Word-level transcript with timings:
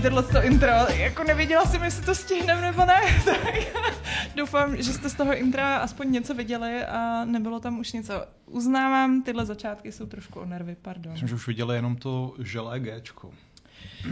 dlouhý 0.00 0.22
tohle 0.24 0.46
intro. 0.46 0.70
Jako 0.96 1.24
nevěděla 1.24 1.64
jsem, 1.64 1.82
jestli 1.82 2.06
to 2.06 2.14
stihneme 2.14 2.60
nebo 2.60 2.84
ne. 2.84 3.00
Tak 3.24 3.54
doufám, 4.36 4.76
že 4.76 4.92
jste 4.92 5.10
z 5.10 5.14
toho 5.14 5.36
intra 5.36 5.76
aspoň 5.76 6.12
něco 6.12 6.34
viděli 6.34 6.84
a 6.84 7.24
nebylo 7.24 7.60
tam 7.60 7.78
už 7.78 7.92
něco. 7.92 8.26
Uznávám, 8.46 9.22
tyhle 9.22 9.46
začátky 9.46 9.92
jsou 9.92 10.06
trošku 10.06 10.40
o 10.40 10.44
nervy, 10.44 10.76
pardon. 10.82 11.12
Myslím, 11.12 11.28
že 11.28 11.34
už 11.34 11.46
viděli 11.46 11.76
jenom 11.76 11.96
to 11.96 12.34
želé 12.38 12.80
Gčko. 12.80 13.30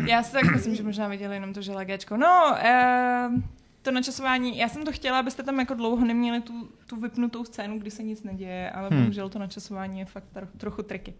Já 0.06 0.22
si 0.22 0.32
tak 0.32 0.44
myslím, 0.44 0.74
že 0.74 0.82
možná 0.82 1.08
viděli 1.08 1.36
jenom 1.36 1.54
to 1.54 1.62
želé 1.62 1.84
Gčko. 1.84 2.16
No, 2.16 2.56
eh, 2.58 3.28
to 3.84 3.90
načasování, 3.90 4.58
já 4.58 4.68
jsem 4.68 4.84
to 4.84 4.92
chtěla, 4.92 5.18
abyste 5.18 5.42
tam 5.42 5.58
jako 5.58 5.74
dlouho 5.74 6.04
neměli 6.04 6.40
tu, 6.40 6.68
tu 6.86 7.00
vypnutou 7.00 7.44
scénu, 7.44 7.78
kdy 7.78 7.90
se 7.90 8.02
nic 8.02 8.22
neděje, 8.22 8.70
ale 8.70 8.88
hmm. 8.88 9.00
bohužel 9.00 9.28
to 9.28 9.38
načasování 9.38 9.98
je 9.98 10.04
fakt 10.04 10.24
tro, 10.32 10.46
trochu 10.56 10.82
triky. 10.82 11.14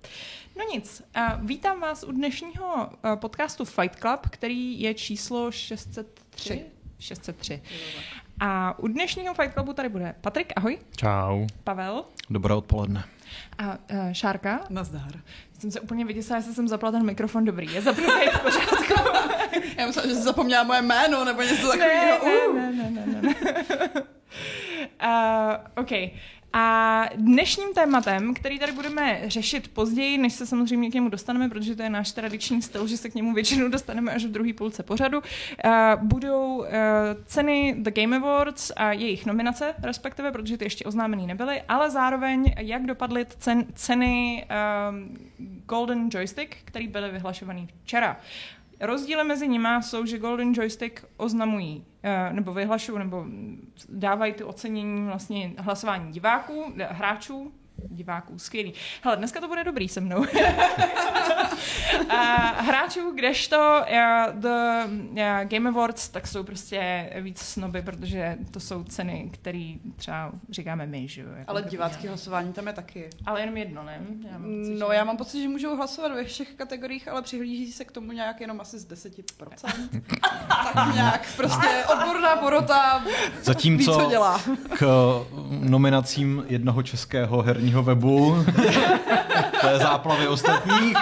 No 0.59 0.65
nic, 0.75 1.03
uh, 1.17 1.47
vítám 1.47 1.81
vás 1.81 2.05
u 2.05 2.13
dnešního 2.13 2.75
uh, 2.75 3.17
podcastu 3.17 3.65
Fight 3.65 3.97
Club, 4.01 4.21
který 4.31 4.81
je 4.81 4.95
číslo 4.95 5.53
603. 5.53 6.65
603. 6.99 7.63
A 8.41 8.79
u 8.79 8.89
dnešního 8.89 9.35
Fight 9.35 9.53
Clubu 9.53 9.73
tady 9.73 9.89
bude 9.89 10.15
Patrik, 10.21 10.53
ahoj. 10.57 10.79
Čau. 10.97 11.47
Pavel. 11.65 12.05
Dobré 12.31 12.55
odpoledne. 12.55 13.05
A 13.59 13.79
uh, 13.93 14.13
Šárka. 14.13 14.61
Nazdar. 14.71 15.13
Jsem 15.59 15.71
se 15.71 15.81
úplně 15.81 16.05
vyděsila, 16.05 16.37
jestli 16.37 16.55
jsem 16.55 16.69
zapla 16.69 16.91
ten 16.91 17.07
mikrofon 17.07 17.45
dobrý. 17.45 17.75
Je 17.75 17.83
zapnutý 17.83 18.29
v 18.33 18.41
pořádku. 18.41 18.95
Já 19.79 19.87
myslím, 19.87 20.11
že 20.11 20.15
jsi 20.15 20.23
zapomněla 20.23 20.63
moje 20.63 20.83
jméno 20.83 21.25
nebo 21.25 21.43
něco 21.43 21.69
takového. 21.69 22.53
Ne, 22.55 22.73
ne, 22.73 22.91
ne, 22.91 23.07
ne, 23.07 23.23
ne. 23.23 23.35
ne. 23.95 24.03
uh, 25.05 25.83
OK. 25.83 25.91
A 26.57 27.09
dnešním 27.15 27.75
tématem, 27.75 28.35
který 28.35 28.59
tady 28.59 28.73
budeme 28.73 29.21
řešit 29.25 29.69
později, 29.69 30.19
než 30.19 30.33
se 30.33 30.47
samozřejmě 30.47 30.91
k 30.91 30.95
němu 30.95 31.09
dostaneme, 31.09 31.49
protože 31.49 31.77
to 31.77 31.83
je 31.83 31.91
náš 31.91 32.13
tradiční 32.13 32.63
styl, 32.63 32.87
že 32.87 32.97
se 32.97 33.11
k 33.11 33.15
němu 33.15 33.35
většinou 33.35 33.69
dostaneme 33.69 34.13
až 34.13 34.25
v 34.25 34.31
druhé 34.31 34.53
půlce 34.53 34.83
pořadu, 34.83 35.19
uh, 35.19 35.73
budou 36.03 36.57
uh, 36.57 36.67
ceny 37.25 37.77
The 37.79 37.91
Game 37.91 38.17
Awards 38.17 38.73
a 38.77 38.93
jejich 38.93 39.27
nominace, 39.27 39.75
respektive, 39.83 40.33
protože 40.33 40.59
ty 40.59 40.65
ještě 40.65 40.85
oznámený 40.85 41.27
nebyly, 41.27 41.63
ale 41.69 41.91
zároveň, 41.91 42.55
jak 42.59 42.87
dopadly 42.87 43.27
cen, 43.39 43.65
ceny 43.75 44.47
um, 44.91 45.19
Golden 45.67 46.09
Joystick, 46.13 46.57
který 46.65 46.89
byly 46.89 47.11
vyhlašovaný 47.11 47.69
včera. 47.83 48.21
Rozdíly 48.81 49.25
mezi 49.25 49.49
nimi 49.49 49.69
jsou, 49.81 50.07
že 50.07 50.19
Golden 50.19 50.53
Joystick 50.53 51.05
oznamují 51.17 51.85
nebo 52.33 52.55
vyhlašují, 52.55 52.99
nebo 52.99 53.25
dávají 53.89 54.33
ty 54.33 54.45
ocenění 54.45 55.07
vlastně 55.07 55.53
hlasování 55.59 56.13
diváků, 56.13 56.73
hráčů, 56.89 57.53
diváků, 57.77 58.39
skvělý. 58.39 58.75
Hele, 59.03 59.17
dneska 59.17 59.41
to 59.41 59.49
bude 59.49 59.65
dobrý 59.65 59.89
se 59.89 60.01
mnou. 60.01 60.25
a 62.09 62.25
hráčů, 62.63 63.13
kdežto 63.15 63.57
uh, 63.57 64.41
The 64.41 64.49
uh, 65.11 65.17
Game 65.45 65.69
Awards, 65.69 66.09
tak 66.09 66.27
jsou 66.27 66.43
prostě 66.45 67.11
víc 67.21 67.39
snoby, 67.39 67.83
protože 67.83 68.37
to 68.51 68.61
jsou 68.61 68.85
ceny, 68.85 69.31
které 69.33 69.75
třeba 69.97 70.33
říkáme 70.51 70.87
my, 70.87 71.09
že 71.09 71.21
jo. 71.21 71.29
Jako 71.37 71.51
Ale 71.51 71.63
divácký 71.63 72.09
hlasování 72.09 72.53
tam 72.53 72.67
je 72.67 72.73
taky. 72.73 73.11
Ale 73.27 73.41
jenom 73.41 73.57
jedno, 73.57 73.83
ne? 73.83 74.01
Já 74.31 74.39
mám 74.39 74.51
pocit, 74.51 74.79
no, 74.79 74.87
že... 74.91 74.95
já 74.95 75.05
mám 75.05 75.17
pocit, 75.17 75.43
že 75.43 75.49
můžou 75.49 75.77
hlasovat 75.77 76.13
ve 76.13 76.25
všech 76.25 76.55
kategoriích, 76.55 77.09
ale 77.09 77.23
přihlíží 77.23 77.73
se 77.73 77.85
k 77.85 77.93
tomu 77.93 78.13
nějak 78.13 78.41
jenom 78.41 78.61
asi 78.61 78.79
z 78.79 78.89
10%. 78.89 80.03
tak 80.75 80.95
nějak, 80.95 81.29
prostě 81.37 81.69
odborná 81.93 82.37
porota 82.37 83.05
Zatímco 83.43 83.93
ví, 83.93 84.05
co 84.05 84.11
dělá. 84.11 84.41
k 84.79 84.85
nominacím 85.61 86.45
jednoho 86.49 86.83
českého 86.83 87.43
herního 87.43 87.64
vlastního 87.65 87.83
webu. 87.83 88.45
to 89.61 89.67
je 89.67 89.79
záplavy 89.79 90.29
ostatních. 90.29 90.97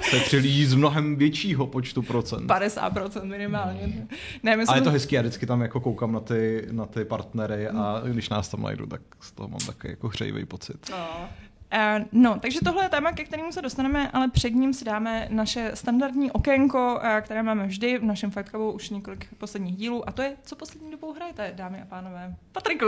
se 0.00 0.20
přilíží 0.20 0.66
z 0.66 0.74
mnohem 0.74 1.16
většího 1.16 1.66
počtu 1.66 2.02
procent. 2.02 2.46
50% 2.46 3.24
minimálně. 3.24 4.06
Ne, 4.42 4.56
myslím... 4.56 4.68
Ale 4.68 4.78
je 4.78 4.82
to 4.82 4.90
hezký, 4.90 5.14
já 5.14 5.20
vždycky 5.22 5.46
tam 5.46 5.60
jako 5.62 5.80
koukám 5.80 6.12
na 6.12 6.20
ty, 6.20 6.66
na 6.70 6.86
ty 6.86 7.04
partnery 7.04 7.68
a 7.68 8.02
když 8.06 8.28
nás 8.28 8.48
tam 8.48 8.62
najdu, 8.62 8.86
tak 8.86 9.00
z 9.20 9.32
toho 9.32 9.48
mám 9.48 9.60
takový 9.66 9.90
jako 9.90 10.08
hřejivý 10.08 10.44
pocit. 10.44 10.90
No. 10.90 11.28
Uh, 11.74 12.04
no, 12.12 12.38
takže 12.40 12.60
tohle 12.64 12.84
je 12.84 12.88
téma, 12.88 13.12
ke 13.12 13.24
kterému 13.24 13.52
se 13.52 13.62
dostaneme, 13.62 14.10
ale 14.10 14.28
před 14.28 14.50
ním 14.50 14.74
si 14.74 14.84
dáme 14.84 15.28
naše 15.30 15.70
standardní 15.74 16.30
okénko, 16.30 17.00
uh, 17.02 17.20
které 17.20 17.42
máme 17.42 17.66
vždy 17.66 17.98
v 17.98 18.04
našem 18.04 18.30
Fight 18.30 18.48
Clubu 18.48 18.72
už 18.72 18.90
několik 18.90 19.26
posledních 19.38 19.76
dílů, 19.76 20.08
a 20.08 20.12
to 20.12 20.22
je, 20.22 20.36
co 20.42 20.56
poslední 20.56 20.90
dobou 20.90 21.12
hrajete, 21.12 21.52
dámy 21.56 21.82
a 21.82 21.84
pánové. 21.84 22.34
Patriku. 22.52 22.86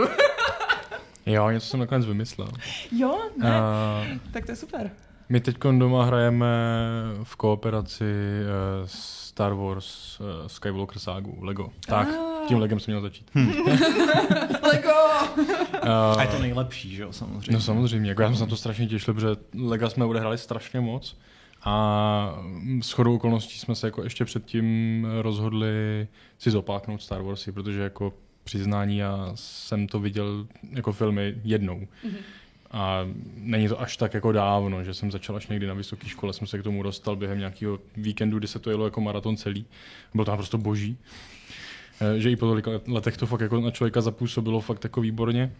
jo, 1.25 1.49
něco 1.49 1.67
jsem 1.67 1.79
nakonec 1.79 2.05
vymyslel. 2.05 2.49
Jo, 2.91 3.19
ne. 3.37 3.49
Uh, 3.49 4.17
tak 4.31 4.45
to 4.45 4.51
je 4.51 4.55
super. 4.55 4.91
My 5.29 5.39
teď 5.39 5.57
doma 5.57 6.05
hrajeme 6.05 6.47
v 7.23 7.35
kooperaci 7.35 8.03
uh, 8.03 8.85
Star 8.85 9.53
Wars 9.53 10.19
uh, 10.19 10.47
Skywalker 10.47 10.99
ságu, 10.99 11.37
Lego. 11.41 11.69
Tak, 11.87 12.07
ah. 12.07 12.32
Tím 12.47 12.57
Legem 12.57 12.79
jsem 12.79 12.91
měl 12.91 13.01
začít. 13.01 13.31
Hmm. 13.33 13.51
Lego! 14.63 14.91
Uh, 15.37 16.19
a 16.19 16.21
je 16.21 16.27
to 16.27 16.39
nejlepší, 16.39 16.95
že 16.95 17.03
jo, 17.03 17.13
samozřejmě. 17.13 17.51
No 17.51 17.61
samozřejmě, 17.61 18.09
jako 18.09 18.21
já 18.21 18.27
jsem 18.27 18.35
se 18.35 18.43
na 18.43 18.49
to 18.49 18.55
strašně 18.55 18.87
těšil, 18.87 19.13
protože 19.13 19.35
Lega 19.59 19.89
jsme 19.89 20.05
odehráli 20.05 20.37
strašně 20.37 20.79
moc 20.79 21.17
a 21.63 22.35
s 22.81 22.91
chodou 22.91 23.15
okolností 23.15 23.59
jsme 23.59 23.75
se 23.75 23.87
jako 23.87 24.03
ještě 24.03 24.25
předtím 24.25 25.07
rozhodli 25.21 26.07
si 26.37 26.51
zopáknout 26.51 27.01
Star 27.01 27.21
Warsy, 27.21 27.51
protože 27.51 27.81
jako 27.81 28.13
přiznání 28.43 28.97
já 28.97 29.31
jsem 29.35 29.87
to 29.87 29.99
viděl 29.99 30.47
jako 30.71 30.91
filmy 30.91 31.35
jednou. 31.43 31.79
Mm-hmm. 31.79 32.17
A 32.71 33.07
není 33.35 33.67
to 33.67 33.81
až 33.81 33.97
tak 33.97 34.13
jako 34.13 34.31
dávno, 34.31 34.83
že 34.83 34.93
jsem 34.93 35.11
začal 35.11 35.35
až 35.35 35.47
někdy 35.47 35.67
na 35.67 35.73
vysoké 35.73 36.07
škole, 36.07 36.33
jsem 36.33 36.47
se 36.47 36.59
k 36.59 36.63
tomu 36.63 36.83
dostal 36.83 37.15
během 37.15 37.39
nějakého 37.39 37.79
víkendu, 37.97 38.39
kdy 38.39 38.47
se 38.47 38.59
to 38.59 38.69
jelo 38.69 38.85
jako 38.85 39.01
maraton 39.01 39.37
celý. 39.37 39.65
Bylo 40.13 40.25
to 40.25 40.31
naprosto 40.31 40.57
boží. 40.57 40.97
Eh, 42.03 42.19
že 42.19 42.31
i 42.31 42.35
po 42.35 42.45
tolika 42.45 42.71
letech 42.87 43.17
to 43.17 43.25
fakt 43.25 43.41
jako 43.41 43.61
na 43.61 43.71
člověka 43.71 44.01
zapůsobilo 44.01 44.61
fakt 44.61 44.83
jako 44.83 45.01
výborně. 45.01 45.51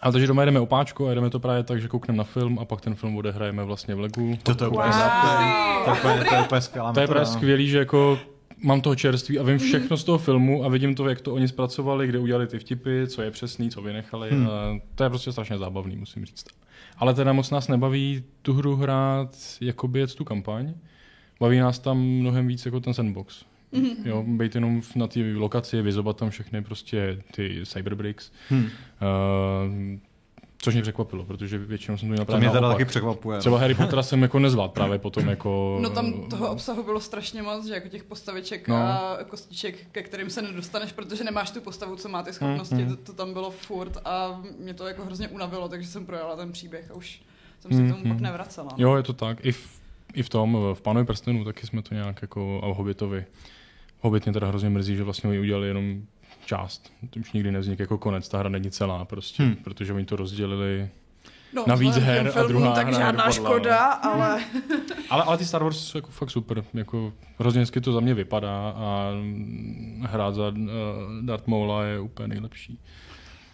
Ale 0.00 0.12
takže 0.12 0.26
doma 0.26 0.44
jdeme 0.44 0.60
opáčku 0.60 1.08
a 1.08 1.14
jdeme 1.14 1.30
to 1.30 1.40
právě 1.40 1.62
tak, 1.62 1.80
že 1.80 1.88
koukneme 1.88 2.18
na 2.18 2.24
film 2.24 2.58
a 2.58 2.64
pak 2.64 2.80
ten 2.80 2.94
film 2.94 3.16
odehrajeme 3.16 3.64
vlastně 3.64 3.94
v 3.94 4.00
Legu. 4.00 4.38
To, 4.42 4.54
to 4.54 4.64
je 4.64 4.68
úplně, 4.68 4.88
wow. 4.88 4.94
to 6.94 7.00
je 7.00 7.06
právě 7.06 7.26
skvělý, 7.26 7.68
že 7.68 7.78
jako 7.78 8.18
mám 8.62 8.80
toho 8.80 8.96
čerství 8.96 9.38
a 9.38 9.42
vím 9.42 9.58
všechno 9.58 9.96
z 9.96 10.04
toho 10.04 10.18
filmu 10.18 10.64
a 10.64 10.68
vidím 10.68 10.94
to, 10.94 11.08
jak 11.08 11.20
to 11.20 11.34
oni 11.34 11.48
zpracovali, 11.48 12.06
kde 12.06 12.18
udělali 12.18 12.46
ty 12.46 12.58
vtipy, 12.58 13.06
co 13.06 13.22
je 13.22 13.30
přesný, 13.30 13.70
co 13.70 13.82
vynechali. 13.82 14.30
Hmm. 14.30 14.46
A 14.46 14.50
to 14.94 15.04
je 15.04 15.08
prostě 15.08 15.32
strašně 15.32 15.58
zábavný, 15.58 15.96
musím 15.96 16.24
říct. 16.24 16.44
Ale 16.96 17.14
teda 17.14 17.32
moc 17.32 17.50
nás 17.50 17.68
nebaví 17.68 18.24
tu 18.42 18.52
hru 18.52 18.76
hrát, 18.76 19.36
jakoby 19.60 20.00
jet 20.00 20.14
tu 20.14 20.24
kampaň. 20.24 20.74
Baví 21.40 21.58
nás 21.58 21.78
tam 21.78 21.98
mnohem 21.98 22.46
víc 22.46 22.66
jako 22.66 22.80
ten 22.80 22.94
sandbox. 22.94 23.44
Mm-hmm. 23.76 23.96
Jo, 24.04 24.24
být 24.26 24.54
jenom 24.54 24.82
na 24.96 25.06
té 25.06 25.20
lokaci, 25.34 25.82
vyzobat 25.82 26.16
tam 26.16 26.30
všechny 26.30 26.62
prostě 26.62 27.22
ty 27.34 27.62
cyberbricks. 27.66 28.32
Hmm. 28.48 28.64
Uh, 28.64 29.98
Což 30.58 30.74
mě 30.74 30.82
překvapilo, 30.82 31.24
protože 31.24 31.58
většinou 31.58 31.98
jsem 31.98 32.08
to 32.08 32.12
měl 32.12 32.24
To 32.24 32.38
mě 32.38 32.50
teda 32.50 32.68
taky 32.68 32.84
překvapuje. 32.84 33.38
Třeba 33.38 33.56
no. 33.56 33.60
Harry 33.60 33.74
Pottera 33.74 34.02
jsem 34.02 34.22
jako 34.22 34.38
nezvlád 34.38 34.72
právě 34.72 34.98
potom 34.98 35.28
jako... 35.28 35.78
No 35.82 35.90
tam 35.90 36.28
toho 36.30 36.50
obsahu 36.50 36.82
bylo 36.82 37.00
strašně 37.00 37.42
moc, 37.42 37.66
že 37.66 37.74
jako 37.74 37.88
těch 37.88 38.04
postaviček 38.04 38.68
no. 38.68 38.76
a 38.76 39.18
kostiček, 39.28 39.86
ke 39.92 40.02
kterým 40.02 40.30
se 40.30 40.42
nedostaneš, 40.42 40.92
protože 40.92 41.24
nemáš 41.24 41.50
tu 41.50 41.60
postavu, 41.60 41.96
co 41.96 42.08
má 42.08 42.22
ty 42.22 42.32
schopnosti, 42.32 42.74
mm, 42.74 42.84
mm. 42.84 42.96
To, 42.96 43.02
to, 43.02 43.12
tam 43.12 43.32
bylo 43.32 43.50
furt 43.50 43.96
a 44.04 44.42
mě 44.58 44.74
to 44.74 44.88
jako 44.88 45.04
hrozně 45.04 45.28
unavilo, 45.28 45.68
takže 45.68 45.88
jsem 45.88 46.06
projela 46.06 46.36
ten 46.36 46.52
příběh 46.52 46.90
a 46.90 46.94
už 46.94 47.22
jsem 47.60 47.72
se 47.72 47.82
mm, 47.82 47.88
k 47.88 47.92
tomu 47.92 48.04
mm. 48.04 48.12
pak 48.12 48.20
nevracela. 48.20 48.70
Jo, 48.76 48.96
je 48.96 49.02
to 49.02 49.12
tak. 49.12 49.44
I 49.44 49.52
v, 49.52 49.80
i 50.14 50.22
v 50.22 50.28
tom, 50.28 50.58
v 50.74 50.82
Pánovi 50.82 51.06
prstenu 51.06 51.44
taky 51.44 51.66
jsme 51.66 51.82
to 51.82 51.94
nějak 51.94 52.22
jako, 52.22 52.60
a 52.64 52.66
Hobbitovi. 52.66 53.24
Hobbit 54.06 54.24
mě 54.24 54.32
teda 54.32 54.46
hrozně 54.46 54.68
mrzí, 54.68 54.96
že 54.96 55.04
vlastně 55.04 55.30
oni 55.30 55.40
udělali 55.40 55.68
jenom 55.68 56.02
část. 56.44 56.92
To 57.10 57.20
už 57.20 57.32
nikdy 57.32 57.52
nevznikl 57.52 57.82
jako 57.82 57.98
konec, 57.98 58.28
ta 58.28 58.38
hra 58.38 58.48
není 58.48 58.70
celá 58.70 59.04
prostě, 59.04 59.42
hmm. 59.42 59.56
protože 59.56 59.92
oni 59.92 60.04
to 60.04 60.16
rozdělili 60.16 60.88
No, 61.52 61.64
na 61.66 61.74
víc 61.74 61.96
her 61.96 62.32
a 62.38 62.42
druhá 62.42 62.74
tak 62.74 62.86
hra 62.86 62.98
žádná 62.98 63.30
škoda, 63.30 63.86
ale... 63.86 64.40
ale... 65.10 65.22
ale... 65.22 65.38
ty 65.38 65.44
Star 65.44 65.62
Wars 65.62 65.78
jsou 65.78 65.98
jako 65.98 66.10
fakt 66.10 66.30
super. 66.30 66.64
Jako, 66.74 67.12
hrozně 67.38 67.60
hezky 67.60 67.80
to 67.80 67.92
za 67.92 68.00
mě 68.00 68.14
vypadá 68.14 68.70
a 68.76 69.12
hrát 70.00 70.34
za 70.34 70.48
uh, 70.48 70.56
Darth 71.22 71.46
Maula 71.46 71.84
je 71.84 72.00
úplně 72.00 72.28
nejlepší. 72.28 72.78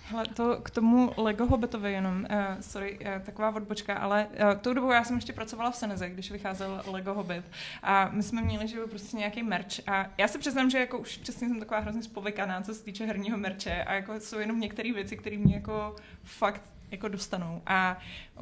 Hele, 0.05 0.27
to 0.27 0.57
k 0.63 0.71
tomu 0.71 1.13
Lego 1.17 1.47
Hobbitovi 1.47 1.93
jenom, 1.93 2.27
uh, 2.31 2.61
sorry, 2.61 2.99
uh, 2.99 3.23
taková 3.23 3.55
odbočka, 3.55 3.95
ale 3.95 4.27
uh, 4.27 4.61
tou 4.61 4.75
dobou 4.75 4.91
já 4.91 5.05
jsem 5.05 5.17
ještě 5.17 5.33
pracovala 5.33 5.71
v 5.71 5.77
Seneze, 5.77 6.11
když 6.11 6.31
vycházel 6.31 6.83
Lego 6.87 7.15
Hobbit. 7.15 7.45
A 7.83 8.09
my 8.13 8.23
jsme 8.23 8.43
měli, 8.43 8.69
že 8.69 8.81
prostě 8.91 9.17
nějaký 9.17 9.43
merch. 9.43 9.89
A 9.89 10.07
já 10.19 10.29
se 10.29 10.39
přiznám, 10.39 10.71
že 10.71 10.79
jako 10.79 10.99
už 10.99 11.17
přesně 11.17 11.49
jsem 11.49 11.61
taková 11.61 11.81
hrozně 11.81 12.03
spovykaná, 12.03 12.63
co 12.63 12.75
se 12.75 12.85
týče 12.85 13.07
herního 13.07 13.39
merče 13.39 13.85
a 13.85 13.95
jako 13.95 14.21
jsou 14.21 14.39
jenom 14.39 14.61
některé 14.61 14.93
věci, 14.93 15.17
které 15.17 15.37
mě 15.37 15.55
jako 15.55 15.97
fakt 16.25 16.63
jako 16.91 17.09
dostanou. 17.09 17.63
A 17.67 17.99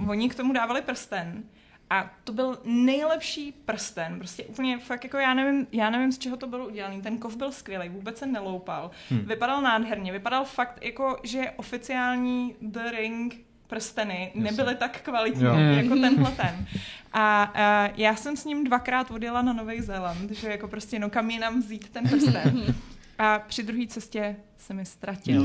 oni 0.09 0.29
k 0.29 0.35
tomu 0.35 0.53
dávali 0.53 0.83
prsten, 0.83 1.45
a 1.91 2.11
to 2.25 2.33
byl 2.33 2.59
nejlepší 2.65 3.53
prsten, 3.53 4.19
prostě 4.19 4.45
úplně 4.45 4.79
fakt 4.79 5.05
jako 5.05 5.17
já 5.17 5.35
nevím, 5.35 5.67
já 5.73 5.91
nevím, 5.91 6.13
z 6.13 6.19
čeho 6.19 6.37
to 6.37 6.47
bylo 6.47 6.67
udělaný. 6.67 7.03
Ten 7.03 7.19
kov 7.19 7.37
byl 7.37 7.53
skvělý, 7.53 7.89
vůbec 7.89 8.19
se 8.19 8.27
neloupal. 8.27 8.91
Hmm. 9.11 9.21
Vypadal 9.21 9.63
nádherně, 9.63 10.13
vypadal 10.13 10.45
fakt 10.45 10.79
jako, 10.83 11.17
že 11.23 11.51
oficiální 11.57 12.55
The 12.63 12.91
Ring 12.91 13.37
prsteny 13.67 14.33
nebyly 14.35 14.75
tak 14.75 15.01
kvalitní 15.01 15.45
Jo. 15.45 15.55
jako 15.55 15.95
tenhle 15.97 16.31
ten. 16.31 16.67
A, 17.13 17.43
a 17.55 17.89
já 17.97 18.17
jsem 18.17 18.37
s 18.37 18.45
ním 18.45 18.65
dvakrát 18.65 19.11
odjela 19.11 19.43
na 19.43 19.53
Nový 19.53 19.81
Zéland, 19.81 20.31
že 20.31 20.49
jako 20.51 20.69
prostě 20.69 20.99
no 20.99 21.11
kam 21.11 21.31
jinam 21.31 21.61
vzít 21.61 21.89
ten 21.89 22.09
prsten. 22.09 22.75
A 23.23 23.39
při 23.47 23.63
druhé 23.63 23.87
cestě 23.89 24.37
se 24.67 24.75
mi 24.75 24.85
ztratil. 24.87 25.43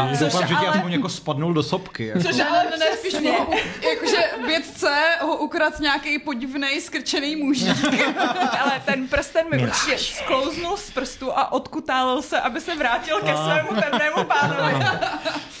A 0.00 0.08
Což 0.10 0.18
doufám, 0.18 0.42
že 0.48 0.54
ti 0.54 0.66
ale- 0.66 0.68
aspoň 0.68 0.92
jako 0.92 1.08
spadnul 1.08 1.52
do 1.54 1.62
sopky. 1.62 2.06
Jako. 2.06 2.20
Což 2.20 2.36
Ne, 2.36 2.44
ale 2.48 2.64
ne, 2.70 2.76
ne, 2.76 2.86
spíš 2.96 3.14
ho, 3.14 3.46
jakože 3.90 4.16
vědce 4.46 4.96
ho 5.20 5.36
ukradl 5.36 5.76
nějaký 5.80 6.18
podivný 6.18 6.80
skrčený 6.80 7.36
mužík. 7.36 7.84
Ale 8.60 8.82
ten 8.84 9.08
prsten 9.08 9.46
mi 9.50 9.62
určitě 9.62 9.98
sklouznul 9.98 10.76
z 10.76 10.90
prstu 10.90 11.38
a 11.38 11.52
odkutálil 11.52 12.22
se, 12.22 12.40
aby 12.40 12.60
se 12.60 12.76
vrátil 12.76 13.20
ke 13.20 13.36
svému 13.36 13.68
pevnému 13.82 14.24
pánovi. 14.24 14.84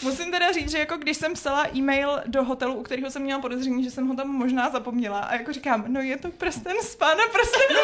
Musím 0.06 0.30
teda 0.30 0.52
říct, 0.52 0.70
že 0.70 0.78
jako 0.78 0.96
když 0.96 1.16
jsem 1.16 1.32
psala 1.34 1.66
e-mail 1.76 2.20
do 2.26 2.44
hotelu, 2.44 2.74
u 2.74 2.82
kterého 2.82 3.10
jsem 3.10 3.22
měla 3.22 3.40
podezření, 3.40 3.84
že 3.84 3.90
jsem 3.90 4.08
ho 4.08 4.14
tam 4.14 4.28
možná 4.28 4.70
zapomněla 4.70 5.18
a 5.18 5.34
jako 5.34 5.52
říkám, 5.52 5.84
no 5.88 6.00
je 6.00 6.16
to 6.18 6.30
prsten 6.30 6.76
z 6.82 6.96
pána 6.96 7.22
prstenu. 7.32 7.80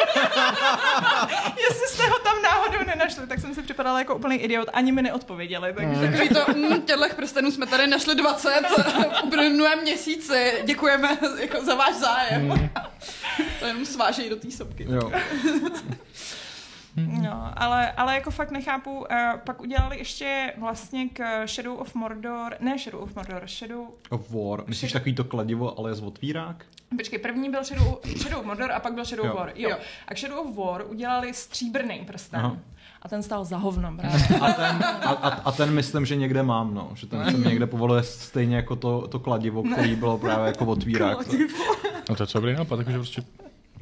Jestli 1.69 1.89
jste 1.89 2.07
ho 2.07 2.19
tam 2.19 2.43
náhodou 2.43 2.79
nenašli, 2.87 3.27
tak 3.27 3.41
jsem 3.41 3.55
si 3.55 3.63
připadala 3.63 3.99
jako 3.99 4.17
úplný 4.17 4.37
idiot, 4.37 4.69
ani 4.73 4.93
mi 4.93 5.03
neodpověděli. 5.03 5.75
Takže 5.77 6.11
Takový 6.11 6.29
to, 6.29 6.53
mm, 6.53 6.83
těchto 6.83 7.17
prstenů 7.17 7.51
jsme 7.51 7.67
tady 7.67 7.87
našli 7.87 8.15
20 8.15 8.61
v 9.21 9.25
uplynulém 9.25 9.81
měsíci. 9.83 10.53
Děkujeme 10.65 11.19
jako 11.39 11.65
za 11.65 11.75
váš 11.75 11.95
zájem. 11.95 12.71
To 13.61 13.67
jenom 13.67 13.87
svážejí 13.87 14.31
do 14.31 14.37
té 14.37 14.51
sopky. 14.51 14.87
Jo. 14.91 15.13
No, 16.97 17.53
ale, 17.57 17.93
ale 17.93 18.15
jako 18.15 18.31
fakt 18.31 18.51
nechápu, 18.51 18.91
uh, 18.99 19.07
pak 19.45 19.61
udělali 19.61 19.99
ještě 19.99 20.53
vlastně 20.59 21.09
k 21.09 21.47
Shadow 21.47 21.81
of 21.81 21.95
Mordor, 21.95 22.57
ne 22.61 22.79
Shadow 22.79 23.03
of 23.03 23.17
Mordor, 23.17 23.43
Shadow, 23.47 23.87
Of 24.11 24.31
War. 24.31 24.65
Myslíš 24.67 24.93
takový 24.93 25.15
to 25.15 25.25
kladivo, 25.25 25.79
ale 25.79 25.95
z 25.95 26.03
otvírák? 26.03 26.65
počkej, 26.97 27.19
první 27.19 27.51
byl 27.51 27.65
Shadow, 27.65 27.95
Shadow 28.17 28.41
of 28.41 28.47
Mordor 28.47 28.73
a 28.73 28.81
pak 28.81 28.95
byl 28.95 29.05
Shadow 29.05 29.27
of 29.31 29.35
War, 29.39 29.53
jo. 29.55 29.71
Jo. 29.71 29.77
A 30.09 30.15
k 30.15 30.19
Shadow 30.19 30.39
of 30.49 30.57
War 30.57 30.85
udělali 30.89 31.35
stříbrný 31.35 31.99
prsten. 32.07 32.41
Aha. 32.41 32.57
A 33.03 33.09
ten 33.09 33.23
stál 33.23 33.45
za 33.45 33.57
hovno, 33.57 33.93
právě. 33.97 34.21
A 34.41 34.53
ten, 34.53 34.85
a, 34.85 35.11
a, 35.11 35.29
a 35.29 35.53
ten 35.53 35.71
myslím, 35.75 36.07
že 36.07 36.17
někde 36.17 36.43
mám, 36.43 36.75
no. 36.75 36.91
Že 36.95 37.07
ten 37.07 37.31
se 37.31 37.37
mi 37.37 37.47
někde 37.47 37.67
povoluje 37.67 38.03
stejně 38.03 38.57
jako 38.57 38.77
to, 38.77 39.09
to 39.09 39.19
kladivo, 39.19 39.63
který 39.63 39.97
bylo 39.97 40.19
právě 40.19 40.47
jako 40.47 40.65
otvírák. 40.67 41.19
No 42.09 42.17
to 42.17 42.23
je 42.23 42.27
co 42.27 42.39
dobrý 42.41 42.55
nápad, 42.55 42.77
takže 42.77 42.99
prostě 42.99 43.23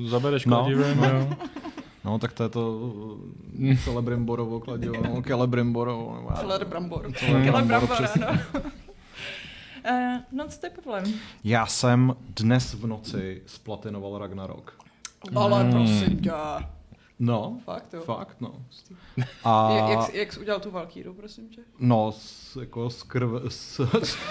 zabereš 0.08 0.46
No. 0.46 0.56
kladivem, 0.56 0.98
jo. 1.04 1.28
No, 2.04 2.18
tak 2.18 2.32
to 2.32 2.42
je 2.42 2.48
to 2.48 2.78
uh, 2.78 3.76
Celebrimborovo 3.84 4.60
kladivo, 4.60 4.94
no, 5.04 5.22
Celebrimborovo. 5.26 6.14
nebo 6.16 6.64
Brambor, 6.64 7.10
brambora, 7.52 7.86
přesně. 7.94 8.24
no. 10.32 10.48
Co 10.48 10.60
to 10.60 10.66
je 10.66 10.70
problém? 10.70 11.04
Já 11.44 11.66
jsem 11.66 12.16
dnes 12.36 12.74
v 12.74 12.86
noci 12.86 13.42
splatinoval 13.46 14.18
Ragnarok. 14.18 14.74
Ale 15.36 15.70
prosím 15.70 16.18
tě. 16.18 16.30
No, 17.22 17.58
Fakt 17.64 17.94
jo. 17.94 18.00
fakt, 18.00 18.40
no. 18.40 18.52
A 19.44 19.70
Jak, 19.72 19.88
jak, 19.90 20.14
jak 20.14 20.32
jsi 20.32 20.40
udělal 20.40 20.60
tu 20.60 20.70
Valkýru, 20.70 21.14
prosím 21.14 21.48
tě? 21.48 21.60
no, 21.78 22.12
s, 22.12 22.56
jako 22.60 22.90
s, 22.90 23.02
krv, 23.02 23.28
s, 23.48 23.80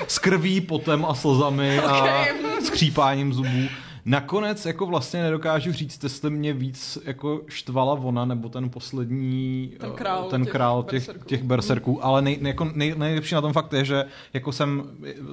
s 0.08 0.20
krví, 0.20 0.62
potem 0.62 1.06
a 1.06 1.14
slzami 1.14 1.80
a 1.80 1.98
Okay. 2.00 2.62
skřípáním 2.62 3.34
zubů. 3.34 3.68
Nakonec 4.06 4.66
jako 4.66 4.86
vlastně 4.86 5.24
nedokážu 5.24 5.72
říct, 5.72 6.04
jestli 6.04 6.30
mě 6.30 6.54
víc 6.54 6.98
jako 7.06 7.42
štvala 7.48 7.94
ona 7.94 8.26
nebo 8.26 8.50
ten 8.50 8.70
poslední 8.70 9.72
Ten 9.80 9.90
eh, 9.94 9.98
král 9.98 10.24
ten 10.24 10.44
těch 10.44 10.52
král 10.52 10.84
těch, 10.84 11.06
berserků. 11.06 11.26
těch 11.28 11.44
berserků, 11.44 12.06
ale 12.06 12.22
nej, 12.22 12.38
jako 12.42 12.68
nej, 12.76 12.96
nejlepší 12.98 13.36
na 13.36 13.42
tom 13.42 13.54
fakt 13.54 13.74
je, 13.74 13.86
že 13.86 14.06
jako 14.34 14.52
jsem 14.52 14.84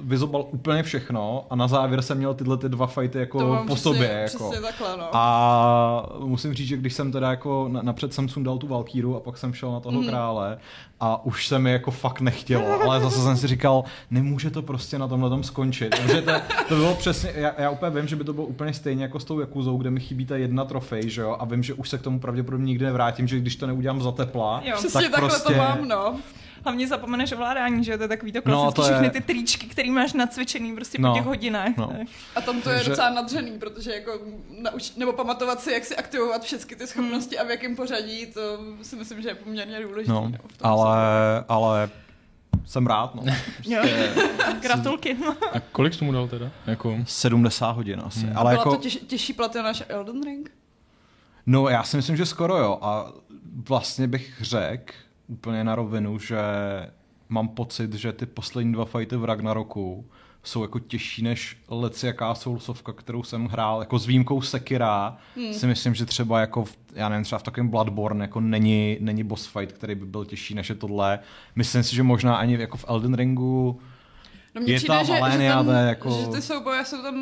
vyzobal 0.01 0.45
úplně 0.51 0.83
všechno 0.83 1.45
a 1.49 1.55
na 1.55 1.67
závěr 1.67 2.01
jsem 2.01 2.17
měl 2.17 2.33
tyhle 2.33 2.57
ty 2.57 2.69
dva 2.69 2.87
fighty 2.87 3.17
jako 3.19 3.39
po 3.67 3.75
přesně, 3.75 3.81
sobě. 3.93 4.09
Jako. 4.33 4.49
Přesně 4.49 4.67
takhle, 4.67 4.97
no. 4.97 5.09
A 5.15 6.09
musím 6.19 6.53
říct, 6.53 6.67
že 6.67 6.77
když 6.77 6.93
jsem 6.93 7.11
teda 7.11 7.29
jako 7.29 7.67
na- 7.71 7.81
napřed 7.81 8.13
jsem 8.13 8.29
sundal 8.29 8.57
tu 8.57 8.67
Valkýru 8.67 9.15
a 9.15 9.19
pak 9.19 9.37
jsem 9.37 9.53
šel 9.53 9.71
na 9.71 9.79
toho 9.79 9.99
Mhm. 9.99 10.09
krále 10.09 10.57
a 10.99 11.25
už 11.25 11.47
se 11.47 11.59
mi 11.59 11.71
jako 11.71 11.91
fakt 11.91 12.21
nechtělo, 12.21 12.81
ale 12.81 13.01
zase 13.01 13.21
jsem 13.21 13.37
si 13.37 13.47
říkal, 13.47 13.83
nemůže 14.11 14.49
to 14.49 14.61
prostě 14.61 14.99
na 14.99 15.07
tomhle 15.07 15.29
tom 15.29 15.43
skončit. 15.43 15.89
Takže 15.89 16.21
to, 16.21 16.31
to 16.69 16.75
bylo 16.75 16.95
přesně, 16.95 17.33
já, 17.35 17.51
já 17.57 17.69
úplně 17.69 17.91
vím, 17.91 18.07
že 18.07 18.15
by 18.15 18.23
to 18.23 18.33
bylo 18.33 18.45
úplně 18.47 18.73
stejně 18.73 19.03
jako 19.03 19.19
s 19.19 19.25
tou 19.25 19.39
Jakuzou, 19.39 19.77
kde 19.77 19.89
mi 19.89 19.99
chybí 19.99 20.25
ta 20.25 20.37
jedna 20.37 20.65
trofej, 20.65 21.09
že 21.09 21.21
jo, 21.21 21.37
a 21.39 21.45
vím, 21.45 21.63
že 21.63 21.73
už 21.73 21.89
se 21.89 21.97
k 21.97 22.01
tomu 22.01 22.19
pravděpodobně 22.19 22.65
nikdy 22.65 22.85
nevrátím, 22.85 23.27
že 23.27 23.39
když 23.39 23.55
to 23.55 23.67
neudělám 23.67 24.01
za 24.01 24.11
tepla, 24.11 24.61
Jo. 24.65 24.75
Přesně 24.77 25.01
tak 25.01 25.11
takhle 25.11 25.29
prostě... 25.29 25.53
to 25.53 25.59
mám, 25.59 25.87
no. 25.87 26.19
Hlavně 26.67 26.87
zapomeneš 26.87 27.31
ovládání, 27.31 27.83
že 27.83 27.97
to 27.97 28.03
je 28.03 28.07
takový 28.07 28.31
to 28.31 28.37
No, 28.37 28.41
klasický, 28.43 28.75
to 28.75 28.81
je- 28.81 28.87
všechny 28.93 29.09
ty 29.09 29.21
tričky, 29.21 29.67
který 29.67 29.91
máš 29.91 30.13
nacvičený 30.13 30.75
prostě 30.75 30.97
No, 31.01 31.11
po 31.11 31.17
těch 31.17 31.25
hodinách. 31.25 31.77
no. 31.77 31.87
tak. 31.87 32.07
A 32.35 32.41
tam 32.41 32.61
to 32.61 32.69
je 32.69 32.75
Takže- 32.75 32.89
docela 32.89 33.09
nadřený, 33.09 33.51
protože 33.59 33.91
jako 33.93 34.19
nauč, 34.61 34.95
nebo 34.95 35.13
pamatovat 35.13 35.61
si, 35.61 35.71
jak 35.71 35.85
si 35.85 35.95
aktivovat 35.95 36.43
všechny 36.43 36.75
ty 36.75 36.87
schopnosti 36.87 37.37
a 37.39 37.43
v 37.43 37.49
jakém 37.49 37.75
pořadí, 37.75 38.25
to 38.25 38.41
si 38.81 38.95
myslím, 38.95 39.21
že 39.21 39.29
je 39.29 39.35
poměrně 39.35 39.81
důležité. 39.81 40.13
No, 40.13 40.31
ale, 40.61 40.97
ale 41.47 41.89
jsem 42.65 42.87
rád, 42.87 43.15
no. 43.15 43.23
Jo. 43.65 43.83
Gratulky. 44.61 45.17
A 45.53 45.59
kolik 45.59 45.93
jsi 45.93 45.99
tomu 45.99 46.11
dal 46.11 46.27
teda? 46.27 46.51
Jako, 46.67 46.97
70 47.05 47.71
hodin 47.71 48.01
asi. 48.05 48.19
Hmm. 48.19 48.37
Ale 48.37 48.51
Byla 48.51 48.61
jako... 48.61 48.71
to 48.75 48.81
těž, 48.81 48.99
těžší 49.07 49.33
platina 49.33 49.63
než 49.67 49.83
Elden 49.89 50.23
Ring? 50.23 50.51
No 51.45 51.69
já 51.69 51.83
si 51.83 51.97
myslím, 51.97 52.17
že 52.17 52.25
skoro 52.25 52.57
jo. 52.57 52.79
A 52.81 53.11
vlastně 53.69 54.07
bych 54.07 54.33
řekl 54.41 54.93
úplně 55.27 55.63
na 55.63 55.75
rovinu, 55.75 56.19
že 56.19 56.37
mám 57.29 57.47
pocit, 57.47 57.93
že 57.93 58.13
ty 58.13 58.25
poslední 58.25 58.73
dva 58.73 58.85
fighty 58.85 59.15
v 59.15 59.25
Ragnaroku 59.25 60.05
jsou 60.43 60.61
jako 60.61 60.79
těžší 60.79 61.23
než 61.23 61.57
lec 61.69 62.03
jaká 62.03 62.35
soulsovka, 62.35 62.93
kterou 62.93 63.23
jsem 63.23 63.45
hrál, 63.45 63.79
jako 63.79 63.99
s 63.99 64.05
výjimkou 64.05 64.41
Sekira, 64.41 65.17
hmm. 65.35 65.53
si 65.53 65.67
myslím, 65.67 65.95
že 65.95 66.05
třeba 66.05 66.39
jako, 66.39 66.65
v, 66.65 66.77
já 66.93 67.09
nevím, 67.09 67.23
třeba 67.23 67.39
v 67.39 67.43
takovém 67.43 67.69
Bloodborne 67.69 68.23
jako 68.23 68.39
není, 68.39 68.97
není 68.99 69.23
boss 69.23 69.47
fight, 69.47 69.71
který 69.71 69.95
by 69.95 70.05
byl 70.05 70.25
těžší 70.25 70.55
než 70.55 70.69
je 70.69 70.75
tohle. 70.75 71.19
Myslím 71.55 71.83
si, 71.83 71.95
že 71.95 72.03
možná 72.03 72.35
ani 72.35 72.53
jako 72.53 72.77
v 72.77 72.85
Elden 72.87 73.13
Ringu 73.13 73.79
No 74.59 74.63
mně 74.63 74.73
Je 74.73 74.77
přijde, 74.77 74.93
tam 74.93 75.05
že, 75.05 75.13
že, 75.13 75.49
tam, 75.49 75.67
jako- 75.69 76.09
že 76.21 76.27
ty 76.27 76.41
souboje 76.41 76.85
jsou 76.85 77.01
tam 77.01 77.15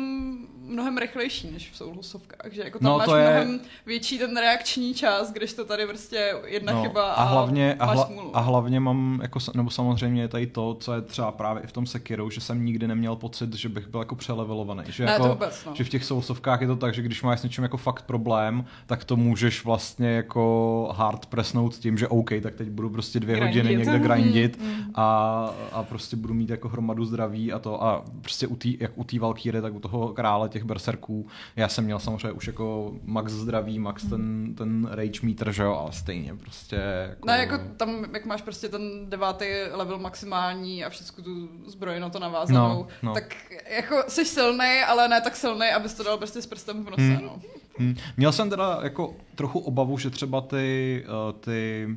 mnohem 0.68 0.98
rychlejší 0.98 1.50
než 1.50 1.70
v 1.70 1.76
Soulsovkách, 1.76 2.52
že 2.52 2.62
jako 2.62 2.78
tam 2.78 2.90
No, 2.92 2.98
máš 2.98 3.06
to 3.06 3.16
je- 3.16 3.30
mnohem 3.30 3.60
větší 3.86 4.18
ten 4.18 4.36
reakční 4.36 4.94
čas, 4.94 5.32
když 5.32 5.52
to 5.52 5.64
tady 5.64 5.86
prostě 5.86 6.34
jedna 6.46 6.72
No, 6.72 6.82
chyba 6.82 7.12
a 7.12 7.24
hlavně, 7.24 7.74
a, 7.74 7.86
máš 7.86 7.96
hla, 7.96 8.08
a 8.34 8.40
hlavně 8.40 8.80
mám, 8.80 9.18
jako, 9.22 9.38
nebo 9.54 9.70
samozřejmě 9.70 10.22
je 10.22 10.28
tady 10.28 10.46
to, 10.46 10.76
co 10.80 10.92
je 10.92 11.00
třeba 11.02 11.32
právě 11.32 11.62
i 11.62 11.66
v 11.66 11.72
tom 11.72 11.86
Sekirou, 11.86 12.30
že 12.30 12.40
jsem 12.40 12.64
nikdy 12.64 12.88
neměl 12.88 13.16
pocit, 13.16 13.54
že 13.54 13.68
bych 13.68 13.86
byl 13.88 14.00
jako 14.00 14.14
přelevelovaný. 14.14 14.82
Že, 14.88 15.04
Ne, 15.04 15.12
jako, 15.12 15.22
to 15.22 15.28
vůbec, 15.28 15.64
no. 15.66 15.74
že 15.74 15.84
v 15.84 15.88
těch 15.88 16.04
soulsovkách 16.04 16.60
je 16.60 16.66
to 16.66 16.76
tak, 16.76 16.94
že 16.94 17.02
když 17.02 17.22
máš 17.22 17.40
s 17.40 17.42
něčím 17.42 17.62
jako 17.64 17.76
fakt 17.76 18.02
problém, 18.06 18.64
tak 18.86 19.04
to 19.04 19.16
můžeš 19.16 19.64
vlastně 19.64 20.08
jako 20.08 20.92
hard 20.96 21.26
presnout 21.26 21.74
tím, 21.76 21.98
že 21.98 22.08
OK, 22.08 22.30
tak 22.42 22.54
teď 22.54 22.68
budu 22.70 22.90
prostě 22.90 23.20
dvě 23.20 23.36
Grindit. 23.36 23.62
hodiny 23.64 23.76
někde 23.78 23.98
grindit 23.98 24.60
Mm, 24.60 24.92
a, 24.94 25.50
a 25.72 25.82
prostě 25.82 26.16
budu 26.16 26.34
mít 26.34 26.50
jako 26.50 26.68
hromadu 26.68 27.04
zdraví 27.04 27.25
a 27.54 27.58
to 27.58 27.82
a 27.84 28.04
prostě 28.20 28.46
u 28.46 28.56
tý, 28.56 28.76
jak 28.80 28.90
u 28.94 29.04
té 29.04 29.18
Valkýry, 29.18 29.60
tak 29.62 29.74
u 29.74 29.80
toho 29.80 30.08
krále 30.08 30.48
těch 30.48 30.64
berserků, 30.64 31.26
já 31.56 31.68
jsem 31.68 31.84
měl 31.84 31.98
samozřejmě 31.98 32.32
už 32.32 32.46
jako 32.46 32.94
max 33.04 33.32
zdraví, 33.32 33.78
max 33.78 34.04
ten, 34.08 34.54
ten 34.54 34.88
rage 34.90 35.20
meter, 35.22 35.52
že 35.52 35.62
jo, 35.62 35.74
ale 35.74 35.92
stejně 35.92 36.34
prostě 36.34 36.76
jako... 37.08 37.26
Ne, 37.26 37.38
jako 37.38 37.58
tam, 37.76 38.04
jak 38.12 38.24
máš 38.26 38.42
prostě 38.42 38.68
ten 38.68 39.10
devátý 39.10 39.44
level 39.72 39.98
maximální 39.98 40.84
a 40.84 40.90
všechno 40.90 41.24
tu 41.24 41.48
zbroj 41.66 42.00
na 42.00 42.08
to 42.10 42.18
navázanou, 42.18 42.58
No, 42.58 42.86
no. 43.02 43.14
tak 43.14 43.34
jako 43.76 44.02
jsi 44.08 44.24
silný, 44.24 44.80
ale 44.88 45.08
ne 45.08 45.20
tak 45.20 45.36
silný, 45.36 45.66
abys 45.66 45.94
to 45.94 46.02
dal 46.02 46.16
prostě 46.18 46.42
s 46.42 46.46
prstem 46.46 46.84
v 46.84 46.90
nose, 46.90 47.02
Hmm. 47.02 47.22
no. 47.22 47.40
Hmm. 47.78 47.96
Měl 48.16 48.32
jsem 48.32 48.50
teda 48.50 48.80
jako 48.82 49.14
trochu 49.34 49.58
obavu, 49.58 49.98
že 49.98 50.10
třeba 50.10 50.40
ty, 50.40 51.04
uh, 51.08 51.32
ty, 51.40 51.88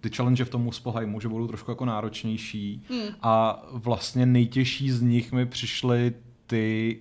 ty 0.00 0.10
challenge 0.10 0.44
v 0.44 0.50
tom 0.50 0.62
Muspelheimu, 0.62 1.20
že 1.20 1.28
budou 1.28 1.46
trošku 1.46 1.70
jako 1.70 1.84
náročnější 1.84 2.82
Hmm. 2.90 3.08
a 3.22 3.62
vlastně 3.72 4.26
nejtěžší 4.26 4.90
z 4.90 5.02
nich 5.02 5.32
mi 5.32 5.46
přišly 5.46 6.12
ty, 6.54 6.98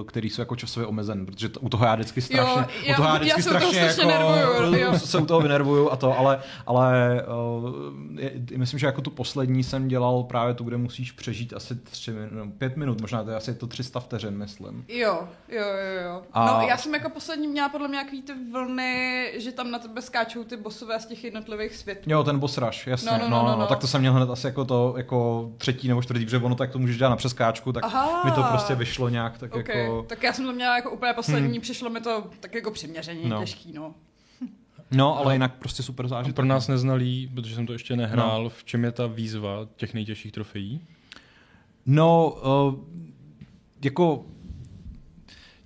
uh, 0.00 0.06
který 0.06 0.30
jsou 0.30 0.42
jako 0.42 0.56
časově 0.56 0.86
omezen, 0.86 1.26
protože 1.26 1.48
to, 1.48 1.60
u 1.60 1.68
toho 1.68 1.86
já 1.86 1.94
vždycky 1.94 2.22
strašně, 2.22 2.66
já- 2.86 2.92
u 2.92 2.96
toho 2.96 3.08
já 3.08 3.14
já 3.14 3.18
vždycky 3.20 3.42
toho 3.42 3.60
strašně, 3.60 3.78
jako, 3.80 4.06
nervuju, 4.06 4.78
jo. 4.80 4.98
se 4.98 5.18
u 5.18 5.26
toho 5.26 5.40
vynervuju 5.40 5.90
a 5.90 5.96
to, 5.96 6.18
ale, 6.18 6.40
ale 6.66 7.22
uh, 7.58 7.70
je, 8.20 8.32
myslím, 8.56 8.78
že 8.80 8.86
jako 8.86 9.00
tu 9.02 9.10
poslední 9.10 9.64
jsem 9.64 9.88
dělal 9.88 10.22
právě 10.22 10.54
tu, 10.54 10.64
kde 10.64 10.76
musíš 10.76 11.12
přežít 11.12 11.52
asi 11.52 11.74
tři, 11.76 12.10
no, 12.30 12.46
pět 12.58 12.76
minut, 12.76 13.00
možná 13.00 13.24
to 13.24 13.30
je 13.30 13.36
asi 13.36 13.54
to 13.54 13.66
300 13.66 14.00
vteřin, 14.00 14.38
myslím. 14.38 14.84
Jo, 14.88 15.28
jo, 15.48 15.62
jo, 15.64 16.02
jo. 16.04 16.22
A- 16.32 16.46
No, 16.46 16.66
já 16.68 16.76
jsem 16.76 16.94
jako 16.94 17.10
poslední 17.10 17.48
měla 17.48 17.68
podle 17.68 17.88
mě 17.88 17.94
nějaký 17.96 18.22
ty 18.22 18.32
vlny, 18.52 19.32
že 19.36 19.52
tam 19.52 19.70
na 19.70 19.78
tebe 19.78 20.02
skáčou 20.02 20.44
ty 20.44 20.56
bossové 20.56 21.00
z 21.00 21.06
těch 21.06 21.24
jednotlivých 21.24 21.76
světů. 21.76 22.10
Jo, 22.10 22.24
ten 22.24 22.38
boss 22.38 22.58
rush, 22.58 22.86
jasně. 22.86 23.10
No, 23.12 23.18
No, 23.18 23.24
no, 23.24 23.30
no, 23.30 23.36
no, 23.36 23.42
no, 23.42 23.48
no, 23.48 23.52
no, 23.56 23.60
no. 23.60 23.66
Tak 23.66 23.78
to 23.78 23.86
jsem 23.86 24.00
měl 24.00 24.12
hned 24.12 24.30
asi 24.30 24.46
jako 24.46 24.64
to 24.64 24.94
jako 24.96 25.50
třetí 25.58 25.88
nebo 25.88 26.02
čtvrtý, 26.02 26.24
protože 26.24 26.38
ono 26.38 26.54
tak 26.54 26.70
to 26.70 26.78
můžeš 26.78 26.98
dělat 26.98 27.10
na 27.10 27.16
přeskáčku, 27.16 27.72
tak 27.72 27.84
Aha. 27.84 28.24
mi 28.24 28.30
to 28.30 28.42
prostě 28.42 28.74
vyšlo 28.74 28.95
nějak 29.08 29.38
tak 29.38 29.54
Okay. 29.54 29.78
jako... 29.78 30.02
Tak 30.08 30.22
já 30.22 30.32
jsem 30.32 30.44
to 30.46 30.52
měla 30.52 30.76
jako 30.76 30.90
úplně 30.90 31.12
poslední, 31.12 31.48
hmm. 31.52 31.60
přišlo 31.60 31.90
mi 31.90 32.00
to 32.00 32.30
tak 32.40 32.54
jako 32.54 32.70
přiměřeně 32.70 33.28
No. 33.28 33.36
no. 33.36 33.40
těžký, 33.40 33.72
no. 33.72 33.94
No, 34.90 35.18
ale 35.18 35.34
jinak 35.34 35.54
prostě 35.54 35.82
super 35.82 36.06
a 36.06 36.08
zážitek. 36.08 36.36
pro 36.36 36.44
nás 36.44 36.68
neznalý, 36.68 37.30
protože 37.34 37.54
jsem 37.54 37.66
to 37.66 37.72
ještě 37.72 37.96
nehrál, 37.96 38.48
v 38.48 38.64
čem 38.64 38.84
je 38.84 38.92
ta 38.92 39.06
výzva 39.06 39.68
těch 39.76 39.94
nejtěžších 39.94 40.32
trofejí? 40.32 40.80
No, 41.86 42.30
uh, 42.30 42.74
jako 43.84 44.24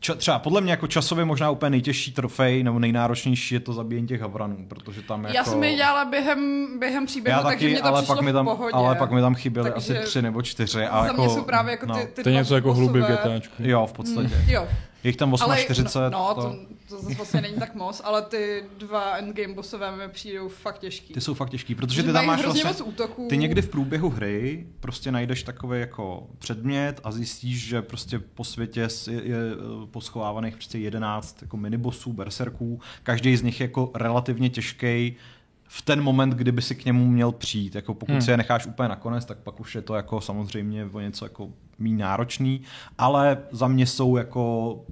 ča, 0.00 0.14
třeba 0.14 0.38
podle 0.38 0.60
mě 0.60 0.70
jako 0.70 0.86
časově 0.86 1.24
možná 1.24 1.50
úplně 1.50 1.70
nejtěžší 1.70 2.12
trofej 2.12 2.62
nebo 2.62 2.78
nejnáročnější 2.78 3.54
je 3.54 3.60
to 3.60 3.72
zabíjení 3.72 4.08
těch 4.08 4.20
havranů, 4.20 4.66
protože 4.68 5.02
tam 5.02 5.24
jako... 5.24 5.36
Já 5.36 5.44
jsem 5.44 5.64
je 5.64 5.74
dělala 5.74 6.04
během, 6.04 6.68
během 6.78 7.06
příběhu, 7.06 7.38
já 7.38 7.42
takže 7.42 7.66
taky, 7.66 7.72
mě 7.72 7.82
to 7.82 7.88
ale 7.88 8.02
pak 8.02 8.20
mi 8.20 8.32
tam, 8.32 8.46
v 8.46 8.48
pohodě. 8.48 8.72
ale 8.72 8.94
pak 8.94 9.10
mi 9.10 9.20
tam 9.20 9.34
chyběly 9.34 9.70
Takže 9.70 9.98
asi 9.98 10.06
tři 10.06 10.22
nebo 10.22 10.42
čtyři. 10.42 10.86
A 10.86 11.00
Za 11.00 11.06
jako, 11.06 11.22
mě 11.22 11.30
jsou 11.30 11.42
právě 11.42 11.70
jako 11.70 11.86
no, 11.86 11.94
ty, 11.94 12.06
ty 12.06 12.22
To 12.22 12.28
je 12.28 12.34
něco 12.34 12.54
jako 12.54 12.74
hluby. 12.74 13.00
GTAčku. 13.00 13.54
Jo, 13.58 13.86
v 13.86 13.92
podstatě. 13.92 14.34
Jo, 14.46 14.68
Je 15.04 15.08
jich 15.08 15.16
tam 15.16 15.34
ale 15.40 15.64
48. 15.64 16.12
no, 16.12 16.34
to... 16.34 16.42
to, 16.42 16.56
to 16.88 17.02
zase 17.02 17.14
vlastně 17.14 17.40
není 17.40 17.54
tak 17.54 17.74
moc, 17.74 18.00
ale 18.04 18.22
ty 18.22 18.64
dva 18.78 19.16
endgame 19.16 19.54
bossové 19.54 19.96
mi 19.96 20.08
přijdou 20.08 20.48
fakt 20.48 20.78
těžký. 20.78 21.14
Ty 21.14 21.20
jsou 21.20 21.34
fakt 21.34 21.50
těžký, 21.50 21.74
protože 21.74 21.96
Že 21.96 22.02
ty 22.02 22.12
tam 22.12 22.26
máš 22.26 22.44
vlastně... 22.44 22.64
moc 22.64 22.80
útoků. 22.80 23.26
Ty 23.28 23.36
někdy 23.36 23.62
v 23.62 23.68
průběhu 23.68 24.10
hry 24.10 24.66
prostě 24.80 25.12
najdeš 25.12 25.42
takový 25.42 25.80
jako 25.80 26.26
předmět 26.38 27.00
a 27.04 27.12
zjistíš, 27.12 27.66
že 27.66 27.82
prostě 27.82 28.18
po 28.18 28.44
světě 28.44 28.88
je, 29.10 29.22
je 29.22 29.36
poschovávaných 29.90 30.54
prostě 30.54 30.78
11 30.78 31.42
jako 31.42 31.56
minibosů, 31.56 32.12
berserků. 32.12 32.80
Každý 33.02 33.36
z 33.36 33.42
nich 33.42 33.60
je 33.60 33.64
jako 33.64 33.90
relativně 33.94 34.50
těžký 34.50 35.16
v 35.72 35.82
ten 35.82 36.02
moment, 36.02 36.34
kdyby 36.34 36.62
si 36.62 36.74
k 36.74 36.84
němu 36.84 37.06
měl 37.06 37.32
přijít. 37.32 37.74
Jako 37.74 37.94
pokud 37.94 38.12
hmm. 38.12 38.22
si 38.22 38.30
je 38.30 38.36
necháš 38.36 38.66
úplně 38.66 38.88
nakonec, 38.88 39.24
tak 39.24 39.38
pak 39.38 39.60
už 39.60 39.74
je 39.74 39.82
to 39.82 39.94
jako 39.94 40.20
samozřejmě 40.20 40.84
o 40.92 41.00
něco 41.00 41.24
jako 41.24 41.48
méně 41.80 42.04
náročný, 42.04 42.62
ale 42.98 43.38
za 43.50 43.68
mě 43.68 43.86
jsou 43.86 44.16
jako 44.16 44.84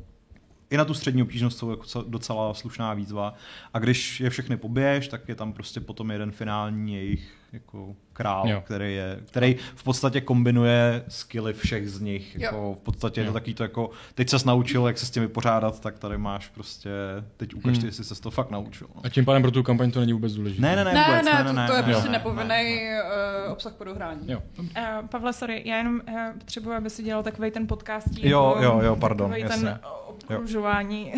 i 0.71 0.77
na 0.77 0.85
tu 0.85 0.95
střední 0.95 1.23
obtížnost 1.23 1.59
jsou 1.59 1.71
jako 1.71 2.03
docela 2.09 2.55
slušná 2.55 2.95
výzva. 2.95 3.35
A 3.75 3.79
když 3.79 4.21
je 4.21 4.31
všechny 4.31 4.57
pobiješ, 4.57 5.09
tak 5.09 5.29
je 5.29 5.35
tam 5.35 5.53
prostě 5.53 5.81
potom 5.81 6.11
jeden 6.11 6.31
finální 6.31 6.95
jejich 6.95 7.38
jako 7.53 7.95
král, 8.13 8.49
Jo. 8.49 8.61
který, 8.61 8.95
je, 8.95 9.19
který 9.27 9.57
v 9.75 9.85
podstatě 9.85 10.21
kombinuje 10.21 11.05
skilly 11.09 11.53
všech 11.53 11.91
z 11.91 12.01
nich. 12.01 12.35
Jo. 12.35 12.41
Jako 12.43 12.75
v 12.75 12.81
podstatě 12.81 13.21
je 13.21 13.25
to 13.25 13.29
Jo. 13.31 13.33
takový 13.35 13.55
to 13.55 13.63
jako, 13.63 13.91
teď 14.15 14.29
ses 14.29 14.45
naučil, 14.45 14.87
jak 14.87 14.99
se 14.99 15.07
s 15.07 15.11
tím 15.11 15.23
vypořádat, 15.23 15.81
tak 15.81 15.99
tady 15.99 16.19
máš 16.19 16.49
prostě, 16.49 16.91
teď 17.37 17.55
ukaž 17.55 17.73
Hmm. 17.73 17.81
ty, 17.81 17.87
jestli 17.87 18.05
se 18.05 18.23
to 18.23 18.31
fakt 18.31 18.51
naučil. 18.51 18.87
No. 18.95 19.01
A 19.05 19.09
tím 19.09 19.25
pádem 19.25 19.43
pro 19.43 19.51
tu 19.51 19.63
kampaň 19.63 19.91
to 19.91 20.01
není 20.01 20.13
vůbec 20.13 20.33
důležité. 20.35 20.63
Ne, 20.63 20.77
ne, 20.77 20.85
ne, 20.85 20.93
Ne, 20.95 21.05
vůbec, 21.09 21.25
ne, 21.25 21.33
ne, 21.33 21.45
to, 21.45 21.53
ne, 21.53 21.67
to 21.67 21.73
je 21.73 21.79
ne, 21.83 21.85
prostě 21.93 22.09
ne, 22.09 22.13
nepovinný 22.13 22.49
ne, 22.49 23.03
uh, 23.47 23.53
obsah 23.53 23.73
po 23.73 23.85
dohrání. 23.85 24.21
Jo. 24.33 24.43
Uh, 24.59 24.67
Pavle, 25.09 25.33
sorry, 25.33 25.63
já 25.65 25.77
jenom 25.77 26.01
uh, 26.09 26.21
potřebuji, 26.39 26.73
aby 26.73 26.91
si 26.91 27.03
dělal 27.03 27.23
takový 27.23 27.51
ten 27.51 27.67
podcast. 27.67 28.07
Jo, 28.19 28.57
jo, 28.61 28.81
jo, 28.85 28.97
pardon, 28.97 29.35
jasně. 29.35 29.63
ten 29.67 29.81
obkružování, 30.07 31.13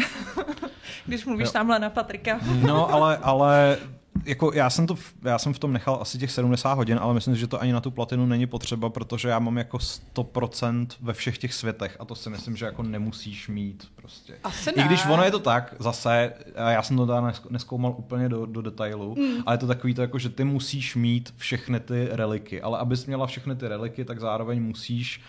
když 1.07 1.25
mluvíš 1.27 1.47
Jo. 1.47 1.53
tamhle 1.53 1.79
na 1.79 1.91
Patrika. 1.91 2.41
No, 2.67 2.93
ale, 2.93 3.17
ale 3.17 3.79
jako 4.25 4.53
já 4.55 4.71
jsem, 4.71 4.87
to, 4.87 4.95
v- 4.95 5.15
já 5.23 5.39
jsem 5.39 5.53
v 5.53 5.59
tom 5.59 5.73
nechal 5.73 5.99
asi 6.00 6.19
těch 6.19 6.31
70 6.31 6.73
hodin, 6.75 6.99
ale 7.03 7.15
myslím, 7.15 7.37
že 7.37 7.47
to 7.47 7.61
ani 7.61 7.73
na 7.73 7.81
tu 7.81 7.91
platinu 7.91 8.27
není 8.27 8.47
potřeba, 8.47 8.91
protože 8.91 9.29
já 9.29 9.39
mám 9.39 9.59
jako 9.59 9.79
100% 9.79 10.87
ve 11.00 11.12
všech 11.12 11.39
těch 11.39 11.55
světech 11.55 11.97
a 12.00 12.05
to 12.05 12.15
si 12.15 12.31
myslím, 12.31 12.57
že 12.57 12.65
jako 12.65 12.83
nemusíš 12.83 13.49
mít 13.49 13.89
prostě. 13.97 14.35
Asi 14.45 14.71
I 14.71 14.83
když 14.83 15.05
ne. 15.05 15.11
ono 15.11 15.25
je 15.25 15.31
to 15.31 15.39
tak, 15.39 15.75
zase, 15.79 16.33
a 16.57 16.71
já 16.71 16.83
jsem 16.83 16.97
to 16.97 17.07
teda 17.07 17.21
nesk- 17.21 17.50
neskoumal 17.50 17.95
úplně 17.99 18.29
do, 18.29 18.47
do 18.47 18.62
detailu, 18.62 19.15
mm. 19.19 19.43
ale 19.47 19.55
je 19.55 19.59
to 19.59 19.67
takový 19.67 19.95
to 19.95 20.03
jako, 20.03 20.19
že 20.19 20.29
ty 20.29 20.45
musíš 20.45 20.97
mít 20.97 21.35
všechny 21.37 21.81
ty 21.81 22.09
reliky, 22.12 22.62
ale 22.62 22.79
abys 22.79 23.07
měla 23.07 23.27
všechny 23.27 23.57
ty 23.57 23.69
reliky, 23.69 24.05
tak 24.05 24.21
zároveň 24.21 24.62
musíš 24.62 25.21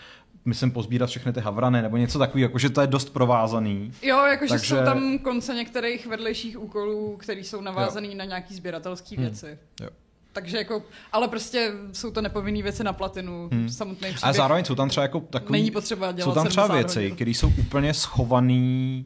myslím, 0.45 0.71
pozbírat 0.71 1.09
všechny 1.09 1.33
ty 1.33 1.39
havrany, 1.39 1.81
nebo 1.81 1.97
něco 1.97 2.19
takového, 2.19 2.45
jakože 2.49 2.69
to 2.69 2.81
je 2.81 2.87
dost 2.87 3.09
provázaný. 3.09 3.91
Jo, 4.01 4.17
jakože 4.25 4.49
Takže- 4.49 4.75
jsou 4.75 4.83
tam 4.85 5.19
konce 5.19 5.53
některých 5.53 6.07
vedlejších 6.07 6.59
úkolů, 6.59 7.17
které 7.17 7.39
jsou 7.39 7.61
navázané 7.61 8.15
na 8.15 8.25
nějaký 8.25 8.55
sběratelské 8.55 9.15
Hmm. 9.15 9.25
věci. 9.25 9.57
Jo. 9.81 9.89
Takže 10.33 10.57
jako, 10.57 10.83
ale 11.11 11.27
prostě 11.27 11.71
jsou 11.91 12.11
to 12.11 12.21
nepovinné 12.21 12.61
věci 12.63 12.83
na 12.83 12.93
platinu, 12.93 13.49
Hmm. 13.51 13.69
samotný 13.69 14.07
příběh. 14.09 14.23
A 14.23 14.33
zároveň 14.33 14.65
jsou 14.65 14.75
tam 14.75 14.89
třeba 14.89 15.01
jako 15.03 15.19
takový, 15.19 15.51
Není 15.59 15.71
potřeba 15.71 16.11
dělat 16.11 16.29
jsou 16.29 16.33
tam 16.33 16.47
třeba 16.47 16.67
70 16.67 16.99
věci, 17.01 17.15
které 17.15 17.31
jsou 17.31 17.51
úplně 17.59 17.93
schované, 17.93 19.03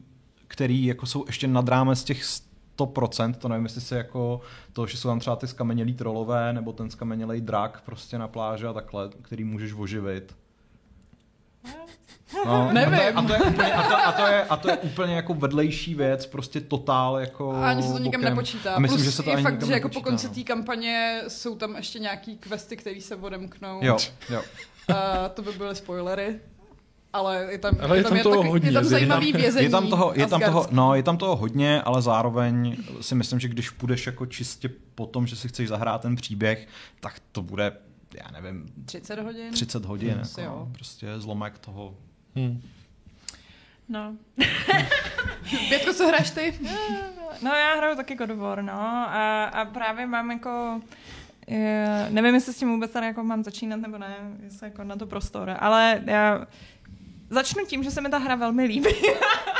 které 0.48 0.74
jako 0.74 1.06
jsou 1.06 1.24
ještě 1.26 1.46
nad 1.48 1.68
rámec 1.68 2.04
těch 2.04 2.22
100%, 2.76 3.34
to 3.38 3.48
nevím, 3.48 3.64
jestli 3.64 3.80
se 3.80 3.96
jako 3.96 4.40
to, 4.72 4.86
že 4.86 4.96
jsou 4.96 5.08
tam 5.08 5.20
třeba 5.20 5.36
ty 5.36 5.46
skamenělý 5.46 5.94
trolové, 5.94 6.52
nebo 6.52 6.72
ten 6.72 6.90
skamenělej 6.90 7.40
drak 7.40 7.82
prostě 7.86 8.18
na 8.18 8.28
pláži 8.28 8.66
a 8.66 8.72
takhle, 8.72 9.10
který 9.22 9.44
můžeš 9.44 9.72
oživit. 9.72 10.34
No, 12.46 12.68
Nevím. 12.72 13.18
A 13.18 13.22
to, 13.22 13.32
je, 13.32 13.38
a, 13.38 13.42
to 13.42 13.44
je 13.44 13.50
úplně, 13.50 13.72
a, 13.72 13.82
to, 13.88 13.96
a, 14.06 14.12
to 14.12 14.26
je, 14.26 14.44
a 14.44 14.56
to 14.56 14.70
je 14.70 14.76
úplně 14.76 15.14
jako 15.14 15.34
vedlejší 15.34 15.94
věc, 15.94 16.26
prostě 16.26 16.60
totál 16.60 17.18
jako 17.18 17.52
A 17.52 17.70
ani 17.70 17.82
se 17.82 17.92
to 17.92 17.98
nikam 17.98 18.20
bokem. 18.20 18.34
nepočítá. 18.34 18.74
A 18.74 18.78
myslím, 18.78 18.96
Plus 18.98 19.04
že 19.04 19.12
se 19.12 19.22
to 19.22 19.30
je 19.30 19.34
ani 19.36 19.42
fakt, 19.42 19.66
že 19.66 19.72
jako 19.72 19.88
po 19.88 20.00
konci 20.00 20.26
no. 20.28 20.34
té 20.34 20.42
kampaně 20.42 21.22
jsou 21.28 21.56
tam 21.56 21.76
ještě 21.76 21.98
nějaký 21.98 22.36
questy, 22.38 22.76
které 22.76 23.00
se 23.00 23.16
odemknou. 23.16 23.78
Jo, 23.82 23.96
jo. 24.30 24.42
A 24.96 25.28
to 25.28 25.42
by 25.42 25.52
byly 25.52 25.76
spoilery. 25.76 26.40
Ale 27.12 27.46
je 27.50 27.58
tam, 27.58 27.74
Ale 27.80 27.96
je 27.96 28.04
tam 28.04 28.16
je 28.16 28.22
toho 28.22 28.36
taky- 28.36 28.48
hodně, 28.48 28.68
je 28.68 28.72
tam 28.72 28.84
zajímavý 28.84 29.32
tam- 29.32 29.40
vězení. 29.40 29.64
Je 29.64 29.70
tam 29.70 29.88
toho, 29.88 30.12
je 30.14 30.26
tam 30.26 30.40
toho, 30.40 30.66
no, 30.70 30.94
je 30.94 31.02
tam 31.02 31.16
toho 31.16 31.36
hodně, 31.36 31.82
ale 31.82 32.02
zároveň 32.02 32.76
si 33.00 33.14
myslím, 33.14 33.40
že 33.40 33.48
když 33.48 33.70
půjdeš 33.70 34.06
jako 34.06 34.26
čistě 34.26 34.70
po 34.94 35.06
tom, 35.06 35.26
že 35.26 35.36
si 35.36 35.48
chceš 35.48 35.68
zahrát 35.68 36.00
ten 36.02 36.16
příběh, 36.16 36.68
tak 37.00 37.20
to 37.32 37.42
bude, 37.42 37.72
já 38.14 38.40
nevím, 38.40 38.66
30 38.84 39.18
hodin? 39.18 39.52
30 39.52 39.84
hodin, 39.84 40.18
Asi 40.22 40.40
jako, 40.40 40.52
jo. 40.52 40.58
no, 40.60 40.72
prostě 40.72 41.06
zlomek 41.20 41.58
toho. 41.58 41.94
Hmm. 42.36 42.60
No. 43.88 44.16
Pětko, 45.68 45.94
co 45.94 46.08
hraješ 46.08 46.30
ty? 46.30 46.58
No 47.42 47.50
já 47.50 47.74
hraju 47.74 47.96
taky 47.96 48.14
God 48.14 48.30
of 48.30 48.38
War, 48.38 48.62
no. 48.62 48.72
A, 48.72 49.44
a 49.44 49.64
právě 49.64 50.06
mám 50.06 50.30
jako... 50.30 50.80
Je, 51.46 52.06
nevím, 52.10 52.34
jestli 52.34 52.52
s 52.52 52.58
tím 52.58 52.68
vůbec 52.68 52.90
tady 52.90 53.06
jako 53.06 53.24
mám 53.24 53.44
začínat 53.44 53.76
nebo 53.76 53.98
ne, 53.98 54.16
jestli 54.44 54.66
jako 54.66 54.84
na 54.84 54.96
to 54.96 55.06
prostor, 55.06 55.56
ale 55.58 56.02
já 56.06 56.46
začnu 57.30 57.64
tím, 57.66 57.82
že 57.82 57.90
se 57.90 58.00
mi 58.00 58.08
ta 58.08 58.18
hra 58.18 58.34
velmi 58.34 58.64
líbí. 58.64 58.90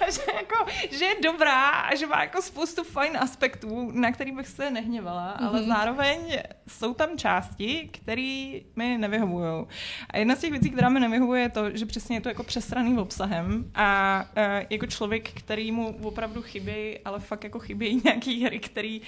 A 0.00 0.10
že, 0.10 0.20
jako, 0.34 0.66
že 0.98 1.04
je 1.04 1.14
dobrá 1.22 1.70
a 1.70 1.94
že 1.94 2.06
má 2.06 2.20
jako 2.20 2.42
spoustu 2.42 2.84
fajn 2.84 3.16
aspektů, 3.16 3.90
na 3.94 4.12
který 4.12 4.32
bych 4.32 4.48
se 4.48 4.70
nehněvala, 4.70 5.36
mm-hmm. 5.40 5.46
ale 5.48 5.60
Mhm. 5.60 5.68
zároveň 5.68 6.38
jsou 6.68 6.94
tam 6.94 7.18
části, 7.18 7.88
které 7.92 8.52
mi 8.76 8.98
nevyhovují. 8.98 9.66
A 10.10 10.18
jedna 10.18 10.36
z 10.36 10.38
těch 10.38 10.50
věcí, 10.50 10.70
která 10.70 10.88
mi 10.88 11.00
nevyhovuje, 11.00 11.42
je 11.42 11.48
to, 11.48 11.76
že 11.76 11.86
přesně 11.86 12.16
je 12.16 12.20
to 12.20 12.28
jako 12.28 12.42
přesraný 12.42 12.98
obsahem 12.98 13.70
a 13.74 14.24
e, 14.36 14.66
jako 14.70 14.86
člověk, 14.86 15.28
který 15.32 15.72
mu 15.72 15.96
opravdu 16.02 16.42
chybí, 16.42 16.98
ale 17.04 17.20
fakt 17.20 17.44
jako 17.44 17.58
chybí 17.58 18.00
nějaký 18.04 18.44
hry, 18.44 18.58
který 18.58 19.00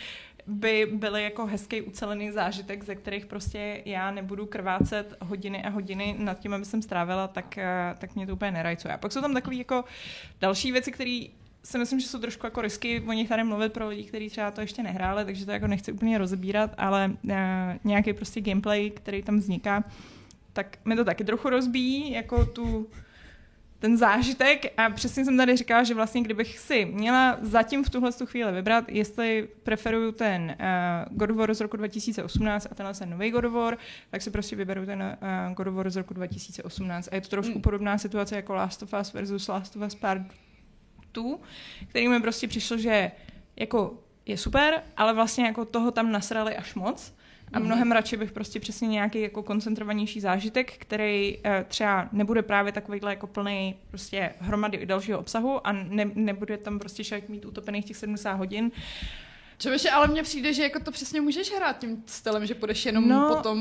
by 0.46 0.88
byly 0.92 1.22
jako 1.22 1.46
hezký 1.46 1.82
ucelený 1.82 2.30
zážitek, 2.30 2.84
ze 2.84 2.94
kterých 2.94 3.26
prostě 3.26 3.82
já 3.84 4.10
nebudu 4.10 4.46
krvácet 4.46 5.16
hodiny 5.20 5.64
a 5.64 5.68
hodiny 5.68 6.16
nad 6.18 6.38
tím, 6.38 6.54
aby 6.54 6.64
jsem 6.64 6.82
strávila, 6.82 7.28
tak, 7.28 7.58
eh, 7.58 7.94
tak 7.98 8.14
mě 8.14 8.26
to 8.26 8.32
úplně 8.32 8.50
nerajcuje. 8.50 8.94
A 8.94 8.98
pak 8.98 9.12
jsou 9.12 9.20
tam 9.20 9.34
takové 9.34 9.56
jako 9.56 9.84
další 10.40 10.72
věci, 10.72 10.92
které 10.92 11.20
si 11.62 11.78
myslím, 11.78 12.00
že 12.00 12.08
jsou 12.08 12.18
trošku 12.18 12.46
jako 12.46 12.60
risky 12.60 13.00
o 13.00 13.12
nich 13.12 13.28
tady 13.28 13.44
mluvit 13.44 13.72
pro 13.72 13.88
lidi, 13.88 14.04
kteří 14.04 14.30
třeba 14.30 14.50
to 14.50 14.60
ještě 14.60 14.82
nehráli, 14.82 15.24
takže 15.24 15.46
to 15.46 15.52
jako 15.52 15.66
nechci 15.66 15.92
úplně 15.92 16.18
rozebírat, 16.18 16.74
ale 16.78 17.12
uh, 17.24 17.32
nějaký 17.84 18.12
prostě 18.12 18.40
gameplay, 18.40 18.90
který 18.90 19.22
tam 19.22 19.38
vzniká, 19.38 19.84
tak 20.52 20.78
mi 20.84 20.96
to 20.96 21.04
taky 21.04 21.24
trochu 21.24 21.50
rozbíjí, 21.50 22.12
jako 22.12 22.46
tu 22.46 22.88
ten 23.78 23.96
zážitek 23.96 24.72
a 24.76 24.90
přesně 24.90 25.24
jsem 25.24 25.36
tady 25.36 25.56
říkala, 25.56 25.82
že 25.84 25.94
vlastně 25.94 26.22
kdybych 26.22 26.58
si 26.58 26.84
měla 26.84 27.38
zatím 27.40 27.84
v 27.84 27.90
tuhle 27.90 28.12
tu 28.12 28.26
chvíli 28.26 28.52
vybrat, 28.52 28.84
jestli 28.88 29.48
preferuju 29.62 30.12
ten 30.12 30.56
uh, 30.60 31.16
God 31.18 31.30
of 31.30 31.36
War 31.36 31.54
z 31.54 31.60
roku 31.60 31.76
2018 31.76 32.66
a 32.70 32.74
tenhle 32.74 32.94
ten 32.94 33.10
nový 33.10 33.30
God 33.30 33.44
of 33.44 33.52
War, 33.52 33.78
tak 34.10 34.22
si 34.22 34.30
prostě 34.30 34.56
vyberu 34.56 34.86
ten 34.86 35.18
uh, 35.48 35.54
God 35.54 35.66
of 35.66 35.74
War 35.74 35.90
z 35.90 35.96
roku 35.96 36.14
2018. 36.14 37.08
A 37.12 37.14
je 37.14 37.20
to 37.20 37.28
trošku 37.28 37.54
Mm. 37.54 37.62
podobná 37.62 37.98
situace 37.98 38.36
jako 38.36 38.54
Last 38.54 38.82
of 38.82 38.94
Us 39.00 39.12
versus 39.12 39.48
Last 39.48 39.76
of 39.76 39.82
Us 39.82 39.94
Part 39.94 40.22
2, 41.14 41.38
který 41.88 42.08
mi 42.08 42.20
prostě 42.20 42.48
přišlo, 42.48 42.78
že 42.78 43.10
jako 43.56 43.98
je 44.26 44.36
super, 44.36 44.82
ale 44.96 45.14
vlastně 45.14 45.46
jako 45.46 45.64
toho 45.64 45.90
tam 45.90 46.12
nasrali 46.12 46.56
až 46.56 46.74
moc. 46.74 47.14
A 47.52 47.58
Mhm. 47.58 47.66
mnohem 47.66 47.92
radši 47.92 48.16
bych 48.16 48.32
prostě 48.32 48.60
přesně 48.60 48.88
nějaký 48.88 49.20
jako 49.20 49.42
koncentrovanější 49.42 50.20
zážitek, 50.20 50.72
který 50.78 51.38
eh, 51.44 51.64
třeba 51.68 52.08
nebude 52.12 52.42
právě 52.42 52.72
takovýhle 52.72 53.12
jako 53.12 53.26
plný 53.26 53.74
prostě 53.90 54.30
hromady 54.40 54.86
dalšího 54.86 55.18
obsahu 55.18 55.66
a 55.66 55.72
ne, 55.72 56.10
nebude 56.14 56.56
tam 56.58 56.78
prostě 56.78 57.04
člověk 57.04 57.28
mít 57.28 57.44
utopených 57.44 57.84
těch 57.84 57.96
70 57.96 58.32
hodin. 58.32 58.70
Čověče, 59.58 59.90
ale 59.90 60.06
mně 60.08 60.22
přijde, 60.22 60.52
že 60.52 60.62
jako 60.62 60.80
to 60.80 60.90
přesně 60.90 61.20
můžeš 61.20 61.50
hrát 61.56 61.78
tím 61.78 62.02
stylem, 62.06 62.46
že 62.46 62.54
půjdeš 62.54 62.86
jenom 62.86 63.08
No. 63.08 63.34
po 63.36 63.42
tom 63.42 63.60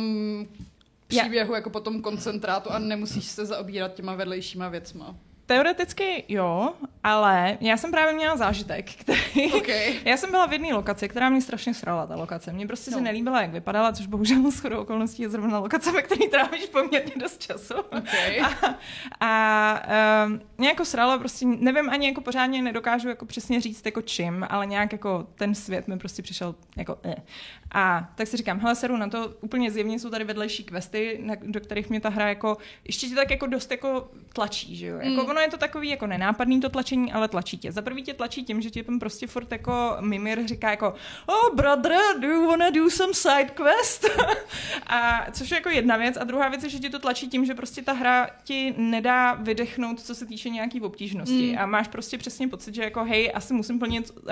Já- 1.11 1.21
příběhu, 1.23 1.53
jako 1.55 1.69
po 1.69 1.79
tom 1.79 2.01
koncentrátu 2.01 2.71
a 2.71 2.79
nemusíš 2.79 3.25
se 3.25 3.45
zaobírat 3.45 3.93
těma 3.93 4.15
vedlejšíma 4.15 4.69
věcma. 4.69 5.15
Teoreticky 5.47 6.23
jo, 6.27 6.73
ale 7.03 7.57
já 7.61 7.77
jsem 7.77 7.91
právě 7.91 8.13
měla 8.13 8.37
zážitek, 8.37 8.91
který... 8.91 9.53
Okay. 9.53 9.93
Já 10.05 10.17
jsem 10.17 10.31
byla 10.31 10.45
v 10.45 10.53
jedné 10.53 10.73
lokaci, 10.73 11.09
která 11.09 11.29
mě 11.29 11.41
strašně 11.41 11.73
srala, 11.73 12.07
ta 12.07 12.15
lokace. 12.15 12.53
Mně 12.53 12.67
prostě 12.67 12.91
no. 12.91 12.97
se 12.97 13.03
nelíbila, 13.03 13.41
jak 13.41 13.51
vypadala, 13.51 13.91
což 13.91 14.07
bohužel 14.07 14.51
s 14.51 14.59
chodou 14.59 14.81
okolností 14.81 15.21
je 15.21 15.29
zrovna 15.29 15.59
lokace, 15.59 15.91
ve 15.91 16.01
které 16.01 16.27
trávíš 16.29 16.65
poměrně 16.65 17.11
dost 17.15 17.41
času. 17.41 17.73
Okay. 17.73 18.41
A, 18.41 18.79
a 19.19 19.81
um, 20.25 20.41
mě 20.57 20.67
jako 20.67 20.85
srala, 20.85 21.17
prostě 21.17 21.45
nevím 21.45 21.89
ani 21.89 22.07
jako 22.07 22.21
pořádně 22.21 22.61
nedokážu 22.61 23.09
jako 23.09 23.25
přesně 23.25 23.61
říct 23.61 23.85
jako 23.85 24.01
čím, 24.01 24.47
ale 24.49 24.65
nějak 24.65 24.91
jako 24.91 25.27
ten 25.35 25.55
svět 25.55 25.87
mi 25.87 25.97
prostě 25.97 26.21
přišel 26.21 26.55
jako 26.77 26.97
eh. 27.03 27.15
A 27.71 28.11
tak 28.15 28.27
si 28.27 28.37
říkám, 28.37 28.59
hele, 28.59 28.75
seru 28.75 28.97
na 28.97 29.09
to, 29.09 29.33
úplně 29.41 29.71
zjevně 29.71 29.99
jsou 29.99 30.09
tady 30.09 30.23
vedlejší 30.23 30.63
questy, 30.63 31.19
na, 31.23 31.35
do 31.41 31.59
kterých 31.59 31.89
mě 31.89 31.99
ta 31.99 32.09
hra 32.09 32.29
jako, 32.29 32.57
ještě 32.83 33.07
tě 33.07 33.15
tak 33.15 33.31
jako 33.31 33.45
dost 33.45 33.71
jako 33.71 34.11
tlačí, 34.33 34.75
že 34.75 34.87
jo. 34.87 34.97
Jako 34.97 35.21
mm. 35.21 35.27
Ono 35.35 35.41
je 35.41 35.49
to 35.49 35.57
takový 35.57 35.89
jako 35.89 36.07
nenápadný 36.07 36.61
to 36.61 36.69
tlačení, 36.69 37.13
ale 37.13 37.27
tlačí 37.27 37.57
tě. 37.57 37.71
Za 37.71 37.81
prvý 37.81 38.03
tě 38.03 38.13
tlačí 38.13 38.43
tím, 38.43 38.61
že 38.61 38.69
ti 38.69 38.83
tam 38.83 38.99
prostě 38.99 39.27
furt 39.27 39.51
jako 39.51 39.97
Mimir 39.99 40.47
říká 40.47 40.69
jako 40.69 40.93
oh 41.25 41.55
brother, 41.55 42.19
do 42.19 42.27
you 42.27 42.47
wanna 42.47 42.69
do 42.69 42.89
some 42.89 43.13
side 43.13 43.49
quest? 43.53 44.05
a 44.87 45.27
což 45.31 45.51
je 45.51 45.55
jako 45.55 45.69
jedna 45.69 45.97
věc. 45.97 46.17
A 46.21 46.23
druhá 46.23 46.49
věc 46.49 46.63
je, 46.63 46.69
že 46.69 46.79
ti 46.79 46.89
to 46.89 46.99
tlačí 46.99 47.27
tím, 47.27 47.45
že 47.45 47.55
prostě 47.55 47.81
ta 47.81 47.93
hra 47.93 48.29
ti 48.43 48.73
nedá 48.77 49.33
vydechnout, 49.33 49.99
co 49.99 50.15
se 50.15 50.25
týče 50.25 50.49
nějaký 50.49 50.81
obtížnosti. 50.81 51.51
Mm. 51.51 51.59
A 51.59 51.65
máš 51.65 51.87
prostě 51.87 52.17
přesně 52.17 52.47
pocit, 52.47 52.75
že 52.75 52.83
jako 52.83 53.03
hej, 53.03 53.31
asi 53.35 53.53
musím 53.53 53.79
plnit 53.79 54.11
uh, 54.11 54.31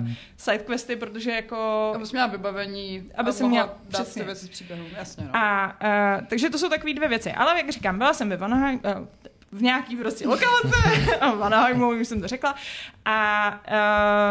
mm. 0.00 0.14
side 0.36 0.58
questy, 0.58 0.96
protože 0.96 1.30
jako... 1.30 1.92
Abys 1.94 2.12
měla 2.12 2.26
vybavení, 2.26 3.10
aby 3.14 3.32
jsem 3.32 3.48
měla 3.48 3.66
dát 3.66 4.02
přesně. 4.02 4.22
ty 4.22 4.26
věci 4.26 4.46
z 4.46 4.48
příběhu, 4.48 4.84
jasně. 4.96 5.24
No. 5.24 5.30
A, 5.36 5.76
uh, 6.18 6.26
takže 6.26 6.50
to 6.50 6.58
jsou 6.58 6.68
takové 6.68 6.94
dvě 6.94 7.08
věci. 7.08 7.32
Ale 7.32 7.56
jak 7.56 7.70
říkám, 7.70 7.98
byla 7.98 8.14
jsem 8.14 8.28
ve 8.28 8.36
Vanaheim, 8.36 8.80
uh, 8.84 9.06
v 9.54 9.62
nějaký 9.62 9.96
prostě 9.96 10.28
lokalice, 10.28 11.16
a 11.20 11.34
Vanaheimu, 11.34 11.88
už 11.88 12.08
jsem 12.08 12.20
to 12.20 12.28
řekla. 12.28 12.54
A 13.04 13.48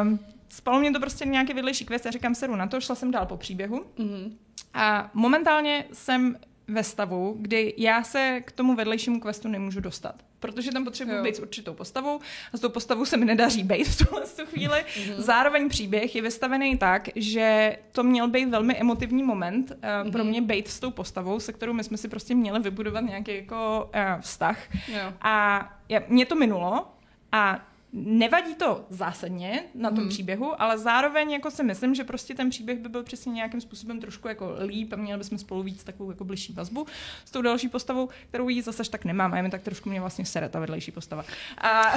uh, 0.02 0.18
spalo 0.50 0.80
mě 0.80 0.92
to 0.92 1.00
prostě 1.00 1.26
nějaký 1.26 1.54
vedlejší 1.54 1.86
quest, 1.86 2.06
já 2.06 2.12
říkám, 2.12 2.36
seru 2.36 2.56
na 2.56 2.68
to, 2.68 2.82
šla 2.82 2.96
jsem 2.96 3.12
dál 3.12 3.26
po 3.26 3.38
příběhu. 3.38 3.86
Mm-hmm. 3.98 4.32
A 4.74 5.10
momentálně 5.14 5.86
jsem 5.94 6.38
ve 6.68 6.84
stavu, 6.84 7.38
kdy 7.40 7.74
já 7.78 8.04
se 8.04 8.42
k 8.46 8.52
tomu 8.52 8.76
vedlejšímu 8.76 9.20
questu 9.20 9.48
nemůžu 9.48 9.80
dostat. 9.80 10.16
Protože 10.40 10.72
tam 10.72 10.84
potřebuji 10.84 11.24
být 11.24 11.36
s 11.36 11.40
určitou 11.40 11.74
postavou 11.74 12.20
a 12.54 12.58
s 12.58 12.60
tou 12.60 12.70
postavou 12.70 13.06
se 13.06 13.18
mi 13.18 13.26
nedaří 13.26 13.64
být 13.64 13.84
v 13.84 13.98
tuhle 13.98 14.22
tu 14.22 14.46
chvíli. 14.46 14.78
Mm-hmm. 14.78 15.16
Zároveň 15.18 15.70
příběh 15.70 16.16
je 16.16 16.22
vystavený 16.22 16.78
tak, 16.78 17.10
že 17.16 17.78
to 17.92 18.04
měl 18.04 18.28
být 18.28 18.46
velmi 18.46 18.76
emotivní 18.78 19.24
moment 19.24 19.72
uh, 19.72 19.78
mm-hmm. 19.78 20.12
pro 20.12 20.24
mě 20.24 20.42
být 20.42 20.68
s 20.68 20.80
tou 20.80 20.92
postavou, 20.92 21.40
se 21.40 21.54
kterou 21.54 21.74
my 21.74 21.84
jsme 21.84 21.98
si 21.98 22.08
prostě 22.08 22.36
měli 22.36 22.60
vybudovat 22.60 23.02
nějaký 23.02 23.36
jako 23.36 23.90
uh, 23.96 24.22
vztah. 24.22 24.58
Jo. 24.88 25.14
A 25.22 25.70
já, 25.90 26.02
mě 26.08 26.26
to 26.26 26.36
minulo 26.36 26.88
a 27.32 27.73
Nevadí 27.96 28.56
to 28.56 28.86
zásadně 28.90 29.64
na 29.76 29.90
tom 29.90 30.04
mm. 30.04 30.10
příběhu, 30.10 30.62
ale 30.62 30.78
zároveň 30.78 31.32
jako 31.32 31.52
si 31.52 31.64
myslím, 31.64 31.96
že 31.96 32.04
prostě 32.04 32.36
ten 32.36 32.50
příběh 32.50 32.80
by 32.80 32.90
byl 32.90 33.04
přesně 33.04 33.34
nějakým 33.34 33.62
způsobem 33.62 34.00
trošku 34.00 34.28
jako 34.28 34.56
líp 34.66 34.94
a 34.94 34.96
měli 34.96 35.18
bychom 35.18 35.38
spolu 35.38 35.64
víc 35.64 35.84
takovou 35.84 36.12
jako 36.12 36.24
blížší 36.24 36.54
vazbu 36.54 36.88
s 37.26 37.32
tou 37.32 37.42
další 37.42 37.70
postavou, 37.70 38.10
kterou 38.30 38.50
jí 38.50 38.62
zase 38.62 38.84
tak 38.90 39.06
nemám 39.06 39.34
a 39.34 39.38
je 39.38 39.44
mi 39.44 39.50
tak 39.50 39.62
trošku 39.62 39.90
mě 39.90 40.00
vlastně 40.00 40.26
sere 40.26 40.50
ta 40.50 40.60
vedlejší 40.60 40.92
postava. 40.92 41.26
A, 41.58 41.94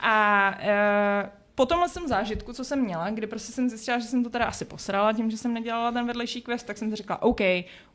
a 0.00 0.54
e, 0.60 1.30
po 1.60 1.66
tomhle 1.66 1.88
jsem 1.88 2.08
zážitku, 2.08 2.52
co 2.52 2.64
jsem 2.64 2.80
měla, 2.80 3.10
kdy 3.10 3.26
prostě 3.26 3.52
jsem 3.52 3.68
zjistila, 3.68 3.98
že 3.98 4.06
jsem 4.06 4.24
to 4.24 4.30
teda 4.30 4.44
asi 4.44 4.64
posrala 4.64 5.12
tím, 5.12 5.30
že 5.30 5.36
jsem 5.36 5.54
nedělala 5.54 5.92
ten 5.92 6.06
vedlejší 6.06 6.42
quest, 6.42 6.66
tak 6.66 6.78
jsem 6.78 6.90
si 6.90 6.96
řekla, 6.96 7.22
OK, 7.22 7.40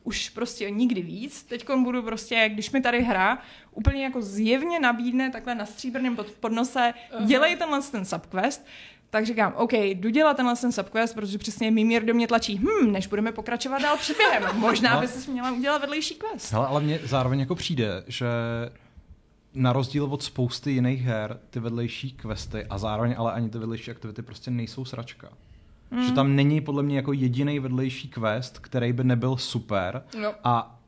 už 0.04 0.30
prostě 0.30 0.70
nikdy 0.70 1.02
víc, 1.02 1.42
teď 1.42 1.66
budu 1.82 2.02
prostě, 2.02 2.48
když 2.48 2.70
mi 2.70 2.80
tady 2.80 3.02
hra 3.02 3.38
úplně 3.72 4.04
jako 4.04 4.22
zjevně 4.22 4.80
nabídne 4.80 5.30
takhle 5.30 5.54
na 5.54 5.66
stříbrném 5.66 6.16
podnose, 6.40 6.94
dělej 7.24 7.56
tenhle 7.56 7.82
ten 7.82 8.04
subquest, 8.04 8.66
tak 9.10 9.26
říkám, 9.26 9.52
OK, 9.56 9.72
jdu 9.72 10.10
dělat 10.10 10.36
tenhle 10.36 10.56
ten 10.56 10.72
subquest, 10.72 11.14
protože 11.14 11.38
přesně 11.38 11.70
Mimir 11.70 12.04
do 12.04 12.14
mě 12.14 12.26
tlačí, 12.26 12.58
hm, 12.58 12.92
než 12.92 13.06
budeme 13.06 13.32
pokračovat 13.32 13.82
dál 13.82 13.96
příběhem. 13.96 14.42
Možná 14.52 14.94
no. 14.94 15.00
by 15.00 15.08
si 15.08 15.30
měla 15.30 15.52
udělat 15.52 15.80
vedlejší 15.80 16.14
quest. 16.14 16.52
Hele, 16.52 16.66
ale 16.66 16.80
mně 16.80 17.00
zároveň 17.04 17.40
jako 17.40 17.54
přijde, 17.54 18.04
že 18.06 18.26
na 19.56 19.72
rozdíl 19.72 20.04
od 20.04 20.22
spousty 20.22 20.70
jiných 20.70 21.02
her, 21.02 21.38
ty 21.50 21.60
vedlejší 21.60 22.12
questy 22.12 22.64
a 22.64 22.78
zároveň 22.78 23.14
ale 23.18 23.32
ani 23.32 23.50
ty 23.50 23.58
vedlejší 23.58 23.90
aktivity 23.90 24.22
prostě 24.22 24.50
nejsou 24.50 24.84
sračka. 24.84 25.28
Mm. 25.90 26.02
Že 26.02 26.12
tam 26.12 26.36
není 26.36 26.60
podle 26.60 26.82
mě 26.82 26.96
jako 26.96 27.12
jediný 27.12 27.58
vedlejší 27.58 28.08
quest, 28.08 28.58
který 28.58 28.92
by 28.92 29.04
nebyl 29.04 29.36
super 29.36 30.02
no. 30.22 30.34
a 30.44 30.80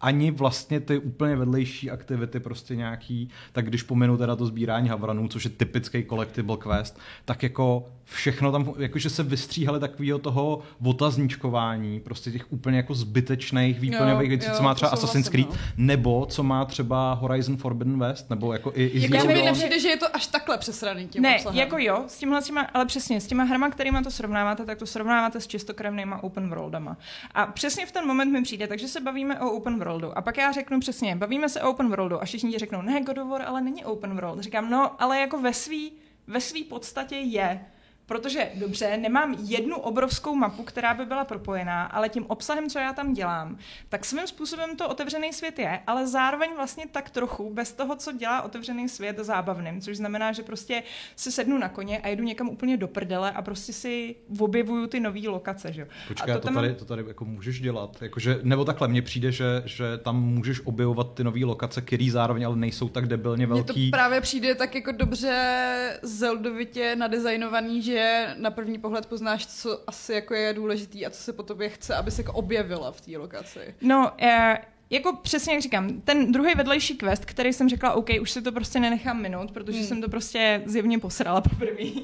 ani 0.00 0.30
vlastně 0.30 0.80
ty 0.80 0.98
úplně 0.98 1.36
vedlejší 1.36 1.90
aktivity 1.90 2.40
prostě 2.40 2.76
nějaký, 2.76 3.28
tak 3.52 3.66
když 3.66 3.82
pominu 3.82 4.16
teda 4.16 4.36
to 4.36 4.46
sbírání 4.46 4.88
havranů, 4.88 5.28
což 5.28 5.44
je 5.44 5.50
typický 5.50 6.04
collectible 6.04 6.56
quest, 6.56 6.98
tak 7.24 7.42
jako 7.42 7.88
všechno 8.08 8.52
tam, 8.52 8.74
jakože 8.78 9.10
se 9.10 9.22
vystříhali 9.22 9.80
takového 9.80 10.18
toho 10.18 10.62
otazníčkování, 10.84 12.00
prostě 12.00 12.30
těch 12.30 12.52
úplně 12.52 12.76
jako 12.76 12.94
zbytečných 12.94 13.80
výplňových 13.80 14.28
věcí, 14.28 14.48
co 14.56 14.62
má 14.62 14.74
třeba 14.74 14.90
Assassin's 14.90 15.28
Creed, 15.28 15.50
no. 15.50 15.56
nebo 15.76 16.26
co 16.26 16.42
má 16.42 16.64
třeba 16.64 17.12
Horizon 17.12 17.56
Forbidden 17.56 17.98
West, 17.98 18.30
nebo 18.30 18.52
jako 18.52 18.72
i, 18.74 18.84
i 18.84 19.14
jako 19.14 19.26
mi 19.26 19.42
nepřijde, 19.42 19.80
že 19.80 19.88
je 19.88 19.96
to 19.96 20.16
až 20.16 20.26
takhle 20.26 20.58
přesraný 20.58 21.08
tím 21.08 21.22
Ne, 21.22 21.36
obsahem. 21.36 21.58
jako 21.58 21.78
jo, 21.78 22.04
s 22.06 22.18
tímhle 22.18 22.42
těma, 22.42 22.60
ale 22.60 22.86
přesně, 22.86 23.20
s 23.20 23.26
těma 23.26 23.44
hrama, 23.44 23.70
kterýma 23.70 24.02
to 24.02 24.10
srovnáváte, 24.10 24.64
tak 24.64 24.78
to 24.78 24.86
srovnáváte 24.86 25.40
s 25.40 25.46
čistokrevnýma 25.46 26.22
open 26.22 26.48
worldama. 26.48 26.96
A 27.34 27.46
přesně 27.46 27.86
v 27.86 27.92
ten 27.92 28.06
moment 28.06 28.32
mi 28.32 28.42
přijde, 28.42 28.66
takže 28.66 28.88
se 28.88 29.00
bavíme 29.00 29.40
o 29.40 29.50
open 29.50 29.78
worldu. 29.78 30.18
A 30.18 30.22
pak 30.22 30.36
já 30.38 30.52
řeknu 30.52 30.80
přesně, 30.80 31.16
bavíme 31.16 31.48
se 31.48 31.62
o 31.62 31.70
open 31.70 31.88
worldu 31.88 32.22
a 32.22 32.24
všichni 32.24 32.52
ti 32.52 32.58
řeknou, 32.58 32.82
ne, 32.82 33.00
God 33.00 33.18
of 33.18 33.28
War 33.28 33.42
ale 33.42 33.60
není 33.60 33.84
open 33.84 34.14
world. 34.14 34.40
Říkám, 34.40 34.70
no, 34.70 35.02
ale 35.02 35.20
jako 35.20 35.40
ve 35.40 35.52
svý, 35.52 35.92
ve 36.26 36.40
svý 36.40 36.64
podstatě 36.64 37.16
je. 37.16 37.60
Protože, 38.06 38.48
dobře, 38.54 38.96
nemám 38.96 39.36
jednu 39.38 39.76
obrovskou 39.76 40.34
mapu, 40.34 40.62
která 40.62 40.94
by 40.94 41.06
byla 41.06 41.24
propojená, 41.24 41.84
ale 41.84 42.08
tím 42.08 42.24
obsahem, 42.26 42.70
co 42.70 42.78
já 42.78 42.92
tam 42.92 43.12
dělám, 43.12 43.58
tak 43.88 44.04
svým 44.04 44.26
způsobem 44.26 44.76
to 44.76 44.88
otevřený 44.88 45.32
svět 45.32 45.58
je, 45.58 45.80
ale 45.86 46.06
zároveň 46.06 46.50
vlastně 46.56 46.84
tak 46.92 47.10
trochu 47.10 47.54
bez 47.54 47.72
toho, 47.72 47.96
co 47.96 48.12
dělá 48.12 48.42
otevřený 48.42 48.88
svět 48.88 49.18
zábavným, 49.18 49.80
což 49.80 49.96
znamená, 49.96 50.32
že 50.32 50.42
prostě 50.42 50.82
si 51.16 51.32
sednu 51.32 51.58
na 51.58 51.68
koně 51.68 51.98
a 51.98 52.08
jedu 52.08 52.24
někam 52.24 52.48
úplně 52.48 52.76
do 52.76 52.88
prdele 52.88 53.30
a 53.30 53.42
prostě 53.42 53.72
si 53.72 54.16
objevuju 54.38 54.86
ty 54.86 55.00
nové 55.00 55.28
lokace, 55.28 55.72
že 55.72 55.88
Počkej, 56.08 56.34
a 56.34 56.38
to, 56.38 56.48
to, 56.48 56.54
tady, 56.54 56.74
to 56.74 56.84
tady 56.84 57.04
jako 57.08 57.24
můžeš 57.24 57.60
dělat, 57.60 58.02
jakože, 58.02 58.38
nebo 58.42 58.64
takhle, 58.64 58.88
mně 58.88 59.02
přijde, 59.02 59.32
že, 59.32 59.62
že 59.64 59.98
tam 59.98 60.22
můžeš 60.22 60.60
objevovat 60.64 61.14
ty 61.14 61.24
nové 61.24 61.44
lokace, 61.44 61.80
které 61.80 62.08
zároveň 62.10 62.46
ale 62.46 62.56
nejsou 62.56 62.88
tak 62.88 63.06
debilně 63.06 63.46
velký. 63.46 63.80
Mně 63.80 63.90
to 63.90 63.96
právě 63.96 64.20
přijde 64.20 64.54
tak 64.54 64.74
jako 64.74 64.92
dobře 64.92 65.98
zeldovitě 66.02 66.96
nadizajnovaný, 66.96 67.82
že 67.82 67.95
že 67.96 68.34
na 68.38 68.50
první 68.50 68.78
pohled 68.78 69.06
poznáš, 69.06 69.46
co 69.46 69.80
asi 69.86 70.12
jako 70.12 70.34
je 70.34 70.52
důležitý 70.52 71.06
a 71.06 71.10
co 71.10 71.22
se 71.22 71.32
po 71.32 71.42
tobě 71.42 71.68
chce, 71.68 71.94
aby 71.94 72.10
se 72.10 72.22
jako 72.22 72.32
objevila 72.32 72.92
v 72.92 73.00
té 73.00 73.18
lokaci. 73.18 73.74
No, 73.80 74.12
uh... 74.22 74.56
Jako 74.90 75.16
přesně 75.16 75.52
jak 75.52 75.62
říkám, 75.62 76.00
ten 76.00 76.32
druhý 76.32 76.54
vedlejší 76.54 76.96
quest, 76.96 77.24
který 77.24 77.52
jsem 77.52 77.68
řekla, 77.68 77.92
OK, 77.92 78.08
už 78.20 78.30
si 78.30 78.42
to 78.42 78.52
prostě 78.52 78.80
nenechám 78.80 79.22
minout, 79.22 79.52
protože 79.52 79.78
hmm. 79.78 79.86
jsem 79.86 80.00
to 80.00 80.08
prostě 80.08 80.62
zjevně 80.66 80.98
posrala 80.98 81.40
poprvé, 81.50 81.90
uh, 81.90 82.02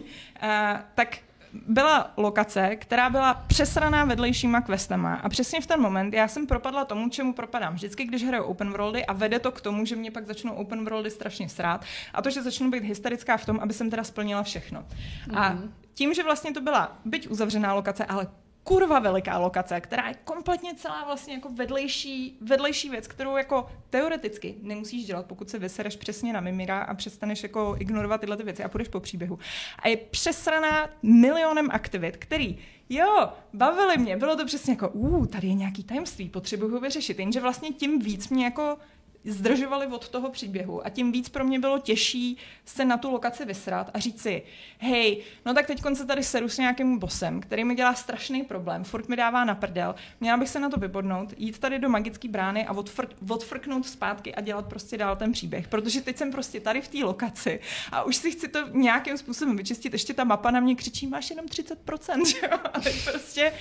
tak 0.95 1.19
byla 1.53 2.13
lokace, 2.17 2.77
která 2.77 3.11
byla 3.11 3.35
přesraná 3.35 4.05
vedlejšíma 4.05 4.61
questama 4.61 5.15
a 5.15 5.29
přesně 5.29 5.61
v 5.61 5.67
ten 5.67 5.81
moment 5.81 6.15
já 6.15 6.29
jsem 6.29 6.47
propadla 6.47 6.85
tomu, 6.85 7.09
čemu 7.09 7.33
propadám. 7.33 7.75
Vždycky, 7.75 8.05
když 8.05 8.25
hraju 8.25 8.45
open 8.45 8.71
worldy 8.71 9.07
a 9.07 9.13
vede 9.13 9.39
to 9.39 9.53
k 9.53 9.61
tomu, 9.61 9.85
že 9.85 9.97
mě 9.97 10.11
pak 10.11 10.27
začnou 10.27 10.53
open 10.53 10.85
worldy 10.85 11.11
strašně 11.11 11.49
srát 11.49 11.85
a 12.15 12.23
to, 12.23 12.31
že 12.31 12.43
začnu 12.43 12.71
být 12.71 12.85
hysterická 12.85 13.37
v 13.37 13.47
tom, 13.47 13.61
aby 13.61 13.73
jsem 13.73 13.91
teda 13.91 14.05
splnila 14.05 14.43
všechno. 14.43 14.81
Mm-hmm. 14.81 15.39
A 15.39 15.51
mhm. 15.51 15.73
Tím, 15.95 16.15
že 16.15 16.23
vlastně 16.23 16.53
to 16.53 16.61
byla 16.61 16.99
byť 17.05 17.29
uzavřená 17.29 17.75
lokace, 17.75 18.05
ale 18.05 18.27
kurva 18.65 18.99
veliká 18.99 19.39
lokace, 19.39 19.81
která 19.81 20.09
je 20.09 20.15
kompletně 20.25 20.75
celá 20.75 21.05
vlastně 21.05 21.35
jako 21.35 21.49
vedlejší, 21.49 22.39
vedlejší 22.41 22.91
věc, 22.91 23.07
kterou 23.07 23.37
jako 23.37 23.71
teoreticky 23.91 24.55
nemusíš 24.63 25.07
dělat, 25.07 25.27
pokud 25.27 25.51
se 25.51 25.59
vysereš 25.59 25.97
přesně 25.97 26.33
na 26.33 26.41
Mimira 26.41 26.83
a 26.83 26.95
přestaneš 26.95 27.43
jako 27.43 27.77
ignorovat 27.79 28.21
tyhle 28.21 28.37
ty 28.37 28.43
věci 28.43 28.65
a 28.65 28.69
půjdeš 28.69 28.89
po 28.89 29.01
příběhu. 29.01 29.39
A 29.79 29.89
je 29.89 29.97
přesraná 29.97 30.89
milionem 31.03 31.69
aktivit, 31.71 32.17
který 32.17 32.59
jo, 32.89 33.33
bavili 33.53 33.99
mě, 33.99 34.17
bylo 34.17 34.37
to 34.37 34.47
přesně 34.47 34.73
jako, 34.73 34.89
uh, 34.89 35.27
tady 35.27 35.49
je 35.49 35.55
nějaký 35.55 35.85
tajemství, 35.85 36.29
potřebuji 36.29 36.69
ho 36.69 36.81
vyřešit, 36.81 37.19
jenže 37.19 37.41
vlastně 37.41 37.73
tím 37.73 37.99
víc 37.99 38.29
mě 38.29 38.45
jako 38.45 38.77
zdržovali 39.25 39.87
od 39.87 40.09
toho 40.09 40.31
příběhu. 40.31 40.87
A 40.87 40.89
tím 40.89 41.13
víc 41.13 41.29
pro 41.29 41.45
mě 41.45 41.59
bylo 41.59 41.79
těžší 41.79 42.37
se 42.65 42.85
na 42.85 42.97
tu 42.97 43.11
lokaci 43.11 43.45
vysrat 43.45 43.91
a 43.95 43.99
říct 43.99 44.23
si, 44.23 44.43
hej, 44.79 45.23
no 45.47 45.55
tak 45.55 45.67
teď 45.67 45.83
se 45.95 46.07
tady 46.07 46.23
seru 46.23 46.49
s 46.49 46.59
nějakým 46.59 46.99
bosem, 46.99 47.41
který 47.41 47.65
mi 47.65 47.75
dělá 47.75 47.95
strašný 47.95 48.43
problém, 48.43 48.85
furt 48.85 49.09
mi 49.09 49.17
dává 49.17 49.45
na 49.45 49.55
prdel, 49.55 49.95
měla 50.21 50.37
bych 50.37 50.49
se 50.49 50.61
na 50.61 50.71
to 50.71 50.77
vybodnout, 50.77 51.35
jít 51.37 51.59
tady 51.59 51.79
do 51.79 51.89
magické 51.89 52.29
brány 52.29 52.67
a 52.67 52.75
odfr- 52.75 53.09
odfrknout 53.29 53.87
zpátky 53.87 54.35
a 54.35 54.41
dělat 54.41 54.67
prostě 54.67 54.99
dál 54.99 55.17
ten 55.17 55.33
příběh, 55.33 55.69
protože 55.69 56.01
teď 56.01 56.17
jsem 56.17 56.31
prostě 56.31 56.61
tady 56.61 56.81
v 56.81 56.89
té 56.89 56.99
lokaci 57.05 57.61
a 57.93 58.03
už 58.03 58.17
si 58.17 58.31
chci 58.31 58.49
to 58.49 58.69
nějakým 58.69 59.19
způsobem 59.19 59.57
vyčistit, 59.57 59.93
ještě 59.93 60.15
ta 60.15 60.25
mapa 60.25 60.51
na 60.51 60.61
mě 60.61 60.75
křičí, 60.75 61.07
máš 61.07 61.31
jenom 61.31 61.47
30%, 61.47 62.27
že 62.27 62.39
jo? 62.43 62.59
A 62.75 62.81
teď 62.81 63.05
prostě 63.05 63.53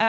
uh, 0.00 0.06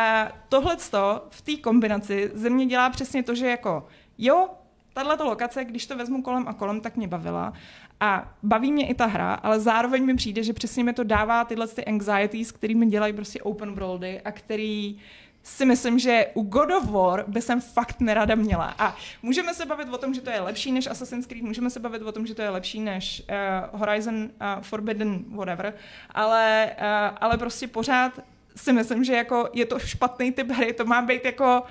tohleto 0.49 1.27
v 1.29 1.41
té 1.41 1.55
kombinaci 1.55 2.31
ze 2.33 2.49
mě 2.49 2.65
dělá 2.65 2.89
přesně 2.89 3.23
to, 3.23 3.35
že 3.35 3.47
jako 3.47 3.87
jo, 4.17 4.49
tahle 4.93 5.15
lokace, 5.19 5.65
když 5.65 5.85
to 5.85 5.97
vezmu 5.97 6.21
kolem 6.21 6.47
a 6.47 6.53
kolem, 6.53 6.81
tak 6.81 6.97
mě 6.97 7.07
bavila. 7.07 7.53
A 7.99 8.33
baví 8.43 8.71
mě 8.71 8.87
i 8.87 8.93
ta 8.93 9.05
hra, 9.05 9.33
ale 9.33 9.59
zároveň 9.59 10.05
mi 10.05 10.15
přijde, 10.15 10.43
že 10.43 10.53
přesně 10.53 10.83
mi 10.83 10.93
to 10.93 11.03
dává 11.03 11.43
tyhle 11.43 11.67
ty 11.67 11.85
anxieties, 11.85 12.51
který 12.51 12.75
mi 12.75 12.85
dělají 12.85 13.13
prostě 13.13 13.41
open 13.41 13.73
worldy 13.73 14.21
a 14.21 14.31
který 14.31 14.99
si 15.43 15.65
myslím, 15.65 15.99
že 15.99 16.27
u 16.33 16.43
God 16.43 16.71
of 16.71 16.91
War 16.91 17.25
by 17.27 17.41
jsem 17.41 17.61
fakt 17.61 17.99
nerada 17.99 18.35
měla. 18.35 18.75
A 18.77 18.95
můžeme 19.21 19.53
se 19.53 19.65
bavit 19.65 19.93
o 19.93 19.97
tom, 19.97 20.13
že 20.13 20.21
to 20.21 20.29
je 20.29 20.41
lepší 20.41 20.71
než 20.71 20.87
Assassin's 20.87 21.25
Creed, 21.25 21.43
můžeme 21.43 21.69
se 21.69 21.79
bavit 21.79 22.01
o 22.01 22.11
tom, 22.11 22.27
že 22.27 22.35
to 22.35 22.41
je 22.41 22.49
lepší 22.49 22.79
než 22.79 23.23
uh, 23.71 23.79
Horizon 23.79 24.15
uh, 24.15 24.29
Forbidden 24.61 25.23
whatever, 25.29 25.73
ale, 26.09 26.71
uh, 26.77 27.17
ale 27.21 27.37
prostě 27.37 27.67
pořád 27.67 28.19
si 28.55 28.73
myslím, 28.73 29.03
že 29.03 29.13
jako 29.13 29.49
je 29.53 29.65
to 29.65 29.79
špatný 29.79 30.31
typ 30.31 30.51
hry, 30.51 30.73
to 30.73 30.85
má 30.85 31.01
být 31.01 31.25
jako 31.25 31.63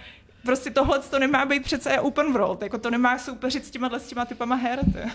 prostě 0.42 0.70
tohle 0.70 0.98
to 0.98 1.18
nemá 1.18 1.44
být 1.44 1.62
přece 1.62 2.00
open 2.00 2.32
world, 2.32 2.62
jako 2.62 2.78
to 2.78 2.90
nemá 2.90 3.18
soupeřit 3.18 3.64
s 3.64 3.70
těma, 3.70 3.98
s 3.98 4.06
těma 4.06 4.24
typama 4.24 4.54
her. 4.54 4.78
Ty. 4.92 5.10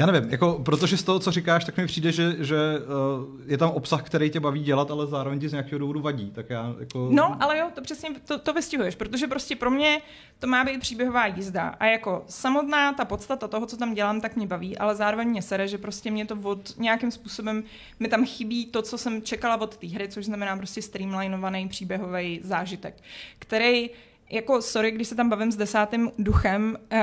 Já 0.00 0.06
nevím, 0.06 0.30
jako, 0.30 0.60
protože 0.64 0.96
z 0.96 1.02
toho, 1.02 1.18
co 1.18 1.30
říkáš, 1.30 1.64
tak 1.64 1.76
mi 1.76 1.86
přijde, 1.86 2.12
že, 2.12 2.36
že 2.38 2.56
uh, 2.56 3.40
je 3.46 3.58
tam 3.58 3.70
obsah, 3.70 4.02
který 4.02 4.30
tě 4.30 4.40
baví 4.40 4.62
dělat, 4.62 4.90
ale 4.90 5.06
zároveň 5.06 5.40
ti 5.40 5.48
z 5.48 5.52
nějakého 5.52 5.78
důvodu 5.78 6.00
vadí. 6.00 6.30
Tak 6.30 6.50
já 6.50 6.74
jako... 6.80 7.08
No, 7.10 7.42
ale 7.42 7.58
jo, 7.58 7.70
to 7.74 7.82
přesně 7.82 8.10
to, 8.24 8.38
to 8.38 8.52
vystihuješ, 8.52 8.94
protože 8.94 9.26
prostě 9.26 9.56
pro 9.56 9.70
mě 9.70 10.00
to 10.38 10.46
má 10.46 10.64
být 10.64 10.80
příběhová 10.80 11.26
jízda. 11.26 11.68
A 11.68 11.86
jako 11.86 12.24
samotná 12.28 12.92
ta 12.92 13.04
podstata 13.04 13.48
toho, 13.48 13.66
co 13.66 13.76
tam 13.76 13.94
dělám, 13.94 14.20
tak 14.20 14.36
mě 14.36 14.46
baví, 14.46 14.78
ale 14.78 14.96
zároveň 14.96 15.28
mě 15.28 15.42
sere, 15.42 15.68
že 15.68 15.78
prostě 15.78 16.10
mě 16.10 16.26
to 16.26 16.38
od 16.42 16.78
nějakým 16.78 17.10
způsobem, 17.10 17.62
mi 18.00 18.08
tam 18.08 18.26
chybí 18.26 18.66
to, 18.66 18.82
co 18.82 18.98
jsem 18.98 19.22
čekala 19.22 19.60
od 19.60 19.76
té 19.76 19.86
hry, 19.86 20.08
což 20.08 20.24
znamená 20.24 20.56
prostě 20.56 20.82
streamlinovaný 20.82 21.68
příběhový 21.68 22.40
zážitek, 22.42 23.02
který 23.38 23.90
jako 24.30 24.62
sorry, 24.62 24.90
když 24.90 25.08
se 25.08 25.14
tam 25.14 25.28
bavím 25.28 25.52
s 25.52 25.56
desátým 25.56 26.10
duchem, 26.18 26.76
uh, 26.92 26.98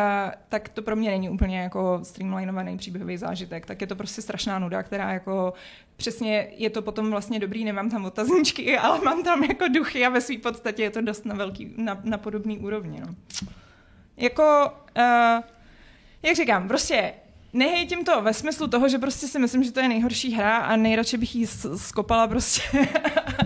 tak 0.49 0.69
to 0.69 0.81
pro 0.81 0.95
mě 0.95 1.09
není 1.09 1.29
úplně 1.29 1.59
jako 1.59 1.99
streamlinovaný 2.03 2.77
příběhový 2.77 3.17
zážitek, 3.17 3.65
tak 3.65 3.81
je 3.81 3.87
to 3.87 3.95
prostě 3.95 4.21
strašná 4.21 4.59
nuda, 4.59 4.83
která 4.83 5.13
jako 5.13 5.53
přesně 5.97 6.47
je 6.51 6.69
to 6.69 6.81
potom 6.81 7.11
vlastně 7.11 7.39
dobrý, 7.39 7.65
nemám 7.65 7.89
tam 7.89 8.05
otazníčky, 8.05 8.77
ale 8.77 8.99
mám 9.01 9.23
tam 9.23 9.43
jako 9.43 9.67
duchy 9.67 10.05
a 10.05 10.09
ve 10.09 10.21
své 10.21 10.37
podstatě 10.37 10.83
je 10.83 10.89
to 10.89 11.01
dost 11.01 11.25
na 11.25 11.35
velký, 11.35 11.73
na, 11.77 12.01
na 12.03 12.17
podobný 12.17 12.59
úrovni, 12.59 13.01
no. 13.01 13.15
Jako, 14.17 14.71
uh, 14.97 15.43
jak 16.23 16.35
říkám, 16.35 16.67
prostě 16.67 17.13
nehejtím 17.53 18.05
to 18.05 18.21
ve 18.21 18.33
smyslu 18.33 18.67
toho, 18.67 18.89
že 18.89 18.97
prostě 18.97 19.27
si 19.27 19.39
myslím, 19.39 19.63
že 19.63 19.71
to 19.71 19.79
je 19.79 19.87
nejhorší 19.87 20.33
hra 20.33 20.57
a 20.57 20.75
nejradši 20.75 21.17
bych 21.17 21.35
ji 21.35 21.47
skopala 21.75 22.27
prostě 22.27 22.61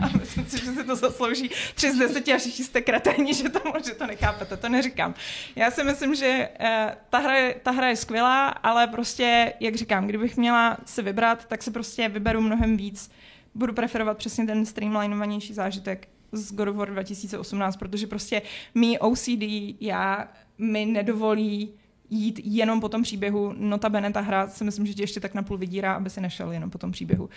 a 0.01 0.17
myslím 0.17 0.45
si, 0.45 0.65
že 0.65 0.71
si 0.71 0.83
to 0.83 0.95
zaslouží 0.95 1.49
3 1.75 1.91
z 1.91 1.97
10 1.97 2.27
a 2.27 2.37
všichni 2.37 2.65
jste 2.65 2.81
kreténi, 2.81 3.33
že 3.33 3.49
to, 3.49 3.61
že 3.85 3.91
to 3.91 4.07
nechápete, 4.07 4.57
to 4.57 4.69
neříkám. 4.69 5.13
Já 5.55 5.71
si 5.71 5.83
myslím, 5.83 6.15
že 6.15 6.49
uh, 6.59 6.67
ta, 7.09 7.17
hra 7.17 7.37
je, 7.37 7.55
ta 7.63 7.71
hra 7.71 7.87
je 7.87 7.95
skvělá, 7.95 8.47
ale 8.47 8.87
prostě, 8.87 9.53
jak 9.59 9.75
říkám, 9.75 10.07
kdybych 10.07 10.37
měla 10.37 10.77
si 10.85 11.01
vybrat, 11.01 11.45
tak 11.45 11.63
si 11.63 11.71
prostě 11.71 12.09
vyberu 12.09 12.41
mnohem 12.41 12.77
víc. 12.77 13.11
Budu 13.55 13.73
preferovat 13.73 14.17
přesně 14.17 14.45
ten 14.45 14.65
streamlinovanější 14.65 15.53
zážitek 15.53 16.07
z 16.31 16.53
God 16.53 16.67
of 16.67 16.75
War 16.75 16.91
2018, 16.91 17.77
protože 17.77 18.07
prostě 18.07 18.41
mý 18.75 18.99
OCD 18.99 19.43
já 19.79 20.31
mi 20.57 20.85
nedovolí 20.85 21.73
jít 22.11 22.39
jenom 22.43 22.81
po 22.81 22.89
tom 22.89 23.03
příběhu. 23.03 23.53
Notabene 23.57 24.11
ta 24.11 24.21
hra 24.21 24.47
si 24.47 24.63
myslím, 24.63 24.85
že 24.85 24.93
tě 24.93 25.03
ještě 25.03 25.19
tak 25.19 25.33
napůl 25.33 25.57
vydírá, 25.57 25.93
aby 25.93 26.09
si 26.09 26.21
nešel 26.21 26.51
jenom 26.51 26.69
po 26.69 26.77
tom 26.77 26.91
příběhu. 26.91 27.29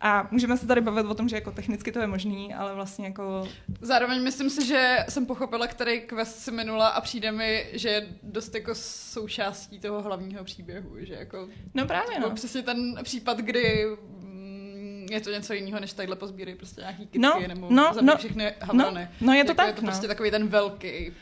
A 0.00 0.28
můžeme 0.30 0.56
se 0.56 0.66
tady 0.66 0.80
bavit 0.80 1.06
o 1.06 1.14
tom, 1.14 1.28
že 1.28 1.36
jako 1.36 1.50
technicky 1.50 1.92
to 1.92 1.98
je 1.98 2.06
možný, 2.06 2.54
ale 2.54 2.74
vlastně 2.74 3.06
jako... 3.06 3.48
Zároveň 3.80 4.22
myslím 4.22 4.50
si, 4.50 4.66
že 4.66 4.98
jsem 5.08 5.26
pochopila, 5.26 5.66
který 5.66 6.00
quest 6.00 6.38
si 6.38 6.50
minula 6.50 6.88
a 6.88 7.00
přijde 7.00 7.32
mi, 7.32 7.66
že 7.72 7.88
je 7.88 8.08
dost 8.22 8.54
jako 8.54 8.74
součástí 8.74 9.80
toho 9.80 10.02
hlavního 10.02 10.44
příběhu, 10.44 10.90
že 10.98 11.14
jako... 11.14 11.48
No 11.74 11.86
právě, 11.86 12.20
no. 12.20 12.30
Přesně 12.30 12.62
ten 12.62 12.98
případ, 13.02 13.38
kdy 13.38 13.86
mm, 14.20 15.06
je 15.10 15.20
to 15.20 15.30
něco 15.30 15.52
jiného, 15.52 15.80
než 15.80 15.92
tadyhle 15.92 16.16
pozbírají 16.16 16.56
prostě 16.56 16.80
nějaký 16.80 17.02
kitky 17.02 17.18
no, 17.18 17.40
nebo 17.48 17.66
no, 17.70 17.92
no, 18.00 18.16
všechny 18.16 18.52
havrany. 18.60 19.08
No, 19.20 19.26
no 19.26 19.32
je 19.32 19.44
to 19.44 19.50
jako 19.50 19.56
tak, 19.56 19.66
je 19.66 19.72
to 19.72 19.82
no. 19.82 19.86
prostě 19.86 20.08
takový 20.08 20.30
ten 20.30 20.48
velký 20.48 21.12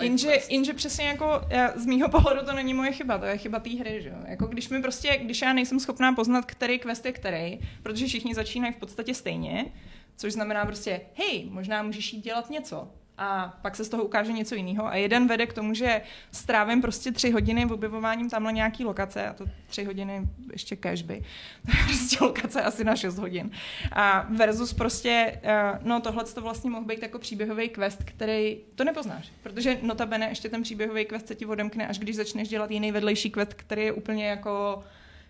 Jenže, 0.00 0.38
jenže 0.48 0.72
přesně 0.72 1.04
jako 1.04 1.40
já, 1.48 1.72
z 1.76 1.86
mýho 1.86 2.08
pohledu 2.08 2.46
to 2.46 2.52
není 2.52 2.74
moje 2.74 2.92
chyba, 2.92 3.18
to 3.18 3.24
je 3.24 3.38
chyba 3.38 3.58
té 3.58 3.70
hry, 3.70 4.02
že 4.02 4.08
jo. 4.08 4.16
Jako 4.26 4.46
když 4.46 4.68
mi 4.68 4.82
prostě, 4.82 5.18
když 5.22 5.42
já 5.42 5.52
nejsem 5.52 5.80
schopná 5.80 6.12
poznat, 6.12 6.44
který 6.44 6.78
quest 6.78 7.06
je 7.06 7.12
který, 7.12 7.58
protože 7.82 8.06
všichni 8.06 8.34
začínají 8.34 8.72
v 8.72 8.76
podstatě 8.76 9.14
stejně, 9.14 9.72
což 10.16 10.32
znamená 10.32 10.66
prostě, 10.66 11.00
hej, 11.14 11.48
možná 11.50 11.82
můžeš 11.82 12.12
jít 12.12 12.20
dělat 12.20 12.50
něco 12.50 12.88
a 13.18 13.58
pak 13.62 13.76
se 13.76 13.84
z 13.84 13.88
toho 13.88 14.04
ukáže 14.04 14.32
něco 14.32 14.54
jiného. 14.54 14.86
A 14.86 14.96
jeden 14.96 15.28
vede 15.28 15.46
k 15.46 15.52
tomu, 15.52 15.74
že 15.74 16.02
strávím 16.32 16.82
prostě 16.82 17.12
tři 17.12 17.30
hodiny 17.30 17.64
v 17.64 17.72
objevováním 17.72 18.30
tamhle 18.30 18.52
nějaký 18.52 18.84
lokace, 18.84 19.26
a 19.26 19.32
to 19.32 19.44
tři 19.66 19.84
hodiny 19.84 20.28
ještě 20.52 20.76
cashby, 20.76 21.22
prostě 21.86 22.24
lokace 22.24 22.62
asi 22.62 22.84
na 22.84 22.96
6 22.96 23.18
hodin. 23.18 23.50
A 23.92 24.26
versus 24.30 24.72
prostě, 24.72 25.40
eh, 25.42 25.78
no 25.82 26.00
tohle 26.00 26.24
to 26.24 26.40
vlastně 26.40 26.70
mohl 26.70 26.84
být 26.84 27.02
jako 27.02 27.18
příběhový 27.18 27.68
quest, 27.68 28.04
který 28.04 28.58
to 28.74 28.84
nepoznáš, 28.84 29.32
protože 29.42 29.78
notabene 29.82 30.28
ještě 30.28 30.48
ten 30.48 30.62
příběhový 30.62 31.04
quest 31.04 31.28
se 31.28 31.34
ti 31.34 31.46
odemkne, 31.46 31.88
až 31.88 31.98
když 31.98 32.16
začneš 32.16 32.48
dělat 32.48 32.70
jiný 32.70 32.92
vedlejší 32.92 33.30
quest, 33.30 33.54
který 33.54 33.82
je 33.82 33.92
úplně 33.92 34.26
jako 34.26 34.82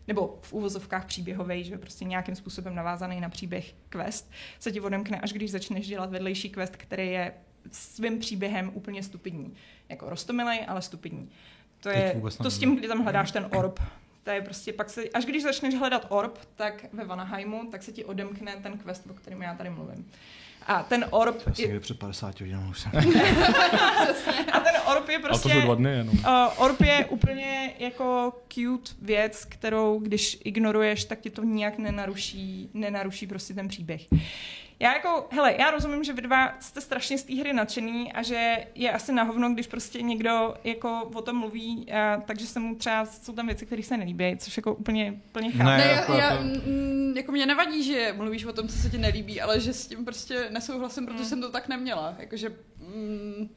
nebo 0.08 0.38
v 0.42 0.52
úvozovkách 0.52 1.06
příběhový, 1.06 1.64
že 1.64 1.78
prostě 1.78 2.04
nějakým 2.04 2.36
způsobem 2.36 2.74
navázaný 2.74 3.20
na 3.20 3.28
příběh 3.28 3.74
quest, 3.88 4.30
se 4.60 4.72
ti 4.72 4.80
odemkne, 4.80 5.20
až 5.20 5.32
když 5.32 5.50
začneš 5.50 5.88
dělat 5.88 6.10
vedlejší 6.10 6.50
quest, 6.50 6.76
který 6.76 7.10
je 7.10 7.32
svým 7.70 8.18
příběhem 8.18 8.70
úplně 8.74 9.02
stupidní. 9.02 9.54
Jako 9.88 10.10
rostomilej, 10.10 10.64
ale 10.68 10.82
stupidní. 10.82 11.30
To 11.80 11.88
je 11.88 12.22
to 12.42 12.50
s 12.50 12.58
tím, 12.58 12.76
kdy 12.76 12.88
tam 12.88 13.02
hledáš 13.02 13.32
ten 13.32 13.48
orb. 13.56 13.80
To 14.24 14.30
je 14.30 14.42
prostě 14.42 14.72
pak 14.72 14.90
se, 14.90 15.02
až 15.08 15.24
když 15.24 15.42
začneš 15.42 15.74
hledat 15.74 16.06
orb, 16.08 16.38
tak 16.56 16.84
ve 16.92 17.04
Vanaheimu, 17.04 17.66
tak 17.70 17.82
se 17.82 17.92
ti 17.92 18.04
odemkne 18.04 18.56
ten 18.56 18.78
quest, 18.78 19.06
o 19.10 19.14
kterém 19.14 19.42
já 19.42 19.54
tady 19.54 19.70
mluvím. 19.70 20.10
A 20.66 20.82
ten 20.82 21.04
orb... 21.10 21.42
Je... 21.58 21.66
Někde 21.66 21.80
před 21.80 21.98
50 21.98 22.40
hodinami 22.40 22.68
už 22.70 22.80
jsem. 22.80 22.90
a 24.52 24.60
ten 24.60 24.74
orb 24.86 25.08
je 25.08 25.18
prostě... 25.18 25.50
A 25.50 25.54
to 25.54 25.60
jsou 25.60 25.66
dva 25.66 25.74
dny 25.74 25.90
jenom. 25.90 26.18
Uh, 26.18 26.24
orb 26.56 26.80
je 26.80 27.04
úplně 27.04 27.74
jako 27.78 28.32
cute 28.48 28.92
věc, 29.02 29.44
kterou 29.44 29.98
když 29.98 30.38
ignoruješ, 30.44 31.04
tak 31.04 31.20
ti 31.20 31.30
to 31.30 31.44
nijak 31.44 31.78
nenaruší, 31.78 32.70
nenaruší 32.74 33.26
prostě 33.26 33.54
ten 33.54 33.68
příběh. 33.68 34.02
Já 34.82 34.92
jako, 34.92 35.26
hele, 35.30 35.54
já 35.58 35.70
rozumím, 35.70 36.04
že 36.04 36.12
vy 36.12 36.22
dva 36.22 36.54
jste 36.60 36.80
strašně 36.80 37.18
z 37.18 37.22
té 37.24 37.34
hry 37.34 37.52
nadšený 37.52 38.12
a 38.12 38.22
že 38.22 38.66
je 38.74 38.92
asi 38.92 39.12
na 39.12 39.22
hovno, 39.22 39.52
když 39.54 39.66
prostě 39.66 40.02
někdo 40.02 40.54
jako 40.64 41.10
o 41.14 41.22
tom 41.22 41.36
mluví, 41.36 41.92
a, 41.92 42.22
takže 42.26 42.46
se 42.46 42.60
mu 42.60 42.74
třeba 42.74 43.06
jsou 43.06 43.32
tam 43.32 43.46
věci, 43.46 43.66
které 43.66 43.82
se 43.82 43.96
nelíbí, 43.96 44.36
což 44.38 44.56
jako 44.56 44.74
úplně, 44.74 45.20
úplně 45.26 45.50
chápu. 45.50 45.64
Ne, 45.64 45.78
ne 45.78 45.84
jako, 45.84 46.12
já, 46.12 46.32
já, 46.32 46.40
mm, 46.40 47.14
jako 47.16 47.32
mě 47.32 47.46
nevadí, 47.46 47.82
že 47.82 48.14
mluvíš 48.16 48.44
o 48.44 48.52
tom, 48.52 48.68
co 48.68 48.78
se 48.78 48.90
ti 48.90 48.98
nelíbí, 48.98 49.40
ale 49.40 49.60
že 49.60 49.72
s 49.72 49.86
tím 49.86 50.04
prostě 50.04 50.48
nesouhlasím, 50.50 51.06
protože 51.06 51.22
mm. 51.22 51.28
jsem 51.28 51.40
to 51.40 51.50
tak 51.50 51.68
neměla. 51.68 52.14
Jakože, 52.18 52.48
mm, 52.78 53.48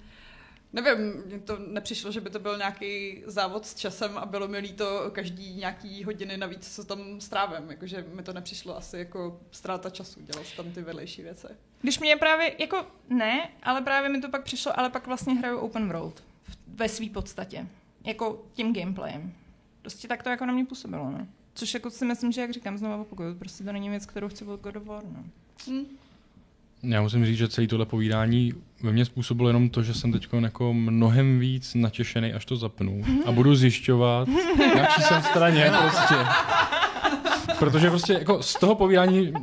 Nevím, 0.75 1.23
mně 1.25 1.39
to 1.39 1.57
nepřišlo, 1.67 2.11
že 2.11 2.21
by 2.21 2.29
to 2.29 2.39
byl 2.39 2.57
nějaký 2.57 3.23
závod 3.25 3.65
s 3.65 3.75
časem 3.75 4.17
a 4.17 4.25
bylo 4.25 4.47
mi 4.47 4.57
líto 4.57 5.11
každý 5.11 5.55
nějaký 5.55 6.03
hodiny 6.03 6.37
navíc, 6.37 6.75
co 6.75 6.83
tam 6.83 7.21
strávím. 7.21 7.69
Jakože 7.69 8.05
mi 8.13 8.23
to 8.23 8.33
nepřišlo 8.33 8.77
asi 8.77 8.97
jako 8.97 9.39
ztráta 9.51 9.89
času 9.89 10.21
dělat 10.21 10.45
tam 10.57 10.71
ty 10.71 10.81
vedlejší 10.81 11.21
věci. 11.21 11.47
Když 11.81 11.99
mě 11.99 12.15
právě, 12.15 12.55
jako 12.57 12.85
ne, 13.09 13.49
ale 13.63 13.81
právě 13.81 14.09
mi 14.09 14.21
to 14.21 14.29
pak 14.29 14.43
přišlo, 14.43 14.79
ale 14.79 14.89
pak 14.89 15.07
vlastně 15.07 15.33
hraju 15.33 15.57
open 15.57 15.91
world 15.91 16.23
ve 16.67 16.89
své 16.89 17.09
podstatě. 17.09 17.67
Jako 18.03 18.45
tím 18.53 18.73
gameplayem. 18.73 19.33
Prostě 19.81 20.07
tak 20.07 20.23
to 20.23 20.29
jako 20.29 20.45
na 20.45 20.53
mě 20.53 20.65
působilo, 20.65 21.11
no. 21.11 21.27
Což 21.53 21.73
jako 21.73 21.89
si 21.89 22.05
myslím, 22.05 22.31
že 22.31 22.41
jak 22.41 22.51
říkám 22.51 22.77
znovu 22.77 23.01
opakuju, 23.01 23.35
prostě 23.35 23.63
to 23.63 23.71
není 23.71 23.89
věc, 23.89 24.05
kterou 24.05 24.29
chci 24.29 24.45
od 24.45 24.61
God 24.61 24.75
of 24.75 24.83
War, 24.83 25.03
no. 25.03 25.23
Hmm. 25.67 25.85
Já 26.83 27.01
musím 27.01 27.25
říct, 27.25 27.37
že 27.37 27.47
celé 27.47 27.67
tohle 27.67 27.85
povídání 27.85 28.53
ve 28.83 28.91
mně 28.91 29.05
způsobilo 29.05 29.49
jenom 29.49 29.69
to, 29.69 29.83
že 29.83 29.93
jsem 29.93 30.11
teď 30.11 30.27
jako 30.39 30.73
mnohem 30.73 31.39
víc 31.39 31.75
natěšený, 31.75 32.33
až 32.33 32.45
to 32.45 32.55
zapnu 32.55 33.03
a 33.25 33.31
budu 33.31 33.55
zjišťovat, 33.55 34.27
na 34.75 34.85
čí 34.85 35.01
jsem 35.01 35.23
straně 35.23 35.71
prostě. 35.81 36.15
Protože 37.59 37.89
prostě 37.89 38.13
jako 38.13 38.43
z 38.43 38.53
toho 38.53 38.75
povídání 38.75 39.33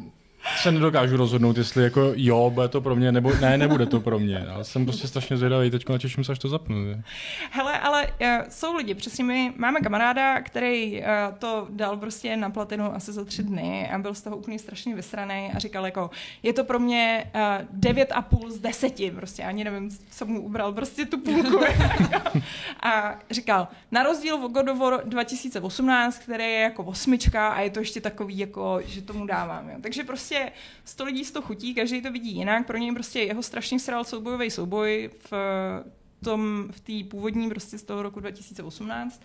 se 0.57 0.73
nedokážu 0.73 1.17
rozhodnout, 1.17 1.59
jestli 1.59 1.85
jako 1.85 2.12
jo, 2.17 2.51
bude 2.51 2.69
to 2.69 2.81
pro 2.81 2.97
mě, 2.97 3.12
nebo 3.12 3.33
ne, 3.41 3.59
nebude 3.59 3.87
to 3.87 4.01
pro 4.01 4.19
mě. 4.19 4.47
Ale 4.47 4.65
jsem 4.65 4.85
prostě 4.85 5.09
strašně 5.09 5.37
zvědavý, 5.37 5.71
teď 5.71 5.85
těším 5.99 6.25
se, 6.25 6.33
až 6.33 6.38
to 6.38 6.49
zapnu. 6.49 6.87
Je. 6.87 7.03
Hele, 7.51 7.79
ale 7.79 8.07
uh, 8.07 8.29
jsou 8.49 8.77
lidi, 8.77 8.95
přesně 8.95 9.25
my 9.25 9.53
máme 9.57 9.81
kamaráda, 9.81 10.41
který 10.41 11.01
uh, 11.01 11.07
to 11.38 11.67
dal 11.71 11.97
prostě 11.97 12.37
na 12.37 12.51
platinu 12.51 12.95
asi 12.95 13.12
za 13.12 13.25
tři 13.25 13.43
dny 13.43 13.91
a 13.91 13.99
byl 13.99 14.15
z 14.15 14.23
toho 14.23 14.37
úplně 14.37 14.59
strašně 14.59 14.95
vysraný 14.95 15.51
a 15.55 15.59
říkal 15.59 15.85
jako, 15.85 16.11
je 16.43 16.53
to 16.53 16.65
pro 16.65 16.79
mě 16.79 17.31
uh, 17.35 17.41
devět 17.71 18.12
a 18.12 18.23
půl 18.23 18.51
z 18.51 18.59
deseti, 18.59 19.11
prostě 19.11 19.43
ani 19.43 19.65
nevím, 19.65 19.91
co 20.11 20.27
mu 20.27 20.43
ubral, 20.43 20.73
prostě 20.73 21.07
tu 21.07 21.19
půlku. 21.19 21.61
a 22.83 23.19
říkal, 23.31 23.69
na 23.91 24.03
rozdíl 24.03 24.35
od 24.35 24.53
God 24.53 24.69
of 24.69 24.79
War 24.79 25.01
2018, 25.05 26.19
který 26.19 26.45
je 26.45 26.61
jako 26.61 26.85
osmička 26.85 27.49
a 27.49 27.61
je 27.61 27.71
to 27.71 27.81
ještě 27.81 28.01
takový, 28.01 28.38
jako, 28.38 28.81
že 28.87 29.03
tomu 29.03 29.27
dávám. 29.27 29.69
Jo. 29.69 29.77
Takže 29.81 30.05
prostě 30.05 30.41
100 30.85 31.05
lidí 31.05 31.24
100 31.24 31.42
chutí, 31.42 31.74
každý 31.74 32.02
to 32.02 32.12
vidí 32.12 32.35
jinak, 32.35 32.66
pro 32.66 32.78
něj 32.78 32.92
prostě 32.92 33.20
jeho 33.20 33.42
strašně 33.42 33.81
sral 33.81 34.05
soubojový 34.05 34.50
souboj 34.50 35.11
v 35.18 35.33
tom, 36.22 36.68
v 36.70 36.81
té 36.81 37.09
původní 37.11 37.48
prostě 37.48 37.78
z 37.78 37.83
toho 37.83 38.02
roku 38.02 38.20
2018 38.20 39.22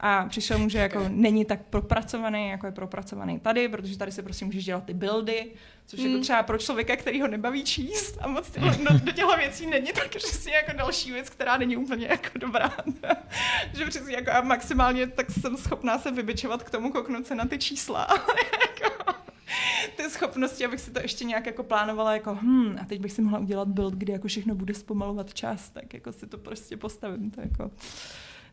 a 0.00 0.26
přišel 0.28 0.58
mu, 0.58 0.68
že 0.68 0.78
jako 0.78 1.04
není 1.08 1.44
tak 1.44 1.62
propracovaný, 1.70 2.48
jako 2.48 2.66
je 2.66 2.72
propracovaný 2.72 3.40
tady, 3.40 3.68
protože 3.68 3.98
tady 3.98 4.12
se 4.12 4.22
prostě 4.22 4.44
můžeš 4.44 4.64
dělat 4.64 4.84
ty 4.84 4.94
buildy, 4.94 5.46
což 5.86 6.00
mm. 6.00 6.06
jako 6.06 6.20
třeba 6.20 6.42
pro 6.42 6.58
člověka, 6.58 6.96
který 6.96 7.20
ho 7.20 7.28
nebaví 7.28 7.64
číst 7.64 8.18
a 8.20 8.28
moc 8.28 8.50
tyhle, 8.50 8.76
do, 8.76 8.98
do 8.98 9.12
těchto 9.12 9.36
věcí 9.36 9.66
není, 9.66 9.92
tak 9.92 10.08
přesně 10.08 10.52
jako 10.52 10.72
další 10.76 11.12
věc, 11.12 11.30
která 11.30 11.56
není 11.56 11.76
úplně 11.76 12.06
jako 12.06 12.38
dobrá. 12.38 12.76
že 13.74 13.86
přesně 13.86 14.14
jako 14.14 14.30
a 14.30 14.40
maximálně 14.40 15.06
tak 15.06 15.30
jsem 15.30 15.56
schopná 15.56 15.98
se 15.98 16.10
vybičovat 16.10 16.62
k 16.62 16.70
tomu, 16.70 16.92
kouknout 16.92 17.26
se 17.26 17.34
na 17.34 17.44
ty 17.44 17.58
čísla. 17.58 18.06
jako, 18.82 19.12
ty 19.96 20.10
schopnosti, 20.10 20.64
abych 20.64 20.80
si 20.80 20.90
to 20.90 21.00
ještě 21.00 21.24
nějak 21.24 21.46
jako 21.46 21.62
plánovala, 21.62 22.14
jako 22.14 22.34
hm, 22.34 22.76
a 22.82 22.84
teď 22.84 23.00
bych 23.00 23.12
si 23.12 23.22
mohla 23.22 23.38
udělat 23.38 23.68
build, 23.68 23.94
kdy 23.94 24.12
jako 24.12 24.28
všechno 24.28 24.54
bude 24.54 24.74
zpomalovat 24.74 25.34
čas, 25.34 25.70
tak 25.70 25.94
jako 25.94 26.12
si 26.12 26.26
to 26.26 26.38
prostě 26.38 26.76
postavím, 26.76 27.30
to 27.30 27.40
jako 27.40 27.70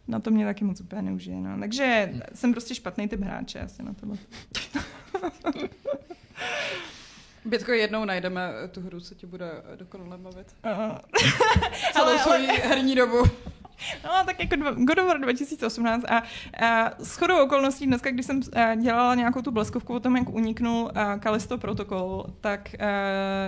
na 0.08 0.20
to 0.20 0.32
mě 0.32 0.46
taky 0.46 0.64
moc 0.64 0.82
úplně 0.82 1.02
neužije, 1.02 1.38
no. 1.38 1.60
Takže 1.60 2.14
jsem 2.34 2.52
prostě 2.52 2.76
špatný 2.76 3.08
typ 3.08 3.22
hráče 3.22 3.60
asi 3.60 3.84
na 3.84 3.94
tohle. 3.94 4.18
Bětko, 7.46 7.72
jednou 7.72 8.06
najdeme 8.06 8.52
tu 8.72 8.82
hru, 8.82 9.00
co 9.00 9.16
ti 9.16 9.26
bude 9.26 9.52
dokonale 9.76 10.18
bavit. 10.18 10.56
Uh, 10.66 10.98
Celou 11.94 12.18
svoji 12.18 12.48
herní 12.48 12.96
dobu. 12.96 13.24
No, 14.04 14.10
tak 14.26 14.40
jako 14.40 14.56
God 14.76 15.00
of 15.00 15.08
War 15.08 15.20
2018 15.22 16.04
a, 16.10 16.24
a 16.66 16.92
s 17.04 17.18
chodou 17.18 17.44
okolností 17.44 17.88
dneska, 17.88 18.12
když 18.12 18.26
jsem 18.26 18.42
a, 18.54 18.76
dělala 18.76 19.16
nějakou 19.16 19.42
tu 19.42 19.52
bleskovku 19.52 19.94
o 19.94 20.00
tom, 20.00 20.18
jak 20.18 20.30
uniknul 20.30 20.92
a, 20.96 21.18
Kalisto 21.18 21.58
protokol, 21.58 22.26
tak 22.42 22.70
a, 22.74 22.78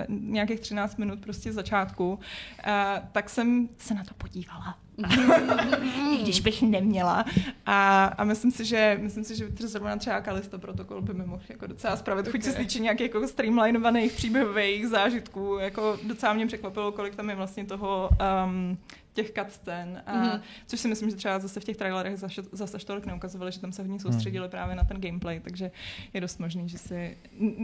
nějakých 0.10 0.60
13 0.60 0.98
minut 0.98 1.20
prostě 1.20 1.54
začátku, 1.54 2.20
a, 2.64 3.00
tak 3.12 3.30
jsem 3.30 3.70
se 3.78 3.94
na 3.94 4.04
to 4.04 4.14
podívala. 4.14 4.85
I 6.12 6.18
když 6.22 6.40
bych 6.42 6.62
neměla. 6.62 7.26
A, 7.66 8.06
a 8.06 8.24
myslím 8.24 8.52
si, 8.52 8.66
že 8.66 8.98
myslím 9.02 9.24
si, 9.24 9.36
že 9.36 9.48
zrovna 9.58 9.98
třeba 9.98 10.22
Kalisto 10.22 10.60
protokol 10.60 11.02
by 11.02 11.14
mi 11.14 11.26
mohl 11.26 11.42
jako 11.50 11.68
docela 11.68 11.98
spravit. 11.98 12.28
Okay. 12.28 12.32
Chuť 12.32 12.44
se 12.44 12.54
týče 12.54 12.80
nějakých 12.80 13.14
jako 13.14 13.28
streamlinovaných 13.28 14.12
příběhových 14.12 14.88
zážitků. 14.88 15.58
Jako 15.60 16.00
docela 16.04 16.34
mě 16.34 16.48
překvapilo, 16.48 16.92
kolik 16.92 17.16
tam 17.16 17.30
je 17.30 17.36
vlastně 17.36 17.66
toho 17.66 18.10
um, 18.46 18.78
těch 19.14 19.32
cutscén, 19.32 20.04
a, 20.06 20.14
mm-hmm. 20.14 20.42
což 20.68 20.80
si 20.80 20.88
myslím, 20.88 21.10
že 21.10 21.16
třeba 21.16 21.40
zase 21.40 21.60
v 21.60 21.64
těch 21.64 21.78
trailerech 21.78 22.18
zase, 22.18 22.42
zase 22.52 22.78
tolik 22.78 23.06
neukazovali, 23.06 23.52
že 23.52 23.60
tam 23.60 23.72
se 23.72 23.84
v 23.84 23.88
ní 23.88 24.00
soustředili 24.00 24.46
mm. 24.46 24.52
právě 24.52 24.76
na 24.76 24.84
ten 24.84 25.02
gameplay, 25.02 25.40
takže 25.40 25.72
je 26.14 26.22
dost 26.22 26.40
možný, 26.40 26.70
že 26.70 26.78
si... 26.78 27.18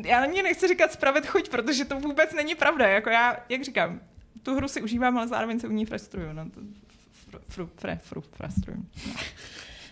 Já 0.06 0.24
ani 0.24 0.44
nechci 0.44 0.68
říkat 0.68 0.92
spravit 0.92 1.28
chuť, 1.28 1.50
protože 1.50 1.86
to 1.86 2.00
vůbec 2.00 2.34
není 2.34 2.56
pravda. 2.56 2.88
Jako 2.88 3.10
já, 3.10 3.38
jak 3.50 3.64
říkám, 3.64 4.00
tu 4.44 4.56
hru 4.56 4.68
si 4.68 4.82
užívám, 4.82 5.18
ale 5.18 5.28
zároveň 5.28 5.60
se 5.60 5.68
u 5.68 5.72
ní 5.72 5.86
frustruju. 5.86 6.34
No, 6.34 6.50
to, 6.50 6.62
fru, 7.32 7.40
fru, 7.48 7.70
fru, 7.78 7.98
fru, 8.02 8.22
frustruju. 8.22 8.86
No. 9.08 9.14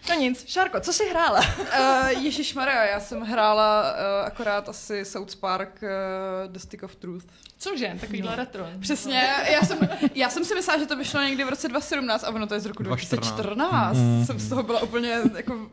No 0.09 0.15
nic, 0.15 0.47
Šárko, 0.47 0.79
co 0.79 0.93
jsi 0.93 1.09
hrála? 1.09 1.39
uh, 1.39 2.23
Ježíš 2.23 2.53
Maria, 2.53 2.85
já 2.85 2.99
jsem 2.99 3.21
hrála 3.21 3.93
uh, 3.93 4.27
akorát 4.27 4.69
asi 4.69 5.05
South 5.05 5.35
Park 5.35 5.83
uh, 5.83 6.51
The 6.51 6.59
Stick 6.59 6.83
of 6.83 6.95
Truth. 6.95 7.25
Cože, 7.57 7.97
takovýhle 8.01 8.31
no. 8.31 8.37
retro. 8.37 8.67
Přesně, 8.79 9.33
já 9.51 9.61
jsem, 9.61 9.77
já 10.15 10.29
jsem 10.29 10.45
si 10.45 10.55
myslela, 10.55 10.79
že 10.79 10.85
to 10.85 10.95
vyšlo 10.95 11.21
někdy 11.21 11.43
v 11.43 11.49
roce 11.49 11.67
2017 11.67 12.23
a 12.23 12.29
ono 12.29 12.47
to 12.47 12.53
je 12.53 12.59
z 12.59 12.65
roku 12.65 12.83
2014. 12.83 13.97
Mm. 13.97 14.25
Jsem 14.25 14.39
z 14.39 14.49
toho 14.49 14.63
byla 14.63 14.81
úplně 14.81 15.17
jako 15.35 15.69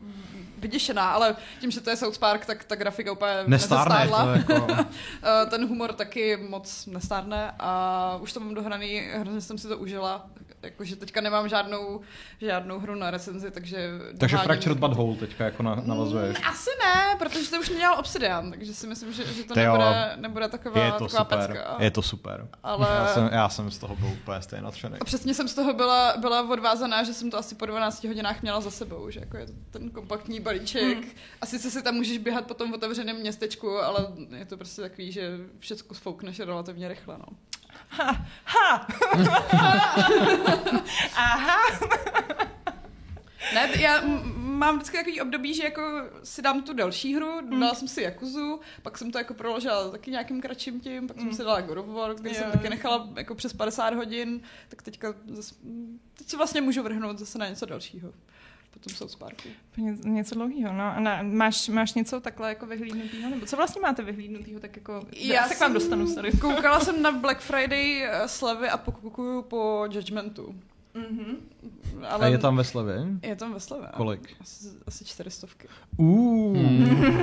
vyděšená, 0.57 1.09
ale 1.09 1.35
tím, 1.59 1.71
že 1.71 1.81
to 1.81 1.89
je 1.89 1.97
South 1.97 2.17
Park, 2.17 2.45
tak 2.45 2.63
ta 2.63 2.75
grafika 2.75 3.11
úplně 3.11 3.31
nestárne. 3.47 4.09
Jako... 4.37 4.67
Ten 5.49 5.67
humor 5.67 5.93
taky 5.93 6.37
moc 6.37 6.85
nestárne 6.85 7.51
a 7.59 8.17
už 8.21 8.33
to 8.33 8.39
mám 8.39 8.53
dohraný, 8.53 9.01
hrozně 9.13 9.41
jsem 9.41 9.57
si 9.57 9.67
to 9.67 9.77
užila 9.77 10.29
jakože 10.61 10.95
teďka 10.95 11.21
nemám 11.21 11.49
žádnou, 11.49 12.01
žádnou 12.41 12.79
hru 12.79 12.95
na 12.95 13.11
recenzi, 13.11 13.51
takže... 13.51 13.89
Takže. 14.19 14.37
Fractured 14.37 14.77
But 14.77 14.93
Whole 14.93 15.15
teďka 15.15 15.45
jako 15.45 15.63
na, 15.63 15.81
navazuješ. 15.85 16.37
Mm, 16.37 16.47
asi 16.49 16.69
ne, 16.85 17.15
protože 17.19 17.49
to 17.49 17.59
už 17.59 17.69
dělal 17.69 17.99
Obsidian, 17.99 18.51
takže 18.51 18.73
si 18.73 18.87
myslím, 18.87 19.13
že, 19.13 19.25
že 19.25 19.43
to 19.43 19.55
nebude, 19.55 20.13
nebude 20.15 20.47
taková, 20.47 20.85
je 20.85 20.91
to 20.91 21.07
taková 21.07 21.23
super, 21.23 21.39
pecka. 21.39 21.75
Je 21.79 21.91
to 21.91 22.01
super. 22.01 22.47
Ale... 22.63 22.87
Já, 22.95 23.07
jsem, 23.07 23.29
já 23.31 23.49
jsem 23.49 23.71
z 23.71 23.77
toho 23.77 23.95
byl 23.95 24.07
úplně 24.07 24.41
stejně 24.41 24.63
nadšený. 24.63 24.97
A 25.01 25.05
přesně 25.05 25.33
jsem 25.33 25.47
z 25.47 25.53
toho 25.53 25.73
byla, 25.73 26.17
byla 26.17 26.49
odvázaná, 26.49 27.03
že 27.03 27.13
jsem 27.13 27.31
to 27.31 27.37
asi 27.37 27.55
po 27.55 27.65
12 27.65 28.03
hodinách 28.03 28.41
měla 28.41 28.61
za 28.61 28.71
sebou, 28.71 29.09
že 29.09 29.19
jako 29.19 29.37
je 29.37 29.45
to 29.45 29.53
ten 29.71 29.89
kompaktní 29.89 30.39
balíček. 30.39 30.97
Hmm. 30.97 31.11
A 31.41 31.45
sice 31.45 31.71
si 31.71 31.83
tam 31.83 31.95
můžeš 31.95 32.17
běhat 32.17 32.47
po 32.47 32.53
tom 32.53 32.73
otevřeném 32.73 33.17
městečku, 33.17 33.77
ale 33.77 34.07
je 34.37 34.45
to 34.45 34.57
prostě 34.57 34.81
takový, 34.81 35.11
že 35.11 35.37
všechno 35.59 35.95
sfoukneš 35.95 36.39
relativně 36.39 36.87
rychle. 36.87 37.17
No. 37.17 37.25
Ha, 37.89 38.27
ha. 38.45 38.87
Aha. 41.15 41.57
Ne, 43.53 43.69
já 43.79 44.01
mám 44.35 44.75
vždycky 44.75 44.97
takový 44.97 45.21
období, 45.21 45.53
že 45.53 45.63
jako 45.63 45.81
si 46.23 46.41
dám 46.41 46.61
tu 46.61 46.73
další 46.73 47.15
hru, 47.15 47.41
mm. 47.41 47.59
dala 47.59 47.73
jsem 47.73 47.87
si 47.87 48.01
Jakuzu, 48.01 48.59
pak 48.81 48.97
jsem 48.97 49.11
to 49.11 49.17
jako 49.17 49.33
proložila 49.33 49.91
taky 49.91 50.11
nějakým 50.11 50.41
kratším 50.41 50.79
tím, 50.79 51.07
pak 51.07 51.17
mm. 51.17 51.23
jsem 51.23 51.33
si 51.33 51.43
dala 51.43 51.61
God 51.61 51.77
of 51.77 51.87
War, 51.87 52.15
který 52.15 52.35
yeah. 52.35 52.43
jsem 52.43 52.51
taky 52.51 52.69
nechala 52.69 53.09
jako 53.17 53.35
přes 53.35 53.53
50 53.53 53.93
hodin, 53.93 54.41
tak 54.69 54.81
teďka 54.81 55.13
zase, 55.25 55.55
teď 56.17 56.29
si 56.29 56.37
vlastně 56.37 56.61
můžu 56.61 56.83
vrhnout 56.83 57.19
zase 57.19 57.37
na 57.37 57.47
něco 57.47 57.65
dalšího 57.65 58.13
po 58.77 58.89
tom 58.89 58.95
South 58.95 59.15
Parku. 59.15 59.49
Ně, 59.77 59.97
něco 60.03 60.35
dlouhého, 60.35 60.73
no. 60.73 60.83
A 60.83 60.99
na, 60.99 61.23
máš, 61.23 61.69
máš 61.69 61.93
něco 61.93 62.19
takhle 62.19 62.49
jako 62.49 62.65
vyhlídnutého? 62.65 63.29
Nebo 63.29 63.45
co 63.45 63.55
vlastně 63.55 63.81
máte 63.81 64.03
vyhlídnutého, 64.03 64.59
tak 64.59 64.75
jako... 64.75 65.05
Já 65.15 65.47
se 65.47 65.55
k 65.55 65.59
vám 65.59 65.73
dostanu, 65.73 66.07
sorry. 66.07 66.31
Koukala 66.31 66.79
jsem 66.79 67.01
na 67.01 67.11
Black 67.11 67.39
Friday 67.39 68.03
eh, 68.03 68.27
slevy 68.27 68.69
a 68.69 68.77
pokukuju 68.77 69.41
po 69.41 69.87
Judgmentu. 69.91 70.55
Mm-hmm. 70.95 71.35
Ale 72.09 72.25
a 72.25 72.29
je 72.29 72.37
tam 72.37 72.57
ve 72.57 72.63
slevě? 72.63 73.05
Je 73.21 73.35
tam 73.35 73.53
ve 73.53 73.59
slevě. 73.59 73.87
Kolik? 73.95 74.35
Asi, 74.41 74.67
asi 74.87 75.05
čtyřistovky. 75.05 75.67
Uh. 75.97 76.57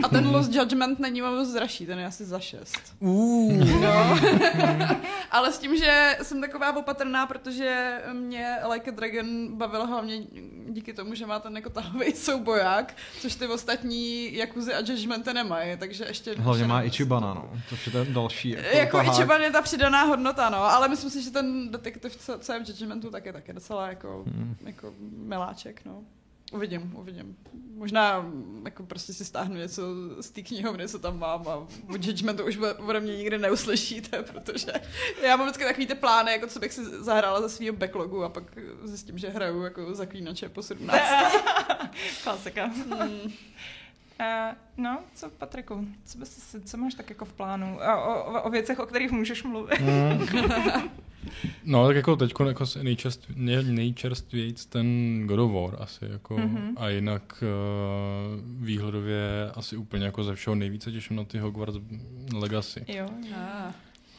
A 0.03 0.09
ten 0.09 0.29
Lost 0.29 0.53
Judgment 0.53 0.99
není 0.99 1.21
moc 1.21 1.49
dražší, 1.49 1.87
ten 1.87 1.99
je 1.99 2.07
asi 2.07 2.25
za 2.25 2.39
šest. 2.39 2.81
Uh. 3.01 3.81
No. 3.81 4.19
Ale 5.31 5.53
s 5.53 5.59
tím, 5.59 5.77
že 5.77 6.19
jsem 6.23 6.41
taková 6.41 6.77
opatrná, 6.77 7.27
protože 7.27 7.99
mě 8.13 8.57
Like 8.73 8.91
a 8.91 8.95
Dragon 8.95 9.57
bavil 9.57 9.87
hlavně 9.87 10.23
díky 10.69 10.93
tomu, 10.93 11.15
že 11.15 11.27
má 11.27 11.39
ten 11.39 11.57
jako 11.57 11.71
tahový 11.71 12.13
souboják, 12.15 12.97
což 13.21 13.35
ty 13.35 13.47
ostatní 13.47 14.35
Jakuzy 14.37 14.75
a 14.75 14.79
Judgmenty 14.79 15.35
nemají, 15.35 15.77
takže 15.79 16.05
ještě... 16.09 16.35
Hlavně 16.39 16.67
má 16.67 16.83
Ichibana, 16.83 17.35
no. 17.35 17.51
To 17.69 17.77
je 17.87 18.05
ten 18.05 18.15
další. 18.15 18.51
Jako, 18.51 18.77
jako 18.77 19.03
Ichiban 19.03 19.43
je 19.43 19.51
ta 19.51 19.63
přidaná 19.63 20.03
hodnota, 20.03 20.51
no. 20.51 20.59
Ale 20.59 20.89
myslím 20.89 21.11
si, 21.11 21.23
že 21.23 21.31
ten 21.31 21.71
detektiv, 21.71 22.17
co 22.39 22.53
je 22.53 22.65
v 22.65 22.69
Judgmentu, 22.69 23.11
tak 23.11 23.27
je 23.27 23.33
taky 23.33 23.53
docela 23.53 23.89
jako, 23.89 24.25
hmm. 24.35 24.57
jako 24.67 24.95
miláček, 25.17 25.85
no. 25.85 26.05
Uvidím, 26.53 26.97
uvidím. 26.97 27.37
Možná 27.77 28.27
jako 28.65 28.83
prostě 28.83 29.13
si 29.13 29.25
stáhnu 29.25 29.57
něco 29.57 29.83
z 30.23 30.31
té 30.31 30.43
knihovny, 30.43 30.89
co 30.89 30.99
tam 30.99 31.19
mám 31.19 31.49
a 31.49 31.57
o 31.57 31.69
Judgmentu 32.01 32.45
už 32.45 32.59
ode 32.87 33.01
mě 33.01 33.17
nikdy 33.17 33.39
neuslyšíte, 33.39 34.23
protože 34.23 34.73
já 35.23 35.37
mám 35.37 35.47
vždycky 35.47 35.65
takový 35.65 35.87
ty 35.87 35.95
plány, 35.95 36.33
jako 36.33 36.47
co 36.47 36.61
bych 36.61 36.73
si 36.73 36.85
zahrála 36.85 37.41
ze 37.41 37.49
svého 37.49 37.77
backlogu 37.77 38.25
a 38.25 38.29
pak 38.29 38.45
zjistím, 38.83 39.19
že 39.19 39.29
hraju 39.29 39.63
jako 39.63 39.95
zaklínače 39.95 40.49
po 40.49 40.63
17. 40.63 41.03
Klasika. 42.25 42.65
Hmm. 42.65 43.33
Uh, 44.21 44.55
no, 44.77 45.01
co 45.15 45.31
Patriku, 45.31 45.89
co, 46.05 46.19
bys, 46.19 46.57
co 46.65 46.77
máš 46.77 46.95
tak 46.95 47.11
jako 47.11 47.25
v 47.25 47.33
plánu? 47.33 47.79
O, 47.79 48.15
o, 48.15 48.43
o 48.43 48.51
věcech, 48.51 48.79
o 48.79 48.87
kterých 48.87 49.11
můžeš 49.11 49.43
mluvit. 49.43 49.81
Mm. 49.81 50.91
no, 51.65 51.87
tak 51.87 51.97
jako 51.97 52.17
teď 52.17 52.35
jako 52.47 52.65
nejčerst, 52.83 53.27
nejčerstvějíc 53.65 54.67
ten 54.67 55.21
God 55.27 55.39
of 55.39 55.53
War 55.53 55.83
asi 55.83 56.05
jako 56.05 56.37
mm-hmm. 56.37 56.73
a 56.77 56.89
jinak 56.89 57.43
uh, 57.43 58.65
výhledově 58.65 59.51
asi 59.55 59.77
úplně 59.77 60.05
jako 60.05 60.25
ze 60.25 60.35
všeho 60.35 60.57
nejvíce 60.57 60.93
těším 60.93 61.17
na 61.17 61.25
ty 61.25 61.39
Hogwarts 61.39 61.79
Legacy. 62.33 62.85
Jo, 62.89 63.07
ah. 63.37 63.73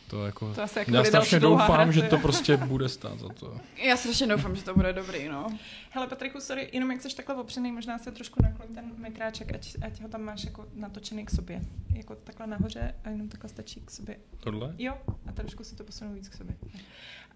To 0.08 0.26
jako, 0.26 0.54
to 0.54 0.62
asi 0.64 0.80
jako 0.80 0.92
já 0.92 1.04
strašně 1.04 1.40
doufám, 1.40 1.92
že 1.92 2.02
to 2.02 2.18
prostě 2.18 2.58
bude 2.58 2.90
stát 2.90 3.20
za 3.20 3.30
to. 3.30 3.58
Já 3.84 3.98
strašně 3.98 4.28
doufám, 4.28 4.56
že 4.56 4.64
to 4.64 4.74
bude 4.74 4.94
dobrý, 4.94 5.28
no. 5.28 5.48
Hele 5.90 6.08
Patriku, 6.08 6.40
sorry, 6.40 6.70
jenom 6.74 6.92
jak 6.92 7.02
jsi 7.02 7.16
takhle 7.16 7.36
opřený, 7.36 7.72
možná 7.72 7.98
se 7.98 8.12
trošku 8.12 8.44
nakloň 8.44 8.68
ten 8.76 8.92
mikráček, 8.98 9.54
ať, 9.56 9.76
ať 9.82 10.02
ho 10.02 10.08
tam 10.08 10.22
máš 10.22 10.44
jako 10.44 10.68
natočený 10.74 11.26
k 11.26 11.32
sobě. 11.32 11.62
Jako 11.96 12.16
takhle 12.16 12.48
nahoře 12.48 12.96
a 13.04 13.10
jenom 13.10 13.30
takhle 13.30 13.50
stačí 13.50 13.82
k 13.86 13.92
sobě. 13.92 14.18
Tohle? 14.40 14.76
Jo, 14.78 14.98
a 15.28 15.32
trošku 15.32 15.64
si 15.64 15.76
to 15.76 15.84
posunu 15.84 16.14
víc 16.14 16.30
k 16.30 16.36
sobě. 16.36 16.56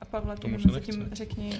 A 0.01 0.05
Pavle, 0.05 0.35
ty 0.37 0.47
mi 0.47 0.81
tím 0.81 1.09
řekni. 1.11 1.59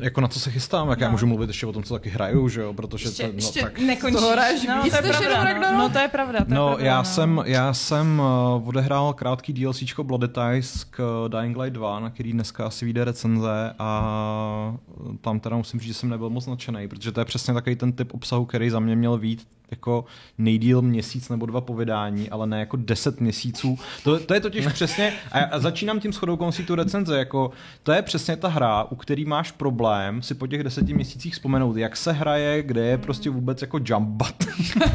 Jako 0.00 0.20
na 0.20 0.28
co 0.28 0.40
se 0.40 0.50
chystám, 0.50 0.88
jak 0.88 0.98
no. 0.98 1.04
já 1.04 1.10
můžu 1.10 1.26
mluvit 1.26 1.48
ještě 1.48 1.66
o 1.66 1.72
tom, 1.72 1.82
co 1.82 1.94
taky 1.94 2.10
hraju, 2.10 2.48
že 2.48 2.60
jo, 2.60 2.74
protože 2.74 3.08
ještě, 3.08 3.22
to, 3.22 3.28
no, 3.28 3.34
ještě 3.34 3.62
tak... 3.62 3.78
nekončíš. 3.78 4.20
To 4.20 4.30
hraješ 4.30 4.66
no, 4.66 4.82
to 4.90 4.96
je 4.96 5.02
pravda, 5.02 5.72
no, 5.72 5.78
no, 5.78 5.88
to 5.88 5.98
je 5.98 6.08
pravda. 6.08 6.38
To 6.38 6.54
no, 6.54 6.68
je 6.68 6.74
pravda, 6.74 6.86
já, 6.86 6.98
no. 6.98 7.04
jsem, 7.04 7.42
já 7.46 7.74
jsem 7.74 8.22
uh, 8.54 8.68
odehrál 8.68 9.12
krátký 9.12 9.52
DLCčko 9.52 10.04
Blood 10.04 10.20
Ties 10.32 10.84
k 10.84 11.28
Dying 11.28 11.56
Light 11.56 11.74
2, 11.74 12.00
na 12.00 12.10
který 12.10 12.32
dneska 12.32 12.66
asi 12.66 12.84
vyjde 12.84 13.04
recenze 13.04 13.74
a 13.78 14.74
tam 15.20 15.40
teda 15.40 15.56
musím 15.56 15.80
říct, 15.80 15.88
že 15.88 15.94
jsem 15.94 16.08
nebyl 16.08 16.30
moc 16.30 16.46
nadšený, 16.46 16.88
protože 16.88 17.12
to 17.12 17.20
je 17.20 17.24
přesně 17.24 17.54
takový 17.54 17.76
ten 17.76 17.92
typ 17.92 18.14
obsahu, 18.14 18.44
který 18.44 18.70
za 18.70 18.80
mě 18.80 18.96
měl 18.96 19.18
vít 19.18 19.46
jako 19.72 20.04
nejdíl 20.38 20.82
měsíc 20.82 21.28
nebo 21.28 21.46
dva 21.46 21.60
po 21.60 21.74
vydání, 21.74 22.30
ale 22.30 22.46
ne 22.46 22.60
jako 22.60 22.76
deset 22.76 23.20
měsíců. 23.20 23.78
To, 24.04 24.20
to 24.20 24.34
je 24.34 24.40
totiž 24.40 24.66
přesně, 24.66 25.12
a 25.32 25.38
já 25.38 25.58
začínám 25.58 26.00
tím 26.00 26.12
shodou 26.12 26.36
koncí 26.36 26.64
tu 26.64 26.74
recenze, 26.74 27.18
jako 27.18 27.50
to 27.82 27.92
je 27.92 28.02
přesně 28.02 28.36
ta 28.36 28.48
hra, 28.48 28.84
u 28.84 28.96
který 28.96 29.24
máš 29.24 29.50
problém 29.50 30.22
si 30.22 30.34
po 30.34 30.46
těch 30.46 30.62
deseti 30.62 30.94
měsících 30.94 31.32
vzpomenout, 31.32 31.76
jak 31.76 31.96
se 31.96 32.12
hraje, 32.12 32.62
kde 32.62 32.86
je 32.86 32.98
prostě 32.98 33.30
vůbec 33.30 33.62
jako 33.62 33.80
jump 33.84 34.08
button. 34.08 34.52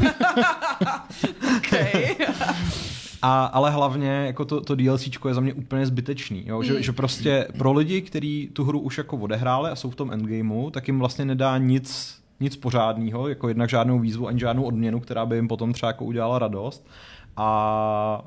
Okay. 1.58 2.16
A, 3.22 3.44
ale 3.44 3.70
hlavně 3.70 4.10
jako 4.10 4.44
to, 4.44 4.60
to 4.60 4.74
DLCčko 4.74 5.28
je 5.28 5.34
za 5.34 5.40
mě 5.40 5.54
úplně 5.54 5.86
zbytečný, 5.86 6.42
jo? 6.46 6.62
Že, 6.62 6.82
že 6.82 6.92
prostě 6.92 7.48
pro 7.58 7.72
lidi, 7.72 8.02
kteří 8.02 8.50
tu 8.52 8.64
hru 8.64 8.80
už 8.80 8.98
jako 8.98 9.16
odehráli 9.16 9.70
a 9.70 9.76
jsou 9.76 9.90
v 9.90 9.96
tom 9.96 10.12
endgameu, 10.12 10.70
tak 10.70 10.88
jim 10.88 10.98
vlastně 10.98 11.24
nedá 11.24 11.58
nic, 11.58 12.17
nic 12.40 12.56
pořádného, 12.56 13.28
jako 13.28 13.48
jednak 13.48 13.70
žádnou 13.70 13.98
výzvu 13.98 14.28
ani 14.28 14.38
žádnou 14.38 14.62
odměnu, 14.62 15.00
která 15.00 15.26
by 15.26 15.36
jim 15.36 15.48
potom 15.48 15.72
třeba 15.72 15.90
jako 15.90 16.04
udělala 16.04 16.38
radost. 16.38 16.86
A 17.36 18.24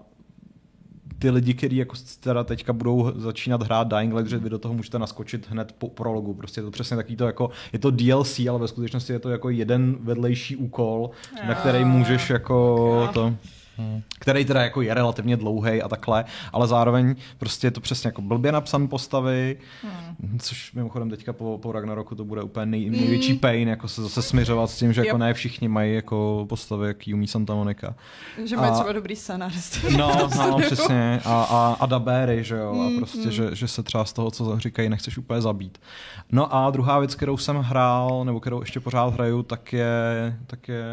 ty 1.20 1.30
lidi, 1.30 1.54
kteří 1.54 1.76
jako 1.76 1.96
teda 2.20 2.44
teďka 2.44 2.74
budou 2.74 3.12
začínat 3.16 3.64
hrát 3.64 3.88
Dying 3.88 4.14
Light, 4.14 4.30
že 4.30 4.38
vy 4.38 4.50
do 4.50 4.60
toho 4.60 4.74
můžete 4.74 5.00
naskočit 5.00 5.50
hned 5.50 5.76
po 5.78 5.90
prologu. 5.90 6.34
Prostě 6.34 6.60
je 6.60 6.66
to 6.66 6.72
přesně 6.72 6.98
takový 6.98 7.16
to 7.16 7.26
jako, 7.26 7.50
je 7.74 7.80
to 7.80 7.92
DLC, 7.92 8.40
ale 8.50 8.60
ve 8.60 8.68
skutečnosti 8.68 9.14
je 9.14 9.20
to 9.20 9.30
jako 9.30 9.50
jeden 9.50 9.98
vedlejší 10.00 10.56
úkol, 10.56 11.10
na 11.48 11.56
který 11.56 11.86
můžeš 11.86 12.30
jako 12.30 13.10
to... 13.14 13.34
Hmm. 13.78 14.02
který 14.20 14.46
teda 14.46 14.62
jako 14.64 14.82
je 14.82 14.94
relativně 14.94 15.38
dlouhý 15.38 15.82
a 15.82 15.88
takhle, 15.88 16.26
ale 16.54 16.68
zároveň 16.68 17.16
prostě 17.38 17.68
je 17.68 17.72
to 17.72 17.82
přesně 17.82 18.08
jako 18.08 18.22
blbě 18.22 18.52
napsan 18.52 18.88
postavy, 18.88 19.58
hmm. 19.84 20.40
což 20.40 20.74
mimochodem 20.74 21.10
teďka 21.10 21.34
po, 21.34 21.60
po 21.62 21.72
Ragnaroku 21.72 22.16
to 22.16 22.26
bude 22.26 22.44
úplně 22.44 22.66
nej, 22.66 22.90
největší 22.90 23.34
pain, 23.34 23.68
jako 23.68 23.88
se 23.88 24.02
zase 24.02 24.22
směřovat 24.22 24.70
s 24.70 24.78
tím, 24.78 24.94
že 24.94 25.06
jako 25.06 25.18
ne 25.18 25.34
všichni 25.34 25.68
mají 25.68 25.96
jako 25.96 26.46
postavy, 26.50 26.88
jaký 26.88 27.14
umí 27.14 27.28
Santa 27.28 27.56
Monica. 27.56 27.96
Že 28.46 28.58
mají 28.58 28.74
třeba 28.74 28.92
dobrý 28.92 29.16
scénář. 29.16 29.84
No, 29.98 30.30
no, 30.38 30.60
přesně. 30.66 31.22
A, 31.26 31.44
a, 31.44 31.78
a 31.80 31.86
dabéry, 31.86 32.44
že 32.44 32.56
jo, 32.56 32.88
a 32.88 32.98
prostě, 32.98 33.26
mm. 33.26 33.32
že, 33.32 33.56
že 33.56 33.68
se 33.68 33.84
třeba 33.84 34.06
z 34.06 34.14
toho, 34.14 34.32
co 34.32 34.60
říkají, 34.60 34.90
nechceš 34.90 35.18
úplně 35.18 35.42
zabít. 35.42 35.82
No 36.32 36.56
a 36.56 36.70
druhá 36.70 37.00
věc, 37.00 37.16
kterou 37.16 37.38
jsem 37.38 37.58
hrál, 37.58 38.26
nebo 38.26 38.40
kterou 38.40 38.62
ještě 38.62 38.80
pořád 38.80 39.14
hraju, 39.14 39.44
tak 39.44 39.74
je, 39.74 39.92
tak 40.48 40.68
je 40.68 40.84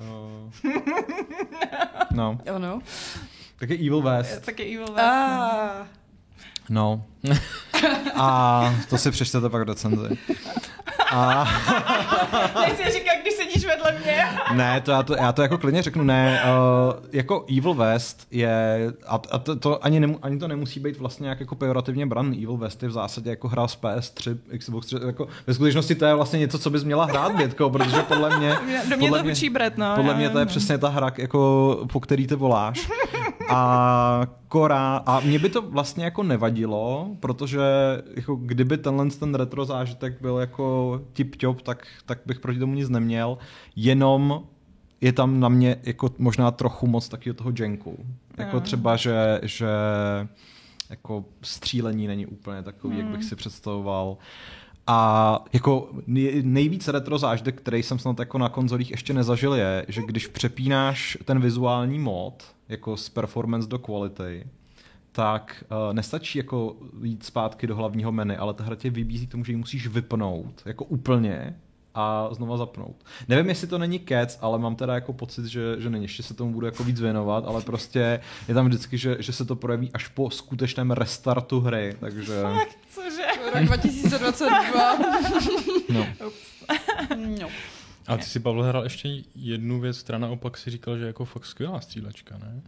uh, 0.00 0.70
No. 2.14 2.38
Ano. 2.54 2.80
Tak 3.58 3.70
je 3.70 3.76
Evil 3.76 4.02
West. 4.02 4.44
Tak 4.44 4.58
je 4.58 4.64
Evil 4.66 4.86
West. 4.94 5.06
Ah. 5.06 5.86
No. 6.68 7.04
A 8.14 8.74
to 8.90 8.98
si 8.98 9.10
přečtete 9.10 9.48
pak 9.48 9.68
recenzi. 9.68 10.18
A... 11.10 11.44
Nechci 12.60 12.92
říkat, 12.92 13.11
ne, 14.54 14.80
to 14.80 14.90
já, 14.90 15.02
to 15.02 15.14
já 15.14 15.32
to 15.32 15.42
jako 15.42 15.58
klidně 15.58 15.82
řeknu, 15.82 16.04
ne. 16.04 16.42
Uh, 16.44 17.04
jako 17.12 17.44
Evil 17.58 17.74
West 17.74 18.26
je, 18.30 18.92
a, 19.06 19.20
a 19.30 19.38
to, 19.38 19.56
to 19.56 19.84
ani, 19.84 20.00
nemu, 20.00 20.18
ani 20.22 20.38
to 20.38 20.48
nemusí 20.48 20.80
být 20.80 20.98
vlastně 20.98 21.28
jak 21.28 21.40
jako 21.40 21.54
pejorativně 21.54 22.06
bran. 22.06 22.32
Evil 22.32 22.56
West 22.56 22.82
je 22.82 22.88
v 22.88 22.92
zásadě 22.92 23.30
jako 23.30 23.48
hra 23.48 23.68
z 23.68 23.78
PS3, 23.80 24.36
Xbox 24.58 24.86
3, 24.86 24.96
jako 25.06 25.28
ve 25.46 25.54
skutečnosti 25.54 25.94
to 25.94 26.04
je 26.04 26.14
vlastně 26.14 26.38
něco, 26.38 26.58
co 26.58 26.70
bys 26.70 26.84
měla 26.84 27.04
hrát, 27.04 27.36
Bětko, 27.36 27.70
protože 27.70 28.02
podle 28.02 28.38
mě... 28.38 28.56
Do 28.90 28.96
mě 28.96 29.08
podle 29.08 29.22
to 29.22 29.28
učí 29.28 29.50
Brett, 29.50 29.78
no. 29.78 29.96
Podle 29.96 30.14
mě 30.14 30.30
to 30.30 30.38
je 30.38 30.46
přesně 30.46 30.78
ta 30.78 30.88
hra, 30.88 31.12
jako, 31.18 31.78
po 31.92 32.00
který 32.00 32.26
ty 32.26 32.34
voláš. 32.34 32.88
A 33.54 34.26
Kora, 34.48 34.96
a 34.96 35.20
mě 35.20 35.38
by 35.38 35.48
to 35.48 35.62
vlastně 35.62 36.04
jako 36.04 36.22
nevadilo, 36.22 37.08
protože 37.20 37.60
jako 38.16 38.34
kdyby 38.34 38.78
tenhle 38.78 39.10
ten 39.10 39.34
retro 39.34 39.64
zážitek 39.64 40.20
byl 40.20 40.36
jako 40.38 41.00
tip-top, 41.12 41.56
tak, 41.62 41.86
tak 42.06 42.18
bych 42.26 42.40
proti 42.40 42.58
tomu 42.58 42.74
nic 42.74 42.88
neměl, 42.88 43.38
jenom 43.76 44.42
je 45.00 45.12
tam 45.12 45.40
na 45.40 45.48
mě 45.48 45.76
jako 45.82 46.10
možná 46.18 46.50
trochu 46.50 46.86
moc 46.86 47.08
taky 47.08 47.34
toho 47.34 47.52
jenku. 47.58 48.06
Jako 48.38 48.56
mm. 48.56 48.62
třeba, 48.62 48.96
že, 48.96 49.40
že 49.42 49.68
jako 50.90 51.24
střílení 51.42 52.06
není 52.06 52.26
úplně 52.26 52.62
takový, 52.62 52.94
mm. 52.94 53.00
jak 53.00 53.08
bych 53.08 53.20
hmm. 53.20 53.28
si 53.28 53.36
představoval. 53.36 54.16
A 54.86 55.44
jako 55.52 55.90
nejvíc 56.42 56.88
retro 56.88 57.18
zážitek, 57.18 57.60
který 57.60 57.82
jsem 57.82 57.98
snad 57.98 58.18
jako 58.18 58.38
na 58.38 58.48
konzolích 58.48 58.90
ještě 58.90 59.14
nezažil, 59.14 59.54
je, 59.54 59.86
že 59.88 60.02
když 60.06 60.26
přepínáš 60.26 61.18
ten 61.24 61.40
vizuální 61.40 61.98
mod 61.98 62.54
jako 62.68 62.96
z 62.96 63.08
performance 63.08 63.68
do 63.68 63.78
quality, 63.78 64.46
tak 65.12 65.64
uh, 65.70 65.94
nestačí 65.94 66.38
jako 66.38 66.76
jít 67.02 67.24
zpátky 67.24 67.66
do 67.66 67.76
hlavního 67.76 68.12
menu, 68.12 68.34
ale 68.38 68.54
ta 68.54 68.64
hra 68.64 68.76
tě 68.76 68.90
vybízí 68.90 69.26
k 69.26 69.30
tomu, 69.30 69.44
že 69.44 69.52
ji 69.52 69.56
musíš 69.56 69.86
vypnout, 69.86 70.62
jako 70.66 70.84
úplně 70.84 71.56
a 71.94 72.28
znova 72.32 72.56
zapnout. 72.56 72.96
Nevím, 73.28 73.48
jestli 73.48 73.66
to 73.66 73.78
není 73.78 73.98
kec, 73.98 74.38
ale 74.40 74.58
mám 74.58 74.76
teda 74.76 74.94
jako 74.94 75.12
pocit, 75.12 75.46
že, 75.46 75.76
že 75.78 75.90
není. 75.90 76.04
Ještě 76.04 76.22
se 76.22 76.34
tomu 76.34 76.52
budu 76.52 76.66
jako 76.66 76.84
víc 76.84 77.00
věnovat, 77.00 77.44
ale 77.46 77.62
prostě 77.62 78.20
je 78.48 78.54
tam 78.54 78.66
vždycky, 78.66 78.98
že, 78.98 79.16
že 79.18 79.32
se 79.32 79.44
to 79.44 79.56
projeví 79.56 79.90
až 79.94 80.08
po 80.08 80.30
skutečném 80.30 80.90
restartu 80.90 81.60
hry, 81.60 81.96
takže... 82.00 82.42
Fakt, 82.42 82.78
cože? 82.94 83.26
Rok 83.54 83.64
2022. 83.64 84.98
no. 85.88 86.06
no. 87.40 87.48
A 88.06 88.16
ty 88.16 88.22
si, 88.22 88.40
Pavel, 88.40 88.62
hrál 88.62 88.84
ještě 88.84 89.08
jednu 89.34 89.80
věc, 89.80 90.02
která 90.02 90.18
naopak 90.18 90.58
si 90.58 90.70
říkal, 90.70 90.98
že 90.98 91.04
je 91.04 91.06
jako 91.06 91.24
fakt 91.24 91.46
skvělá 91.46 91.80
střílečka, 91.80 92.38
ne? 92.38 92.62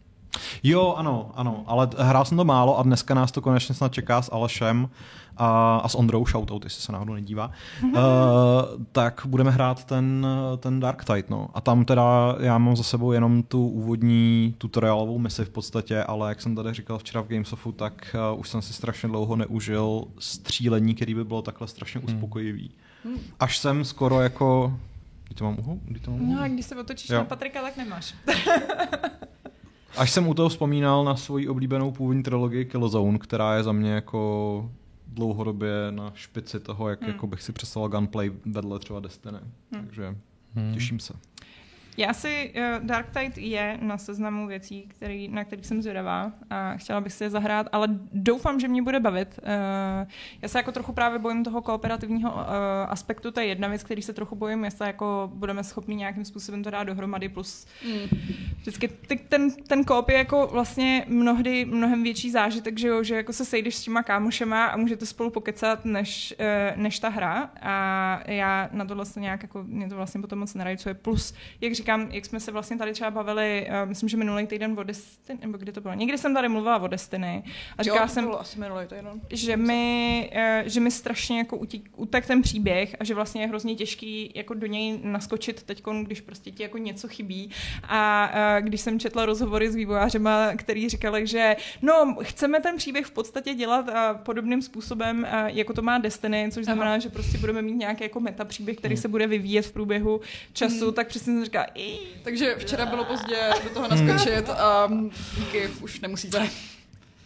Jo, 0.63 0.95
ano, 0.97 1.31
ano, 1.35 1.65
ale 1.67 1.89
hrál 1.99 2.25
jsem 2.25 2.37
to 2.37 2.45
málo 2.45 2.79
a 2.79 2.83
dneska 2.83 3.15
nás 3.15 3.33
to 3.33 3.41
konečně 3.41 3.75
snad 3.75 3.93
čeká 3.93 4.23
s 4.23 4.33
Alešem 4.33 4.89
a, 5.37 5.77
a 5.77 5.89
s 5.89 5.95
Ondrou, 5.95 6.27
shoutout, 6.27 6.65
jestli 6.65 6.83
se 6.83 6.93
náhodou 6.93 7.15
nedívá, 7.15 7.51
uh, 7.83 7.93
tak 8.93 9.23
budeme 9.27 9.51
hrát 9.51 9.85
ten, 9.85 10.27
ten 10.59 10.81
Dark 10.81 11.05
Tide, 11.05 11.25
no. 11.29 11.49
A 11.55 11.61
tam 11.61 11.85
teda 11.85 12.37
já 12.41 12.59
mám 12.59 12.77
za 12.77 12.83
sebou 12.83 13.13
jenom 13.13 13.43
tu 13.43 13.69
úvodní 13.69 14.55
tutorialovou 14.59 15.19
misi 15.19 15.45
v 15.45 15.51
podstatě, 15.51 16.03
ale 16.03 16.29
jak 16.29 16.41
jsem 16.41 16.55
tady 16.55 16.75
říkal 16.75 16.99
včera 16.99 17.21
v 17.21 17.29
Gamesofu, 17.29 17.73
tak 17.73 18.17
uh, 18.33 18.41
už 18.41 18.49
jsem 18.49 18.63
si 18.63 18.73
strašně 18.73 19.09
dlouho 19.09 19.37
neužil 19.37 20.05
střílení, 20.19 20.95
který 20.95 21.15
by 21.15 21.25
bylo 21.25 21.43
takhle 21.43 21.69
strašně 21.69 22.01
hmm. 22.01 22.15
uspokojivý. 22.15 22.71
Hmm. 23.05 23.19
Až 23.41 23.59
jsem 23.59 23.85
skoro 23.85 24.21
jako... 24.21 24.79
Kdy 25.25 25.35
to 25.35 25.45
mám 25.45 25.57
uhu? 25.59 25.81
Kdy 25.85 26.01
to 26.01 26.11
mám 26.11 26.21
uhu? 26.21 26.35
No 26.35 26.43
a 26.43 26.49
když 26.49 26.67
se 26.67 26.77
otočíš 26.77 27.11
jo. 27.11 27.19
na 27.19 27.25
Patrika, 27.25 27.63
tak 27.63 27.77
nemáš. 27.77 28.15
Až 29.97 30.11
jsem 30.11 30.29
u 30.29 30.35
toho 30.35 30.49
vzpomínal 30.49 31.05
na 31.05 31.17
svoji 31.17 31.49
oblíbenou 31.49 31.91
původní 31.91 32.23
trilogii 32.23 32.65
Killzone, 32.65 33.19
která 33.19 33.57
je 33.57 33.63
za 33.63 33.73
mě 33.73 33.93
jako 33.93 34.71
dlouhodobě 35.07 35.71
na 35.91 36.13
špici 36.15 36.61
toho, 36.61 36.89
jak 36.89 37.01
hmm. 37.03 37.11
jako 37.11 37.27
bych 37.27 37.43
si 37.43 37.53
představoval 37.53 38.01
gunplay 38.01 38.33
vedle 38.47 38.79
třeba 38.79 39.01
Destiny. 39.01 39.39
Hmm. 39.39 39.85
Takže 39.85 40.17
hmm. 40.55 40.75
těším 40.75 41.01
se. 41.01 41.15
Já 41.97 42.13
si, 42.13 42.53
uh, 42.57 42.87
Dark 42.87 43.07
Tide 43.11 43.41
je 43.41 43.79
na 43.81 43.99
seznamu 43.99 44.47
věcí, 44.47 44.83
který, 44.89 45.29
na 45.29 45.45
kterých 45.45 45.67
jsem 45.67 45.83
zvědavá 45.83 46.33
a 46.51 46.77
chtěla 46.77 47.01
bych 47.01 47.13
si 47.13 47.25
je 47.25 47.31
zahrát, 47.31 47.69
ale 47.73 47.89
doufám, 48.13 48.61
že 48.61 48.69
mě 48.69 48.83
bude 48.83 49.01
bavit. 49.01 49.41
Uh, 49.43 50.09
já 50.43 50.49
se 50.49 50.59
jako 50.59 50.73
trochu 50.73 50.93
právě 50.93 51.19
bojím 51.19 51.45
toho 51.45 51.63
kooperativního 51.63 52.33
uh, 52.33 52.41
aspektu, 52.89 53.31
to 53.31 53.41
je 53.41 53.47
jedna 53.47 53.69
věc, 53.69 53.83
který 53.83 54.03
se 54.03 54.13
trochu 54.13 54.37
bojím, 54.37 54.65
jestli 54.65 54.87
jako 54.87 55.31
budeme 55.35 55.65
schopni 55.65 55.95
nějakým 55.95 56.25
způsobem 56.25 56.63
to 56.63 56.71
dát 56.71 56.85
dohromady, 56.85 57.29
plus 57.29 57.67
mm. 57.87 58.19
vždycky 58.59 58.89
ty, 58.89 59.17
ten, 59.17 59.51
ten 59.51 59.85
koop 59.85 60.09
je 60.09 60.17
jako 60.17 60.49
vlastně 60.53 61.05
mnohdy 61.09 61.65
mnohem 61.65 62.03
větší 62.03 62.31
zážitek, 62.31 62.79
že 62.79 62.89
jo, 62.89 63.03
že 63.03 63.17
jako 63.17 63.33
se 63.33 63.45
sejdeš 63.45 63.75
s 63.75 63.83
těma 63.83 64.03
kámošema 64.03 64.67
a 64.67 64.77
můžete 64.77 65.07
spolu 65.07 65.31
pokecat, 65.31 65.85
než, 65.85 66.35
uh, 66.41 66.83
než 66.83 66.99
ta 66.99 67.09
hra 67.09 67.51
a 67.63 68.21
já 68.27 68.69
na 68.73 68.85
to 68.85 68.95
vlastně 68.95 69.21
nějak 69.21 69.43
jako, 69.43 69.63
mě 69.63 69.89
to 69.89 69.97
vlastně 69.97 70.21
potom 70.21 70.39
moc 70.39 70.55
nerajcuje, 70.55 70.95
plus, 70.95 71.35
jak 71.61 71.75
říkám, 71.75 71.84
říkám, 71.85 72.09
jak 72.11 72.25
jsme 72.25 72.41
se 72.41 72.53
vlastně 72.53 72.77
tady 72.79 72.93
třeba 72.93 73.11
bavili, 73.11 73.67
uh, 73.69 73.89
myslím, 73.89 74.09
že 74.09 74.17
minulý 74.17 74.47
týden 74.47 74.75
o 74.79 74.83
Destiny, 74.83 75.39
nebo 75.43 75.59
kdy 75.59 75.73
to 75.73 75.81
bylo, 75.81 75.95
někdy 75.95 76.19
jsem 76.19 76.35
tady 76.35 76.49
mluvila 76.49 76.79
o 76.79 76.87
Destiny 76.87 77.43
a 77.79 77.83
říkala 77.83 78.03
jo, 78.03 78.09
jsem, 78.09 78.33
asi 78.39 78.61
minulý 78.61 78.87
týden. 78.87 79.21
že 79.31 79.57
mi, 79.57 80.31
uh, 80.33 80.69
že 80.69 80.81
mi 80.81 80.91
strašně 80.91 81.39
jako 81.39 81.57
utík, 81.57 81.91
utek 81.97 82.27
ten 82.27 82.43
příběh 82.43 82.97
a 83.01 83.05
že 83.05 83.15
vlastně 83.15 83.43
je 83.43 83.47
hrozně 83.47 83.75
těžký 83.75 84.33
jako 84.35 84.55
do 84.55 84.67
něj 84.67 85.01
naskočit 85.03 85.63
teď, 85.63 85.83
když 86.03 86.21
prostě 86.21 86.51
ti 86.51 86.63
jako 86.63 86.79
něco 86.79 87.09
chybí 87.09 87.51
a 87.83 88.31
uh, 88.35 88.67
když 88.67 88.81
jsem 88.81 89.01
četla 89.01 89.27
rozhovory 89.27 89.71
s 89.71 89.75
vývojářema, 89.75 90.53
který 90.57 90.89
říkali, 90.89 91.27
že 91.27 91.57
no, 91.83 92.17
chceme 92.23 92.61
ten 92.61 92.77
příběh 92.77 93.07
v 93.07 93.11
podstatě 93.11 93.55
dělat 93.55 93.89
uh, 93.89 93.95
podobným 94.23 94.63
způsobem, 94.63 95.27
uh, 95.33 95.47
jako 95.47 95.73
to 95.73 95.83
má 95.83 95.99
Destiny, 95.99 96.49
což 96.53 96.65
znamená, 96.65 96.91
Aha. 96.91 96.99
že 96.99 97.09
prostě 97.09 97.39
budeme 97.39 97.63
mít 97.63 97.75
nějaký 97.75 98.03
jako 98.03 98.21
meta 98.21 98.45
příběh, 98.45 98.77
který 98.77 98.95
hmm. 98.95 99.03
se 99.03 99.09
bude 99.09 99.27
vyvíjet 99.27 99.67
v 99.67 99.73
průběhu 99.73 100.21
času, 100.53 100.85
hmm. 100.85 100.95
tak 100.95 101.09
přesně 101.09 101.35
jsem 101.35 101.45
říkala, 101.45 101.67
takže 102.23 102.55
včera 102.59 102.87
bylo 102.87 103.05
pozdě 103.05 103.51
do 103.65 103.71
toho 103.71 103.89
naskočit 103.89 104.51
a 104.51 104.91
díky, 105.39 105.69
už 105.69 106.01
nemusíte. 106.01 106.49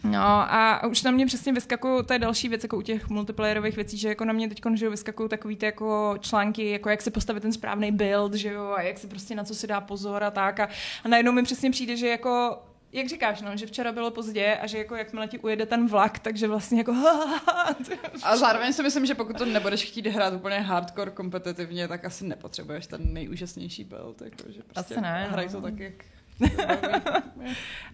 No 0.03 0.19
a 0.23 0.87
už 0.87 1.03
na 1.03 1.11
mě 1.11 1.25
přesně 1.25 1.53
vyskakují, 1.53 2.05
to 2.05 2.13
je 2.13 2.19
další 2.19 2.49
věc, 2.49 2.63
jako 2.63 2.77
u 2.77 2.81
těch 2.81 3.09
multiplayerových 3.09 3.75
věcí, 3.75 3.97
že 3.97 4.09
jako 4.09 4.25
na 4.25 4.33
mě 4.33 4.49
teď 4.49 4.61
že 4.73 4.89
vyskakují 4.89 5.29
takový 5.29 5.55
ty 5.55 5.65
jako 5.65 6.15
články, 6.19 6.69
jako 6.69 6.89
jak 6.89 7.01
si 7.01 7.11
postavit 7.11 7.39
ten 7.39 7.53
správný 7.53 7.91
build, 7.91 8.33
že 8.33 8.49
jo, 8.53 8.73
a 8.77 8.81
jak 8.81 8.97
si 8.97 9.07
prostě 9.07 9.35
na 9.35 9.43
co 9.43 9.55
si 9.55 9.67
dá 9.67 9.81
pozor 9.81 10.23
a 10.23 10.31
tak. 10.31 10.59
A, 10.59 10.69
a 11.03 11.07
najednou 11.07 11.31
mi 11.31 11.43
přesně 11.43 11.71
přijde, 11.71 11.97
že 11.97 12.07
jako 12.07 12.57
jak 12.91 13.07
říkáš, 13.07 13.41
no, 13.41 13.57
že 13.57 13.65
včera 13.65 13.91
bylo 13.91 14.11
pozdě 14.11 14.57
a 14.61 14.67
že 14.67 14.77
jako 14.77 14.95
jakmile 14.95 15.27
ti 15.27 15.39
ujede 15.39 15.65
ten 15.65 15.87
vlak, 15.87 16.19
takže 16.19 16.47
vlastně 16.47 16.77
jako 16.77 16.91
A 18.23 18.37
zároveň 18.37 18.73
si 18.73 18.83
myslím, 18.83 19.05
že 19.05 19.15
pokud 19.15 19.37
to 19.37 19.45
nebudeš 19.45 19.85
chtít 19.85 20.07
hrát 20.07 20.33
úplně 20.33 20.59
hardcore 20.59 21.11
kompetitivně, 21.11 21.87
tak 21.87 22.05
asi 22.05 22.25
nepotřebuješ 22.25 22.87
ten 22.87 23.13
nejúžasnější 23.13 23.83
build. 23.83 24.21
Jako, 24.21 24.51
že 24.51 24.63
prostě 24.63 24.93
Asi 24.93 25.01
ne, 25.01 25.23
no. 25.27 25.31
Hraj 25.33 25.49
to 25.49 25.61
tak, 25.61 25.79
jak 25.79 25.93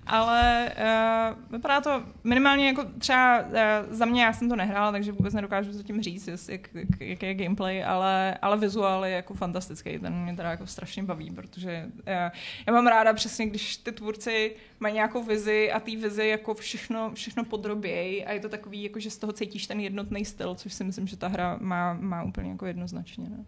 Ale 0.07 0.71
uh, 0.77 1.51
vypadá 1.51 1.81
to 1.81 2.03
minimálně 2.23 2.67
jako 2.67 2.85
třeba 2.97 3.39
uh, 3.39 3.53
za 3.89 4.05
mě, 4.05 4.23
já 4.23 4.33
jsem 4.33 4.49
to 4.49 4.55
nehrála, 4.55 4.91
takže 4.91 5.11
vůbec 5.11 5.33
nedokážu 5.33 5.73
zatím 5.73 6.01
říct, 6.01 6.27
jest, 6.27 6.49
jak, 6.49 6.69
jak, 6.73 7.01
jaký 7.01 7.25
je 7.25 7.33
gameplay, 7.33 7.83
ale, 7.83 8.37
ale 8.41 8.57
vizuál 8.57 9.05
je 9.05 9.11
jako 9.11 9.33
fantastický, 9.33 9.99
ten 9.99 10.13
mě 10.13 10.35
teda 10.35 10.51
jako 10.51 10.67
strašně 10.67 11.03
baví, 11.03 11.31
protože 11.31 11.85
uh, 11.85 12.13
já 12.67 12.73
mám 12.73 12.87
ráda 12.87 13.13
přesně, 13.13 13.45
když 13.45 13.77
ty 13.77 13.91
tvůrci 13.91 14.55
mají 14.79 14.93
nějakou 14.93 15.23
vizi 15.23 15.71
a 15.71 15.79
té 15.79 15.95
vizi 15.95 16.27
jako 16.27 16.53
všechno, 16.53 17.11
všechno 17.13 17.43
podrobějí 17.43 18.25
a 18.25 18.31
je 18.31 18.39
to 18.39 18.49
takový, 18.49 18.83
jako 18.83 18.99
že 18.99 19.09
z 19.09 19.17
toho 19.17 19.33
cítíš 19.33 19.67
ten 19.67 19.79
jednotný 19.79 20.25
styl, 20.25 20.55
což 20.55 20.73
si 20.73 20.83
myslím, 20.83 21.07
že 21.07 21.17
ta 21.17 21.27
hra 21.27 21.57
má, 21.61 21.93
má 21.93 22.23
úplně 22.23 22.49
jako 22.49 22.65
jednoznačně. 22.65 23.29
Ne? 23.29 23.45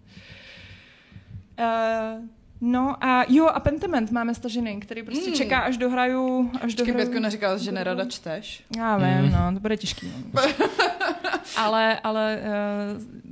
Uh, 1.59 2.23
No 2.61 2.95
a 3.05 3.25
jo, 3.29 3.45
a 3.47 3.59
Pentiment 3.59 4.11
máme 4.11 4.33
stažený, 4.35 4.79
který 4.79 5.03
prostě 5.03 5.29
Mm. 5.29 5.35
čeká, 5.35 5.59
až 5.59 5.77
dohraju... 5.77 6.51
Až 6.53 6.61
Počkej, 6.61 6.85
dohraju... 6.85 6.97
Bětko 7.07 7.19
neříkala, 7.21 7.57
že 7.57 7.71
nerada 7.71 8.05
čteš. 8.05 8.63
Já 8.77 8.97
vím, 8.97 9.25
Mm. 9.25 9.31
no, 9.31 9.53
to 9.53 9.59
bude 9.59 9.77
těžký. 9.77 10.11
No. 10.33 10.41
ale, 11.55 11.99
ale 11.99 12.39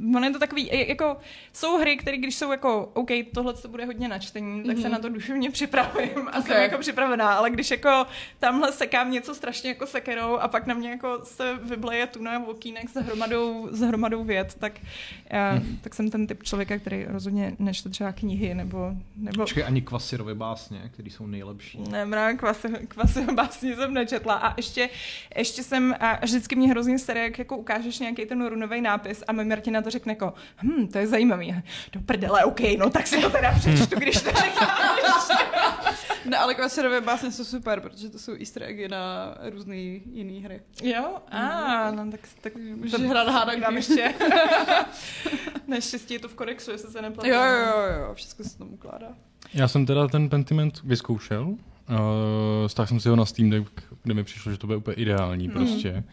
uh, 0.03 0.15
ono 0.15 0.25
je 0.27 0.33
to 0.33 0.39
takový, 0.39 0.69
jako 0.87 1.17
jsou 1.53 1.77
hry, 1.77 1.97
které 1.97 2.17
když 2.17 2.35
jsou 2.35 2.51
jako, 2.51 2.89
OK, 2.93 3.09
tohle 3.33 3.53
to 3.53 3.67
bude 3.67 3.85
hodně 3.85 4.07
načtení, 4.07 4.63
tak 4.63 4.75
se 4.77 4.81
Mhm. 4.83 4.91
na 4.91 4.99
to 4.99 5.09
duševně 5.09 5.51
připravím 5.51 6.27
a 6.31 6.39
Ok. 6.39 6.47
jsem 6.47 6.61
jako 6.61 6.77
připravená, 6.77 7.33
ale 7.33 7.49
když 7.49 7.71
jako 7.71 8.05
tamhle 8.39 8.71
sekám 8.71 9.11
něco 9.11 9.35
strašně 9.35 9.69
jako 9.69 9.87
sekerou 9.87 10.37
a 10.37 10.47
pak 10.47 10.65
na 10.67 10.73
mě 10.73 10.89
jako 10.89 11.19
se 11.23 11.53
vybleje 11.63 12.07
tuna 12.07 12.39
v 12.39 12.49
okýnek 12.49 12.89
s 12.89 12.93
hromadou, 12.93 13.67
s 13.71 13.79
hromadou 13.81 14.23
věd, 14.23 14.55
tak, 14.59 14.73
uh, 15.53 15.63
tak 15.81 15.95
jsem 15.95 16.11
ten 16.11 16.27
typ 16.27 16.43
člověka, 16.43 16.77
který 16.77 17.05
rozhodně 17.05 17.55
nečte 17.59 17.89
třeba 17.89 18.11
knihy 18.11 18.53
nebo, 18.53 18.91
nebo 19.15 19.43
Počkej, 19.43 19.63
ani 19.63 19.81
Kvasirovy 19.81 20.35
básně, 20.35 20.89
které 20.93 21.09
jsou 21.09 21.27
nejlepší. 21.27 21.79
ne, 21.91 22.05
mrám, 22.05 22.37
kvasy, 22.37 22.69
kvasy 22.87 23.21
básně 23.33 23.75
jsem 23.75 23.93
nečetla 23.93 24.33
a 24.33 24.53
ještě, 24.57 24.89
ještě 25.37 25.63
jsem, 25.63 25.95
a 25.99 26.25
vždycky 26.25 26.55
mě 26.55 26.69
hrozně 26.69 26.99
staré, 26.99 27.19
jak 27.23 27.39
jako 27.39 27.57
ukážeš 27.57 27.99
nějaký 28.05 28.25
ten 28.25 28.45
runový 28.45 28.81
nápis 28.81 29.23
a 29.27 29.31
mi 29.31 29.45
Martina 29.45 29.81
to 29.81 29.89
řekne 29.89 30.11
jako, 30.11 30.33
hm, 30.63 30.87
to 30.87 30.97
je 30.97 31.07
zajímavý. 31.07 31.63
Do 31.93 31.99
prdele, 31.99 32.43
OK, 32.45 32.59
no 32.77 32.89
tak 32.89 33.07
si 33.07 33.21
to 33.21 33.29
teda 33.29 33.51
přečtu, 33.59 33.99
když 33.99 34.21
to 34.21 34.29
řekneš. 34.29 34.53
Ne, 36.25 36.37
ale 36.37 36.55
Kvasirové 36.55 37.01
básně 37.01 37.31
jsou 37.31 37.43
super, 37.43 37.79
protože 37.79 38.09
to 38.09 38.19
jsou 38.19 38.33
easter 38.39 38.63
eggy 38.63 38.87
na 38.87 39.35
různé 39.49 39.75
jiné 39.75 40.39
hry. 40.45 40.61
Jo? 40.83 41.15
A, 41.31 41.91
no 41.91 42.11
tak, 42.11 42.19
tak 42.41 42.53
Můžeš 42.75 43.01
hrát 43.01 43.27
hádanky. 43.27 43.61
dám 43.61 43.75
ještě. 43.75 44.13
Naštěstí 45.67 46.13
je 46.13 46.19
to 46.19 46.27
v 46.27 46.33
kodexu, 46.33 46.71
jestli 46.71 46.91
se 46.91 47.01
neplatí. 47.01 47.29
Jo, 47.29 47.35
jo, 47.43 47.65
jo, 47.67 47.99
jo, 47.99 48.13
všechno 48.13 48.45
se 48.45 48.57
tam 48.57 48.73
ukládá. 48.73 49.07
Já 49.53 49.67
jsem 49.67 49.85
teda 49.85 50.07
ten 50.07 50.29
Pentiment 50.29 50.81
vyzkoušel. 50.83 51.43
Uh, 51.47 51.57
stáhl 52.67 52.87
jsem 52.87 52.99
si 52.99 53.09
ho 53.09 53.15
na 53.15 53.25
Steam 53.25 53.49
Deck, 53.49 53.83
kde 54.03 54.13
mi 54.13 54.23
přišlo, 54.23 54.51
že 54.51 54.57
to 54.57 54.67
bude 54.67 54.77
úplně 54.77 54.95
ideální 54.95 55.49
prostě. 55.49 56.03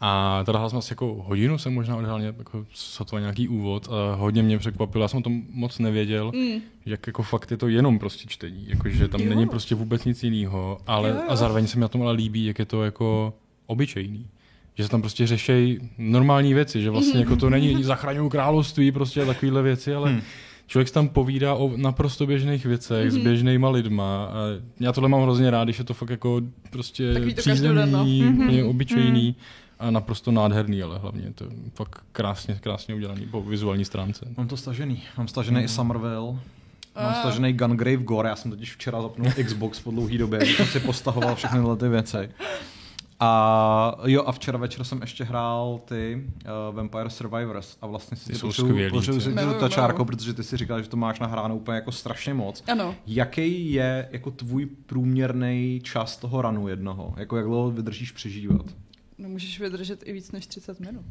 A 0.00 0.42
teda 0.46 0.58
hrál 0.58 0.70
jsem 0.70 0.78
asi 0.78 0.92
jako 0.92 1.24
hodinu, 1.26 1.58
jsem 1.58 1.74
možná 1.74 1.96
odhrál 1.96 2.20
nějak- 2.20 2.38
jako 2.38 2.66
sotva 2.72 3.20
nějaký 3.20 3.48
úvod 3.48 3.88
a 3.90 4.14
hodně 4.14 4.42
mě 4.42 4.58
překvapilo, 4.58 5.04
já 5.04 5.08
jsem 5.08 5.18
o 5.18 5.22
tom 5.22 5.42
moc 5.52 5.78
nevěděl, 5.78 6.32
Mm. 6.34 6.60
jak 6.86 7.06
jako 7.06 7.22
fakt 7.22 7.50
je 7.50 7.56
to 7.56 7.68
jenom 7.68 7.98
prostě 7.98 8.28
čtení, 8.28 8.64
jakože 8.68 9.08
tam 9.08 9.20
Jo. 9.20 9.28
není 9.30 9.46
prostě 9.48 9.74
vůbec 9.74 10.04
nic 10.04 10.22
jiného, 10.22 10.78
ale 10.86 11.08
Jo, 11.08 11.14
jo. 11.14 11.22
a 11.28 11.36
zároveň 11.36 11.66
se 11.66 11.76
mi 11.76 11.80
na 11.82 11.88
tom 11.88 12.02
ale 12.02 12.12
líbí, 12.12 12.44
jak 12.44 12.58
je 12.58 12.64
to 12.64 12.84
jako 12.84 13.34
obyčejný. 13.66 14.26
Že 14.74 14.84
se 14.84 14.90
tam 14.90 15.00
prostě 15.00 15.26
řešejí 15.26 15.78
normální 15.98 16.54
věci, 16.54 16.82
že 16.82 16.90
vlastně 16.90 17.20
jako 17.20 17.36
to 17.36 17.50
není 17.50 17.84
zachraňují 17.84 18.30
království, 18.30 18.92
prostě 18.92 19.22
a 19.22 19.26
takovéhle 19.26 19.62
věci, 19.62 19.94
ale 19.94 20.10
Hmm. 20.10 20.20
člověk 20.66 20.88
se 20.88 20.94
tam 20.94 21.08
povídá 21.08 21.54
o 21.54 21.72
naprosto 21.76 22.26
běžných 22.26 22.66
věcech 22.66 23.10
s 23.10 23.16
běžnýma 23.16 23.70
lidma. 23.70 24.24
A 24.24 24.34
já 24.80 24.92
tohle 24.92 25.08
mám 25.08 25.22
hrozně 25.22 25.50
rád, 25.50 25.64
když 25.64 25.78
je 25.78 25.84
to 25.84 25.94
fakt 25.94 26.10
jako 26.10 26.40
prostě 26.70 27.14
přízemní, 27.36 28.24
úplně 28.26 28.64
obyčejný 28.64 29.36
a 29.78 29.90
naprosto 29.90 30.30
nádherný, 30.30 30.82
ale 30.82 30.98
hlavně 30.98 31.24
je 31.24 31.32
to 31.32 31.44
fakt 31.74 32.02
krásně, 32.12 32.58
krásně 32.62 32.94
udělaný 32.94 33.26
po 33.26 33.42
vizuální 33.42 33.84
stránce. 33.84 34.28
Mám 34.36 34.48
to 34.48 34.56
stažený. 34.56 35.02
Mám 35.18 35.28
stažený 35.28 35.62
i 35.62 35.68
Somerville. 35.68 36.32
Mám 36.96 37.10
A. 37.10 37.14
stažený 37.14 37.52
Gungrave 37.52 37.96
Gore, 37.96 38.28
já 38.28 38.36
jsem 38.36 38.50
totiž 38.50 38.74
včera 38.74 39.02
zapnul 39.02 39.32
Xbox 39.44 39.80
po 39.80 39.90
dlouhý 39.90 40.18
době, 40.18 40.38
když 40.38 40.56
jsem 40.56 40.66
si 40.66 40.80
postahoval 40.80 41.34
všechny 41.34 41.58
tyhle 41.58 41.76
ty 41.76 41.88
věci. 41.88 42.28
A 43.20 43.94
jo, 44.04 44.22
a 44.26 44.32
včera 44.32 44.58
večer 44.58 44.84
jsem 44.84 45.00
ještě 45.00 45.24
hrál 45.24 45.80
ty 45.84 46.24
uh, 46.70 46.76
Vampire 46.76 47.10
Survivors 47.10 47.76
a 47.82 47.86
vlastně 47.86 48.16
si 48.16 48.32
Ty 48.32 48.38
potřebuji- 48.38 49.58
to 49.60 49.68
čárko, 49.68 50.04
protože 50.04 50.34
ty 50.34 50.44
si 50.44 50.56
říkal, 50.56 50.82
že 50.82 50.88
to 50.88 50.96
máš 50.96 51.20
nahráno 51.20 51.56
úplně 51.56 51.74
jako 51.74 51.92
strašně 51.92 52.34
moc. 52.34 52.64
Ano. 52.72 52.94
Jaký 53.06 53.72
je 53.72 54.08
jako 54.12 54.30
tvůj 54.30 54.66
průměrný 54.66 55.80
čas 55.82 56.16
toho 56.16 56.42
ranu 56.42 56.68
jednoho? 56.68 57.14
Jako 57.16 57.36
jak 57.36 57.46
dlouho 57.46 57.70
vydržíš 57.70 58.12
přežívat? 58.12 58.66
No 59.18 59.28
můžeš 59.28 59.60
vydržet 59.60 60.02
i 60.04 60.12
víc 60.12 60.32
než 60.32 60.46
30 60.46 60.80
minut. 60.80 61.04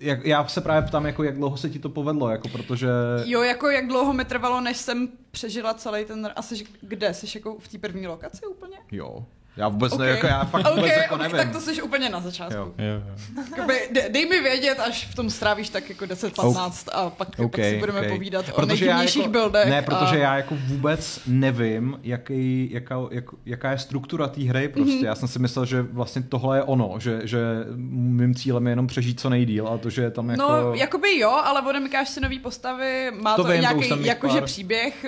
Jak, 0.00 0.24
já 0.24 0.48
se 0.48 0.60
právě 0.60 0.88
ptám, 0.88 1.06
jako 1.06 1.22
jak 1.22 1.36
dlouho 1.36 1.56
se 1.56 1.70
ti 1.70 1.78
to 1.78 1.88
povedlo, 1.88 2.30
jako 2.30 2.48
protože... 2.48 2.88
Jo, 3.24 3.42
jako 3.42 3.70
jak 3.70 3.86
dlouho 3.86 4.12
mi 4.12 4.24
trvalo, 4.24 4.60
než 4.60 4.76
jsem 4.76 5.08
přežila 5.30 5.74
celý 5.74 6.04
ten... 6.04 6.32
A 6.36 6.42
jsi 6.42 6.64
kde? 6.80 7.14
Jsi 7.14 7.38
jako 7.38 7.58
v 7.58 7.68
té 7.68 7.78
první 7.78 8.06
lokaci 8.06 8.46
úplně? 8.46 8.76
Jo. 8.92 9.26
Já 9.58 9.68
vůbec 9.68 9.92
Ok. 9.92 9.98
ne, 10.00 10.08
jako 10.08 10.26
já 10.26 10.44
fakt 10.44 10.68
vůbec 10.70 10.84
Ok, 10.84 10.96
jako 10.96 11.14
ok, 11.14 11.20
nevím. 11.20 11.36
tak 11.36 11.52
to 11.52 11.60
jsi 11.60 11.82
úplně 11.82 12.08
na 12.08 12.20
začátku. 12.20 12.54
Jo. 12.54 12.72
Jo, 12.78 12.84
jo. 12.94 13.44
Jakoby, 13.56 13.74
de, 13.92 14.08
dej 14.08 14.26
mi 14.26 14.40
vědět, 14.40 14.80
až 14.80 15.06
v 15.06 15.14
tom 15.14 15.30
strávíš 15.30 15.68
tak 15.68 15.88
jako 15.88 16.04
10-15 16.04 16.88
a 16.92 17.10
pak, 17.10 17.28
OK, 17.38 17.50
pak 17.52 17.64
si 17.64 17.78
budeme 17.78 18.00
OK. 18.00 18.08
povídat 18.08 18.48
o 18.48 18.52
Protože 18.52 18.84
já 18.86 18.96
nejdivnějších 18.96 19.22
jako, 19.22 19.32
buildech. 19.32 19.68
Ne, 19.68 19.82
protože 19.82 20.16
a... 20.16 20.18
já 20.18 20.36
jako 20.36 20.54
vůbec 20.66 21.20
nevím, 21.26 21.98
jaký, 22.02 22.68
jaká, 22.72 22.96
jak, 23.10 23.24
jaká 23.46 23.70
je 23.70 23.78
struktura 23.78 24.28
té 24.28 24.42
hry 24.42 24.68
prostě. 24.68 24.90
Mhm. 24.92 25.00
Mm-hmm. 25.02 25.06
Já 25.06 25.14
jsem 25.14 25.28
si 25.28 25.38
myslel, 25.38 25.64
že 25.66 25.82
vlastně 25.82 26.22
tohle 26.22 26.58
je 26.58 26.62
ono, 26.62 26.94
že, 26.98 27.20
že 27.24 27.38
mým 27.76 28.34
cílem 28.34 28.66
je 28.66 28.72
jenom 28.72 28.86
přežít 28.86 29.20
co 29.20 29.28
nejdíl 29.30 29.68
a 29.68 29.78
to, 29.78 29.90
že 29.90 30.02
je 30.02 30.10
tam 30.10 30.30
jako... 30.30 30.42
No, 30.42 30.74
jakoby 30.74 31.18
jo, 31.18 31.30
ale 31.30 31.62
odemykáš 31.62 32.08
si 32.08 32.20
nový 32.20 32.38
postavy, 32.38 33.10
má 33.20 33.36
To 33.36 33.42
to, 33.42 33.48
vím, 33.48 33.56
to 33.56 33.60
nějaký 33.62 33.94
jich 33.94 34.06
jakože 34.06 34.38
pár- 34.38 34.44
příběh, 34.44 35.06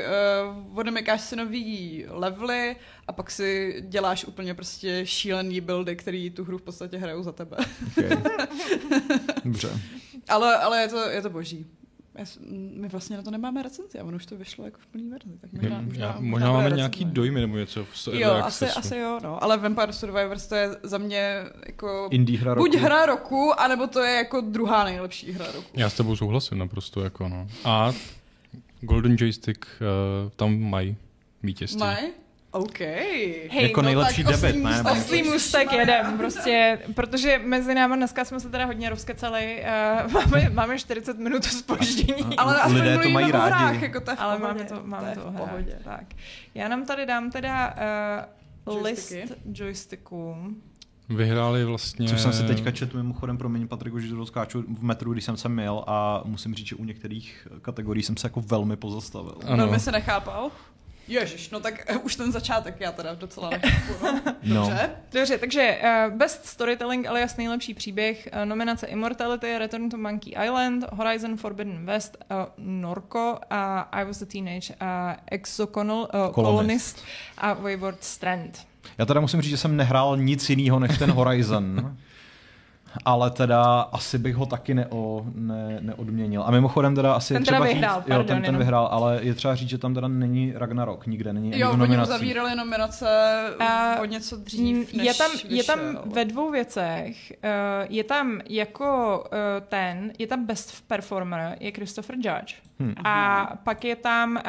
uh, 0.51 0.79
odemykáš 0.79 1.21
si 1.21 1.37
nový 1.37 2.05
levely 2.09 2.77
a 3.11 3.13
pak 3.13 3.31
si 3.31 3.75
děláš 3.89 4.25
úplně 4.25 4.55
prostě 4.55 5.01
šílený 5.05 5.61
buildy, 5.61 5.97
který 5.97 6.31
tu 6.31 6.45
hru 6.45 6.59
v 6.59 6.63
podstatě 6.63 6.97
hrajou 6.97 7.23
za 7.23 7.33
tebe. 7.33 7.57
Okay. 7.89 8.11
Dobře. 9.45 9.81
ale, 10.29 10.57
ale 10.57 10.81
je 10.81 10.89
to, 10.89 11.11
je 11.11 11.23
to 11.23 11.31
boží. 11.31 11.67
Já 12.15 12.25
My 12.75 12.89
vlastně 12.89 13.17
na 13.17 13.23
to 13.23 13.31
nemáme 13.31 13.63
recenzi 13.63 13.99
a 13.99 14.05
ono 14.05 14.17
už 14.17 14.27
to 14.27 14.37
vyšlo 14.37 14.65
jako 14.65 14.79
v 14.81 14.87
plný 14.87 15.11
verzi. 15.11 15.39
Tak 15.41 15.53
možná, 15.53 15.77
Já, 15.77 15.83
možná, 15.83 16.17
možná 16.21 16.47
bude 16.47 16.53
máme 16.53 16.65
recenze. 16.65 16.77
nějaký 16.77 17.05
dojmy 17.05 17.41
nebo 17.41 17.57
něco 17.57 17.85
v 17.85 18.09
Jo, 18.13 18.31
asi, 18.31 18.67
asi 18.67 18.97
jo, 18.97 19.19
no. 19.23 19.43
Ale 19.45 19.59
Vampire 19.59 19.93
Survivors 19.93 20.47
to 20.47 20.55
je 20.55 20.69
za 20.83 20.99
mě 20.99 21.37
jako 21.67 22.09
Indie 22.11 22.39
hra 22.39 22.55
roku. 22.55 22.67
buď 22.69 22.77
hra 22.77 23.07
roku, 23.07 23.61
anebo 23.61 23.87
to 23.87 24.01
je 24.01 24.17
jako 24.17 24.41
druhá 24.41 24.85
nejlepší 24.85 25.33
hra 25.33 25.47
roku. 25.47 25.69
Já 25.75 25.91
s 25.91 25.95
tebou 25.95 26.17
souhlasím 26.17 26.59
naprosto, 26.59 27.01
jako 27.01 27.29
no. 27.29 27.47
A 27.65 27.93
Golden 28.81 29.17
Joystick 29.19 29.67
uh, 29.67 30.31
tam 30.31 30.61
mají 30.61 30.97
vítězství. 31.43 31.81
Maj? 31.81 32.11
OK. 32.51 32.81
Hej, 32.81 33.51
Jako 33.63 33.83
no 33.83 33.87
nejlepší 33.87 34.25
tak 34.25 34.41
debit, 34.41 34.63
ne? 34.63 34.83
Oslý 34.93 35.23
můstek 35.23 35.73
jedem, 35.73 36.19
prostě, 36.19 36.79
protože 36.95 37.41
mezi 37.45 37.75
náma 37.75 37.97
dneska 37.97 38.25
jsme 38.25 38.41
se 38.41 38.49
teda 38.49 38.65
hodně 38.65 38.91
rozkecali, 38.91 39.65
uh, 40.07 40.13
máme, 40.13 40.51
máme 40.51 40.79
40 40.79 41.19
minut 41.19 41.45
spoždění. 41.45 42.37
Ale 42.37 42.61
aspoň 42.61 42.81
Lidé 42.81 42.99
to 42.99 43.09
mají 43.09 43.33
rádi. 43.33 43.55
hrách, 43.55 43.83
jako 43.83 44.01
to 44.01 44.13
Ale 44.19 44.39
máme 44.39 44.65
to, 44.65 44.81
máme 44.85 45.15
to, 45.15 45.21
v 45.21 45.25
to 45.25 45.31
pohodě. 45.31 45.79
Tak. 45.85 46.05
Já 46.55 46.69
nám 46.69 46.87
tady 46.87 47.07
dám 47.07 47.31
teda 47.31 47.75
uh, 48.67 48.83
list 48.83 49.13
joysticků. 49.53 50.37
Vyhráli 51.09 51.65
vlastně... 51.65 52.09
Což 52.09 52.21
jsem 52.21 52.33
si 52.33 52.45
teďka 52.45 52.71
četl 52.71 52.97
mimochodem, 52.97 53.39
promiň 53.39 53.69
Patriku, 53.69 53.99
že 53.99 54.15
to 54.15 54.27
skáču 54.27 54.65
v 54.79 54.83
metru, 54.83 55.13
když 55.13 55.25
jsem 55.25 55.37
sem 55.37 55.53
měl 55.53 55.85
a 55.87 56.23
musím 56.25 56.55
říct, 56.55 56.67
že 56.67 56.77
u 56.77 56.85
některých 56.85 57.49
kategorií 57.63 58.03
jsem 58.03 58.17
se 58.17 58.27
jako 58.27 58.41
velmi 58.41 58.77
pozastavil. 58.77 59.35
Ano. 59.47 59.57
Velmi 59.57 59.81
se 59.81 59.93
nechápal. 59.93 60.51
Ježiš, 61.11 61.51
no 61.51 61.61
tak 61.61 61.85
eh, 61.87 61.97
už 61.97 62.17
ten 62.17 62.33
začátek 62.33 62.81
já 62.81 62.93
teda 62.93 63.15
docela 63.15 63.51
nechápu. 63.63 63.93
No. 64.05 64.23
No. 64.43 64.61
Dobře. 64.61 64.91
Dobře, 65.13 65.39
takže 65.39 65.79
uh, 65.83 66.17
Best 66.17 66.47
Storytelling, 66.47 67.07
alias 67.07 67.37
nejlepší 67.37 67.75
příběh, 67.75 68.29
uh, 68.33 68.45
nominace 68.45 68.87
Immortality, 68.87 69.59
Return 69.59 69.89
to 69.89 69.97
Monkey 69.97 70.35
Island, 70.45 70.85
Horizon 70.93 71.37
Forbidden 71.37 71.87
West, 71.87 72.17
uh, 72.31 72.37
Norco, 72.59 73.39
uh, 73.51 73.57
I 73.93 74.05
Was 74.05 74.23
a 74.23 74.27
Teenage, 74.27 74.75
uh, 74.83 74.87
Exoconal, 75.27 75.99
uh, 75.99 76.07
Colonist. 76.07 76.35
Colonist 76.35 77.05
a 77.39 77.53
Wayward 77.53 78.05
Strand. 78.05 78.67
Já 78.99 79.07
teda 79.07 79.21
musím 79.21 79.43
říct, 79.43 79.51
že 79.51 79.57
jsem 79.57 79.77
nehrál 79.77 80.17
nic 80.17 80.51
jiného 80.51 80.79
než 80.79 80.99
ten 80.99 81.11
Horizon. 81.11 81.97
ale 83.05 83.31
teda 83.31 83.81
asi 83.81 84.19
bych 84.19 84.35
ho 84.35 84.47
taky 84.47 84.75
neo, 84.75 85.23
ne, 85.35 85.79
neodměnil. 85.81 86.43
A 86.47 86.51
mimochodem 86.51 86.95
teda 86.95 87.13
asi 87.15 87.35
Ten 87.35 87.43
je 87.43 87.47
teda 87.47 87.57
třeba 87.59 87.73
vyhrál, 87.73 87.97
říct, 88.01 88.09
pardon, 88.09 88.37
jo, 88.37 88.43
ten, 88.43 88.43
ten 88.43 88.59
vyhrál, 88.59 88.89
ale 88.91 89.19
je 89.23 89.35
třeba 89.35 89.55
říct, 89.55 89.69
že 89.69 89.79
tam 89.79 89.95
teda 89.95 90.09
není 90.09 90.53
Ragnarok, 90.57 91.07
nikde 91.07 91.33
není 91.33 91.53
ani 91.53 91.61
Jo, 91.61 91.69
v 91.69 91.73
oni 91.73 91.81
nominacích. 91.81 92.15
uzavírali 92.15 92.57
nominace 92.57 93.09
A 93.61 94.01
o 94.01 94.05
něco 94.05 94.37
dřív, 94.37 94.93
než 94.95 95.07
je 95.07 95.15
tam, 95.15 95.31
je 95.49 95.65
tam 95.65 95.79
vyšel. 95.79 96.03
ve 96.07 96.25
dvou 96.25 96.51
věcech. 96.51 97.33
Uh, 97.45 97.49
je 97.89 98.05
tam 98.05 98.41
jako 98.49 99.19
uh, 99.33 99.67
ten, 99.69 100.13
je 100.19 100.27
tam 100.27 100.47
best 100.47 100.85
performer, 100.87 101.57
je 101.61 101.71
Christopher 101.71 102.17
Judge. 102.17 102.55
Hmm. 102.79 102.95
A 103.05 103.47
pak 103.65 103.85
je 103.85 103.97
tam 103.97 104.37
uh, 104.37 104.43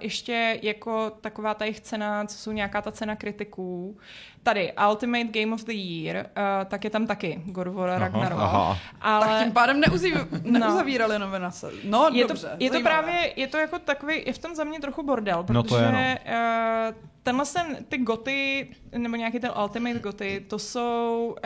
ještě 0.00 0.58
jako 0.62 1.12
taková 1.20 1.54
ta 1.54 1.64
jejich 1.64 1.80
cena, 1.80 2.24
co 2.24 2.38
jsou 2.38 2.52
nějaká 2.52 2.82
ta 2.82 2.92
cena 2.92 3.16
kritiků. 3.16 3.96
Tady 4.42 4.72
Ultimate 4.90 5.24
Game 5.40 5.54
of 5.54 5.64
the 5.64 5.72
Year, 5.72 6.16
uh, 6.16 6.42
tak 6.68 6.84
je 6.84 6.90
tam 6.90 7.06
taky 7.06 7.42
God 7.44 7.66
of 7.66 7.74
War 7.74 8.00
Ragnarok. 8.00 8.38
aha. 8.40 8.78
Ale... 9.00 9.26
Tak 9.26 9.42
tím 9.42 9.52
pádem 9.52 9.80
neuzí, 9.80 10.14
neuzavírali 10.42 11.18
nominace. 11.18 11.70
No, 11.84 12.08
je 12.12 12.26
dobře. 12.26 12.48
to, 12.48 12.64
je 12.64 12.70
to 12.70 12.80
právě, 12.80 13.32
je 13.36 13.46
to 13.46 13.58
jako 13.58 13.78
takový, 13.78 14.22
je 14.26 14.32
v 14.32 14.38
tom 14.38 14.54
za 14.54 14.64
mě 14.64 14.80
trochu 14.80 15.02
bordel, 15.02 15.42
protože 15.42 15.54
No 15.54 15.62
to 15.62 15.76
je, 15.78 15.92
no. 15.92 16.88
uh, 16.90 16.94
tenhle 17.22 17.44
ten, 17.46 17.84
ty 17.88 17.98
goty, 17.98 18.68
nebo 18.98 19.16
nějaký 19.16 19.40
ten 19.40 19.50
ultimate 19.62 19.98
goty, 19.98 20.44
to 20.48 20.58
jsou 20.58 21.36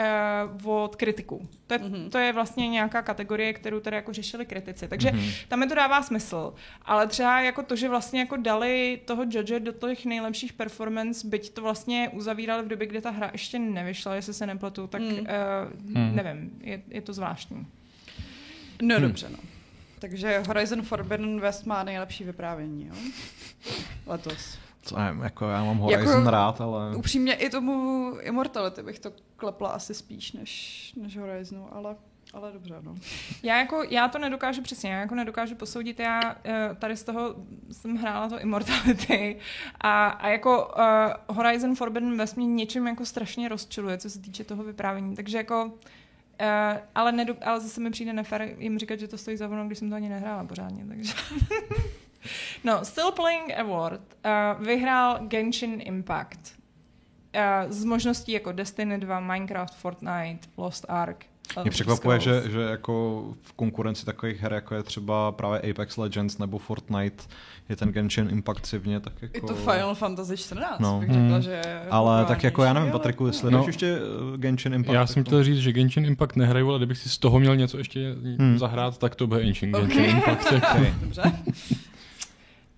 uh, 0.64 0.70
od 0.70 0.96
kritiků. 0.96 1.48
To 1.66 1.74
je, 1.74 1.78
Mhm. 1.78 1.92
mm-hmm. 1.92 2.08
to 2.10 2.18
je 2.18 2.32
vlastně 2.32 2.68
nějaká 2.68 3.02
kategorie, 3.02 3.52
kterou 3.52 3.80
teda 3.80 3.96
jako 3.96 4.12
řešili 4.12 4.46
kritici. 4.46 4.88
Takže 4.88 5.10
Mhm. 5.10 5.20
mm-hmm. 5.20 5.46
tam 5.48 5.58
mi 5.60 5.66
to 5.66 5.74
dává 5.74 6.02
smysl. 6.02 6.54
Ale 6.84 7.06
třeba 7.06 7.40
jako 7.40 7.62
to, 7.62 7.76
že 7.76 7.88
vlastně 7.88 8.20
jako 8.20 8.36
dali 8.36 9.00
toho 9.04 9.22
judge 9.30 9.60
do 9.60 9.72
těch 9.72 10.04
nejlepších 10.04 10.52
performance, 10.52 11.26
byť 11.28 11.54
to 11.54 11.62
vlastně 11.62 12.08
uzavírali 12.12 12.62
v 12.62 12.68
době, 12.68 12.83
kdy 12.86 13.00
ta 13.00 13.10
hra 13.10 13.30
ještě 13.32 13.58
nevyšla, 13.58 14.14
jestli 14.14 14.34
se 14.34 14.46
nepletu, 14.46 14.86
tak 14.86 15.00
Mm. 15.02 15.08
mm. 15.08 15.18
uh, 15.18 15.94
Hmm. 15.96 16.16
nevím, 16.16 16.50
je, 16.60 16.82
je 16.88 17.00
to 17.02 17.12
zvláštní. 17.12 17.66
No 18.82 18.98
Hm. 18.98 19.02
dobře, 19.02 19.28
no. 19.30 19.38
Takže 19.98 20.42
Horizon 20.46 20.82
Forbidden 20.82 21.40
West 21.40 21.66
má 21.66 21.82
nejlepší 21.84 22.24
vyprávění, 22.24 22.86
jo? 22.86 22.94
Letos. 24.06 24.58
Co 24.82 24.98
nevím, 24.98 25.20
jako 25.22 25.48
já 25.48 25.64
mám 25.64 25.78
Horizon 25.78 26.18
Jako- 26.18 26.30
rád, 26.30 26.60
ale... 26.60 26.96
Upřímně 26.96 27.34
i 27.34 27.50
tomu 27.50 28.10
Immortality 28.20 28.82
bych 28.82 28.98
to 28.98 29.12
klepla 29.36 29.68
asi 29.68 29.94
spíš 29.94 30.32
než, 30.32 30.92
než 31.02 31.16
Horizonu, 31.16 31.74
ale, 31.74 31.96
ale 32.34 32.52
dobře, 32.52 32.74
no. 32.82 32.94
Já, 33.42 33.58
jako, 33.58 33.82
já 33.90 34.08
to 34.08 34.18
nedokážu 34.18 34.62
přesně, 34.62 34.92
já 34.92 35.00
jako 35.00 35.14
nedokážu 35.14 35.54
posoudit, 35.54 36.00
já 36.00 36.36
eh, 36.44 36.70
tady 36.78 36.96
z 36.96 37.04
toho 37.04 37.34
jsem 37.72 37.96
hrála 37.96 38.28
to 38.28 38.40
Immortality 38.40 39.38
a, 39.80 40.08
a 40.08 40.28
jako 40.28 40.74
uh, 41.28 41.36
Horizon 41.36 41.74
Forbidden 41.74 42.16
West 42.16 42.36
mě 42.36 42.46
něčím 42.46 42.86
jako 42.86 43.06
strašně 43.06 43.48
rozčiluje, 43.48 43.98
co 43.98 44.10
se 44.10 44.18
týče 44.18 44.44
toho 44.44 44.64
vyprávění, 44.64 45.16
takže 45.16 45.36
jako 45.36 45.72
Uh, 46.40 46.78
ale, 46.94 47.12
nedo, 47.12 47.34
ale 47.44 47.60
zase 47.60 47.80
mi 47.80 47.90
přijde 47.90 48.12
nefér 48.12 48.54
jim 48.58 48.78
říkat, 48.78 48.98
že 48.98 49.08
to 49.08 49.18
stojí 49.18 49.36
za 49.36 49.48
ono, 49.48 49.66
když 49.66 49.78
jsem 49.78 49.90
to 49.90 49.96
ani 49.96 50.08
nehrála 50.08 50.44
pořádně, 50.44 50.84
takže... 50.88 51.12
no, 52.64 52.84
Still 52.84 53.12
Playing 53.12 53.58
Award 53.58 54.00
uh, 54.00 54.64
vyhrál 54.66 55.18
Genshin 55.26 55.80
Impact 55.84 56.54
uh, 57.34 57.70
z 57.72 57.84
možností 57.84 58.32
jako 58.32 58.52
Destiny 58.52 58.98
2, 58.98 59.20
Minecraft, 59.20 59.74
Fortnite, 59.74 60.48
Lost 60.56 60.86
Ark. 60.88 61.26
Mě 61.62 61.70
překvapuje, 61.70 62.20
že, 62.20 62.42
že 62.50 62.60
jako 62.60 63.24
v 63.42 63.52
konkurenci 63.52 64.06
takových 64.06 64.40
her, 64.40 64.52
jako 64.52 64.74
je 64.74 64.82
třeba 64.82 65.32
právě 65.32 65.70
Apex 65.70 65.96
Legends 65.96 66.38
nebo 66.38 66.58
Fortnite, 66.58 67.24
je 67.68 67.76
ten 67.76 67.88
Genshin 67.92 68.28
Impact 68.30 68.66
zivně, 68.66 69.00
tak 69.00 69.12
jako... 69.22 69.36
I 69.36 69.40
to 69.40 69.54
Final 69.54 69.94
Fantasy 69.94 70.36
14 70.36 70.80
No. 70.80 71.00
bych 71.00 71.08
řekla, 71.08 71.22
Hmm. 71.28 71.42
že 71.42 71.62
Ale 71.90 72.24
tak 72.24 72.44
jako 72.44 72.64
já 72.64 72.72
nevím, 72.72 72.92
Patriku, 72.92 73.26
jestli 73.26 73.50
No. 73.52 73.64
ještě 73.66 73.98
uh, 74.00 74.36
Genshin 74.36 74.74
Impact. 74.74 74.94
Já 74.94 75.06
jsem 75.06 75.24
to- 75.24 75.28
chtěl 75.28 75.44
říct, 75.44 75.58
že 75.58 75.72
Genshin 75.72 76.04
Impact 76.06 76.36
nehraju, 76.36 76.68
ale 76.68 76.78
kdybych 76.78 76.98
si 76.98 77.08
z 77.08 77.18
toho 77.18 77.40
měl 77.40 77.56
něco 77.56 77.78
ještě 77.78 78.14
Hmm. 78.38 78.58
zahrát, 78.58 78.98
tak 78.98 79.14
to 79.14 79.26
bude 79.26 79.42
Genshin, 79.44 79.72
Genshin 79.72 80.02
Ok. 80.04 80.10
Impact. 80.10 80.52
Jako. 80.52 80.66
Okay. 80.78 80.94
Dobře. 81.00 81.22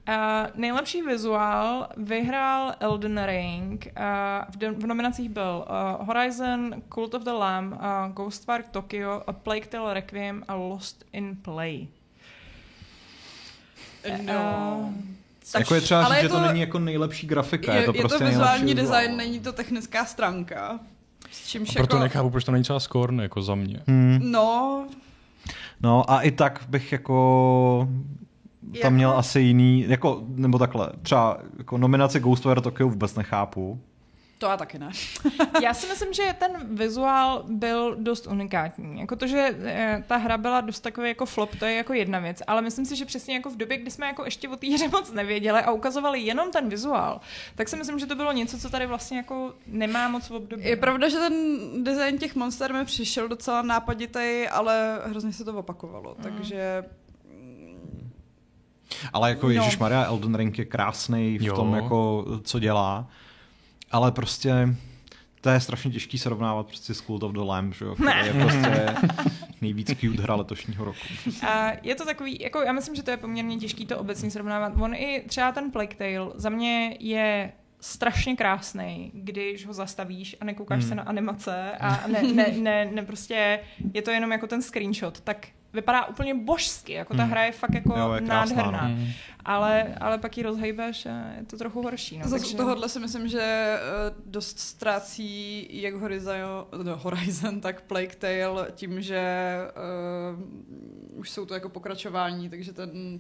Uh, 0.09 0.15
nejlepší 0.55 1.03
vizuál 1.03 1.89
vyhrál 1.97 2.75
Elden 2.81 3.25
Ring. 3.25 3.87
Uh, 3.97 4.03
v, 4.51 4.57
de- 4.57 4.71
v 4.71 4.87
nominacích 4.87 5.29
byl 5.29 5.65
uh, 6.01 6.07
Horizon, 6.07 6.75
Cult 6.95 7.15
of 7.15 7.23
the 7.23 7.31
Lamb, 7.31 7.73
uh, 7.73 7.79
Ghostwire 8.13 8.65
Tokyo, 8.71 9.23
A 9.27 9.33
Plague 9.33 9.67
Tale 9.67 9.95
Requiem 9.95 10.43
a 10.49 10.55
Lost 10.55 11.05
in 11.13 11.37
Play. 11.43 11.89
No. 14.23 14.79
Uh, 14.89 15.59
Jako 15.59 15.75
je 15.75 15.81
třeba 15.81 16.05
Ale 16.05 16.15
říct, 16.15 16.23
je 16.23 16.23
že 16.23 16.29
to 16.29 16.35
to- 16.41 16.47
není 16.47 16.61
jako 16.61 16.79
nejlepší 16.79 17.27
grafika, 17.27 17.75
Je, 17.75 17.81
je, 17.81 17.85
to 17.87 17.95
je 17.95 18.01
prostě 18.01 18.19
to 18.19 18.25
vizuální 18.25 18.65
nejlepší 18.65 18.75
design, 18.75 19.01
vizuál. 19.11 19.17
není 19.17 19.41
to 19.41 19.53
technická 19.53 20.05
stránka. 20.05 20.81
S 21.31 21.47
čímž 21.49 21.71
Proto 21.71 21.97
jako... 21.97 22.03
nechápu, 22.05 22.31
proč 22.31 22.45
to 22.45 22.53
není 22.53 22.63
třeba 22.65 22.81
Scorn, 22.81 23.21
jako 23.21 23.43
za 23.43 23.55
mě. 23.55 23.81
Hmm. 23.87 24.19
No, 24.23 24.87
No 25.81 26.11
a 26.11 26.21
i 26.23 26.31
tak 26.31 26.61
bych 26.69 26.93
jako 26.93 27.89
tam 28.83 28.93
měl 28.95 29.09
Jako- 29.11 29.19
asi 29.19 29.41
jiný, 29.41 29.85
jako, 29.89 30.23
nebo 30.29 30.59
takhle, 30.59 30.89
třeba 31.03 31.39
jako 31.59 31.79
nominace 31.79 32.21
Ghostwire 32.21 32.61
Tokyo 32.61 32.89
vůbec 32.89 33.15
nechápu. 33.15 33.81
to 34.39 34.47
já 34.47 34.57
taky 34.57 34.79
ne. 34.79 34.91
Já 35.63 35.75
si 35.75 35.87
myslím, 35.89 36.13
že 36.13 36.23
ten 36.39 36.51
vizuál 36.77 37.45
byl 37.49 37.97
dost 37.99 38.27
unikátní. 38.27 39.01
Jako 39.01 39.17
to, 39.17 39.27
že 39.27 39.55
eh, 39.65 40.05
ta 40.07 40.17
hra 40.17 40.39
byla 40.39 40.61
dost 40.61 40.81
takový 40.81 41.09
jako 41.09 41.27
flop, 41.27 41.57
to 41.59 41.65
je 41.65 41.75
jako 41.75 41.93
jedna 41.93 42.19
věc, 42.19 42.43
ale 42.47 42.63
myslím 42.63 42.85
si, 42.85 42.97
že 42.97 43.05
přesně 43.05 43.35
jako 43.35 43.51
v 43.51 43.57
době, 43.57 43.79
kdy 43.79 43.91
jsme 43.91 44.07
jako 44.07 44.25
ještě 44.25 44.49
o 44.49 44.57
té 44.57 44.67
hře 44.75 44.89
moc 44.89 45.13
nevěděli 45.13 45.61
a 45.61 45.71
ukazovali 45.73 46.21
jenom 46.21 46.51
ten 46.51 46.69
vizuál, 46.69 47.21
tak 47.55 47.69
si 47.69 47.77
myslím, 47.77 47.99
že 47.99 48.07
to 48.07 48.15
bylo 48.15 48.33
něco, 48.33 48.59
co 48.59 48.71
tady 48.71 48.87
vlastně 48.87 49.17
jako 49.17 49.53
nemá 49.67 50.09
moc 50.09 50.29
v 50.29 50.35
období. 50.35 50.65
Je 50.65 50.77
pravda, 50.77 51.09
že 51.09 51.17
ten 51.17 51.35
design 51.85 52.19
těch 52.19 52.35
monster 52.37 52.73
mi 52.75 52.85
přišel 52.85 53.29
docela 53.29 53.63
nápaditý, 53.63 54.49
ale 54.51 55.01
hrozně 55.07 55.33
se 55.33 55.45
to 55.45 55.55
opakovalo, 55.59 56.15
Mm. 56.19 56.23
takže 56.25 56.85
Ale 59.13 59.29
jako 59.29 59.47
No. 59.47 59.53
Ježíš 59.53 59.79
Maria 59.79 60.03
Elden 60.05 60.35
Ring 60.35 60.59
je 60.59 60.65
krásný 60.65 61.39
v 61.39 61.43
Jo. 61.43 61.57
tom, 61.57 61.75
jako, 61.75 62.25
co 62.43 62.59
dělá. 62.59 63.07
Ale 63.91 64.13
prostě 64.13 64.69
to 65.41 65.51
je 65.51 65.61
strašně 65.61 65.91
těžký 65.91 66.19
srovnávat 66.19 66.67
prostě 66.67 66.95
s 66.95 67.01
Cult 67.03 67.23
of 67.23 67.33
the 67.33 67.39
Lamb, 67.41 67.75
že 67.75 67.85
jo, 67.85 67.95
který 67.95 68.27
je 68.27 68.33
prostě 68.45 68.95
nejvíc 69.61 69.89
cute 70.01 70.23
hra 70.23 70.35
letošního 70.35 70.85
roku. 70.85 70.99
A 71.49 71.73
je 71.83 71.95
to 71.95 72.05
takový, 72.05 72.39
jako 72.41 72.63
já 72.63 72.73
myslím, 72.73 72.95
že 72.95 73.03
to 73.03 73.11
je 73.11 73.17
poměrně 73.17 73.57
těžký 73.57 73.87
to 73.87 73.99
obecně 73.99 74.31
srovnávat. 74.31 74.73
On 74.81 74.95
i 74.95 75.25
třeba 75.29 75.53
ten 75.53 75.71
Plague 75.71 75.97
Tale 75.97 76.31
za 76.35 76.49
mě 76.51 76.97
je 77.01 77.53
strašně 77.81 78.37
krásný, 78.37 79.11
když 79.15 79.67
ho 79.67 79.73
zastavíš 79.73 80.37
a 80.41 80.45
nekoukáš 80.45 80.79
Hmm. 80.81 80.89
se 80.89 80.95
na 80.95 81.03
animace 81.03 81.71
a 81.81 82.07
ne, 82.09 82.23
ne, 82.23 82.47
ne, 82.59 82.85
ne 82.93 83.03
prostě 83.03 83.61
je 83.95 84.03
to 84.03 84.11
jenom 84.11 84.33
jako 84.33 84.47
ten 84.47 84.63
screenshot, 84.63 85.21
tak 85.21 85.47
vypadá 85.77 86.07
úplně 86.07 86.35
božsky, 86.35 86.93
jako 86.93 87.17
ta 87.17 87.23
Hmm. 87.23 87.33
hra 87.33 87.45
je 87.45 87.53
fakt 87.53 87.75
jako 87.75 87.99
Jo, 87.99 88.13
je 88.13 88.21
krásná, 88.21 88.57
nádherná, 88.57 88.89
no. 88.89 88.95
Hmm. 88.95 89.07
ale, 89.45 89.95
ale 90.01 90.19
pak 90.19 90.37
ji 90.37 90.43
rozhejbeš 90.43 91.07
a 91.07 91.33
je 91.39 91.45
to 91.47 91.57
trochu 91.57 91.83
horší. 91.83 92.19
No, 92.19 92.29
Zase 92.29 92.43
takže... 92.43 92.57
tohohle 92.57 92.89
si 92.89 93.01
myslím, 93.01 93.29
že 93.29 93.41
eh, 93.43 93.79
dost 94.27 94.59
ztrácí 94.59 95.69
jak 95.83 95.95
Horizon, 95.95 96.33
no, 96.83 96.97
Horizon, 96.97 97.61
tak 97.61 97.83
Plague 97.83 98.17
Tale 98.17 98.69
tím, 98.75 99.03
že 99.03 99.57
uh, 100.37 101.19
už 101.19 101.31
jsou 101.31 101.47
to 101.47 101.55
jako 101.55 101.69
pokračování, 101.69 102.49
takže 102.51 102.73
ten 102.73 103.19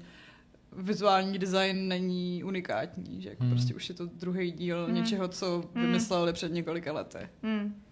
vizuální 0.79 1.39
design 1.39 1.89
není 1.89 2.45
unikátní, 2.45 3.23
že 3.23 3.29
jako 3.29 3.43
Hmm. 3.43 3.53
prostě 3.53 3.75
už 3.75 3.89
je 3.89 3.95
to 3.95 4.07
druhý 4.07 4.51
díl 4.53 4.85
Hmm. 4.85 4.95
něčeho, 4.95 5.29
co 5.29 5.65
Hmm. 5.75 5.87
vymysleli 5.87 6.33
před 6.33 6.53
několika 6.53 6.93
lety. 6.93 7.19
Hmm. 7.43 7.83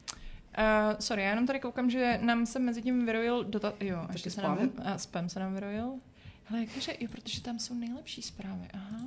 Uh, 0.59 0.99
sorry, 0.99 1.23
já 1.23 1.31
jenom 1.31 1.47
tady 1.47 1.61
koukám, 1.61 1.91
že 1.91 2.19
nám 2.23 2.47
se 2.47 2.59
mezi 2.59 2.83
tím 2.83 3.07
vyrojil 3.07 3.45
dotaz... 3.45 3.75
Jo, 3.81 4.01
Taky 4.01 4.13
ještě 4.13 4.31
se 4.31 4.41
spam? 4.41 4.59
nám... 4.59 4.71
Uh, 4.93 4.95
spam 4.97 5.29
se 5.29 5.41
nám 5.41 5.55
vyrojil. 5.55 5.95
Ale 6.51 6.61
jakože, 6.61 6.93
jo, 7.01 7.09
protože 7.11 7.43
tam 7.43 7.59
jsou 7.59 7.75
nejlepší 7.75 8.23
zprávy, 8.23 8.69
aha. 8.73 8.99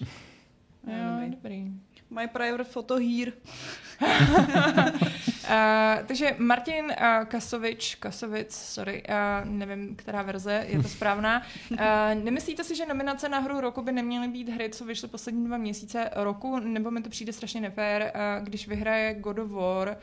Jo, 0.86 1.20
dobrý. 1.20 1.30
dobrý. 1.30 1.72
My 2.10 2.28
private 2.28 2.64
photo 2.64 2.96
here. 2.96 3.32
Uh, 4.00 4.08
takže 6.06 6.36
Martin 6.38 6.84
uh, 6.84 7.24
Kasovič, 7.24 7.94
Kasovic, 7.94 8.54
sorry, 8.54 9.02
uh, 9.08 9.50
nevím, 9.50 9.96
která 9.96 10.22
verze 10.22 10.64
je 10.68 10.82
to 10.82 10.88
správná. 10.88 11.42
Uh, 11.70 11.78
nemyslíte 12.24 12.64
si, 12.64 12.76
že 12.76 12.86
nominace 12.86 13.28
na 13.28 13.38
hru 13.38 13.60
roku 13.60 13.82
by 13.82 13.92
neměly 13.92 14.28
být 14.28 14.48
hry, 14.48 14.70
co 14.70 14.84
vyšly 14.84 15.08
poslední 15.08 15.46
dva 15.46 15.56
měsíce 15.56 16.10
roku, 16.14 16.58
nebo 16.58 16.90
mi 16.90 17.02
to 17.02 17.10
přijde 17.10 17.32
strašně 17.32 17.60
nefér, 17.60 18.12
uh, 18.14 18.44
když 18.44 18.68
vyhraje 18.68 19.14
God 19.14 19.38
of 19.38 19.50
War, 19.50 19.88
uh, 19.88 19.94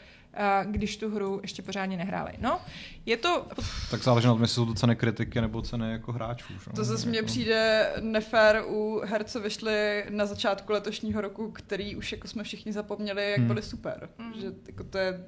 když 0.66 0.98
tu 0.98 1.10
hru 1.16 1.40
ještě 1.42 1.62
pořádně 1.62 1.98
nehráli. 1.98 2.32
No, 2.40 2.60
je 3.06 3.18
to... 3.18 3.48
Tak 3.92 4.04
záleží 4.04 4.28
na 4.28 4.34
tom, 4.34 4.42
jestli 4.42 4.56
jsou 4.56 4.66
to 4.66 4.74
ceny 4.74 4.96
kritiky 4.96 5.42
nebo 5.42 5.62
ceny 5.62 5.92
jako 5.92 6.12
hráčů. 6.12 6.54
že? 6.54 6.72
To 6.76 6.84
zase 6.84 7.08
mně 7.10 7.18
Jako- 7.18 7.26
přijde 7.28 7.90
nefér 8.02 8.64
u 8.68 9.02
her, 9.06 9.24
co 9.24 9.40
vyšly 9.40 10.06
na 10.10 10.26
začátku 10.26 10.72
letošního 10.74 11.22
roku, 11.22 11.52
který 11.52 11.96
už 11.96 12.12
jako 12.12 12.28
jsme 12.28 12.44
všichni 12.44 12.74
zapomněli, 12.74 13.30
jak 13.30 13.38
Hmm. 13.38 13.48
byly 13.48 13.62
super. 13.62 14.10
Hmm. 14.20 14.34
Že 14.42 14.48
jako 14.68 14.84
to 14.84 14.98
je... 14.98 15.26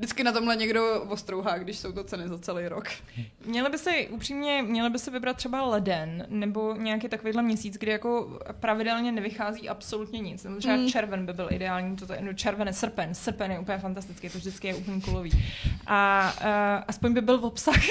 vždycky 0.00 0.24
na 0.24 0.32
tomhle 0.32 0.56
někdo 0.56 1.02
ostrouhá, 1.08 1.58
když 1.58 1.78
jsou 1.78 1.92
to 1.92 2.04
ceny 2.04 2.28
za 2.28 2.38
celý 2.38 2.68
rok. 2.68 2.84
Měli 3.46 3.70
by 3.70 3.78
si 3.78 4.08
upřímně, 4.10 4.62
měli 4.62 4.90
by 4.90 4.98
si 4.98 5.10
vybrat 5.10 5.36
třeba 5.36 5.62
leden 5.62 6.26
nebo 6.28 6.74
nějaký 6.74 7.08
takovýhle 7.08 7.42
měsíc, 7.42 7.76
kdy 7.78 7.90
jako 7.92 8.38
pravidelně 8.60 9.12
nevychází 9.12 9.68
absolutně 9.68 10.20
nic. 10.20 10.44
Nebo 10.44 10.56
třeba 10.56 10.76
Mm. 10.76 10.88
červen 10.88 11.26
by 11.26 11.32
byl 11.32 11.48
ideální, 11.50 11.96
to 11.96 12.06
no, 12.20 12.32
červen 12.34 12.66
je 12.66 12.72
srpen, 12.72 13.14
srpen 13.14 13.50
je 13.52 13.58
úplně 13.58 13.78
fantastický, 13.78 14.28
to 14.28 14.38
vždycky 14.38 14.68
je 14.68 14.74
úplně 14.74 15.00
kulový. 15.00 15.30
A 15.86 16.32
uh, 16.40 16.84
aspoň 16.88 17.12
by 17.14 17.20
byl 17.20 17.38
v 17.38 17.44
obsah. 17.44 17.74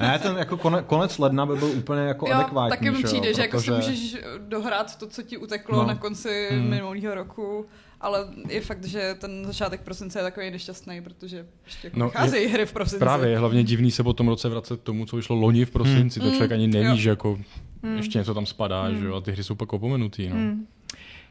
Ne, 0.00 0.18
ten 0.18 0.36
jako 0.36 0.56
konec, 0.56 0.84
konec 0.86 1.18
ledna 1.18 1.46
by 1.46 1.56
byl 1.56 1.68
úplně 1.70 2.00
jako 2.02 2.28
Jo, 2.28 2.34
adekvátní, 2.34 2.70
taky 2.70 2.90
mi 2.90 2.96
že 2.96 3.02
jo, 3.02 3.06
přijde, 3.06 3.34
že 3.34 3.42
jako 3.42 3.60
si 3.60 3.66
protože- 3.70 3.90
můžeš 3.90 4.16
dohrát 4.38 4.96
to, 4.98 5.06
co 5.06 5.22
ti 5.22 5.36
uteklo 5.38 5.76
No. 5.78 5.86
na 5.86 5.94
konci 5.94 6.48
Hmm. 6.50 6.68
minulého 6.70 7.14
roku, 7.14 7.66
ale 8.00 8.26
je 8.48 8.60
fakt, 8.60 8.84
že 8.84 9.14
ten 9.18 9.44
začátek 9.46 9.80
prosince 9.80 10.18
je 10.18 10.22
takový 10.22 10.50
nešťastný, 10.50 11.00
protože 11.00 11.46
ještě 11.64 11.86
jako 11.86 11.98
No, 11.98 12.06
vycházejí 12.06 12.46
hry 12.48 12.66
v 12.66 12.72
prosinci. 12.72 12.98
Právě 13.00 13.30
je 13.30 13.38
hlavně 13.38 13.64
divný 13.64 13.90
se 13.90 14.02
po 14.02 14.12
tom 14.12 14.28
roce 14.28 14.48
vracet 14.48 14.80
k 14.80 14.82
tomu, 14.82 15.06
co 15.06 15.16
vyšlo 15.16 15.36
loni 15.36 15.64
v 15.64 15.70
prosinci. 15.70 16.20
To 16.20 16.26
Hmm. 16.26 16.34
člověk 16.34 16.52
ani 16.52 16.66
neví, 16.66 16.86
Jo. 16.88 16.96
že 16.96 17.10
jako 17.10 17.38
Hmm. 17.82 17.96
ještě 17.96 18.18
něco 18.18 18.34
tam 18.34 18.46
spadá, 18.46 18.82
Hmm. 18.82 18.98
že 19.00 19.06
jo, 19.06 19.14
a 19.14 19.20
ty 19.20 19.32
hry 19.32 19.44
jsou 19.44 19.54
pak 19.54 19.72
opomenutý, 19.72 20.28
no. 20.28 20.34
Hmm. 20.36 20.66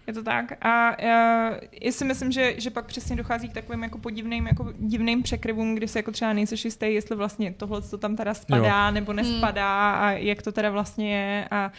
Je 0.08 0.14
to 0.14 0.24
tak. 0.24 0.66
A 0.66 1.02
já, 1.06 1.52
já 1.82 1.92
si 1.92 2.06
myslím, 2.06 2.32
že, 2.32 2.54
že 2.58 2.70
pak 2.70 2.86
přesně 2.86 3.16
dochází 3.16 3.50
k 3.50 3.54
takovým 3.54 3.84
jako 3.84 3.98
podivným 3.98 4.48
jako 4.48 4.74
divným 4.80 5.24
překryvům, 5.24 5.76
kdy 5.76 5.88
se 5.88 6.00
jako 6.00 6.12
třeba 6.12 6.34
nejseš 6.34 6.66
jistý, 6.66 6.94
jestli 6.94 7.16
vlastně 7.16 7.54
tohle 7.58 7.82
to 7.82 7.98
tam 7.98 8.16
teda 8.16 8.34
spadá 8.34 8.92
nebo 8.92 9.14
nespadá 9.14 9.92
a 9.92 10.12
jak 10.12 10.42
to 10.42 10.52
teda 10.52 10.70
vlastně 10.70 11.16
je. 11.18 11.48
A, 11.52 11.72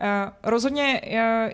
a 0.00 0.32
rozhodně 0.42 1.00
já, 1.04 1.48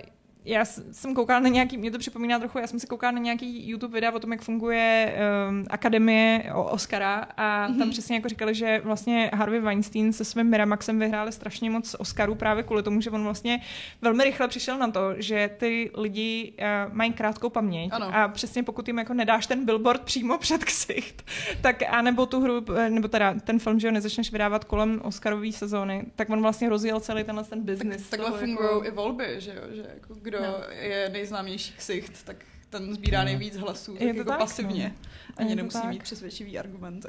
já 0.49 0.65
jsem 0.93 1.15
koukala 1.15 1.41
na 1.41 1.49
nějaký, 1.49 1.77
mě 1.77 1.91
to 1.91 1.99
připomíná 1.99 2.39
trochu, 2.39 2.59
já 2.59 2.67
jsem 2.67 2.79
si 2.81 2.87
koukala 2.87 3.11
na 3.11 3.19
nějaký 3.19 3.69
YouTube 3.71 3.95
videa 3.95 4.13
o 4.13 4.19
tom, 4.19 4.33
jak 4.33 4.43
funguje 4.43 5.15
um, 5.49 5.65
akademie 5.71 6.51
o 6.55 6.65
Oscara 6.65 7.27
a 7.37 7.67
tam 7.67 7.77
Mhm. 7.79 7.91
přesně 7.91 8.17
jako 8.17 8.29
říkali, 8.29 8.55
že 8.55 8.81
vlastně 8.85 9.31
Harvey 9.35 9.61
Weinstein 9.61 10.13
se 10.13 10.25
svým 10.25 10.47
Miramaxem 10.47 10.99
vyhráli 10.99 11.33
strašně 11.33 11.71
moc 11.71 11.97
Oscarů 11.99 12.35
právě 12.35 12.63
kvůli 12.63 12.83
tomu, 12.83 13.01
že 13.01 13.11
on 13.11 13.25
vlastně 13.25 13.61
velmi 14.03 14.25
rychle 14.25 14.49
přišel 14.49 14.79
na 14.79 14.91
to, 14.91 15.01
že 15.17 15.51
ty 15.59 15.91
lidi 15.95 16.53
uh, 16.89 16.95
mají 16.95 17.13
krátkou 17.13 17.49
paměť 17.51 17.91
Ano. 17.93 18.11
a 18.17 18.29
přesně 18.29 18.63
pokud 18.63 18.89
jim 18.89 18.99
jako 18.99 19.15
nedáš 19.15 19.47
ten 19.47 19.65
billboard 19.65 20.03
přímo 20.03 20.39
před 20.47 20.65
ksicht, 20.65 21.23
tak 21.61 21.83
a 21.89 22.03
nebo 22.03 22.27
tu 22.27 22.41
hru, 22.41 22.65
eh, 22.77 22.91
nebo 22.91 23.09
teda 23.09 23.35
ten 23.45 23.59
film, 23.59 23.81
že 23.81 23.89
ho 23.89 23.93
nezačneš 23.93 24.33
vydávat 24.33 24.65
kolem 24.65 25.01
Oscarové 25.05 25.53
sezóny, 25.53 26.05
tak 26.17 26.31
on 26.31 26.43
vlastně 26.43 26.69
rozjel 26.69 27.01
celý 27.01 27.25
tenhle 27.25 27.45
ten 27.45 27.59
Tak, 27.59 27.67
business. 27.67 28.09
takhle 28.09 28.29
toho 28.31 28.39
fungují 28.41 28.69
jako... 28.69 28.85
i 28.85 28.91
volby, 28.91 29.27
že 29.39 29.51
jo, 29.55 29.63
že 29.75 29.85
jako 29.95 30.15
kdo 30.23 30.36
No. 30.43 30.55
je 30.71 31.09
nejznámější 31.13 31.73
ksicht, 31.77 32.25
tak 32.25 32.37
ten 32.71 32.95
sbírá 32.95 33.19
Hmm. 33.19 33.27
nejvíc 33.27 33.57
hlasů, 33.57 33.93
tak 33.93 34.01
Je 34.03 34.13
to 34.15 34.19
jako 34.19 34.31
tak, 34.31 34.39
pasivně. 34.39 34.95
no. 35.05 35.11
Ani 35.37 35.51
Je 35.51 35.57
to 35.57 35.57
nemusí 35.57 35.81
tak. 35.81 35.91
mít 35.91 36.03
přesvědčivý 36.03 36.59
argumenty. 36.59 37.09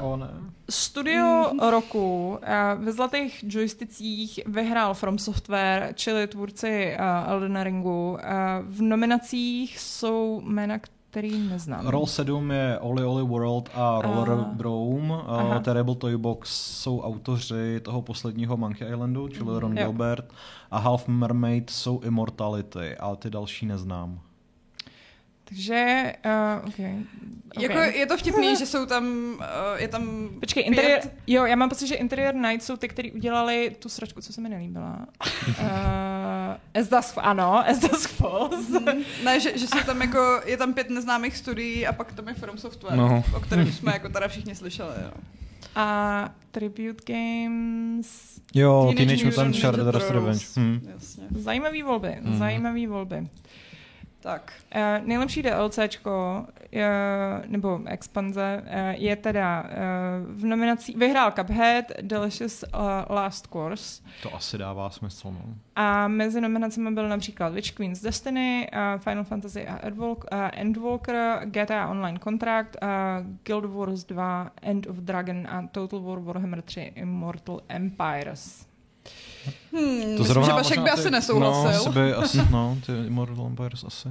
Uh, 0.00 0.12
O, 0.12 0.16
ne. 0.16 0.28
Studio 0.70 1.50
roku 1.70 2.28
uh, 2.76 2.84
ve 2.84 2.92
Zlatých 2.92 3.44
joysticích 3.48 4.40
vyhrál 4.46 4.94
From 4.94 5.18
Software, 5.18 5.92
čili 5.94 6.26
tvůrci 6.26 6.96
uh, 6.98 7.30
Elden 7.30 7.62
Ringu. 7.62 8.10
Uh, 8.12 8.18
v 8.62 8.82
nominacích 8.82 9.78
jsou 9.78 10.40
jména, 10.44 10.78
který 11.18 11.48
neznám. 11.48 11.86
Roll 11.86 12.06
7 12.06 12.50
je 12.50 12.78
Oli 12.80 13.04
Oli 13.04 13.22
World 13.22 13.68
a 13.74 14.02
Roller 14.02 14.30
A- 14.30 14.34
Brome. 14.54 15.14
Aha. 15.26 15.56
Uh, 15.56 15.62
Terrible 15.62 15.94
Toy 15.94 16.16
Box 16.16 16.50
jsou 16.82 17.00
autoři 17.00 17.80
toho 17.80 18.02
posledního 18.02 18.56
Monkey 18.56 18.88
Islandu, 18.92 19.28
čili 19.28 19.60
Ron 19.60 19.78
Jo. 19.78 19.84
Gilbert. 19.84 20.32
A 20.70 20.78
Half 20.78 21.08
Mermaid 21.08 21.70
jsou 21.70 22.00
Immortality, 22.00 22.96
ale 22.96 23.16
ty 23.16 23.30
další 23.30 23.66
neznám. 23.66 24.20
Takže, 25.48 26.12
uh, 26.24 26.68
okay. 26.68 26.94
okay. 27.56 27.62
Jako 27.62 27.78
je 27.98 28.06
to 28.06 28.16
vtipný, 28.16 28.56
že 28.56 28.66
jsou 28.66 28.86
tam, 28.86 29.04
uh, 29.38 29.44
je 29.76 29.88
tam 29.88 30.28
Počkej, 30.40 30.62
pět- 30.62 30.66
interiér, 30.66 31.00
jo, 31.26 31.44
já 31.46 31.56
mám 31.56 31.68
pocit, 31.68 31.86
že 31.86 31.94
Interior 31.94 32.34
Night 32.34 32.62
jsou 32.62 32.76
ty, 32.76 32.88
kteří 32.88 33.12
udělali 33.12 33.76
tu 33.78 33.88
sračku, 33.88 34.20
co 34.20 34.32
se 34.32 34.40
mi 34.40 34.48
nelíbila. 34.48 35.06
Uh, 35.48 35.54
As 36.80 36.88
Dusk, 36.88 37.14
ano, 37.16 37.68
As 37.68 37.78
Dusk 37.78 38.10
Falls. 38.10 38.68
Mhm. 38.68 39.02
Ne, 39.24 39.40
že, 39.40 39.58
že 39.58 39.66
jsou 39.66 39.78
tam 39.86 40.00
jako, 40.02 40.40
je 40.44 40.56
tam 40.56 40.74
pět 40.74 40.90
neznámých 40.90 41.36
studií 41.36 41.86
a 41.86 41.92
pak 41.92 42.12
tam 42.12 42.28
je 42.28 42.34
From 42.34 42.58
Software, 42.58 42.96
No. 42.96 43.24
o 43.36 43.40
kterém 43.40 43.72
jsme 43.72 43.92
jako 43.92 44.08
teda 44.08 44.28
všichni 44.28 44.54
slyšeli. 44.54 44.94
Jo. 45.04 45.10
A 45.74 46.30
Tribute 46.50 47.12
Games. 47.12 48.40
Jo, 48.54 48.80
Teenage 48.96 49.06
Teenage 49.06 49.24
Mutant 49.24 49.54
Ninja 49.54 49.70
Revenge. 49.70 49.98
Turtles. 50.06 50.56
Hm. 50.56 50.80
Jasně. 50.94 51.24
Zajímavý 51.30 51.82
volby, 51.82 52.16
Mhm. 52.22 52.38
zajímavý 52.38 52.86
volby. 52.86 53.26
Tak. 54.28 54.52
Uh, 54.76 55.06
nejlepší 55.06 55.42
DLCčko, 55.42 56.46
uh, 56.74 56.80
nebo 57.46 57.80
expanze, 57.86 58.62
uh, 58.62 58.72
je 58.90 59.16
teda 59.16 59.62
uh, 59.62 59.68
v 60.40 60.44
nominací, 60.44 60.94
vyhrál 60.96 61.32
Cuphead, 61.32 61.84
Delicious 62.02 62.64
uh, 62.74 62.80
Last 63.16 63.46
Course 63.46 64.02
To 64.22 64.34
asi 64.34 64.58
dává 64.58 64.90
smysl, 64.90 65.30
no. 65.30 65.54
a 65.76 66.08
mezi 66.08 66.40
nominacemi 66.40 66.90
byl 66.90 67.08
například 67.08 67.52
Witch 67.52 67.72
Queen's 67.72 68.00
Destiny, 68.00 68.70
uh, 68.72 69.00
Final 69.00 69.24
Fantasy 69.24 69.66
a 69.66 69.86
Endwalk, 69.86 70.24
uh, 70.32 70.38
Endwalker, 70.52 71.40
GTA 71.44 71.88
Online 71.88 72.18
Contract, 72.18 72.76
uh, 72.82 72.88
Guild 73.42 73.64
Wars 73.64 74.04
2, 74.04 74.50
End 74.62 74.86
of 74.86 74.96
Dragon 74.96 75.46
a 75.46 75.68
Total 75.72 76.00
War 76.00 76.20
Warhammer 76.20 76.62
3 76.62 76.92
Immortal 76.94 77.60
Empires. 77.68 78.67
Hmm, 79.72 80.00
To 80.00 80.06
myslím, 80.06 80.24
zrovna 80.26 80.46
že 80.46 80.52
Vašek 80.52 80.78
by 80.80 80.90
asi 80.90 81.10
nesouhlasil. 81.10 81.68
Asi 81.80 81.88
by, 81.90 82.14
asi, 82.14 82.38
no, 82.50 82.76
ty 82.86 82.92
Immortal 83.06 83.46
Empires 83.46 83.84
asi. 83.84 84.08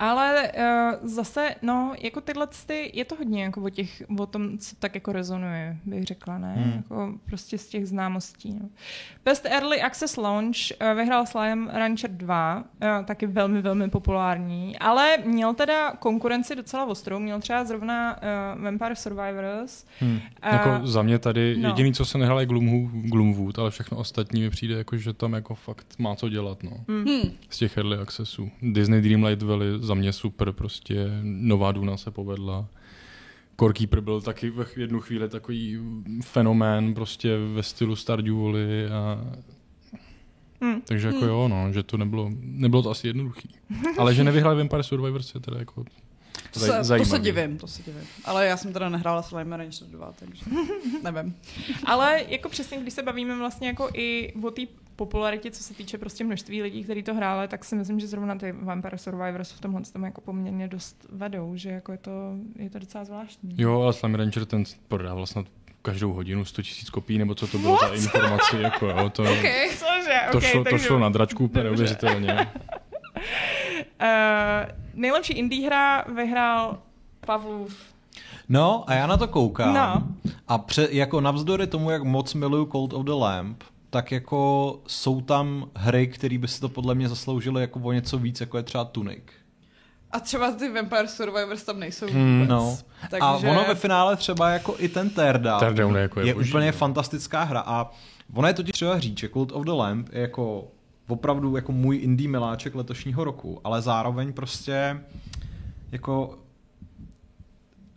Ale 0.00 0.52
uh, 0.52 1.08
zase, 1.08 1.54
no, 1.62 1.94
jako 2.02 2.20
tyhle, 2.20 2.48
ty, 2.66 2.90
je 2.94 3.04
to 3.04 3.16
hodně 3.16 3.42
jako 3.42 3.62
o, 3.62 3.70
těch, 3.70 4.02
o 4.18 4.26
tom, 4.26 4.58
co 4.58 4.76
tak 4.76 4.94
jako 4.94 5.12
rezonuje, 5.12 5.76
bych 5.84 6.04
řekla, 6.04 6.38
ne? 6.38 6.54
Hmm. 6.56 6.70
Hmm. 6.70 6.76
Jako 6.76 7.18
prostě 7.26 7.58
z 7.58 7.68
těch 7.68 7.86
známostí. 7.86 8.56
No. 8.62 8.68
Best 9.24 9.46
Early 9.46 9.82
Access 9.82 10.16
Launch 10.16 10.56
uh, 10.56 10.96
vyhrál 10.98 11.26
Slime 11.26 11.72
Rancher 11.72 12.10
2, 12.10 12.56
uh, 12.56 12.88
taky 13.04 13.26
velmi, 13.26 13.62
velmi 13.62 13.90
populární, 13.90 14.78
ale 14.78 15.16
měl 15.24 15.54
teda 15.54 15.92
konkurenci 15.92 16.56
docela 16.56 16.84
ostrou, 16.84 17.18
měl 17.18 17.40
třeba 17.40 17.64
zrovna 17.64 18.16
uh, 18.56 18.62
Vampire 18.62 18.96
Survivors. 18.96 19.84
Hm. 20.00 20.06
Uh, 20.46 20.52
Jako 20.52 20.86
za 20.86 21.02
mě 21.02 21.18
tady 21.18 21.56
no. 21.56 21.68
jediný, 21.68 21.92
co 21.92 22.04
se 22.04 22.18
nehrál, 22.18 22.40
je 22.40 22.46
Gloomwood, 22.46 22.90
Gloomwood, 22.92 23.58
ale 23.58 23.70
všechno 23.70 23.98
ostatní 23.98 24.40
mi 24.40 24.50
přijde, 24.50 24.74
jako, 24.74 24.96
že 24.96 25.12
tam 25.12 25.32
jako 25.32 25.54
fakt 25.54 25.86
má 25.98 26.14
co 26.16 26.28
dělat, 26.28 26.62
no. 26.62 26.70
hmm. 26.88 27.04
Hmm. 27.04 27.32
Z 27.50 27.58
těch 27.58 27.76
early 27.76 27.96
accessů. 27.96 28.50
Disney 28.62 29.00
Dreamlight 29.00 29.42
Valley 29.42 29.68
za 29.90 29.94
mě 29.94 30.12
super, 30.12 30.52
prostě 30.52 31.06
nová 31.22 31.72
Duna 31.72 31.96
se 31.96 32.10
povedla. 32.10 32.66
Core 33.60 33.72
Keeper 33.72 34.00
byl 34.00 34.20
taky 34.20 34.50
v 34.50 34.66
jednu 34.76 35.00
chvíli 35.00 35.28
takový 35.28 35.78
fenomén 36.22 36.94
prostě 36.94 37.36
ve 37.54 37.62
stylu 37.62 37.96
Stardew 37.96 38.34
Valley 38.36 38.86
a 38.86 39.24
Hmm. 40.62 40.80
takže 40.80 41.06
jako 41.06 41.18
Hmm. 41.18 41.28
jo, 41.28 41.48
no, 41.48 41.72
že 41.72 41.82
to 41.82 41.96
nebylo, 41.96 42.30
nebylo 42.40 42.82
to 42.82 42.90
asi 42.90 43.06
jednoduchý. 43.06 43.48
Ale 43.98 44.14
že 44.14 44.24
nevyhrál 44.24 44.56
Vampire 44.56 44.82
Survivors 44.82 45.34
je 45.34 45.40
teda 45.40 45.58
jako 45.58 45.84
To 46.52 46.60
zaj- 46.60 46.66
se, 46.66 46.66
to 46.66 46.72
se 46.72 46.84
zajímavý. 46.84 47.22
divím, 47.24 47.58
to 47.58 47.66
se 47.66 47.82
divím. 47.82 48.02
Ale 48.24 48.46
já 48.46 48.56
jsem 48.56 48.72
teda 48.72 48.88
nehrála 48.88 49.22
Slime 49.22 49.56
Rancher 49.56 49.88
2, 49.88 50.12
takže 50.18 50.44
nevím. 51.12 51.34
Ale 51.86 52.20
jako 52.28 52.48
přesně, 52.48 52.78
když 52.78 52.94
se 52.94 53.02
bavíme 53.02 53.38
vlastně 53.38 53.68
jako 53.68 53.88
i 53.94 54.32
o 54.42 54.50
té 54.50 54.62
popularitě, 55.00 55.50
co 55.50 55.62
se 55.62 55.74
týče 55.74 55.98
prostě 55.98 56.24
množství 56.24 56.62
lidí, 56.62 56.84
kteří 56.84 57.02
to 57.02 57.14
hráli, 57.14 57.48
tak 57.48 57.64
si 57.64 57.76
myslím, 57.76 58.00
že 58.00 58.06
zrovna 58.06 58.34
ty 58.34 58.52
Vampire 58.52 58.98
Survivors 58.98 59.52
v 59.52 59.60
tomhle 59.60 59.82
tom 59.92 60.04
jako 60.04 60.20
poměrně 60.20 60.68
dost 60.68 61.06
vedou, 61.12 61.56
že 61.56 61.70
jako 61.70 61.92
je 61.92 61.98
to, 61.98 62.34
je 62.56 62.70
to 62.70 62.78
docela 62.78 63.04
zvláštní. 63.04 63.54
Jo, 63.58 63.80
ale 63.80 63.92
Slime 63.92 64.18
Rancher 64.18 64.44
ten 64.44 64.64
prodával 64.88 65.26
snad 65.26 65.46
každou 65.82 66.12
hodinu 66.12 66.44
100 66.44 66.62
000 66.62 66.72
kopií, 66.92 67.18
nebo 67.18 67.34
co 67.34 67.46
to 67.46 67.58
bylo 67.58 67.78
za 67.78 67.88
informaci, 67.88 68.56
jako 68.56 68.86
jo, 68.86 69.10
to, 69.10 69.22
Okay, 69.38 69.68
cože, 69.68 70.20
to, 70.32 70.38
okay, 70.38 70.50
šlo, 70.50 70.64
to 70.64 70.78
šlo 70.78 70.98
na 70.98 71.08
dračku 71.08 71.44
úplně 71.44 71.64
neuvěřitelně. 71.64 72.34
Uh, 72.34 72.46
nejlepší 74.94 75.32
indie 75.32 75.66
hra 75.66 76.04
vyhrál 76.14 76.78
Pavlov. 77.26 77.74
No 78.48 78.84
a 78.86 78.94
já 78.94 79.06
na 79.06 79.16
to 79.16 79.28
koukám. 79.28 79.74
No. 79.74 80.02
A 80.48 80.58
pře, 80.58 80.88
jako 80.90 81.20
navzdory 81.20 81.66
tomu, 81.66 81.90
jak 81.90 82.02
moc 82.02 82.34
miluju 82.34 82.66
Cold 82.66 82.92
of 82.92 83.04
the 83.04 83.12
Lamp, 83.12 83.64
tak 83.90 84.12
jako 84.12 84.80
jsou 84.86 85.20
tam 85.20 85.70
hry, 85.76 86.06
které 86.06 86.38
by 86.38 86.48
si 86.48 86.60
to 86.60 86.68
podle 86.68 86.94
mě 86.94 87.08
zasloužily 87.08 87.60
jako 87.60 87.80
o 87.80 87.92
něco 87.92 88.18
víc, 88.18 88.40
jako 88.40 88.56
je 88.56 88.62
třeba 88.62 88.84
Tunic. 88.84 89.22
A 90.12 90.20
třeba 90.20 90.52
ty 90.52 90.72
Vampire 90.72 91.08
Survivors 91.08 91.62
tam 91.62 91.80
nejsou 91.80 92.06
Hmm, 92.06 92.32
vůbec. 92.32 92.48
No. 92.48 92.78
Takže... 93.10 93.22
A 93.22 93.36
ono 93.36 93.64
ve 93.68 93.74
finále 93.74 94.16
třeba 94.16 94.50
jako 94.50 94.74
i 94.78 94.88
ten 94.88 95.10
Teardown, 95.10 95.60
Teardown 95.60 95.96
je 95.96 96.02
jako 96.02 96.20
je 96.20 96.26
je 96.26 96.34
boží, 96.34 96.50
úplně 96.50 96.66
no. 96.66 96.72
fantastická 96.72 97.42
hra 97.42 97.60
a 97.66 97.90
ono 98.34 98.48
je 98.48 98.54
totiž 98.54 98.72
třeba 98.72 98.98
říct, 98.98 99.18
že 99.18 99.28
Cult 99.28 99.52
of 99.52 99.64
the 99.64 99.70
Lamp 99.70 100.08
je 100.12 100.20
jako 100.20 100.68
opravdu 101.08 101.56
jako 101.56 101.72
můj 101.72 101.98
indie 102.02 102.28
miláček 102.28 102.74
letošního 102.74 103.24
roku, 103.24 103.60
ale 103.64 103.82
zároveň 103.82 104.32
prostě 104.32 105.00
jako 105.92 106.38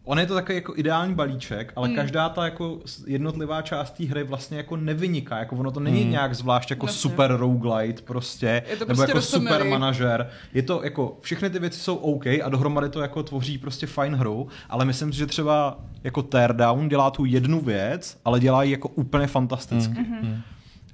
On 0.06 0.20
je 0.20 0.26
to 0.26 0.34
takový 0.34 0.56
jako 0.56 0.74
ideální 0.76 1.14
balíček, 1.14 1.74
ale 1.76 1.88
Hmm. 1.88 1.96
mm. 1.96 2.02
každá 2.02 2.30
ta 2.30 2.46
jako 2.46 2.80
jednotlivá 3.08 3.62
část 3.62 3.92
té 3.92 4.06
hry 4.06 4.24
vlastně 4.24 4.58
jako 4.58 4.78
nevyniká, 4.78 5.38
jako 5.38 5.56
ono 5.56 5.72
to 5.72 5.80
není 5.80 5.96
Hmm. 5.98 6.06
mm. 6.06 6.12
nějak 6.12 6.36
zvlášť 6.36 6.70
jako 6.70 6.86
Jasně. 6.86 7.00
super 7.00 7.36
roguelite 7.38 8.02
prostě, 8.02 8.64
Je 8.70 8.76
to 8.76 8.86
nebo 8.86 8.86
prostě 8.86 9.02
jako 9.02 9.14
rostomilý. 9.14 9.52
super 9.54 9.68
manažer. 9.68 10.30
Je 10.54 10.62
to 10.62 10.84
jako, 10.84 11.18
všechny 11.22 11.50
ty 11.50 11.60
věci 11.60 11.80
jsou 11.80 11.96
OK 11.96 12.26
a 12.28 12.50
dohromady 12.50 12.90
to 12.90 13.02
jako 13.02 13.24
tvoří 13.24 13.58
prostě 13.58 13.88
fajn 13.88 14.16
hru, 14.16 14.48
ale 14.70 14.86
myslím 14.86 15.12
si, 15.14 15.18
že 15.20 15.26
třeba 15.26 15.80
jako 16.04 16.22
Teardown 16.24 16.90
dělá 16.90 17.12
tu 17.12 17.26
jednu 17.26 17.62
věc, 17.62 18.18
ale 18.26 18.40
dělá 18.40 18.64
ji 18.64 18.72
jako 18.72 18.88
úplně 18.88 19.28
fantasticky. 19.28 20.00
Mm. 20.00 20.18
Mm. 20.22 20.42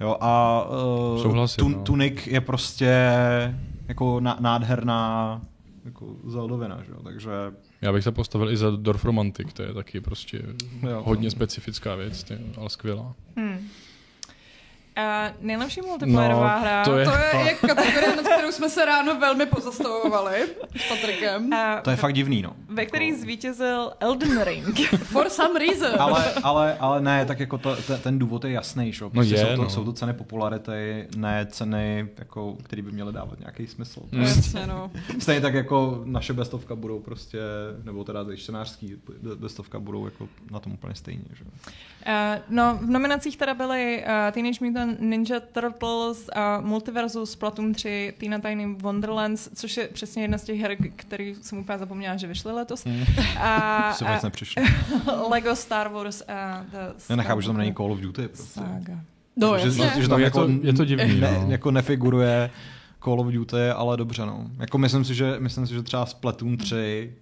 Jo, 0.00 0.16
a 0.20 0.62
uh, 1.14 1.22
Souhlasím, 1.22 1.62
tun, 1.64 1.72
no. 1.72 1.82
Tunic 1.82 2.26
je 2.26 2.40
prostě 2.40 3.12
jako 3.88 4.20
ná, 4.20 4.36
nádherná 4.40 5.40
jako 5.84 6.16
Zeldovina, 6.26 6.82
že 6.84 6.90
jo, 6.92 7.02
takže 7.02 7.30
Já 7.80 7.92
bych 7.92 8.04
se 8.04 8.12
postavil 8.12 8.50
i 8.50 8.56
za 8.56 8.70
Dorfromantik, 8.70 9.52
to 9.52 9.62
je 9.62 9.74
taky 9.74 10.00
prostě 10.00 10.42
Jo. 10.90 11.02
hodně 11.04 11.30
specifická 11.30 11.94
věc, 11.94 12.24
ty, 12.24 12.38
ale 12.56 12.70
skvělá. 12.70 13.14
Hmm. 13.36 13.58
Uh, 15.00 15.36
nejlepší 15.46 15.80
multiplayerová 15.80 16.54
No, 16.54 16.60
hra. 16.60 16.84
to 16.84 16.98
je- 16.98 17.04
To 17.06 17.12
je, 17.16 17.44
je 17.46 17.54
kategorie, 17.54 18.16
nad 18.16 18.28
kterou 18.28 18.52
jsme 18.52 18.68
se 18.70 18.84
ráno 18.84 19.20
velmi 19.20 19.46
pozastavovali 19.46 20.40
s 20.76 20.88
Patrikem. 20.88 21.44
Uh, 21.46 21.82
to 21.82 21.90
je 21.90 21.96
fakt 21.96 22.14
divný, 22.14 22.42
no. 22.42 22.52
ve 22.68 22.86
který 22.86 23.12
zvítězil 23.14 23.92
Elden 24.00 24.42
Ring. 24.42 24.80
For 25.04 25.30
some 25.30 25.58
reason. 25.58 26.00
ale, 26.00 26.32
ale, 26.42 26.76
ale 26.80 27.00
ne, 27.00 27.24
tak 27.26 27.40
jako 27.40 27.58
to, 27.58 27.76
te, 27.76 27.98
ten 27.98 28.18
důvod 28.18 28.44
je 28.44 28.50
jasný, 28.52 28.92
že? 28.92 29.04
No 29.04 29.10
Prostě 29.10 29.34
je, 29.34 29.40
jsou, 29.46 29.56
to, 29.56 29.62
no. 29.62 29.70
jsou 29.70 29.84
to 29.84 29.92
ceny 29.92 30.12
popularity, 30.12 31.08
ne 31.16 31.46
ceny, 31.50 32.08
jako, 32.18 32.56
které 32.62 32.82
by 32.82 32.92
měly 32.92 33.12
dávat 33.12 33.40
nějaký 33.40 33.66
smysl. 33.66 34.00
Mm. 34.12 34.22
Jasně, 34.22 34.66
no. 34.66 34.90
Stejně 35.18 35.40
tak 35.40 35.54
jako 35.54 36.02
naše 36.04 36.32
bestovka 36.32 36.74
budou 36.74 37.00
prostě, 37.00 37.38
nebo 37.84 38.04
teda 38.04 38.24
čtenářský 38.36 38.96
bestovka 39.38 39.78
budou 39.78 40.04
jako 40.04 40.28
na 40.50 40.60
tom 40.60 40.72
úplně 40.72 40.94
stejně, 40.94 41.22
že? 41.32 41.44
Uh, 42.06 42.42
no, 42.48 42.78
v 42.82 42.90
nominacích 42.90 43.36
teda 43.36 43.54
byly 43.54 44.04
uh, 44.04 44.32
Teenage 44.32 44.64
Mutant 44.64 45.00
Ninja 45.00 45.40
Turtles, 45.40 46.28
uh, 46.36 46.66
Multiversus, 46.66 47.30
Splatoon 47.32 47.72
3, 47.74 48.12
Tina 48.18 48.38
Tiny 48.38 48.74
Wonderlands, 48.74 49.48
což 49.54 49.76
je 49.76 49.88
přesně 49.88 50.22
jedna 50.22 50.38
z 50.38 50.44
těch 50.44 50.60
her, 50.60 50.76
který 50.96 51.34
jsem 51.42 51.58
úplně 51.58 51.78
zapomněla, 51.78 52.16
že 52.16 52.26
vyšly 52.26 52.52
letos. 52.52 52.84
Mm. 52.84 53.04
A, 53.40 53.92
Se 53.94 54.04
vůbec 54.04 54.22
nepřišlo. 54.22 54.62
Lego 55.30 55.56
Star 55.56 55.88
Wars 55.88 56.22
a 56.28 56.64
The 56.70 56.78
Já 57.10 57.16
nechápu, 57.16 57.40
že 57.40 57.46
tam 57.46 57.56
není 57.56 57.74
Call 57.74 57.92
of 57.92 58.00
Duty. 58.00 58.28
Prostě. 58.28 58.60
Saga. 58.60 59.00
No, 59.36 59.58
že, 59.58 59.70
že, 59.70 59.90
že 59.96 60.02
No, 60.02 60.08
tam 60.08 60.18
je 60.18 60.24
jako, 60.24 60.46
to- 60.46 60.52
je 60.62 60.72
to 60.72 60.84
divný, 60.84 61.20
ne, 61.20 61.38
no. 61.44 61.50
jako 61.50 61.70
nefiguruje 61.70 62.50
Call 63.04 63.20
of 63.20 63.26
Duty, 63.26 63.68
ale 63.74 63.96
dobře, 63.96 64.26
no. 64.26 64.46
Jako 64.58 64.78
myslím 64.78 65.04
si, 65.04 65.14
že, 65.14 65.36
myslím 65.38 65.66
si, 65.66 65.74
že 65.74 65.82
třeba 65.82 66.06
Splatoon 66.06 66.56
3 66.56 67.12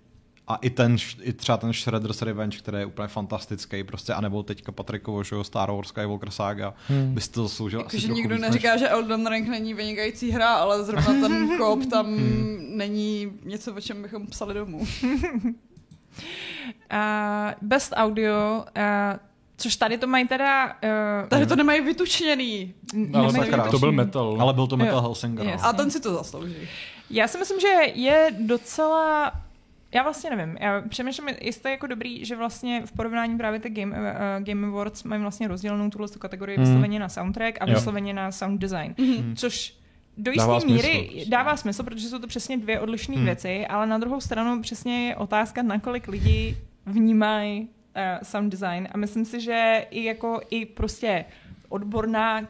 a 0.48 0.56
i 0.56 0.70
ten, 0.70 0.96
i 1.22 1.32
třeba 1.32 1.58
ten 1.58 1.72
Shredder's 1.72 2.22
Revenge, 2.22 2.58
který 2.58 2.78
je 2.78 2.86
úplně 2.86 3.08
fantastický, 3.08 3.84
prostě, 3.84 4.12
anebo 4.12 4.42
teďka 4.42 4.72
Patrikovo, 4.72 5.24
že 5.24 5.36
jo, 5.36 5.44
Star 5.44 5.70
Wars 5.70 5.88
Skywalker 5.88 6.30
Saga, 6.30 6.74
Hmm. 6.88 7.14
by 7.14 7.20
si 7.20 7.30
to 7.30 7.42
zasloužil 7.42 7.80
asi 7.80 7.96
Jakože 7.96 8.06
trochu 8.06 8.16
nikdo 8.20 8.34
víc 8.34 8.42
neříká, 8.42 8.76
že 8.76 8.88
Elden 8.88 9.26
Ring 9.26 9.48
není 9.48 9.74
vynikající 9.74 10.30
hra, 10.30 10.54
ale 10.54 10.84
zrovna 10.84 11.28
ten 11.28 11.48
kop 11.58 11.86
tam 11.86 12.06
není 12.76 13.32
něco, 13.44 13.74
o 13.74 13.80
čem 13.80 14.02
bychom 14.02 14.26
psali 14.26 14.54
domů. 14.54 14.86
Uh, 16.92 17.52
best 17.62 17.92
Audio, 17.96 18.64
uh, 18.76 18.82
což 19.56 19.76
tady 19.76 19.98
to 19.98 20.06
mají 20.06 20.28
teda... 20.28 20.66
Uh, 20.66 21.28
Tady 21.28 21.46
to 21.46 21.56
nemají 21.56 21.80
vytučněný. 21.80 22.74
Ale 23.14 23.32
nemají 23.32 23.50
tak 23.50 23.70
to 23.70 23.78
byl 23.78 23.92
metal. 23.92 24.32
než... 24.32 24.40
Ale 24.40 24.52
byl 24.54 24.66
to 24.66 24.76
Metal 24.76 24.94
Jo. 24.96 25.00
Hellsinger, 25.02 25.46
no. 25.46 25.52
Yes. 25.52 25.60
A 25.64 25.72
ten 25.72 25.90
si 25.90 26.00
to 26.00 26.14
zaslouží. 26.14 26.54
Já 27.10 27.28
si 27.28 27.38
myslím, 27.38 27.60
že 27.60 27.68
je 27.94 28.30
docela... 28.40 29.32
Já 29.94 30.02
vlastně 30.02 30.30
nevím. 30.30 30.56
Já 30.60 30.80
přemýšlím, 30.88 31.28
jestli 31.40 31.70
je 31.70 31.72
jako 31.72 31.86
dobrý, 31.86 32.24
že 32.24 32.36
vlastně 32.36 32.86
v 32.86 32.92
porovnání 32.92 33.36
právě 33.38 33.60
ty 33.60 33.70
Game, 33.70 33.96
uh, 33.96 34.44
Game 34.44 34.66
Awards 34.66 35.04
mají 35.04 35.22
vlastně 35.22 35.48
rozdělenou 35.48 35.90
tuhle 35.90 36.08
tu 36.08 36.18
kategorii 36.18 36.56
Hmm. 36.58 36.66
vysloveně 36.66 36.98
na 36.98 37.08
soundtrack 37.08 37.56
a 37.60 37.66
Jo. 37.68 37.74
vysloveně 37.74 38.14
na 38.14 38.32
sound 38.32 38.60
design. 38.60 38.94
Mhm. 38.98 39.36
Což 39.36 39.74
do 40.16 40.30
jisté 40.30 40.60
smysl, 40.60 40.66
míry 40.66 41.08
prostě. 41.12 41.30
dává 41.30 41.56
smysl, 41.56 41.82
protože 41.82 42.08
jsou 42.08 42.18
to 42.18 42.26
přesně 42.26 42.56
dvě 42.58 42.80
odlišné 42.80 43.14
Hmm. 43.16 43.24
věci, 43.24 43.66
ale 43.66 43.86
na 43.86 43.98
druhou 43.98 44.20
stranu 44.20 44.62
přesně 44.62 45.08
je 45.08 45.16
otázka, 45.16 45.62
nakolik 45.62 46.08
lidi 46.08 46.56
vnímají 46.86 47.60
uh, 47.62 47.68
sound 48.22 48.50
design 48.52 48.88
a 48.92 48.96
myslím 48.98 49.24
si, 49.24 49.40
že 49.40 49.86
i 49.90 50.04
jako 50.04 50.40
i 50.50 50.66
prostě 50.66 51.24
odborná 51.68 52.40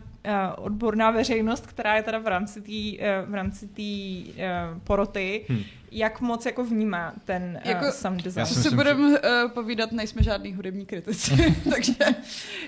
odborná 0.57 1.11
veřejnost, 1.11 1.67
která 1.67 1.97
je 1.97 2.03
teda 2.03 2.19
v 2.19 2.27
rámci 2.27 2.61
té 2.61 3.03
uh, 3.25 3.31
v 3.31 3.35
rámci 3.35 3.69
té 3.69 4.31
uh, 4.33 4.79
poroty, 4.85 5.45
Hmm. 5.49 5.63
jak 5.91 6.21
moc 6.21 6.47
jako 6.47 6.65
vnímá 6.65 7.13
ten 7.25 7.61
uh, 7.65 7.71
Jako- 7.71 7.93
sound 7.93 8.23
design. 8.23 8.41
Já 8.49 8.55
Co 8.55 8.63
si 8.63 8.75
budeme 8.75 9.09
uh, 9.21 9.51
povídat, 9.51 9.93
nejsme 9.93 10.23
žádný 10.23 10.55
hudební 10.55 10.87
kritici, 10.87 11.55
takže 11.71 11.95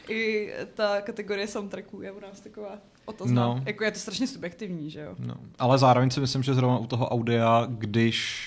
i 0.09 0.51
ta 0.75 1.01
kategorie 1.01 1.47
soundtracků 1.49 2.03
je 2.03 2.13
u 2.13 2.21
nás 2.21 2.41
taková 2.41 2.79
otazná. 3.05 3.43
No. 3.47 3.63
Jako 3.67 3.85
je 3.85 3.91
to 3.91 3.99
strašně 3.99 4.27
subjektivní, 4.27 4.91
že 4.91 5.01
jo? 5.01 5.15
No. 5.19 5.35
Ale 5.59 5.79
zároveň 5.79 6.11
si 6.11 6.21
myslím, 6.21 6.43
že 6.43 6.55
zrovna 6.55 6.79
u 6.79 6.87
toho 6.87 7.09
audia, 7.09 7.67
když 7.69 8.47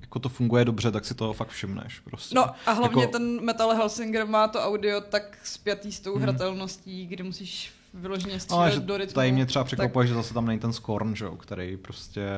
jako 0.00 0.18
to 0.18 0.28
funguje 0.28 0.64
dobře, 0.64 0.90
tak 0.90 1.04
si 1.04 1.14
toho 1.14 1.32
fakt 1.32 1.48
všimneš. 1.48 2.00
Prostě. 2.00 2.34
No 2.34 2.46
a 2.66 2.72
hlavně 2.72 3.02
Jako- 3.02 3.12
ten 3.12 3.44
Metal 3.44 3.70
Hellsinger 3.74 4.26
má 4.26 4.48
to 4.48 4.60
audio 4.62 5.00
tak 5.00 5.38
spjatý 5.44 5.92
s 5.92 6.00
tou 6.00 6.12
Hmm. 6.12 6.22
hratelností, 6.22 7.06
kdy 7.06 7.22
musíš 7.22 7.72
vyloženě 7.94 8.32
Ale 8.32 8.40
střílet 8.40 8.72
že 8.74 8.80
do 8.80 8.96
rytmu. 8.96 9.14
tady 9.14 9.32
mě 9.32 9.46
třeba 9.46 9.62
tak- 9.62 9.66
překvapuje, 9.66 10.06
že 10.06 10.14
zase 10.14 10.34
tam 10.34 10.46
není 10.46 10.58
ten 10.60 10.72
Scorn, 10.72 11.14
že 11.16 11.24
jo, 11.24 11.36
který 11.36 11.76
prostě 11.76 12.28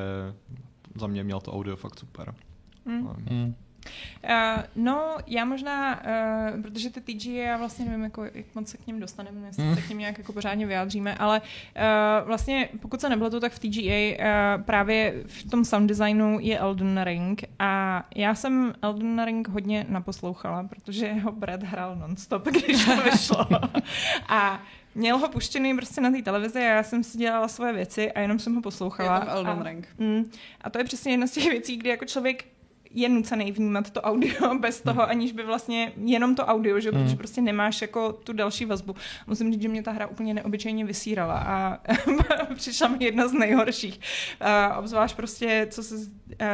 za 0.95 1.07
mě 1.07 1.23
měl 1.23 1.39
to 1.39 1.53
audio 1.53 1.75
fakt 1.75 1.99
super. 1.99 2.35
Mm. 2.85 3.07
Ale- 3.07 3.15
Hmm. 3.29 3.55
Uh, 4.23 4.63
no, 4.75 5.17
já 5.27 5.45
možná, 5.45 6.01
uh, 6.55 6.61
protože 6.61 6.89
ty 6.89 7.01
TG, 7.01 7.25
já 7.25 7.57
vlastně 7.57 7.85
nevím, 7.85 8.03
jako, 8.03 8.23
jak 8.23 8.45
moc 8.55 8.67
se 8.69 8.77
k 8.77 8.87
ním 8.87 8.99
dostaneme, 8.99 9.47
jestli 9.47 9.63
Mm. 9.63 9.75
se 9.75 9.81
k 9.81 9.89
ním 9.89 9.97
nějak 9.97 10.17
jako 10.17 10.33
pořádně 10.33 10.65
vyjádříme, 10.65 11.15
ale 11.15 11.41
uh, 11.41 12.27
vlastně, 12.27 12.69
pokud 12.81 13.01
se 13.01 13.09
nebylo 13.09 13.29
to, 13.29 13.39
tak 13.39 13.51
v 13.51 13.59
TGA 13.59 14.17
uh, 14.57 14.63
právě 14.63 15.13
v 15.25 15.49
tom 15.49 15.65
sound 15.65 15.87
designu 15.89 16.37
je 16.41 16.59
Elden 16.59 17.01
Ring 17.03 17.43
a 17.59 18.03
já 18.15 18.35
jsem 18.35 18.73
Elden 18.81 19.23
Ring 19.25 19.47
hodně 19.47 19.85
naposlouchala, 19.89 20.63
protože 20.63 21.13
ho 21.13 21.31
Brad 21.31 21.63
hrál 21.63 21.95
nonstop, 21.95 22.43
když 22.47 22.85
to 22.85 23.01
vyšlo. 23.11 23.47
a 24.27 24.63
Měl 24.95 25.17
ho 25.17 25.29
puštěný 25.29 25.75
prostě 25.75 26.01
na 26.01 26.11
té 26.11 26.21
televizi 26.21 26.59
a 26.59 26.61
já 26.63 26.83
jsem 26.83 27.03
si 27.03 27.17
dělala 27.17 27.47
svoje 27.47 27.73
věci 27.73 28.11
a 28.11 28.19
jenom 28.19 28.39
jsem 28.39 28.55
ho 28.55 28.61
poslouchala. 28.61 29.13
Je 29.15 29.19
tam 29.19 29.29
Elden 29.29 29.59
a, 29.59 29.63
Ring. 29.63 29.87
Mm, 29.97 30.31
a 30.61 30.69
to 30.69 30.77
je 30.77 30.83
přesně 30.83 31.13
jedna 31.13 31.27
z 31.27 31.31
těch 31.31 31.49
věcí, 31.49 31.77
kdy 31.77 31.89
jako 31.89 32.05
člověk 32.05 32.45
je 32.95 33.09
nucený 33.09 33.51
vnímat 33.51 33.89
to 33.89 34.01
audio 34.01 34.57
bez 34.59 34.81
toho, 34.81 35.09
aniž 35.09 35.31
by 35.31 35.43
vlastně 35.43 35.91
jenom 36.05 36.35
to 36.35 36.45
audio, 36.45 36.79
že? 36.79 36.91
Hmm. 36.91 37.03
protože 37.03 37.15
prostě 37.15 37.41
nemáš 37.41 37.81
jako 37.81 38.13
tu 38.13 38.33
další 38.33 38.65
vazbu. 38.65 38.95
Musím 39.27 39.51
říct, 39.53 39.61
že 39.61 39.67
mě 39.69 39.83
ta 39.83 39.91
hra 39.91 40.07
úplně 40.07 40.33
neobyčejně 40.33 40.85
vysírala 40.85 41.37
a 41.39 41.77
přišla 42.55 42.87
mi 42.87 42.97
jedna 43.05 43.27
z 43.27 43.33
nejhorších. 43.33 43.99
Uh, 44.41 44.77
obzvlášť 44.79 45.15
prostě, 45.15 45.67
co 45.69 45.83
se 45.83 45.95
uh, 45.95 46.01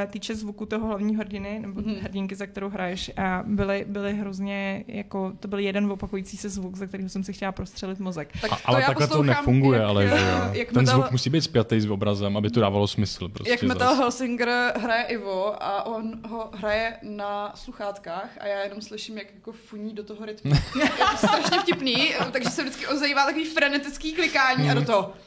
týče 0.08 0.36
zvuku 0.36 0.66
toho 0.66 0.88
hlavního 0.88 1.20
hrdiny, 1.20 1.60
nebo 1.60 1.82
Mhm. 1.82 1.96
hrdinky, 1.96 2.36
za 2.36 2.46
kterou 2.46 2.70
hraješ, 2.70 3.12
a 3.18 3.44
byly, 3.48 3.86
byly 3.88 4.14
hrozně, 4.14 4.84
jako, 4.88 5.34
to 5.40 5.48
byl 5.48 5.60
jeden 5.60 5.92
opakující 5.92 6.38
se 6.38 6.50
zvuk, 6.50 6.76
za 6.76 6.86
kterého 6.88 7.10
jsem 7.10 7.24
si 7.24 7.34
chtěla 7.34 7.52
prostřelit 7.52 8.00
mozek. 8.00 8.30
Tak 8.42 8.52
A, 8.52 8.58
ale 8.66 8.82
já 8.82 8.88
takhle 8.88 9.08
to 9.08 9.24
nefunguje, 9.24 9.80
jak, 9.80 9.90
ale 9.90 10.08
že 10.08 10.16
jo. 10.16 10.50
Jak 10.54 10.68
Ten 10.72 10.78
metal, 10.84 11.00
zvuk 11.00 11.12
musí 11.12 11.30
být 11.30 11.42
spjatý 11.42 11.82
s 11.82 11.90
obrazem, 11.90 12.38
aby 12.38 12.50
to 12.50 12.60
dávalo 12.60 12.88
smysl. 12.88 13.30
Prostě 13.30 13.52
jak 13.52 13.64
Metal 13.64 13.90
zas. 13.90 13.98
Hellsinger 13.98 14.74
hraje 14.80 15.04
Ivo 15.04 15.64
a 15.64 15.86
on 15.86 16.14
ho 16.32 16.50
hraje 16.54 16.98
na 17.02 17.52
sluchátkách 17.56 18.30
a 18.40 18.48
já 18.48 18.60
jenom 18.60 18.82
slyším, 18.82 19.18
jak 19.18 19.28
jako 19.36 19.52
funí 19.52 19.94
do 19.94 20.04
toho 20.04 20.26
rytmu. 20.26 20.52
je 20.80 20.90
to 21.12 21.18
strašně 21.18 21.60
vtipný, 21.62 22.14
takže 22.32 22.50
se 22.50 22.62
vždycky 22.64 22.88
ozývá 22.88 23.26
takový 23.26 23.46
frenetický 23.46 24.14
klikání 24.14 24.70
a 24.72 24.74
do 24.74 24.86
toho. 24.86 25.14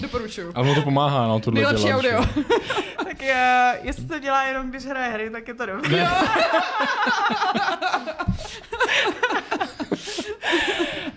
Doporučuju. 0.00 0.52
A 0.54 0.60
ono 0.60 0.74
to 0.74 0.82
pomáhá, 0.82 1.26
no, 1.26 1.40
tohle 1.40 1.60
Nejlepší 1.60 1.84
dělat, 1.84 1.96
audio. 1.96 2.24
tak 3.04 3.22
uh, 3.22 3.86
jestli 3.86 4.04
to 4.04 4.18
dělá 4.18 4.42
jenom, 4.42 4.70
když 4.70 4.84
hraje 4.84 5.12
hry, 5.12 5.30
tak 5.30 5.48
je 5.48 5.54
to 5.54 5.66
dobré. 5.66 6.08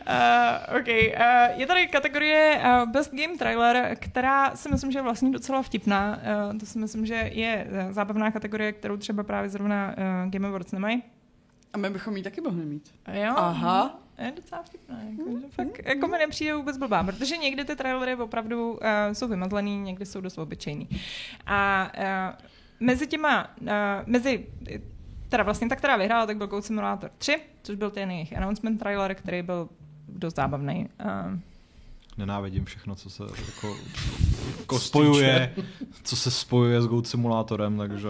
Uh, 0.08 0.80
OK, 0.80 0.88
uh, 0.88 1.60
je 1.60 1.68
tady 1.68 1.88
kategorie 1.88 2.62
uh, 2.64 2.92
Best 2.92 3.14
Game 3.14 3.38
Trailer, 3.38 3.98
která 4.00 4.56
si 4.56 4.70
myslím, 4.70 4.92
že 4.92 5.00
je 5.00 5.04
vlastně 5.04 5.32
docela 5.32 5.62
vtipná. 5.62 6.20
Uh, 6.52 6.58
to 6.58 6.66
si 6.66 6.80
myslím, 6.80 7.06
že 7.06 7.16
je 7.34 7.68
zábavná 7.90 8.32
kategorie, 8.32 8.72
kterou 8.72 8.98
třeba 8.98 9.24
právě 9.24 9.50
zrovna 9.50 9.96
uh, 9.98 10.32
Game 10.32 10.48
Awards 10.48 10.72
nemají. 10.72 11.04
A 11.74 11.78
my 11.78 11.90
bychom 11.90 12.18
ji 12.18 12.24
taky 12.24 12.42
mohli 12.42 12.66
mít. 12.66 12.92
Jo, 13.14 13.34
Aha. 13.38 14.00
je 14.26 14.32
docela 14.36 14.64
vtipná. 14.64 15.00
Jako, 15.10 15.40
že 15.40 15.48
fakt, 15.50 15.80
jako 15.86 16.08
mi 16.08 16.18
nepřijde 16.18 16.56
vůbec 16.56 16.78
blbá, 16.78 17.04
protože 17.04 17.38
někdy 17.38 17.66
ty 17.66 17.76
trailery 17.76 18.16
opravdu 18.16 18.72
uh, 18.72 18.80
jsou 19.14 19.28
vymazlený, 19.28 19.80
někdy 19.80 20.06
jsou 20.06 20.22
dost 20.22 20.38
obyčejný. 20.38 20.90
A 21.46 21.92
uh, 21.98 22.36
mezi 22.80 23.08
těma, 23.08 23.48
uh, 23.62 23.68
mezi 24.06 24.46
teda 25.34 25.44
vlastně 25.44 25.70
ta, 25.70 25.76
která 25.76 25.98
vyhrála, 25.98 26.26
tak 26.26 26.38
byl 26.38 26.48
Goat 26.48 26.66
Simulator 26.66 27.12
3, 27.18 27.40
což 27.64 27.76
byl 27.76 27.90
ten 27.92 28.12
jejich 28.12 28.38
announcement 28.38 28.80
trailer, 28.80 29.16
který 29.16 29.42
byl 29.42 29.70
dost 30.08 30.36
zábavný. 30.36 30.90
Uh, 31.06 31.40
Nenávidím 32.18 32.66
všechno, 32.66 32.96
co 32.96 33.10
se 33.10 33.24
jako 33.46 34.80
spojuje, 34.80 35.56
co 36.04 36.16
se 36.16 36.32
spojuje 36.32 36.82
s 36.82 36.88
Goat 36.88 37.08
Simulátorem, 37.08 37.78
takže... 37.78 38.10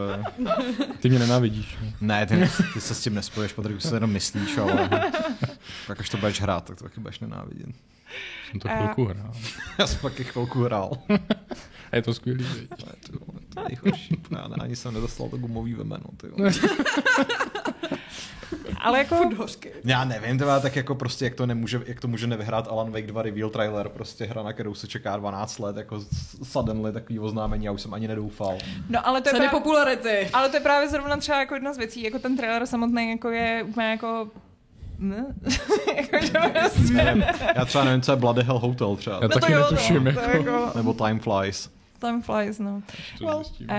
Ty 1.00 1.10
mě 1.10 1.20
nenávidíš. 1.20 1.78
ne? 1.82 1.94
Ne, 2.02 2.26
ty, 2.26 2.50
ty 2.74 2.82
se 2.82 2.96
s 2.96 3.02
tím 3.04 3.14
nespoješ, 3.14 3.54
Patrik, 3.54 3.78
už 3.78 3.84
se 3.84 3.96
jenom 3.96 4.12
myslíš, 4.12 4.58
ale 4.58 4.90
pak 5.88 6.00
až 6.00 6.10
to 6.10 6.18
budeš 6.18 6.42
hrát, 6.42 6.66
tak 6.66 6.78
to 6.78 6.84
taky 6.84 7.00
budeš 7.00 7.20
nenávidět. 7.20 7.70
Jsem 8.52 8.60
to 8.60 8.70
chvilku 8.70 9.06
hrál. 9.06 9.34
Já 9.80 9.88
jsem 9.88 10.00
taky 10.00 10.24
chvilku 10.24 10.64
hrál. 10.64 10.92
A 11.94 11.96
je 11.96 12.02
to 12.02 12.14
skvělý, 12.14 12.44
viď? 12.44 12.70
To 12.70 13.60
je, 13.60 13.66
nejhorší. 13.70 14.22
Já 14.32 14.48
ne, 14.48 14.56
ani 14.60 14.76
jsem 14.76 14.94
nedostal 14.94 15.30
to 15.30 15.38
gumový 15.38 15.74
vemeno. 15.74 16.06
Ty. 16.18 16.28
Ale 18.78 18.98
jako... 18.98 19.16
Furt 19.16 19.34
hořky. 19.34 19.72
Já 19.84 20.06
nevím, 20.06 20.38
teda, 20.38 20.60
tak 20.60 20.76
jako 20.76 20.96
prostě, 20.96 21.26
jak 21.26 21.36
to, 21.36 21.46
nemůže, 21.46 21.82
jak 21.86 22.00
to 22.00 22.08
může 22.08 22.28
nevyhrát 22.28 22.68
Alan 22.68 22.92
Wake 22.92 23.08
2 23.08 23.22
reveal 23.22 23.50
trailer, 23.50 23.90
prostě 23.90 24.26
hra, 24.26 24.44
na 24.44 24.54
kterou 24.54 24.74
se 24.74 24.88
čeká 24.88 25.18
12 25.18 25.60
let, 25.60 25.78
jako 25.78 26.02
suddenly 26.44 26.92
takový 26.92 27.20
oznámení, 27.20 27.66
já 27.66 27.72
už 27.72 27.82
jsem 27.82 27.94
ani 27.94 28.08
nedoufal. 28.08 28.58
No 28.90 29.08
ale 29.08 29.22
to 29.22 29.30
je 29.30 29.34
Ceny 29.34 29.48
právě... 29.48 29.60
popularity. 29.60 30.30
Ale 30.34 30.50
to 30.50 30.56
je 30.56 30.62
právě 30.62 30.90
zrovna 30.90 31.18
třeba 31.18 31.40
jako 31.40 31.54
jedna 31.54 31.74
z 31.74 31.78
věcí, 31.78 32.04
jako 32.04 32.20
ten 32.20 32.38
trailer 32.38 32.66
samotný 32.66 33.10
jako 33.10 33.30
je 33.30 33.64
úplně 33.64 33.88
jako... 33.88 34.28
Ne? 35.00 35.26
jako, 35.96 36.18
prostě... 36.60 36.94
Nevím, 36.94 37.24
já 37.56 37.66
třeba 37.66 37.84
nevím, 37.84 38.02
co 38.02 38.12
je 38.12 38.16
Bloody 38.16 38.44
Hell 38.44 38.60
Hotel 38.60 38.96
třeba, 38.96 39.16
Já 39.16 39.22
No 39.22 39.30
to 39.30 39.40
taky 39.40 39.54
jo, 39.54 39.60
netuším, 39.60 40.04
no, 40.04 40.12
jako. 40.12 40.30
jako... 40.38 40.72
nebo 40.76 40.94
Time 40.94 41.20
Flies. 41.20 41.70
Time 42.04 42.22
flies, 42.22 42.60
no. 42.60 42.84
Well, 43.22 43.44
uh, 43.62 43.76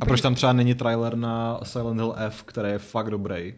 A 0.00 0.06
proč 0.06 0.20
tam 0.20 0.34
třeba 0.34 0.52
není 0.52 0.74
trailer 0.74 1.16
na 1.16 1.60
Silent 1.62 2.00
Hill 2.00 2.14
F, 2.18 2.42
který 2.42 2.68
je 2.68 2.78
fakt 2.78 3.10
dobrý? 3.10 3.54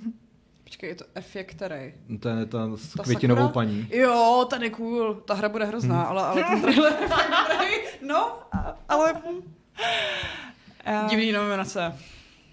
Počkej, 0.64 0.88
je 0.88 0.94
to 0.94 1.04
F 1.14 1.36
je 1.36 1.44
který? 1.44 1.92
To 2.20 2.28
je 2.28 2.46
ten 2.46 2.76
s 2.76 2.92
Ta 2.92 3.02
květinovou 3.02 3.40
Sakura? 3.40 3.52
paní. 3.52 3.88
Jo, 3.90 4.46
ten 4.50 4.62
je 4.62 4.70
cool. 4.70 5.14
Ta 5.14 5.34
hra 5.34 5.48
bude 5.48 5.64
hrozná, 5.64 6.02
ale, 6.02 6.22
ale 6.22 6.44
ten 6.44 6.62
trailer 6.62 6.92
je 7.02 7.08
fakt 7.08 7.30
dobrý. 7.52 7.66
No, 8.08 8.38
ale 8.88 9.12
uh, 9.12 11.08
divný 11.10 11.32
nominace. 11.32 11.94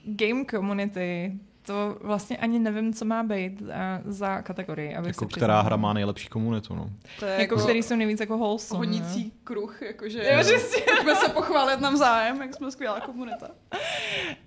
Game 0.06 0.46
community, 0.46 1.40
to 1.66 1.98
vlastně 2.02 2.38
ani 2.38 2.60
nevím, 2.60 2.94
co 2.94 3.06
má 3.06 3.24
být 3.24 3.62
uh, 3.62 3.68
za 4.06 4.42
kategorii. 4.42 4.96
Abych 4.96 5.08
Jako, 5.08 5.26
se 5.26 5.30
která 5.36 5.62
hra 5.62 5.76
má 5.76 5.94
nejlepší 5.94 6.28
komunitu, 6.28 6.76
no. 6.76 6.90
To 7.20 7.26
je 7.26 7.32
Jako, 7.32 7.42
jako, 7.42 7.56
který 7.64 7.84
jsou 7.84 7.96
nejvíc 7.96 8.20
jako 8.20 8.38
wholesome. 8.38 8.78
honící 8.78 9.34
kruh, 9.44 9.82
jakože... 9.82 10.24
Jo, 10.32 10.38
že 10.44 10.60
si- 10.60 10.82
Pojďme 10.96 11.16
se 11.16 11.30
pochválit 11.30 11.80
navzájem, 11.80 12.42
jak 12.42 12.56
jsme 12.56 12.72
skvělá 12.72 13.00
komunita. 13.00 13.48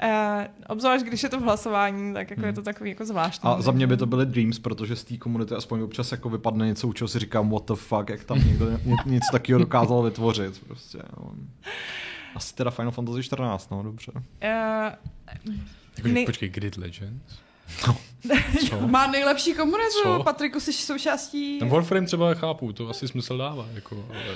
Uh, 0.05 0.11
obzvlášť, 0.69 1.05
když 1.05 1.23
je 1.23 1.29
to 1.29 1.41
v 1.41 1.43
hlasování, 1.43 2.14
tak 2.14 2.31
jako 2.31 2.47
je 2.47 2.53
to 2.53 2.62
takový 2.62 2.91
jako 2.91 3.05
zvláštní. 3.05 3.51
A 3.51 3.62
za 3.62 3.73
mě 3.73 3.87
by 3.87 3.97
to 3.97 4.07
byly 4.07 4.27
Dreams, 4.27 4.59
protože 4.59 4.97
z 4.97 5.05
té 5.05 5.17
komunity 5.17 5.55
aspoň 5.55 5.81
občas 5.81 6.12
jako 6.12 6.29
vypadne 6.29 6.67
něco, 6.67 6.89
u 6.89 6.93
čeho 6.93 7.09
si 7.09 7.19
říkám, 7.19 7.51
what 7.51 7.64
the 7.67 7.75
fuck, 7.75 8.09
jak 8.09 8.25
tam 8.25 8.39
někdo 8.39 8.71
ně- 8.71 8.79
nic 9.07 9.23
takového 9.33 9.59
dokázal 9.61 10.03
vytvořit. 10.03 10.61
Prostě, 10.67 10.99
no. 11.21 11.31
Asi 12.35 12.55
teda 12.55 12.71
Final 12.71 12.93
Fantasy 12.93 13.23
14, 13.23 13.71
no 13.71 13.83
dobře. 13.83 14.12
Uh, 14.14 14.21
Jakože, 15.97 16.14
nej- 16.14 16.26
Počkej, 16.26 16.49
Grid 16.49 16.76
Legends? 16.76 17.36
Co? 17.78 17.97
Má 18.86 19.07
nejlepší 19.07 19.55
komunitu, 19.55 20.03
Co? 20.03 20.22
Patriku, 20.24 20.61
jsi 20.61 20.72
součástí... 20.72 21.59
Ten 21.59 21.68
Warframe 21.68 22.07
třeba 22.07 22.34
chápu, 22.34 22.72
to 22.72 22.88
asi 22.88 23.09
smysl 23.09 23.38
dává, 23.38 23.66
jako, 23.74 24.07
ale... 24.11 24.34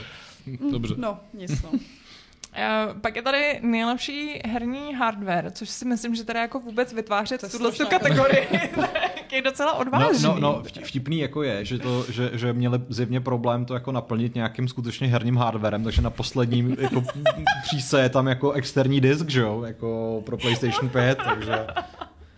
Dobře. 0.71 0.95
No, 0.97 1.21
nic 1.33 1.63
no. 1.63 1.71
Uh, 1.71 3.01
pak 3.01 3.17
je 3.17 3.23
tady 3.23 3.59
nejlepší 3.63 4.41
herní 4.47 4.95
hardware, 4.95 5.51
což 5.51 5.69
si 5.69 5.85
myslím, 5.85 6.15
že 6.15 6.25
teda 6.25 6.41
jako 6.41 6.61
vůbec 6.61 6.93
vytvářet 6.93 7.41
To 7.41 7.47
je 7.47 7.51
tuhle 7.51 7.71
tu 7.71 7.75
strašná 7.75 7.99
kategorii 7.99 8.49
tak 9.31 9.37
je 9.37 9.43
docela 9.43 9.73
No, 9.73 9.79
odvážný. 9.79 10.25
no, 10.25 10.37
no, 10.41 10.63
vti- 10.65 10.83
vtipný 10.85 11.19
jako 11.19 11.43
je, 11.43 11.65
že, 11.65 11.79
to, 11.79 12.05
že, 12.13 12.31
že 12.33 12.53
měli 12.53 12.79
zjevně 12.89 13.21
problém 13.21 13.65
to 13.65 13.75
jako 13.75 13.93
naplnit 13.93 14.35
nějakým 14.35 14.69
skutečně 14.69 15.09
herním 15.09 15.37
hardwarem, 15.37 15.85
takže 15.85 16.03
na 16.03 16.11
posledním 16.11 16.77
jako 16.81 17.03
příse 17.63 18.01
je 18.03 18.09
tam 18.09 18.27
jako 18.27 18.53
externí 18.53 19.01
disk, 19.01 19.29
že 19.29 19.41
jo, 19.41 19.63
jako 19.67 20.23
pro 20.27 20.37
PlayStation 20.39 20.89
5, 20.89 21.19
takže 21.25 21.67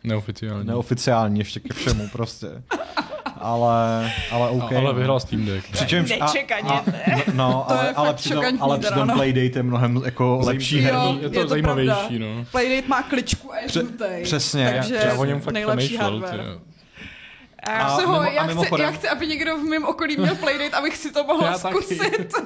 Neoficiálně. 0.05 0.65
neoficiální 0.65 1.39
ještě 1.39 1.61
ke 1.61 1.75
všemu 1.75 2.09
prostě. 2.09 2.47
Ale, 3.41 4.13
ale 4.31 4.51
OK. 4.51 4.63
A, 4.73 4.77
ale 4.77 4.85
no. 4.85 4.93
vyhrál 4.95 5.21
Steam 5.21 5.45
Deck. 5.47 5.71
Přičemž, 5.71 6.11
a, 6.21 6.25
a, 6.65 6.85
no, 7.35 7.65
To 7.69 7.75
ale, 7.75 7.87
je 7.87 7.93
ale 7.93 8.15
přitom, 8.15 8.45
ale 8.61 8.79
přitom 8.79 9.09
no. 9.09 9.15
Playdate 9.15 9.59
je 9.59 9.63
mnohem 9.63 10.03
jako 10.05 10.41
lepší 10.45 10.83
Jo. 10.83 10.85
herní. 10.85 11.23
Je 11.23 11.29
to, 11.31 11.39
je 11.39 11.43
to 11.45 11.49
zajímavější, 11.49 11.93
pravda. 12.19 12.27
no. 12.27 12.45
Playdate 12.53 12.89
má 12.89 13.03
kličku 13.03 13.53
a 13.53 13.59
je 13.59 13.67
Pře- 13.67 13.81
žlutej. 13.81 14.23
přesně. 14.23 14.71
Takže 14.77 14.95
Já 14.95 15.15
o 15.15 15.25
něm 15.25 15.41
fakt 15.41 15.55
nejlepší 15.55 15.97
hardware. 15.97 16.41
jo. 16.47 16.61
A, 17.63 17.71
A 17.71 17.97
Se 17.97 18.07
ho, 18.07 18.13
mimo- 18.13 18.21
a 18.23 18.31
já, 18.33 18.43
chci, 18.43 18.49
mimochodem- 18.55 18.87
já 18.87 18.93
chci, 18.93 19.09
aby 19.09 19.27
někdo 19.27 19.57
v 19.59 19.63
mém 19.63 19.85
okolí 19.85 20.17
měl 20.17 20.35
Playdate, 20.37 20.77
abych 20.77 20.97
si 20.97 21.13
to 21.13 21.25
mohla 21.27 21.51
Já 21.51 21.59
taky. 21.59 21.75
zkusit. 21.85 22.35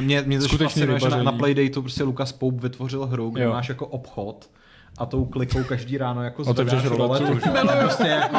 Mě, 0.00 0.22
mě 0.26 0.38
to 0.40 0.48
fascinuje, 0.58 1.00
že 1.00 1.08
na, 1.08 1.22
na 1.22 1.32
Playdateu 1.32 1.82
prostě 1.82 2.02
Lukas 2.02 2.32
Pope 2.32 2.60
vytvořil 2.60 3.06
hru, 3.06 3.30
kde 3.30 3.44
Jo. 3.44 3.50
máš 3.50 3.68
jako 3.68 3.86
obchod 3.86 4.50
a 4.98 5.06
tou 5.06 5.24
klikou 5.24 5.64
každý 5.64 5.98
ráno 5.98 6.22
jako 6.22 6.44
zvedáš 6.44 6.84
roletu? 6.84 7.24
A 7.70 7.76
prostě 7.76 8.06
jako, 8.08 8.36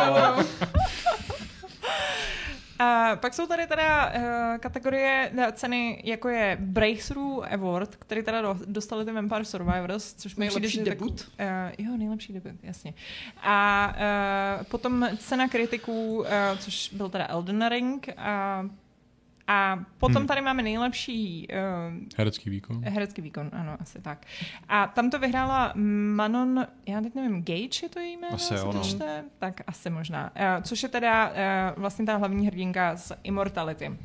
a 2.82 3.16
pak 3.16 3.34
jsou 3.34 3.48
tady 3.48 3.68
teda 3.68 4.14
uh, 4.16 4.58
kategorie 4.60 5.32
uh, 5.38 5.46
ceny, 5.52 6.02
jako 6.06 6.30
je 6.30 6.58
Breakthrough 6.60 7.54
Award, 7.54 7.96
který 7.96 8.24
teda 8.24 8.42
do, 8.42 8.58
dostali 8.66 9.06
ty 9.06 9.12
Vampire 9.12 9.46
Survivors, 9.46 10.14
což 10.14 10.36
mi 10.36 10.48
přijde, 10.48 10.68
že 10.68 10.84
debut? 10.84 11.30
Tak, 11.36 11.48
uh, 11.80 11.86
jo, 11.86 11.98
nejlepší 11.98 12.34
debut, 12.34 12.52
jasně. 12.64 12.94
A 13.44 13.88
uh, 14.60 14.64
potom 14.64 15.10
cena 15.18 15.48
kritiků, 15.48 16.20
uh, 16.20 16.28
což 16.60 16.90
byl 16.94 17.10
teda 17.10 17.28
Elden 17.30 17.68
Ring. 17.70 18.10
A, 18.18 18.66
a 19.52 19.80
potom 19.97 20.16
Hmm. 20.22 20.28
tady 20.28 20.41
máme 20.41 20.64
nejlepší 20.64 21.47
uh, 21.47 21.97
Herecký 22.18 22.49
výkon. 22.49 22.84
Herecký 22.84 23.22
výkon, 23.22 23.49
ano, 23.54 23.78
asi 23.80 24.02
tak. 24.02 24.26
A 24.68 24.88
tam 24.88 25.10
to 25.10 25.20
vyhrála 25.20 25.74
Manon, 26.16 26.68
já 26.88 27.02
teď 27.02 27.16
nevím, 27.16 27.43
Gage 27.43 27.86
je 27.86 27.89
to 27.89 27.99
její 27.99 28.18
jméno? 28.18 28.34
Asi 28.34 28.45
se 28.45 28.56
jo, 28.56 28.72
to 28.72 28.78
no. 28.78 28.84
čte? 28.84 29.24
Tak 29.39 29.62
asi 29.68 29.89
možná. 29.89 30.32
Uh, 30.36 30.64
což 30.64 30.84
je 30.84 30.89
teda 30.89 31.30
uh, 31.30 31.36
vlastně 31.82 32.06
ta 32.06 32.18
hlavní 32.18 32.47
hrdinka 32.47 32.95
z 32.95 33.12
Immortality, 33.24 33.97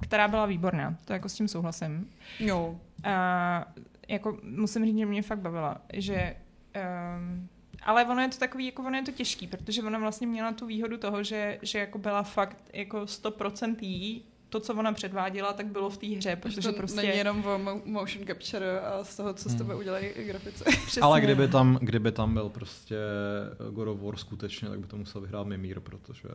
která 0.00 0.28
byla 0.28 0.46
výborná, 0.46 0.96
to 1.04 1.12
jako 1.12 1.28
s 1.28 1.34
tím 1.34 1.48
souhlasím. 1.48 2.10
Jo. 2.40 2.76
A 3.04 3.64
jako 4.08 4.38
musím 4.42 4.84
říct, 4.84 4.98
že 4.98 5.06
mě 5.06 5.22
fakt 5.22 5.38
bavila, 5.40 5.80
že 5.92 6.36
um, 7.16 7.48
ale 7.82 8.04
ono 8.04 8.20
je 8.22 8.28
to 8.28 8.38
takový, 8.38 8.66
jako 8.66 8.82
ono 8.82 8.96
je 8.96 9.02
to 9.02 9.12
těžký, 9.12 9.46
protože 9.46 9.82
ona 9.82 9.98
vlastně 9.98 10.26
měla 10.26 10.52
tu 10.52 10.66
výhodu 10.66 10.96
toho, 10.96 11.22
že, 11.22 11.58
že 11.62 11.78
jako 11.78 11.98
byla 11.98 12.22
fakt 12.22 12.56
jako 12.72 13.00
100% 13.00 13.76
jí, 13.80 14.24
to, 14.52 14.60
co 14.60 14.74
ona 14.74 14.92
předváděla, 14.92 15.52
tak 15.52 15.66
bylo 15.66 15.90
v 15.90 15.96
té 15.96 16.06
hře, 16.06 16.36
Protože 16.36 16.68
to 16.68 16.72
prostě... 16.72 17.02
není 17.02 17.18
jenom 17.18 17.44
o 17.44 17.58
mo- 17.58 17.80
motion 17.84 18.26
capture 18.26 18.80
a 18.80 19.04
z 19.04 19.16
toho, 19.16 19.34
co 19.34 19.48
z 19.48 19.54
tebe 19.54 19.74
udělají 19.74 20.06
i 20.06 20.24
grafice. 20.24 20.64
Přesně. 20.86 21.02
ale 21.02 21.20
kdyby 21.20 21.48
tam, 21.48 21.78
kdyby 21.80 22.12
tam 22.12 22.34
byl 22.34 22.48
prostě 22.48 22.96
God 23.70 23.88
of 23.88 24.00
War 24.00 24.16
skutečně, 24.16 24.68
tak 24.68 24.80
by 24.80 24.86
to 24.86 24.96
musel 24.96 25.20
vyhrát 25.20 25.46
Mimír, 25.46 25.80
protože 25.80 26.28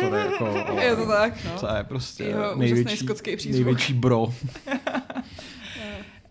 sorry, 0.00 0.16
jako, 0.20 0.46
ale 0.46 0.84
Je 0.84 0.96
to 0.96 1.06
tak, 1.06 1.44
no. 1.44 1.58
to 1.60 1.66
je 1.76 1.84
prostě 1.84 2.24
Jeho 2.24 2.56
největší, 2.56 2.96
skotský 2.96 3.36
přízvuk. 3.36 3.64
největší 3.66 3.92
bro. 3.94 4.26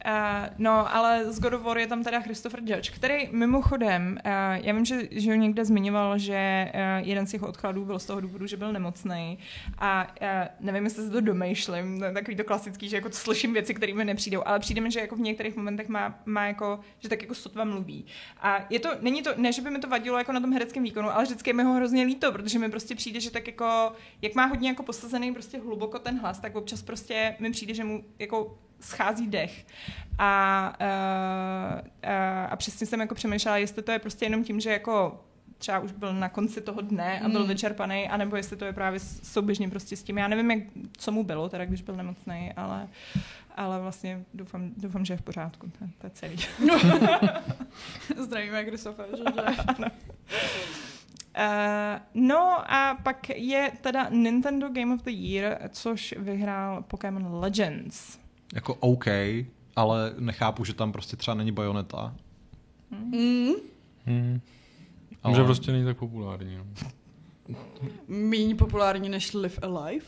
Uh, 0.06 0.48
no, 0.58 0.96
ale 0.96 1.34
z 1.34 1.40
God 1.40 1.54
of 1.54 1.62
War 1.62 1.78
je 1.78 1.88
tam 1.88 2.04
teda 2.04 2.20
Christopher 2.20 2.60
Judge, 2.60 2.92
který 2.92 3.30
mimochodem, 3.32 4.18
uh, 4.26 4.32
já 4.66 4.74
vím, 4.74 4.86
že, 4.86 5.02
že 5.12 5.32
ho 5.32 5.38
někde 5.38 5.66
zmiňoval, 5.66 6.18
že 6.18 6.72
uh, 6.74 7.08
jeden 7.08 7.28
z 7.28 7.34
jeho 7.34 7.48
odkladů 7.48 7.86
byl 7.86 8.00
z 8.00 8.06
toho 8.06 8.22
důvodu, 8.22 8.48
že 8.48 8.58
byl 8.58 8.74
nemocný 8.74 9.38
a 9.78 10.08
uh, 10.22 10.28
nevím, 10.60 10.84
jestli 10.84 11.04
se 11.04 11.10
to 11.10 11.22
domýšlím, 11.22 12.04
je 12.04 12.12
takový 12.12 12.38
to 12.38 12.44
klasický, 12.44 12.90
že 12.90 12.96
jako 12.96 13.10
to 13.10 13.16
slyším 13.16 13.54
věci, 13.54 13.74
které 13.74 13.94
mi 13.94 14.06
nepřijdou, 14.06 14.42
ale 14.46 14.60
přijde 14.60 14.82
mi, 14.82 14.92
že 14.92 15.00
jako 15.00 15.16
v 15.16 15.20
některých 15.20 15.56
momentech 15.56 15.88
má, 15.88 16.20
má 16.26 16.46
jako, 16.46 16.80
že 17.00 17.10
tak 17.10 17.22
jako 17.22 17.36
sotva 17.36 17.64
mluví. 17.64 18.06
A 18.42 18.66
je 18.70 18.80
to, 18.80 18.90
není 19.02 19.22
to, 19.22 19.30
ne, 19.38 19.52
že 19.52 19.62
by 19.62 19.70
mi 19.70 19.80
to 19.80 19.88
vadilo 19.88 20.18
jako 20.18 20.32
na 20.32 20.40
tom 20.40 20.54
hereckém 20.54 20.84
výkonu, 20.84 21.10
ale 21.10 21.24
vždycky 21.24 21.54
mi 21.54 21.64
ho 21.64 21.74
hrozně 21.74 22.04
líto, 22.04 22.32
protože 22.32 22.60
mi 22.60 22.70
prostě 22.70 22.96
přijde, 22.96 23.20
že 23.20 23.32
tak 23.32 23.48
jako, 23.48 23.92
jak 24.22 24.36
má 24.36 24.46
hodně 24.46 24.70
jako 24.70 24.84
posazený 24.84 25.34
prostě 25.34 25.60
hluboko 25.60 26.00
ten 26.00 26.20
hlas, 26.20 26.40
tak 26.40 26.56
občas 26.56 26.82
prostě 26.82 27.36
mi 27.40 27.52
přijde, 27.52 27.74
že 27.74 27.84
mu 27.84 28.04
jako 28.20 28.58
schází 28.82 29.28
dech. 29.28 29.66
A, 30.20 30.74
uh, 30.82 31.80
uh, 31.80 32.50
a 32.50 32.56
přesně 32.56 32.88
jsem 32.88 33.00
jako 33.00 33.16
přemýšlela, 33.16 33.58
jestli 33.58 33.82
to 33.82 33.92
je 33.92 34.00
prostě 34.00 34.26
jenom 34.26 34.44
tím, 34.44 34.60
že 34.60 34.72
jako 34.72 35.24
třeba 35.58 35.80
už 35.80 35.92
byl 35.92 36.14
na 36.14 36.30
konci 36.30 36.62
toho 36.62 36.82
dne 36.82 37.20
a 37.20 37.30
byl 37.30 37.40
Hmm. 37.40 37.50
vyčerpaný, 37.50 38.10
anebo 38.10 38.36
jestli 38.36 38.58
to 38.58 38.66
je 38.66 38.74
právě 38.74 39.00
souběžně 39.00 39.70
prostě 39.70 39.96
s 39.96 40.04
tím. 40.04 40.18
Já 40.18 40.28
nevím, 40.28 40.52
jak, 40.52 40.64
co 40.98 41.12
mu 41.12 41.24
bylo, 41.24 41.50
teda 41.50 41.66
když 41.66 41.82
byl 41.82 41.96
nemocný, 41.96 42.54
ale, 42.56 42.88
ale 43.56 43.80
vlastně 43.82 44.24
doufám, 44.34 44.72
doufám, 44.78 45.06
že 45.06 45.14
je 45.14 45.18
v 45.18 45.22
pořádku. 45.22 45.68
To, 45.68 45.86
to 45.98 46.08
je 46.08 46.10
celý. 46.10 46.38
Zdravíme 48.18 48.66
Christopher, 48.66 49.06
že, 49.18 49.24
že? 49.36 49.86
Uh, 51.38 52.02
no 52.14 52.72
a 52.74 52.98
pak 53.04 53.30
je 53.30 53.72
teda 53.82 54.08
Nintendo 54.10 54.70
Game 54.70 54.94
of 54.94 55.02
the 55.02 55.12
Year, 55.12 55.60
což 55.70 56.16
vyhrál 56.18 56.84
Pokémon 56.84 57.36
Legends. 57.36 58.20
Jako 58.56 58.74
OK, 58.76 59.06
ale 59.76 60.14
nechápu, 60.20 60.66
že 60.66 60.74
tam 60.74 60.92
prostě 60.92 61.16
třeba 61.18 61.36
není 61.36 61.52
Bayonetta. 61.52 62.16
Mm. 62.92 63.52
Hmm. 64.06 64.42
Ale- 65.24 65.36
Že 65.36 65.44
prostě 65.44 65.72
není 65.72 65.86
tak 65.86 65.98
populární. 65.98 66.58
No. 66.58 66.66
Míň 68.08 68.58
populární 68.58 69.10
než 69.10 69.34
Live 69.34 69.56
Alive. 69.62 70.06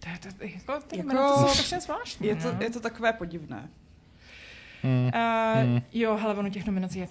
To 0.00 0.08
je, 0.08 0.18
to, 0.18 0.44
jako, 0.44 0.86
ty 0.86 0.98
Jako- 0.98 1.38
jsou 1.38 1.48
strašně 1.48 1.80
zvláštní. 1.80 2.26
Je 2.26 2.36
to, 2.36 2.52
no. 2.52 2.58
je 2.60 2.70
to 2.70 2.80
takové 2.80 3.12
podivné. 3.12 3.68
Hmm. 4.82 5.06
Uh, 5.14 5.38
Hmm. 5.62 5.80
Jo, 5.92 6.18
hele, 6.22 6.34
ono 6.34 6.48
těch 6.50 6.66
nominací 6.66 6.98
je, 6.98 7.06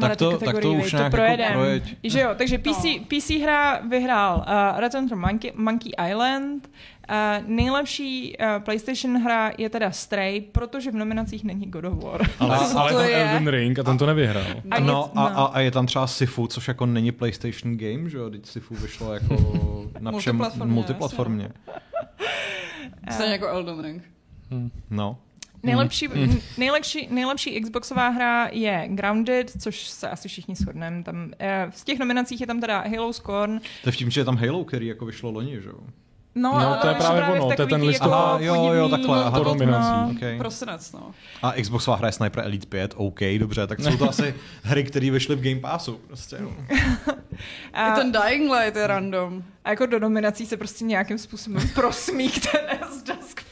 Tak 0.00 0.16
to- 0.16 0.38
tak 0.38 0.58
to 0.58 0.72
už 0.72 0.90
to 0.90 0.96
nějak 0.96 1.12
jako 1.12 1.16
projedem. 1.16 1.52
projeď. 1.52 1.96
Že 2.04 2.20
jo, 2.20 2.30
takže 2.36 2.58
PC, 2.58 2.84
No. 2.98 3.04
PC 3.08 3.30
hra 3.42 3.80
vyhrál 3.88 4.36
uh, 4.36 4.80
Return 4.80 5.08
to 5.08 5.16
Monkey, 5.16 5.52
Monkey 5.54 5.92
Island, 6.10 6.70
uh, 7.10 7.14
nejlepší 7.48 8.36
uh, 8.38 8.62
PlayStation 8.62 9.22
hra 9.22 9.52
je 9.58 9.68
teda 9.70 9.90
Stray, 9.90 10.40
protože 10.40 10.90
v 10.90 10.94
nominacích 10.94 11.44
není 11.44 11.66
God 11.66 11.84
of 11.84 12.04
War. 12.04 12.20
Ale, 12.38 12.58
Co 12.68 12.78
ale 12.78 12.92
to 12.92 12.98
tam 12.98 13.06
je? 13.08 13.24
Elden 13.30 13.48
Ring 13.48 13.78
a 13.78 13.82
ten 13.82 13.98
to 13.98 14.06
nevyhrál. 14.06 14.44
A 14.70 14.80
no, 14.80 15.10
a, 15.14 15.28
no. 15.30 15.38
a, 15.40 15.44
a, 15.44 15.60
je 15.60 15.70
tam 15.70 15.86
třeba 15.86 16.06
Sifu, 16.06 16.46
což 16.46 16.68
jako 16.68 16.86
není 16.86 17.12
PlayStation 17.12 17.76
game, 17.76 18.10
že 18.10 18.16
jo? 18.18 18.30
Teď 18.30 18.46
Sifu 18.46 18.74
vyšlo 18.74 19.14
jako 19.14 19.34
na 20.00 20.12
všem 20.18 20.36
Multiplatformně, 20.36 20.74
multiplatformě. 20.74 21.48
Stejně 23.10 23.32
jako 23.32 23.48
Elden 23.48 23.80
Ring. 23.80 24.02
No. 24.90 25.18
Nejlepší, 25.62 26.08
nejlepší, 26.58 27.08
nejlepší 27.10 27.60
Xboxová 27.60 28.08
hra 28.08 28.48
je 28.52 28.84
Grounded, 28.88 29.50
což 29.60 29.86
se 29.88 30.08
asi 30.10 30.28
všichni 30.28 30.54
shodneme. 30.54 31.02
Tam, 31.02 31.30
eh, 31.38 31.66
v 31.70 31.84
těch 31.84 31.98
nominacích 31.98 32.40
je 32.40 32.46
tam 32.46 32.60
teda 32.60 32.84
Halo 32.96 33.12
Scorn. 33.12 33.58
To 33.82 33.88
je 33.88 33.92
vtipný, 33.92 34.10
že 34.12 34.20
je 34.20 34.24
tam 34.24 34.36
Halo, 34.36 34.64
který 34.64 34.86
jako 34.86 35.04
vyšlo 35.06 35.30
loni, 35.30 35.60
že 35.62 35.68
jo? 35.68 35.78
No, 36.34 36.58
No, 36.58 36.76
to 36.80 36.88
je 36.88 36.94
právě 36.94 37.22
v 37.22 37.30
ono, 37.30 37.56
to 37.56 37.62
je 37.62 37.66
ten 37.68 37.82
listopad. 37.82 38.40
jako 38.40 38.54
Aha, 38.58 38.68
jo, 38.68 38.72
jo, 38.72 38.88
takhle, 38.88 39.24
aha. 39.24 39.38
To 39.38 39.44
nominací. 39.44 40.16
Okay. 40.16 40.38
Prosinec, 40.38 40.92
no. 40.92 41.10
A 41.42 41.52
Xboxová 41.62 41.96
hra 41.96 42.08
je 42.08 42.12
Sniper 42.12 42.44
Elite 42.44 42.66
5, 42.66 42.94
OK, 42.96 43.20
dobře, 43.38 43.66
tak 43.66 43.80
jsou 43.80 43.96
to 43.96 44.08
asi 44.08 44.34
hry, 44.62 44.84
které 44.84 45.10
vyšly 45.10 45.36
v 45.36 45.40
Game 45.42 45.60
Passu. 45.60 46.00
Prostě, 46.06 46.36
no. 46.40 46.50
A, 47.72 47.92
I 47.92 48.00
ten 48.00 48.12
Dying 48.12 48.52
Light 48.52 48.76
je 48.76 48.86
random. 48.86 49.42
a 49.64 49.70
jako 49.70 49.86
do 49.86 49.98
nominací 49.98 50.46
se 50.46 50.56
prostě 50.56 50.84
nějakým 50.84 51.18
způsobem 51.18 51.68
prosmík 51.74 52.40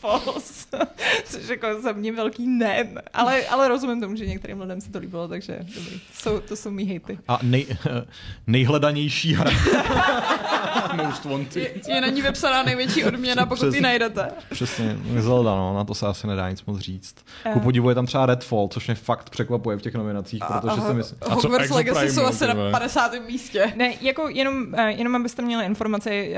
Falls. 0.01 0.67
Což 1.25 1.49
jako 1.49 1.81
za 1.83 1.93
mě 1.93 2.13
velký 2.13 2.47
ne. 2.47 2.89
Ale, 3.13 3.47
ale 3.47 3.69
rozumím 3.69 4.01
tomu, 4.01 4.17
že 4.17 4.27
některým 4.27 4.61
lidem 4.61 4.81
se 4.81 4.93
to 4.93 4.99
líbilo, 4.99 5.29
takže 5.29 5.59
dobrý. 5.75 6.01
Jsou, 6.15 6.41
to 6.41 6.57
jsou 6.57 6.71
mý 6.71 6.85
hejty. 6.85 7.19
A 7.29 7.39
nej, 7.43 7.67
nejhledanější 8.47 9.35
hra. 9.35 9.51
Most 10.97 11.25
Wanted. 11.25 11.57
Je, 11.89 11.95
je 11.95 12.01
na 12.01 12.07
ní 12.07 12.23
vypsaná 12.23 12.63
největší 12.63 13.05
odměna, 13.05 13.47
pokud 13.47 13.65
ji 13.65 13.71
Přesně. 13.71 13.81
najdete. 13.81 14.29
Přesně, 14.51 14.99
Zelda, 15.19 15.51
no, 15.51 15.75
na 15.75 15.85
to 15.85 15.95
se 15.95 16.07
asi 16.07 16.27
nedá 16.27 16.51
nic 16.51 16.65
moc 16.65 16.79
říct. 16.79 17.15
Eh. 17.45 17.53
Ku 17.53 17.61
podivu 17.61 17.89
je 17.89 17.95
tam 17.95 18.07
třeba 18.07 18.27
Redfall, 18.27 18.69
což 18.69 18.87
mě 18.87 18.95
fakt 18.95 19.31
překvapuje 19.31 19.77
v 19.77 19.83
těch 19.83 19.95
nominacích, 19.95 20.43
protože 20.47 20.81
si 20.87 20.95
myslím... 20.95 21.19
A 21.21 21.25
co 21.25 21.35
Hogwarts 21.35 21.65
Exo 21.65 21.75
Legacy 21.75 21.99
Prime, 21.99 22.13
jsou 22.13 22.25
asi 22.25 22.47
na 22.47 22.53
ty 22.53 22.59
vole. 22.59 22.71
50. 22.71 23.13
místě. 23.27 23.73
Ne, 23.77 23.95
jako 24.01 24.29
jenom, 24.29 24.75
eh, 24.75 24.93
jenom 24.93 25.17
abyste 25.17 25.43
měli 25.43 25.65
informaci, 25.65 26.35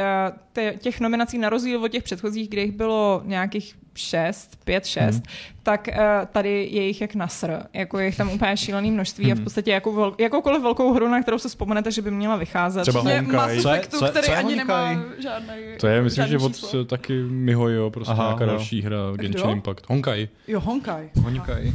eh, 0.56 0.74
těch 0.78 1.00
nominací 1.00 1.38
na 1.38 1.48
rozdíl 1.48 1.84
od 1.84 1.88
těch 1.88 2.02
předchozích, 2.02 2.48
kde 2.48 2.62
jich 2.62 2.72
bylo 2.72 3.22
nějakých 3.24 3.74
šest, 3.94 4.58
pět, 4.64 4.86
šest, 4.86 5.14
Hmm. 5.14 5.22
tak 5.62 5.88
eh, 5.88 5.96
tady 6.32 6.68
je 6.70 6.86
jich 6.86 7.00
jak 7.00 7.14
nasr. 7.14 7.52
Jako 7.72 7.98
je 7.98 8.06
jich 8.06 8.16
tam 8.16 8.30
úplně 8.32 8.56
šílený 8.56 8.90
množství 8.90 9.24
Hmm. 9.24 9.32
a 9.32 9.40
v 9.40 9.44
podstatě 9.44 9.70
jakou, 9.70 9.92
vel, 9.94 10.14
jakoukoliv 10.18 10.62
velkou 10.62 10.92
hru, 10.94 11.08
na 11.08 11.22
kterou 11.22 11.38
se 11.38 11.48
vzpomenete, 11.48 11.90
že 11.90 12.02
by 12.02 12.10
měla 12.10 12.36
vycházet. 12.36 12.82
Třeba 12.82 13.10
Je 13.10 13.20
Honkai. 13.20 13.36
Mass 13.36 13.62
Co 13.62 13.68
je- 13.68 13.74
Effectu, 13.76 13.98
co 13.98 14.04
je- 14.04 14.10
který 14.10 14.26
co 14.26 14.32
je 14.32 14.36
ani 14.38 14.56
nemá 14.56 14.92
žádný 15.18 15.54
To 15.80 15.86
je, 15.86 16.02
myslím, 16.02 16.26
že 16.26 16.38
od 16.38 16.56
číslo. 16.56 16.84
taky 16.84 17.22
Mihojo, 17.22 17.90
prostě 17.90 18.12
Aha, 18.12 18.24
nějaká 18.24 18.44
jo. 18.44 18.50
další 18.50 18.82
hra, 18.82 18.96
Genshin 19.16 19.40
Kdo? 19.42 19.50
Impact. 19.52 19.88
Honkai. 19.88 20.28
Jo, 20.48 20.60
Honkai. 20.60 21.10
Honkai. 21.22 21.72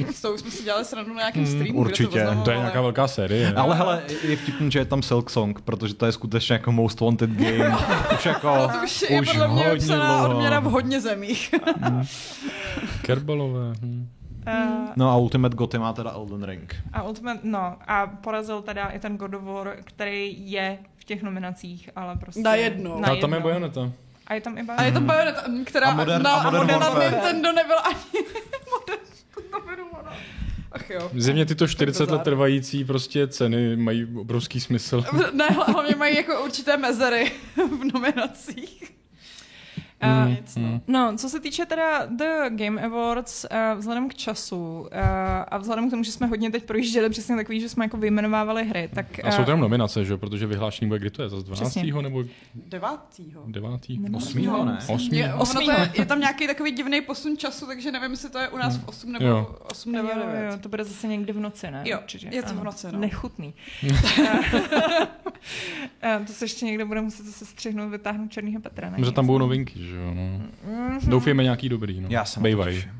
S 0.14 0.20
tou 0.22 0.36
jsme 0.36 0.50
si 0.50 0.64
dělali 0.64 0.84
srandu 0.84 1.14
na 1.14 1.18
nějakém 1.20 1.42
Mm, 1.42 1.48
streamu, 1.48 1.78
určitě. 1.78 2.18
kde 2.18 2.34
to. 2.34 2.42
To 2.44 2.50
je 2.50 2.56
nějaká 2.56 2.80
velká 2.82 3.08
série. 3.08 3.52
Ale 3.54 3.76
hele, 3.76 4.02
je 4.22 4.36
vtipný, 4.36 4.70
že 4.70 4.78
je 4.78 4.84
tam 4.84 5.02
Silk 5.02 5.30
Song, 5.30 5.60
protože 5.60 5.94
to 5.94 6.06
je 6.06 6.12
skutečně 6.12 6.52
jako 6.52 6.72
most 6.72 7.00
wanted 7.00 7.30
game. 7.30 7.76
Už 8.14 8.26
jako, 8.26 8.46
No 8.56 8.68
to 8.68 8.84
už 8.84 9.02
je 9.02 9.22
podle 9.22 9.48
mě 9.48 9.64
hodně 9.68 9.96
odměna 10.28 10.60
v 10.60 10.64
hodně 10.64 11.00
zemích. 11.00 11.54
Kerbalové. 13.02 13.72
Hm. 13.82 14.08
Eh, 14.46 14.66
No 14.96 15.10
a 15.10 15.16
Ultimate 15.16 15.56
Goty 15.56 15.78
má 15.78 15.92
teda 15.92 16.10
Elden 16.10 16.42
Ring. 16.44 16.76
a 16.92 17.02
Ultimate, 17.02 17.40
no, 17.42 17.76
a 17.86 18.06
porazil 18.06 18.62
teda 18.62 18.86
i 18.88 18.98
ten 18.98 19.16
God 19.16 19.34
of 19.34 19.42
War, 19.42 19.76
který 19.84 20.50
je 20.50 20.78
v 20.96 21.04
těch 21.04 21.22
nominacích, 21.22 21.90
ale 21.96 22.16
prostě... 22.16 22.40
Najednou. 22.42 23.00
Na 23.00 23.08
A 23.08 23.16
tam 23.16 23.32
je. 23.32 23.40
Bayonetta. 23.40 23.90
A 24.26 24.34
je 24.34 24.40
tam 24.40 24.58
i 24.58 24.60
A 24.60 24.60
je 24.60 24.66
Bayonetta. 24.66 25.00
to 25.00 25.06
Bayonetta, 25.06 25.42
která 25.64 25.86
A 25.88 25.94
Modern- 25.96 26.22
na, 26.22 26.30
a 26.32 26.42
Modern 26.50 26.66
na 26.70 26.78
Warfare. 26.78 27.10
Nintendo 27.10 27.52
nebyla 27.52 27.80
ani 27.80 27.96
Modern 28.70 29.02
nominovaná. 29.52 30.16
Ach 30.72 30.90
jo. 30.90 31.10
Zjevně 31.14 31.46
tyto 31.46 31.68
40 31.68 32.10
let 32.10 32.22
trvající 32.22 32.84
prostě 32.84 33.26
ceny 33.26 33.76
mají 33.76 34.06
obrovský 34.16 34.60
smysl. 34.60 35.04
Ne, 35.32 35.46
hlavně 35.46 35.94
mají 35.94 36.16
jako 36.16 36.44
určité 36.44 36.76
mezery 36.76 37.32
v 37.56 37.92
nominacích. 37.94 38.92
A- 40.02 40.28
Nic, 40.28 40.56
no. 40.56 40.80
No, 40.86 41.16
co 41.16 41.28
se 41.28 41.40
týče 41.40 41.66
teda 41.66 42.06
The 42.06 42.24
Game 42.48 42.82
Awards, 42.82 43.44
uh, 43.44 43.78
vzhledem 43.78 44.08
k 44.08 44.14
času 44.14 44.80
uh, 44.80 44.86
a 45.48 45.58
vzhledem 45.58 45.88
k 45.88 45.90
tomu, 45.90 46.02
že 46.04 46.12
jsme 46.12 46.26
hodně 46.26 46.50
teď 46.50 46.64
projížděli 46.64 47.10
přesně 47.10 47.36
takový, 47.36 47.60
že 47.60 47.68
jsme 47.68 47.84
jako 47.84 47.96
vyjmenovávali 47.96 48.64
hry, 48.64 48.90
tak... 48.94 49.24
A 49.24 49.30
jsou 49.30 49.42
eh, 49.42 49.44
tam 49.44 49.60
nominace, 49.60 50.04
že 50.04 50.12
jo? 50.12 50.18
Protože 50.18 50.46
vyhlášení 50.46 50.88
bude 50.88 50.98
kdy 51.00 51.10
to 51.10 51.22
je? 51.22 51.28
Zase 51.28 51.46
12. 51.46 51.70
Přesně. 51.70 51.92
nebo 52.02 52.24
Devátýho. 52.54 53.42
9. 53.46 53.70
Nebo 53.98 54.18
Osmýho, 54.18 54.64
ne? 54.64 54.78
Osmý. 54.88 55.18
Je, 55.18 55.32
ono 55.34 55.42
Osmýho. 55.42 55.74
to 55.74 55.80
je, 55.80 55.90
je 55.98 56.06
tam 56.06 56.20
nějaký 56.20 56.46
takový 56.46 56.70
divný 56.72 57.00
posun 57.00 57.36
času, 57.36 57.66
takže 57.66 57.92
nevím, 57.92 58.10
jestli 58.10 58.30
to 58.30 58.38
je 58.38 58.48
u 58.48 58.56
nás 58.56 58.76
v 58.76 58.88
8 58.88 59.12
nebo 59.12 59.24
Jo. 59.26 59.56
8 59.70 59.94
Jo, 59.94 60.02
nebo 60.02 60.20
jo, 60.20 60.26
9. 60.32 60.50
jo, 60.52 60.58
to 60.58 60.68
bude 60.68 60.84
zase 60.84 61.06
někdy 61.06 61.32
v 61.32 61.40
noci, 61.40 61.70
ne? 61.70 61.82
Jo, 61.86 61.98
Určitě. 62.00 62.28
je 62.30 62.42
to 62.42 62.54
v 62.54 62.64
noci, 62.64 62.86
no. 62.92 62.98
Nechutný. 62.98 63.54
Eh, 66.02 66.20
to 66.26 66.32
se 66.32 66.44
ještě 66.44 66.64
někde 66.66 66.84
bude 66.84 67.00
muset 67.00 67.26
zase 67.26 67.46
střihnout, 67.46 67.90
vytáhnout 67.90 68.32
Černýho 68.32 68.60
Petra. 68.60 68.90
ne? 68.90 69.04
Že 69.04 69.12
tam 69.12 69.26
budou 69.26 69.38
novinky, 69.38 69.78
že 69.78 69.91
jo? 69.96 70.14
No. 70.14 70.40
Mhm. 70.72 71.10
Doufejme 71.10 71.42
nějaký 71.42 71.68
dobrý, 71.68 72.00
no. 72.00 72.08
Já 72.10 72.24
se 72.24 72.40
na 72.40 72.42
to 72.42 72.42
Bejvaj. 72.42 72.74
těším. 72.74 72.90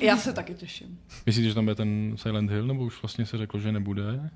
Já 0.00 0.16
se 0.16 0.32
taky 0.32 0.54
těším. 0.54 0.98
Myslíte, 1.26 1.48
že 1.48 1.54
tam 1.54 1.64
bude 1.64 1.74
ten 1.74 2.12
Silent 2.16 2.50
Hill, 2.50 2.66
nebo 2.66 2.84
už 2.84 3.02
vlastně 3.02 3.26
se 3.26 3.38
řeklo, 3.38 3.60
že 3.60 3.72
nebude? 3.72 4.30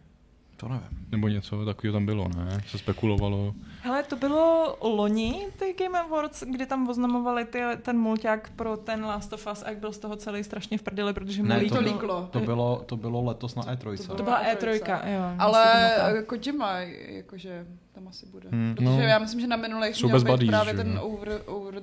To 0.56 0.68
nevím. 0.68 0.88
Nebo 1.10 1.28
něco 1.28 1.64
takového 1.64 1.92
tam 1.92 2.06
bylo, 2.06 2.28
ne? 2.36 2.60
Se 2.68 2.78
spekulovalo. 2.78 3.54
Hele, 3.82 4.02
to 4.02 4.16
bylo 4.16 4.76
loni, 4.80 5.46
ty 5.58 5.74
Game 5.78 6.00
Awards, 6.00 6.42
kdy 6.42 6.66
tam 6.66 6.88
oznamovali 6.88 7.44
ty, 7.44 7.60
ten 7.82 7.98
mulťák 7.98 8.50
pro 8.56 8.76
ten 8.76 9.04
Last 9.04 9.32
of 9.32 9.46
Us 9.52 9.62
a 9.62 9.68
jak 9.68 9.78
byl 9.78 9.92
z 9.92 9.98
toho 9.98 10.16
celý 10.16 10.44
strašně 10.44 10.78
v 10.78 10.82
prdeli, 10.82 11.12
protože 11.12 11.42
mu 11.42 11.48
Ne, 11.48 11.58
líklo- 11.58 11.76
to 11.76 11.80
líklo. 11.80 12.28
To 12.30 12.40
bylo, 12.40 12.82
to 12.86 12.96
bylo 12.96 13.24
letos 13.24 13.54
na 13.54 13.62
E3. 13.62 13.96
To 13.96 14.02
To 14.02 14.14
bylo 14.14 14.24
byla 14.24 14.42
na 14.42 14.44
E3, 14.54 14.80
E3, 14.80 15.14
jo. 15.14 15.36
Ale 15.38 15.90
bylo 16.12 16.22
Kojima, 16.26 16.78
jakože 17.08 17.66
tam 17.92 18.08
asi 18.08 18.26
bude. 18.26 18.48
Hmm. 18.48 18.74
Protože 18.74 18.84
No. 18.88 19.00
já 19.00 19.18
myslím, 19.18 19.40
že 19.40 19.46
na 19.46 19.56
minulých 19.56 20.02
měl 20.02 20.20
být 20.20 20.26
buddies, 20.30 20.48
právě 20.50 20.72
že 20.72 20.76
ten 20.76 20.98
over, 21.02 21.40
over, 21.46 21.82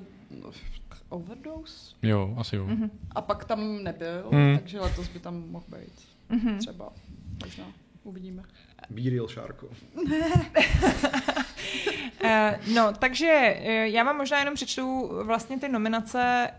overdose. 1.08 1.94
Jo, 2.02 2.34
asi 2.38 2.56
jo. 2.56 2.66
Mhm. 2.66 2.90
A 3.14 3.20
pak 3.20 3.44
tam 3.44 3.82
nebyl, 3.82 4.24
Hmm. 4.32 4.58
takže 4.58 4.80
letos 4.80 5.08
by 5.08 5.18
tam 5.18 5.44
mohl 5.50 5.64
být. 5.68 5.92
Mhm. 6.28 6.58
Třeba. 6.58 6.88
Možná. 7.44 7.64
Uvidíme. 8.04 8.42
Be 8.90 9.10
real, 9.10 9.28
Sharko. 9.28 9.68
Eh, 12.24 12.60
no, 12.74 12.92
takže 12.98 13.26
eh, 13.26 13.88
já 13.88 14.04
vám 14.04 14.16
možná 14.16 14.38
jenom 14.38 14.54
přečtu 14.54 15.10
vlastně 15.22 15.58
ty 15.58 15.68
nominace. 15.68 16.50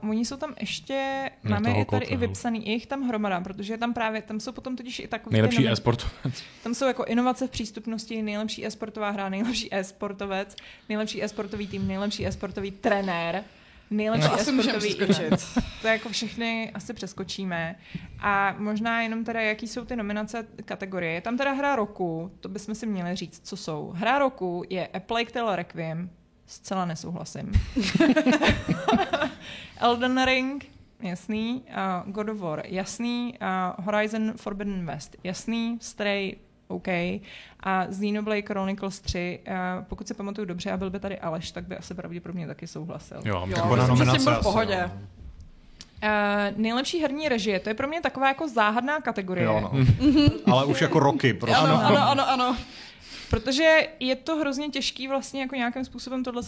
Uh, 0.00 0.10
oni 0.10 0.24
jsou 0.24 0.36
tam 0.36 0.54
ještě, 0.60 1.30
Na 1.44 1.50
máme 1.50 1.78
je 1.78 1.84
tady 1.84 2.06
i 2.06 2.16
vypsaný, 2.16 2.66
je 2.66 2.72
jich 2.72 2.86
tam 2.86 3.08
hromada, 3.08 3.40
protože 3.40 3.74
je 3.74 3.78
tam 3.78 3.94
právě, 3.94 4.22
tam 4.22 4.40
jsou 4.40 4.52
potom 4.52 4.76
totiž 4.76 4.98
i 4.98 5.08
takový 5.08 5.32
Nejlepší 5.32 5.56
ty 5.56 5.62
nomi- 5.62 5.72
e-sportovec. 5.72 6.42
Tam 6.62 6.74
jsou 6.74 6.86
jako 6.86 7.04
inovace 7.04 7.46
v 7.46 7.50
přístupnosti, 7.50 8.22
nejlepší 8.22 8.66
e-sportová 8.66 9.10
hra, 9.10 9.28
nejlepší 9.28 9.74
e-sportovec, 9.74 10.56
nejlepší 10.88 11.22
e-sportový 11.22 11.68
tým, 11.68 11.88
nejlepší 11.88 12.26
e-sportový 12.26 12.70
trenér, 12.70 13.44
nejlepší 13.90 14.26
asi 14.28 14.52
můžeme 14.52 14.78
e-sportový 14.78 15.14
přeskočit. 15.14 15.64
To 15.82 15.88
jako 15.88 16.08
všechny 16.08 16.70
asi 16.74 16.94
přeskočíme. 16.94 17.76
A 18.20 18.54
možná 18.58 19.02
jenom 19.02 19.24
teda, 19.24 19.40
jaký 19.40 19.68
jsou 19.68 19.84
ty 19.84 19.96
nominace 19.96 20.46
kategorie. 20.64 21.12
Je 21.12 21.20
tam 21.20 21.36
teda 21.36 21.52
hra 21.52 21.76
roku, 21.76 22.32
to 22.40 22.48
bychom 22.48 22.74
si 22.74 22.86
měli 22.86 23.16
říct, 23.16 23.40
co 23.48 23.56
jsou. 23.56 23.92
Hra 23.96 24.18
roku 24.18 24.64
je 24.70 24.86
A 24.86 25.00
Plague 25.00 25.32
Tale 25.32 25.56
Requiem, 25.56 26.10
zcela 26.46 26.84
nesouhlasím. 26.84 27.52
Elden 29.76 30.24
Ring, 30.24 30.66
jasný. 31.02 31.64
Uh, 31.68 32.12
God 32.12 32.28
of 32.28 32.38
War, 32.38 32.62
jasný. 32.66 33.34
Uh, 33.42 33.84
Horizon 33.84 34.32
Forbidden 34.36 34.86
West, 34.86 35.16
jasný. 35.24 35.78
Stray, 35.80 36.36
OK. 36.68 36.88
A 37.68 37.86
Xenoblade 37.90 38.42
Chronicles 38.42 39.00
3, 39.00 39.38
uh, 39.48 39.54
pokud 39.88 40.08
si 40.08 40.14
pamatuju 40.14 40.44
dobře 40.46 40.70
a 40.70 40.76
byl 40.76 40.90
by 40.90 41.00
tady 41.00 41.18
Aleš, 41.18 41.50
tak 41.50 41.64
by 41.66 41.76
asi 41.76 41.94
pravděpodobně 41.94 42.46
taky 42.46 42.66
souhlasil. 42.66 43.20
Jo, 43.24 43.46
Jo, 43.46 43.76
myslím, 43.76 43.96
že 43.96 44.12
tím 44.12 44.24
byl 44.24 44.34
v 44.34 44.42
pohodě. 44.42 44.90
Uh, 46.02 46.10
nejlepší 46.56 46.98
herní 47.00 47.28
režie, 47.28 47.60
to 47.60 47.68
je 47.68 47.74
pro 47.74 47.88
mě 47.88 48.00
taková 48.00 48.28
jako 48.28 48.48
záhadná 48.48 49.00
kategorie. 49.00 49.44
Jo, 49.46 49.60
no. 49.60 49.72
Ale 50.52 50.64
už 50.64 50.80
jako 50.80 50.98
roky 50.98 51.34
prostě. 51.34 51.56
Ano, 51.56 51.84
ano, 51.84 52.10
ano, 52.10 52.30
ano. 52.30 52.56
Protože 53.30 53.88
je 54.00 54.16
to 54.16 54.36
hrozně 54.36 54.68
těžký 54.68 55.08
vlastně 55.08 55.40
jako 55.40 55.54
nějakým 55.56 55.84
způsobem 55.84 56.24
tohle 56.24 56.42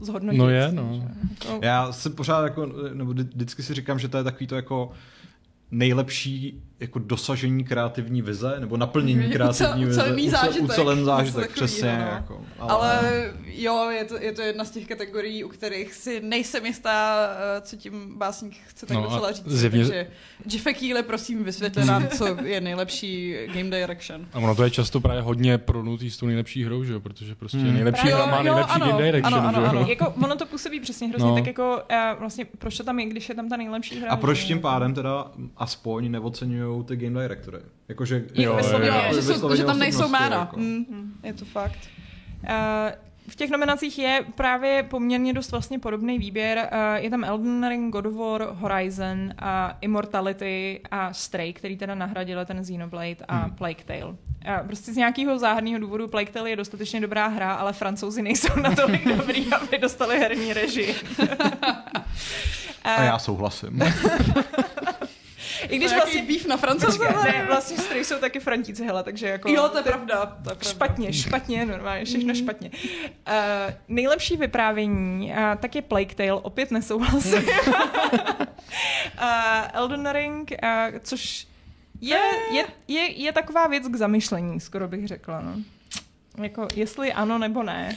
zhodnotit. 0.00 0.38
No 0.38 0.48
je, 0.48 0.72
no. 0.72 1.08
Jako, 1.30 1.58
Já 1.62 1.92
si 1.92 2.10
pořád 2.10 2.42
jako, 2.42 2.66
nebo 2.94 3.10
vždy- 3.12 3.22
vždycky 3.24 3.62
si 3.62 3.74
říkám, 3.74 3.98
že 3.98 4.08
to 4.08 4.16
je 4.16 4.24
takový 4.24 4.46
to 4.46 4.56
jako 4.56 4.92
nejlepší 5.70 6.62
jako 6.80 6.98
dosažení 6.98 7.64
kreativní 7.64 8.22
vize, 8.22 8.56
nebo 8.60 8.76
naplnění 8.76 9.20
Ucel- 9.24 9.32
kreativní 9.32 9.84
vize. 9.84 10.00
ucelený 10.02 10.28
Ucel- 10.28 10.30
zážitek. 10.30 10.62
Ucelený 10.62 11.04
zážitek, 11.04 11.34
Něco 11.36 11.48
takovýho, 11.48 11.66
přesně. 11.66 11.98
no. 11.98 12.06
Jako, 12.14 12.40
Ale 12.58 13.00
jo, 13.46 13.88
je 13.90 14.04
to, 14.04 14.16
je 14.20 14.32
to 14.32 14.42
jedna 14.42 14.64
z 14.64 14.70
těch 14.70 14.86
kategorií, 14.86 15.44
u 15.44 15.48
kterých 15.48 15.94
si 15.94 16.20
nejsem 16.20 16.66
jistá, 16.66 17.28
eh, 17.56 17.60
co 17.60 17.76
tím 17.76 18.18
básník 18.18 18.54
chce 18.66 18.86
tak 18.86 18.96
No 18.96 19.02
docela 19.02 19.32
říct. 19.32 19.46
zjevně- 19.46 19.80
Takže 19.84 20.06
Jeffe 20.52 20.72
Keely, 20.74 21.02
prosím, 21.02 21.44
vysvětli 21.44 21.84
nám, 21.84 22.08
co 22.08 22.36
je 22.44 22.60
nejlepší 22.60 23.34
game 23.54 23.70
direction. 23.70 24.26
A 24.32 24.38
ono 24.38 24.54
to 24.54 24.64
je 24.64 24.70
často 24.70 25.00
právě 25.00 25.22
hodně 25.22 25.58
pronutý 25.58 26.10
s 26.10 26.16
tou 26.16 26.26
nejlepší 26.26 26.64
hrou, 26.64 26.84
že 26.84 26.92
jo? 26.92 27.00
Protože 27.00 27.34
prostě 27.34 27.58
Hmm. 27.58 27.74
nejlepší 27.74 28.00
Právě 28.02 28.14
hra 28.14 28.26
má 28.26 28.36
jo, 28.36 28.42
nejlepší 28.42 28.72
ano, 28.74 28.86
game 28.86 29.02
direction, 29.02 29.34
ano, 29.34 29.48
ano, 29.48 29.58
že 29.60 29.64
jo? 29.64 29.80
ano. 29.80 29.86
Jako, 29.88 30.14
ono 30.24 30.36
to 30.36 30.46
působí 30.46 30.80
přesně 30.80 31.08
hrozně, 31.08 31.28
No. 31.28 31.34
tak 31.34 31.46
jako 31.46 31.82
vlastně 32.18 32.44
proč 32.58 32.76
to 32.76 32.84
tam 32.84 32.98
je, 32.98 33.06
když 33.06 33.28
je 33.28 33.34
tam 33.34 33.48
ta 33.48 33.56
nejlepší 33.56 34.00
hra. 34.00 34.10
A 34.10 34.16
proč 34.16 34.44
tím 34.44 34.60
pádem 34.60 34.94
teda 34.94 35.26
aspoň 35.56 36.10
neocenují 36.70 36.84
ty 36.84 36.96
game 37.06 37.22
directory? 37.22 37.58
Jakože, 37.88 38.16
Jo, 38.34 38.42
Jo, 38.50 38.56
vysloveně, 38.56 38.88
jo, 38.90 38.94
Jo, 38.96 39.02
jo. 39.14 39.14
že, 39.22 39.22
jsou, 39.34 39.54
že 39.56 39.64
tam 39.64 39.78
nejsou 39.78 40.08
jména. 40.08 40.36
jako. 40.36 40.56
Mm, 40.58 41.14
je 41.24 41.32
to 41.34 41.44
fakt. 41.44 41.78
Uh, 42.42 42.50
v 43.28 43.36
těch 43.36 43.50
nominacích 43.50 43.98
je 43.98 44.24
právě 44.34 44.82
poměrně 44.82 45.32
dost 45.34 45.50
vlastně 45.50 45.78
podobný 45.78 46.18
výběr. 46.18 46.68
Uh, 46.72 47.04
je 47.04 47.10
tam 47.10 47.24
Elden 47.24 47.68
Ring, 47.68 47.92
God 47.92 48.06
of 48.06 48.14
War, 48.14 48.42
Horizon, 48.42 49.32
a 49.38 49.76
Immortality 49.80 50.80
a 50.90 51.12
Stray, 51.12 51.52
který 51.52 51.76
teda 51.76 51.94
nahradili 51.94 52.46
ten 52.46 52.62
Xenoblade 52.62 53.16
a 53.28 53.36
Hmm. 53.36 53.50
Plague 53.50 53.84
Tale. 53.84 54.04
Uh, 54.10 54.66
prostě 54.66 54.92
z 54.92 54.96
nějakého 54.96 55.38
záhadného 55.38 55.78
důvodu 55.78 56.08
Plague 56.08 56.32
Tale 56.32 56.50
je 56.50 56.56
dostatečně 56.56 57.00
dobrá 57.00 57.26
hra, 57.26 57.52
ale 57.54 57.72
francouzi 57.72 58.22
nejsou 58.22 58.52
natolik 58.62 59.08
dobrý, 59.16 59.46
aby 59.52 59.78
dostali 59.78 60.18
herní 60.18 60.52
režii. 60.52 60.94
A 62.84 63.02
já 63.02 63.18
souhlasím. 63.18 63.80
I 65.68 65.76
Když 65.78 65.92
vlastně... 65.92 66.22
beef 66.22 66.46
na 66.46 66.56
francouzské. 66.56 67.14
Ne, 67.24 67.44
vlastně 67.46 67.76
Stray 67.78 68.04
jsou 68.04 68.18
taky 68.18 68.40
frantíci, 68.40 68.84
hele, 68.84 69.02
takže 69.02 69.28
jako... 69.28 69.50
Jo, 69.50 69.68
to 69.68 69.78
je 69.78 69.82
pravda. 69.84 70.26
To 70.26 70.50
je 70.50 70.56
pravda. 70.56 70.70
Špatně, 70.70 71.12
špatně, 71.12 71.66
normálně, 71.66 72.04
všechno 72.04 72.34
špatně. 72.34 72.70
Uh, 73.28 73.74
nejlepší 73.88 74.36
vyprávění, 74.36 75.30
uh, 75.30 75.36
tak 75.60 75.74
je 75.74 75.82
Plague 75.82 76.14
Tale, 76.14 76.32
opět 76.42 76.70
nesouhlasím. 76.70 77.44
uh, 77.44 77.44
Elden 79.72 80.10
Ring, 80.12 80.52
uh, 80.62 80.98
což 81.02 81.46
je, 82.00 82.20
je, 82.52 82.64
je, 82.88 83.22
je 83.22 83.32
taková 83.32 83.66
věc 83.66 83.88
k 83.88 83.96
zamyšlení, 83.96 84.60
skoro 84.60 84.88
bych 84.88 85.08
řekla. 85.08 85.40
No. 85.40 85.54
Jako, 86.42 86.68
jestli 86.74 87.12
ano 87.12 87.38
nebo 87.38 87.62
ne. 87.62 87.96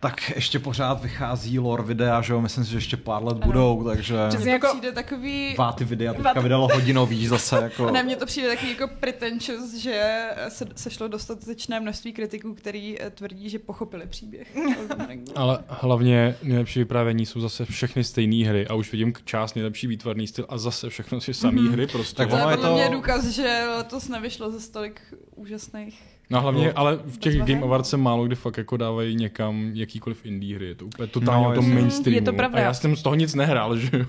Tak 0.00 0.30
ještě 0.34 0.58
pořád 0.58 1.02
vychází 1.02 1.58
lore 1.58 1.82
videa, 1.82 2.22
že 2.22 2.32
jo? 2.32 2.40
Myslím 2.40 2.64
si, 2.64 2.70
že 2.70 2.76
ještě 2.76 2.96
pár 2.96 3.24
let 3.24 3.36
Ano. 3.36 3.46
budou, 3.46 3.84
takže 3.84 4.14
Přesně. 4.28 4.44
To 4.44 4.50
jako- 4.50 4.68
přijde 4.68 4.92
takový... 4.92 5.54
Váty 5.58 5.84
videa 5.84 6.12
teďka 6.12 6.28
Váty- 6.28 6.40
vydalo 6.42 6.68
hodinový 6.74 7.26
zase, 7.26 7.56
jako... 7.62 7.90
Ne, 7.90 8.02
mně 8.02 8.16
to 8.16 8.26
přijde 8.26 8.48
takový 8.48 8.70
jako 8.70 8.88
pretentious, 9.00 9.74
že 9.74 10.20
se, 10.48 10.66
sešlo 10.76 11.08
dostatečné 11.08 11.80
množství 11.80 12.12
kritiků, 12.12 12.54
který 12.54 13.00
eh, 13.02 13.10
tvrdí, 13.10 13.48
že 13.48 13.58
pochopili 13.58 14.06
příběh. 14.06 14.56
Ale 15.36 15.58
hlavně 15.68 16.36
nejlepší 16.42 16.78
vyprávění 16.78 17.26
jsou 17.26 17.40
zase 17.40 17.64
všechny 17.64 18.04
stejné 18.04 18.48
hry 18.48 18.66
a 18.66 18.74
už 18.74 18.92
vidím 18.92 19.12
část 19.24 19.54
nejlepší 19.54 19.86
výtvarný 19.86 20.26
styl 20.26 20.46
a 20.48 20.58
zase 20.58 20.88
všechno 20.88 21.20
si 21.20 21.34
samý 21.34 21.68
hry 21.68 21.86
prostě. 21.86 22.16
Tak 22.16 22.30
To 22.30 22.50
je 22.50 22.56
to- 22.56 22.74
mě 22.74 22.88
důkaz, 22.88 23.24
že 23.26 23.64
letos 23.76 24.08
nevyšlo 24.08 24.50
ze 24.50 24.60
stolik 24.60 25.00
úžasných. 25.34 26.02
No 26.30 26.40
hlavně, 26.40 26.66
No. 26.66 26.72
ale 26.78 26.96
v 27.06 27.18
těch 27.18 27.38
Game. 27.38 27.60
Awards 27.62 27.88
se 27.90 27.96
málo 27.96 28.24
kdy 28.26 28.34
fakt 28.36 28.56
jako 28.58 28.76
dávají 28.76 29.14
někam 29.16 29.70
jakýkoliv 29.74 30.26
indie 30.26 30.56
hry. 30.56 30.66
Je 30.66 30.74
to 30.74 30.86
úplně 30.86 31.08
totálně 31.08 31.44
No, 31.44 31.50
o 31.50 31.54
tom 31.54 31.74
mainstreamu. 31.74 32.14
Je 32.16 32.22
to 32.22 32.32
pravda. 32.32 32.58
A 32.58 32.62
já 32.62 32.74
jsem 32.74 32.96
z 32.96 33.02
toho 33.02 33.14
nic 33.14 33.34
nehrál, 33.34 33.76
že 33.76 33.90
jo? 33.98 34.06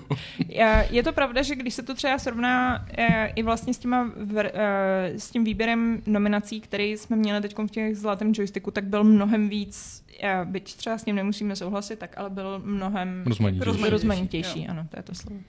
Je 0.90 1.02
to 1.02 1.12
pravda, 1.12 1.42
že 1.42 1.54
když 1.54 1.74
se 1.74 1.82
to 1.82 1.94
třeba 1.94 2.18
srovná 2.18 2.84
eh, 2.98 3.26
i 3.36 3.42
vlastně 3.42 3.74
s, 3.74 3.78
těma, 3.78 4.10
eh, 4.36 5.12
s 5.16 5.30
tím 5.30 5.44
výběrem 5.44 6.02
nominací, 6.06 6.60
který 6.60 6.92
jsme 6.92 7.16
měli 7.16 7.40
teď 7.40 7.54
v 7.58 7.70
těch 7.70 7.96
zlatém 7.96 8.32
joysticku, 8.36 8.70
tak 8.70 8.84
byl 8.84 9.04
mnohem 9.04 9.48
víc, 9.48 10.04
eh, 10.22 10.40
byť 10.44 10.74
třeba 10.76 10.98
s 10.98 11.04
ním 11.06 11.16
nemusíme 11.16 11.56
souhlasit, 11.56 11.98
tak 11.98 12.18
ale 12.18 12.30
byl 12.30 12.62
mnohem 12.64 13.22
rozmanitější, 13.26 13.64
Rozmanitější, 13.64 13.90
rozmanitější 13.90 14.68
ano, 14.68 14.86
to 14.90 14.98
je 14.98 15.02
to 15.02 15.14
slovo. 15.14 15.40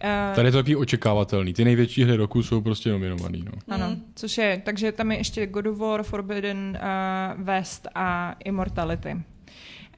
Eh, 0.00 0.32
Tady 0.34 0.48
je 0.48 0.52
to 0.52 0.58
takový 0.58 0.76
očekávatelný. 0.76 1.52
Ty 1.52 1.64
největší 1.64 2.04
hry 2.04 2.16
roku 2.16 2.42
jsou 2.42 2.60
prostě 2.60 2.90
nominovaný. 2.90 3.44
No. 3.46 3.52
Ano, 3.74 3.86
Mm. 3.88 4.02
což 4.14 4.38
je, 4.38 4.62
takže 4.64 4.92
tam 4.92 5.12
je 5.12 5.18
ještě 5.18 5.46
God 5.46 5.66
of 5.66 5.78
War, 5.78 6.02
Forbidden 6.02 6.78
uh, 7.36 7.42
West 7.44 7.88
a 7.94 8.34
Immortality. 8.44 9.12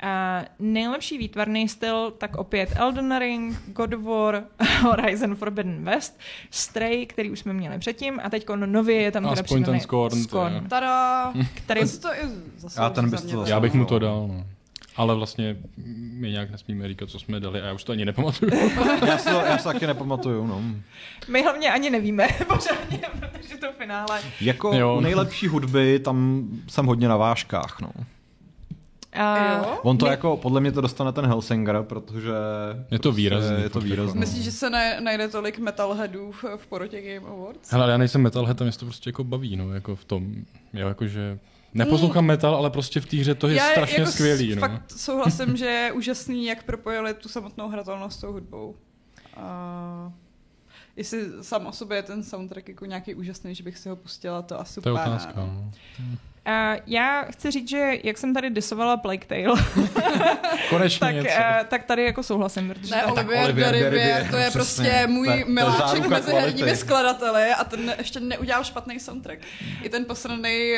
Uh, 0.02 0.44
nejlepší 0.58 1.18
výtvarný 1.18 1.68
styl, 1.68 2.10
tak 2.18 2.36
opět 2.36 2.72
Elden 2.76 3.18
Ring, 3.18 3.56
God 3.66 3.94
of 3.94 4.02
War, 4.02 4.42
Horizon 4.82 5.34
Forbidden 5.34 5.84
West, 5.84 6.20
Stray, 6.50 7.06
který 7.06 7.30
už 7.30 7.38
jsme 7.38 7.52
měli 7.52 7.78
předtím, 7.78 8.20
a 8.24 8.30
teď 8.30 8.46
nově 8.56 8.96
je 8.96 9.10
tam 9.10 9.22
teda 9.22 9.32
Aspoň 9.42 9.64
ten 9.64 9.80
Scorn, 9.80 10.10
to 10.10 10.16
je. 10.16 10.22
Scorn, 10.24 10.68
Tada! 10.68 11.32
který, 11.54 11.80
To 11.80 11.86
i 12.14 12.20
zaslouží 12.56 12.86
A 12.86 12.90
ten 12.90 13.10
bys 13.10 13.22
to. 13.22 13.44
Já 13.46 13.60
bych 13.60 13.74
mu 13.74 13.84
to 13.84 13.98
dal. 13.98 14.28
No. 14.28 14.44
Ale 15.00 15.14
vlastně 15.14 15.56
my 16.12 16.30
nějak 16.30 16.50
nesmíme 16.50 16.88
říkat, 16.88 17.08
co 17.08 17.18
jsme 17.18 17.40
dali 17.40 17.60
a 17.60 17.66
já 17.66 17.72
už 17.72 17.84
to 17.84 17.92
ani 17.92 18.04
nepamatuju. 18.04 18.50
Já 19.06 19.18
si 19.18 19.28
to, 19.28 19.34
já 19.46 19.58
si 19.58 19.64
taky 19.64 19.86
nepamatuju, 19.86 20.46
no. 20.46 20.62
my 21.28 21.42
hlavně 21.42 21.72
ani 21.72 21.90
nevíme 21.90 22.28
pořádně, 22.48 22.98
protože 23.20 23.56
to 23.56 23.66
finále. 23.78 24.20
Jako 24.40 24.74
Jo. 24.74 24.96
u 24.96 25.00
nejlepší 25.00 25.46
hudby, 25.46 25.98
tam 25.98 26.48
jsem 26.68 26.86
hodně 26.86 27.08
na 27.08 27.16
vážkách, 27.16 27.80
no. 27.80 27.90
Uh, 27.96 29.56
Jo? 29.56 29.78
On 29.82 29.98
to 29.98 30.04
My- 30.06 30.10
jako, 30.10 30.36
podle 30.36 30.60
mě 30.60 30.72
to 30.72 30.80
dostane 30.80 31.12
ten 31.12 31.26
Helsinger, 31.26 31.82
protože... 31.82 32.30
Je 32.90 32.98
to 32.98 33.12
výrazný, 33.12 33.62
Je 33.62 33.70
to 33.70 33.80
výrazný. 33.80 34.08
jako. 34.08 34.18
Myslíš, 34.18 34.44
že 34.44 34.52
se 34.52 34.70
ne, 34.70 35.00
najde 35.00 35.28
tolik 35.28 35.58
metalheadů 35.58 36.32
v, 36.32 36.44
v 36.56 36.66
porotě 36.66 37.02
Game 37.02 37.28
Awards? 37.30 37.70
Hele, 37.72 37.84
ale 37.84 37.92
já 37.92 37.98
nejsem 37.98 38.22
metalhead, 38.22 38.60
a 38.60 38.64
mě 38.64 38.72
to 38.72 38.84
prostě 38.86 39.08
jako 39.08 39.24
baví, 39.24 39.56
no, 39.56 39.74
jako 39.74 39.96
v 39.96 40.04
tom, 40.04 40.34
jo, 40.72 40.88
jakože 40.88 41.38
neposlouchám 41.74 42.24
metal, 42.24 42.56
ale 42.56 42.70
prostě 42.70 43.00
v 43.00 43.06
té 43.06 43.16
hře 43.16 43.34
to 43.34 43.48
je 43.48 43.56
Já 43.56 43.70
strašně 43.70 43.98
jako 43.98 44.12
skvělý, 44.12 44.54
no. 44.54 44.60
Fakt 44.60 44.90
souhlasím, 44.96 45.56
že 45.56 45.66
je 45.66 45.92
úžasný, 45.92 46.46
jak 46.46 46.62
propojili 46.62 47.14
tu 47.14 47.28
samotnou 47.28 47.68
hratelnost 47.68 48.18
s 48.18 48.20
tou 48.20 48.32
hudbou. 48.32 48.76
A 49.36 50.12
jestli 50.96 51.26
sám 51.40 51.66
o 51.66 51.72
sobě 51.72 51.98
je 51.98 52.02
ten 52.02 52.22
soundtrack 52.22 52.68
jako 52.68 52.86
nějaký 52.86 53.14
úžasný, 53.14 53.54
že 53.54 53.62
bych 53.62 53.78
si 53.78 53.88
ho 53.88 53.96
pustila, 53.96 54.42
to 54.42 54.60
asi 54.60 54.80
To 54.80 54.88
je 54.88 54.92
otázka, 54.92 55.32
no. 55.36 55.70
Uh, 56.46 56.78
já 56.86 57.22
chci 57.30 57.50
říct, 57.50 57.68
že 57.68 57.92
jak 58.04 58.18
jsem 58.18 58.34
tady 58.34 58.50
disovala 58.50 58.96
Plague 58.96 59.26
Tale, 59.26 59.60
Konečně 60.70 60.98
tak, 61.00 61.14
něco. 61.14 61.28
uh, 61.28 61.66
tak 61.68 61.84
tady 61.84 62.04
jako 62.04 62.22
souhlasím, 62.22 62.68
protože 62.68 62.94
Ne, 62.94 63.02
to- 63.02 63.12
Olivier 63.12 63.44
Olivier 63.44 63.66
Derivier, 63.72 63.92
Derivier, 63.92 64.30
to 64.30 64.36
je 64.36 64.50
přesně. 64.50 64.84
prostě 64.90 65.06
můj 65.06 65.28
je 65.28 65.44
miláček 65.44 66.06
mezi 66.08 66.32
herními 66.32 66.58
kvality. 66.58 66.76
skladateli 66.76 67.42
a 67.58 67.64
ten 67.64 67.94
ještě 67.98 68.20
neudělal 68.20 68.64
špatný 68.64 69.00
soundtrack. 69.00 69.38
I 69.82 69.88
ten 69.88 70.04
posraný 70.04 70.72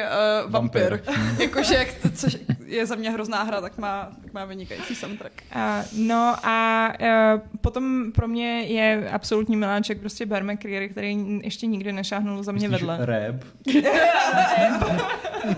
uh, 0.44 0.50
vampir. 0.50 1.02
Vampir. 1.06 1.14
Jakože, 1.42 1.74
jak 1.74 1.88
to- 2.02 2.10
což 2.10 2.36
je 2.66 2.86
za 2.86 2.94
mě 2.94 3.10
hrozná 3.10 3.42
hra, 3.42 3.60
tak 3.60 3.78
má, 3.78 4.08
tak 4.22 4.32
má 4.32 4.44
vynikající 4.44 4.94
soundtrack. 4.94 5.32
Uh, 5.56 5.62
no 5.98 6.36
a 6.42 6.88
uh, 7.00 7.40
potom 7.60 8.12
pro 8.12 8.28
mě 8.28 8.60
je 8.60 9.10
absolutní 9.10 9.56
miláček 9.56 10.00
prostě 10.00 10.26
Bear 10.26 10.44
McCreary, 10.44 10.88
který 10.88 11.38
ještě 11.42 11.66
nikdy 11.66 11.92
nešáhnul 11.92 12.42
za 12.42 12.52
mě 12.52 12.68
Myslíš 12.68 12.88
vedle. 12.88 13.06
Rap? 13.06 13.36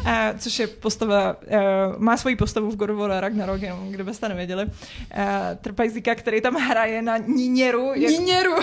uh, 0.00 0.38
což 0.38 0.58
je 0.58 0.66
postava, 0.66 1.36
uh, 1.46 1.58
má 1.98 2.16
svoji 2.16 2.36
postavu 2.36 2.70
v 2.70 2.76
God 2.76 2.90
of 2.90 2.98
War 2.98 3.20
Ragnarok, 3.20 3.62
jenom 3.62 3.90
kdybyste 3.90 4.28
nevěděli. 4.28 4.64
Uh, 4.64 4.70
Trpajzíka, 5.60 6.14
který 6.14 6.40
tam 6.40 6.54
hraje 6.54 7.02
na 7.02 7.16
Níněru. 7.16 7.92
Jak, 7.94 8.10
Níněru! 8.10 8.52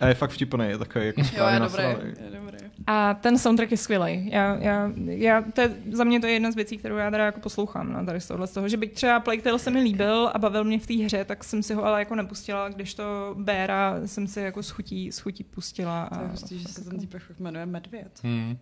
A 0.00 0.06
je 0.06 0.14
fakt 0.14 0.30
vtipný, 0.30 0.68
je 0.68 0.78
takový 0.78 1.06
jako 1.06 1.20
Jo, 1.20 1.46
je 1.46 1.60
dobrý, 1.60 1.84
je 1.84 2.40
dobrý. 2.40 2.58
A 2.86 3.14
ten 3.14 3.38
soundtrack 3.38 3.70
je 3.70 3.76
skvělý. 3.76 4.30
Já, 4.32 4.56
já, 4.56 4.92
já, 5.06 5.42
to 5.42 5.60
je, 5.60 5.76
za 5.92 6.04
mě 6.04 6.20
to 6.20 6.26
je 6.26 6.32
jedna 6.32 6.50
z 6.50 6.54
věcí, 6.54 6.78
kterou 6.78 6.96
já 6.96 7.10
teda 7.10 7.24
jako 7.24 7.40
poslouchám. 7.40 7.92
No, 7.92 8.06
tady 8.06 8.20
z 8.20 8.28
tohohle 8.28 8.46
z 8.46 8.52
toho, 8.52 8.68
že 8.68 8.76
byť 8.76 8.92
třeba 8.92 9.20
Plague 9.20 9.42
Tale 9.42 9.58
se 9.58 9.70
mi 9.70 9.80
líbil 9.80 10.30
a 10.34 10.38
bavil 10.38 10.64
mě 10.64 10.78
v 10.78 10.86
té 10.86 10.94
hře, 10.94 11.24
tak 11.24 11.44
jsem 11.44 11.62
si 11.62 11.74
ho 11.74 11.84
ale 11.84 11.98
jako 11.98 12.14
nepustila, 12.14 12.68
když 12.68 12.94
to 12.94 13.34
Béra 13.38 13.96
jsem 14.06 14.26
si 14.26 14.40
jako 14.40 14.62
schutí, 14.62 15.12
schutí 15.12 15.44
pustila. 15.44 16.02
A, 16.02 16.16
To 16.16 16.22
je 16.22 16.28
hustý, 16.28 16.58
že 16.58 16.68
se 16.68 16.84
ten 16.84 16.98
týpek 16.98 17.22
fakt 17.22 17.40
jmenuje 17.40 17.66
Medvěd. 17.66 18.20
Hmm. 18.22 18.58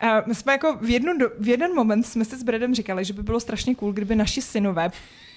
A 0.00 0.22
my 0.26 0.34
jsme 0.34 0.52
jako 0.52 0.76
v, 0.76 0.90
jednu 0.90 1.18
do, 1.18 1.30
v 1.38 1.48
jeden 1.48 1.74
moment 1.74 2.02
jsme 2.02 2.24
si 2.24 2.36
s 2.36 2.42
Bradem 2.42 2.74
říkali, 2.74 3.04
že 3.04 3.12
by 3.12 3.22
bylo 3.22 3.40
strašně 3.40 3.74
cool, 3.74 3.92
kdyby 3.92 4.16
naši 4.16 4.42
synové, 4.42 4.90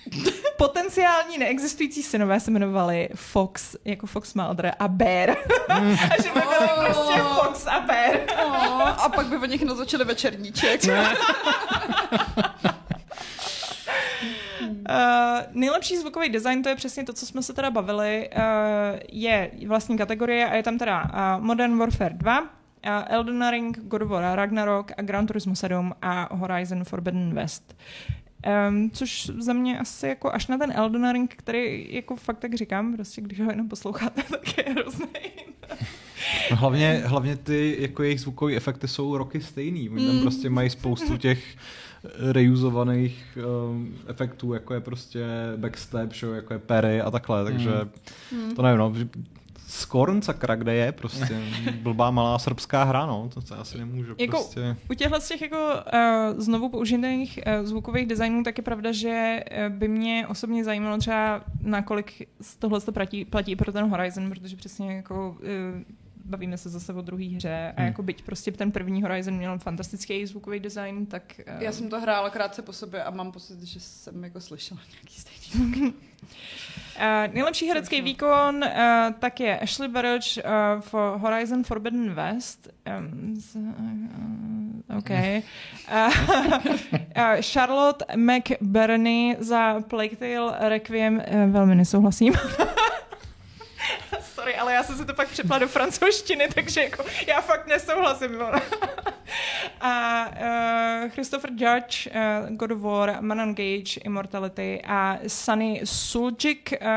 potenciální 0.58 1.38
neexistující 1.38 2.04
synové 2.04 2.40
se 2.40 2.52
jmenovali 2.52 3.10
Fox, 3.16 3.76
jako 3.86 4.08
Fox 4.08 4.34
Mulder 4.34 4.74
a 4.80 4.88
Bear. 4.88 5.30
a 5.70 6.22
že 6.22 6.30
by 6.34 6.40
byli 6.40 6.52
Oh. 6.72 6.86
prostě 6.86 7.22
Fox 7.22 7.68
a 7.68 7.80
Bear. 7.80 8.20
Oh, 8.46 8.82
a 9.04 9.10
pak 9.16 9.26
by 9.28 9.38
o 9.38 9.46
nich 9.46 9.64
natočili 9.66 10.06
večerníček. 10.06 10.82
Uh, 10.84 10.98
nejlepší 15.52 15.98
zvukový 15.98 16.30
design, 16.30 16.64
to 16.64 16.70
je 16.70 16.76
přesně 16.76 17.04
to, 17.04 17.14
co 17.14 17.26
jsme 17.26 17.44
se 17.44 17.54
teda 17.54 17.72
bavili, 17.72 18.30
uh, 18.38 18.44
je 19.12 19.52
vlastní 19.68 19.98
kategorie 19.98 20.50
a 20.50 20.56
je 20.56 20.64
tam 20.64 20.78
teda 20.78 21.04
uh, 21.04 21.44
Modern 21.46 21.78
Warfare 21.78 22.14
2, 22.16 22.42
uh, 22.42 22.48
Elden 23.08 23.50
Ring, 23.50 23.80
God 23.80 24.02
of 24.02 24.10
War 24.10 24.36
Ragnarok 24.38 24.92
a 24.98 25.02
Gran 25.02 25.28
Turismo 25.28 25.56
7 25.56 25.94
a 26.02 26.36
Horizon 26.36 26.84
Forbidden 26.84 27.34
West. 27.34 27.76
Um, 28.70 28.92
což 28.92 29.26
za 29.40 29.54
mě 29.54 29.80
asi 29.80 30.08
jako 30.08 30.34
až 30.34 30.48
na 30.48 30.58
ten 30.58 30.72
Elden 30.76 31.12
Ring, 31.12 31.34
který 31.38 31.88
jako 31.90 32.16
fakt 32.16 32.38
tak 32.40 32.54
říkám, 32.56 32.94
prostě 32.96 33.22
když 33.22 33.40
ho 33.40 33.52
jenom 33.52 33.70
posloucháte, 33.70 34.24
tak 34.30 34.58
je 34.58 34.64
hrozný. 34.74 35.08
No 36.52 36.58
hlavně, 36.58 37.02
hlavně 37.06 37.36
ty 37.36 37.76
jako 37.80 38.04
jejich 38.04 38.22
zvukové 38.22 38.56
efekty 38.56 38.88
jsou 38.88 39.18
roky 39.18 39.42
stejný. 39.42 39.90
Oni 39.90 40.06
tam 40.06 40.16
Mm. 40.16 40.22
prostě 40.22 40.50
mají 40.50 40.70
spoustu 40.70 41.18
těch 41.18 41.44
reusovaných 42.32 43.38
um, 43.72 43.96
efektů, 44.08 44.54
jako 44.54 44.74
je 44.74 44.80
prostě 44.82 45.26
backstep, 45.58 46.14
jo, 46.22 46.32
jako 46.34 46.54
je 46.54 46.60
Perry 46.60 47.02
a 47.02 47.12
takhle, 47.12 47.44
takže 47.44 47.70
Mm. 48.32 48.56
to 48.56 48.62
nevím, 48.62 48.78
no. 48.80 48.94
Skorn, 49.72 50.22
sakra, 50.22 50.56
kde 50.56 50.74
je 50.74 50.92
prostě 50.92 51.42
blbá 51.82 52.12
malá 52.12 52.40
srbská 52.40 52.84
hra, 52.84 53.06
no, 53.06 53.30
to 53.34 53.42
se 53.42 53.56
asi 53.56 53.78
nemůžu 53.78 54.16
Jako- 54.18 54.38
prostě... 54.38 54.76
U 54.92 54.94
těchhle 54.94 55.22
z 55.22 55.28
těch 55.28 55.42
jako 55.42 55.58
uh, 55.58 56.40
znovu 56.40 56.70
použitých 56.70 57.40
uh, 57.48 57.66
zvukových 57.66 58.08
designů 58.08 58.44
tak 58.44 58.58
je 58.58 58.64
pravda, 58.64 58.92
že 58.92 59.44
uh, 59.52 59.74
by 59.74 59.88
mě 59.88 60.28
osobně 60.28 60.64
zajímalo 60.64 60.98
třeba 60.98 61.44
nakolik 61.62 62.28
z 62.42 62.58
tohle 62.58 62.82
to 62.82 62.92
platí, 62.92 63.26
platí 63.26 63.56
pro 63.56 63.72
ten 63.72 63.90
Horizon, 63.90 64.30
protože 64.30 64.56
přesně 64.56 64.96
jako 64.96 65.30
uh, 65.30 65.82
bavíme 66.32 66.58
se 66.58 66.70
zase 66.70 66.94
o 66.94 67.02
druhé 67.02 67.26
hře 67.26 67.74
a 67.78 67.82
Hmm. 67.82 67.88
jako 67.88 68.04
byť 68.04 68.24
prostě 68.24 68.52
ten 68.52 68.72
první 68.72 69.02
Horizon 69.02 69.34
měl 69.34 69.60
fantastický 69.60 70.26
zvukový 70.26 70.60
design, 70.60 71.06
tak... 71.06 71.24
Uh, 71.58 71.64
Já 71.64 71.72
jsem 71.72 71.90
to 71.90 72.00
hrála 72.00 72.30
krátce 72.30 72.62
po 72.62 72.74
sobě 72.74 73.04
a 73.04 73.10
mám 73.10 73.32
pocit, 73.32 73.64
že 73.64 73.80
jsem 73.80 74.24
jako 74.24 74.42
slyšela 74.42 74.80
nějaký 74.92 75.20
stejný. 75.20 75.84
Uh, 75.84 75.92
nejlepší 77.34 77.66
herecký 77.68 78.02
výkon 78.02 78.56
uh, 78.64 78.70
tak 79.20 79.40
je 79.40 79.60
Ashley 79.60 79.90
Burridge 79.90 80.38
uh, 80.38 80.44
v 80.82 80.94
Horizon 81.18 81.64
Forbidden 81.64 82.14
West. 82.14 82.68
Um, 83.00 83.36
z, 83.36 83.56
uh, 83.56 84.98
OK. 84.98 85.10
Uh, 85.10 86.12
uh, 87.18 87.42
Charlotte 87.42 88.06
McBurney 88.16 89.36
za 89.40 89.80
Plague 89.82 90.16
Tale 90.18 90.70
Requiem 90.70 91.16
uh, 91.16 91.52
velmi 91.52 91.76
nesouhlasím. 91.76 92.34
Sorry, 94.22 94.56
ale 94.56 94.74
já 94.74 94.84
jsem 94.84 94.98
se 94.98 95.06
to 95.06 95.14
pak 95.14 95.30
přepla 95.30 95.58
do 95.58 95.68
francouzštiny, 95.68 96.48
takže 96.56 96.82
jako 96.82 97.04
já 97.28 97.42
fakt 97.42 97.68
nesouhlasím. 97.68 98.32
a 99.82 100.26
uh, 101.04 101.10
Christopher 101.10 101.50
Judge, 101.50 102.10
uh, 102.10 102.56
God 102.56 102.72
of 102.72 102.82
War, 102.82 103.18
Manon 103.22 103.56
Gage, 103.56 104.00
Immortality 104.06 104.82
a 104.88 105.18
Sunny 105.28 105.82
Suljic, 105.84 106.58
uh, 106.72 106.88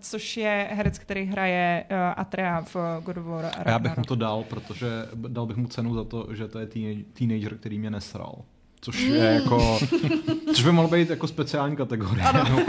což 0.00 0.36
je 0.36 0.68
herec, 0.72 0.98
který 0.98 1.24
hraje 1.24 1.84
uh, 1.90 1.96
Atrea 2.16 2.60
v 2.60 2.76
God 3.02 3.16
of 3.16 3.24
War. 3.24 3.44
A 3.44 3.70
já 3.70 3.78
bych 3.78 3.96
mu 3.96 4.04
to 4.04 4.14
dal, 4.14 4.44
protože 4.48 4.86
dal 5.14 5.46
bych 5.46 5.56
mu 5.56 5.66
cenu 5.66 5.94
za 5.94 6.04
to, 6.04 6.26
že 6.34 6.48
to 6.48 6.58
je 6.58 6.66
teenage, 6.66 7.04
teenager, 7.12 7.58
který 7.58 7.78
mě 7.78 7.90
nesral. 7.90 8.34
Což 8.80 9.00
je 9.00 9.24
jako, 9.24 9.78
což 10.54 10.64
by 10.64 10.72
mohlo 10.72 10.90
být 10.90 11.10
jako 11.10 11.28
speciální 11.28 11.76
kategorie. 11.76 12.24
Ano. 12.24 12.66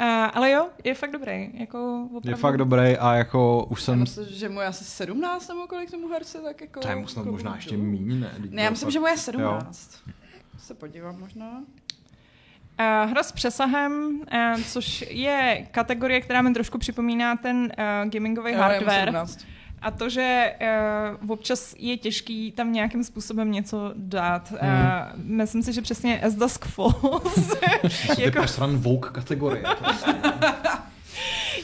Uh, 0.00 0.06
ale 0.34 0.50
jo, 0.50 0.68
je 0.84 0.94
fakt 0.94 1.10
dobrý. 1.12 1.50
Jako 1.54 2.02
opravdu. 2.04 2.28
Je 2.30 2.34
fakt 2.36 2.56
dobrý 2.56 2.96
a 2.96 3.14
jako 3.14 3.64
už 3.70 3.80
Já 3.80 3.84
jsem... 3.84 4.00
myslím, 4.00 4.26
že 4.28 4.48
mu 4.48 4.60
je 4.60 4.66
asi 4.66 4.84
17 4.84 5.48
nebo 5.48 5.66
kolik 5.66 5.90
tomu 5.90 6.08
herce, 6.08 6.38
tak 6.38 6.60
jako... 6.60 6.80
To 6.80 6.88
je 6.88 6.96
mu 6.96 7.06
snad 7.06 7.22
jako- 7.22 7.32
možná 7.32 7.54
ještě 7.54 7.76
míň, 7.76 8.20
ne? 8.20 8.34
Ne, 8.50 8.62
já 8.62 8.70
myslím, 8.70 8.86
fakt- 8.86 8.92
že 8.92 9.00
mu 9.00 9.06
je 9.06 9.16
17. 9.16 9.90
Se 10.58 10.74
podívám 10.74 11.20
možná. 11.20 11.50
Uh, 12.80 13.10
hra 13.10 13.22
s 13.22 13.32
přesahem, 13.32 14.20
uh, 14.54 14.62
což 14.62 15.04
je 15.08 15.66
kategorie, 15.70 16.20
která 16.20 16.42
mi 16.42 16.52
trošku 16.54 16.78
připomíná 16.78 17.36
ten 17.36 17.72
uh, 18.04 18.10
gamingový 18.10 18.52
Jo, 18.52 18.56
je 18.56 18.56
mu 18.56 18.62
hardware. 18.62 19.26
17. 19.80 19.82
A 19.82 19.90
to, 19.90 20.08
že 20.08 20.52
uh, 21.22 21.30
občas 21.30 21.74
je 21.78 21.96
těžký 21.96 22.52
tam 22.52 22.72
nějakým 22.72 23.04
způsobem 23.04 23.52
něco 23.52 23.92
dát. 23.96 24.50
Hmm. 24.50 24.60
Uh, 24.60 25.24
myslím 25.24 25.62
si, 25.62 25.72
že 25.72 25.82
přesně 25.82 26.20
As 26.20 26.34
Dusk 26.34 26.64
Falls. 26.64 27.48
To 28.16 28.20
jako, 28.22 28.42
Vogue 28.76 29.10
kategorie. 29.10 29.64
Prostě. 29.78 30.14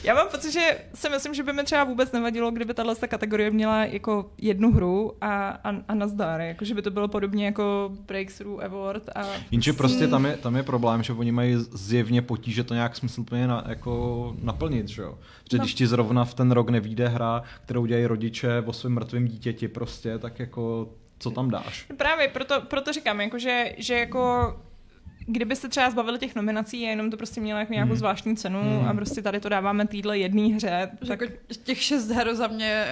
Já 0.06 0.14
mám 0.14 0.28
pocit, 0.28 0.52
že 0.52 0.78
si 0.94 1.08
myslím, 1.08 1.34
že 1.34 1.42
by 1.42 1.52
mi 1.52 1.64
třeba 1.64 1.84
vůbec 1.84 2.12
nevadilo, 2.12 2.50
kdyby 2.50 2.74
tahle 2.74 2.94
kategorie 2.94 3.50
měla 3.50 3.84
jako 3.84 4.30
jednu 4.38 4.72
hru 4.72 5.12
a, 5.20 5.48
a, 5.48 5.70
a 5.88 5.94
nazdar. 5.94 6.40
Jako, 6.40 6.64
že 6.64 6.74
by 6.74 6.82
to 6.82 6.90
bylo 6.90 7.08
podobně 7.08 7.46
jako 7.46 7.90
Breakthrough 8.06 8.64
Award. 8.64 9.08
A 9.14 9.22
Jenže 9.50 9.72
prostě 9.72 10.08
tam 10.08 10.24
je, 10.26 10.36
tam 10.36 10.56
je 10.56 10.62
problém, 10.62 11.02
že 11.02 11.12
oni 11.12 11.32
mají 11.32 11.56
zjevně 11.72 12.22
potíže 12.22 12.64
to 12.64 12.74
nějak 12.74 12.96
smysluplně 12.96 13.46
na, 13.46 13.64
jako 13.68 14.34
naplnit, 14.42 14.88
že 14.88 15.02
jo? 15.02 15.18
Že 15.50 15.58
No. 15.58 15.64
když 15.64 15.74
ti 15.74 15.86
zrovna 15.86 16.24
v 16.24 16.34
ten 16.34 16.50
rok 16.50 16.70
nevíde 16.70 17.08
hra, 17.08 17.42
kterou 17.64 17.86
dělají 17.86 18.06
rodiče 18.06 18.62
o 18.66 18.72
svém 18.72 18.92
mrtvém 18.94 19.28
dítěti 19.28 19.68
prostě, 19.68 20.18
tak 20.18 20.38
jako 20.40 20.88
co 21.18 21.30
tam 21.30 21.50
dáš? 21.50 21.86
Právě 21.96 22.28
proto, 22.28 22.60
proto 22.60 22.92
říkám, 22.92 23.20
jako 23.20 23.38
že, 23.38 23.74
že 23.78 23.94
jako 23.98 24.56
kdyby 25.26 25.56
se 25.56 25.68
třeba 25.68 25.90
zbavili 25.90 26.18
těch 26.18 26.34
nominací 26.34 26.86
a 26.86 26.90
jenom 26.90 27.10
to 27.10 27.16
prostě 27.16 27.40
mělo 27.40 27.60
jako 27.60 27.72
nějakou 27.72 27.88
Hmm. 27.88 27.98
zvláštní 27.98 28.36
cenu 28.36 28.60
Hmm. 28.60 28.88
a 28.88 28.94
prostě 28.94 29.22
tady 29.22 29.40
to 29.40 29.48
dáváme 29.48 29.86
týdle 29.86 30.18
jedné 30.18 30.42
hře, 30.54 30.90
tak 31.08 31.20
Jako 31.20 31.34
těch 31.64 31.82
šest 31.82 32.10
her 32.10 32.34
za 32.34 32.46
mě, 32.46 32.86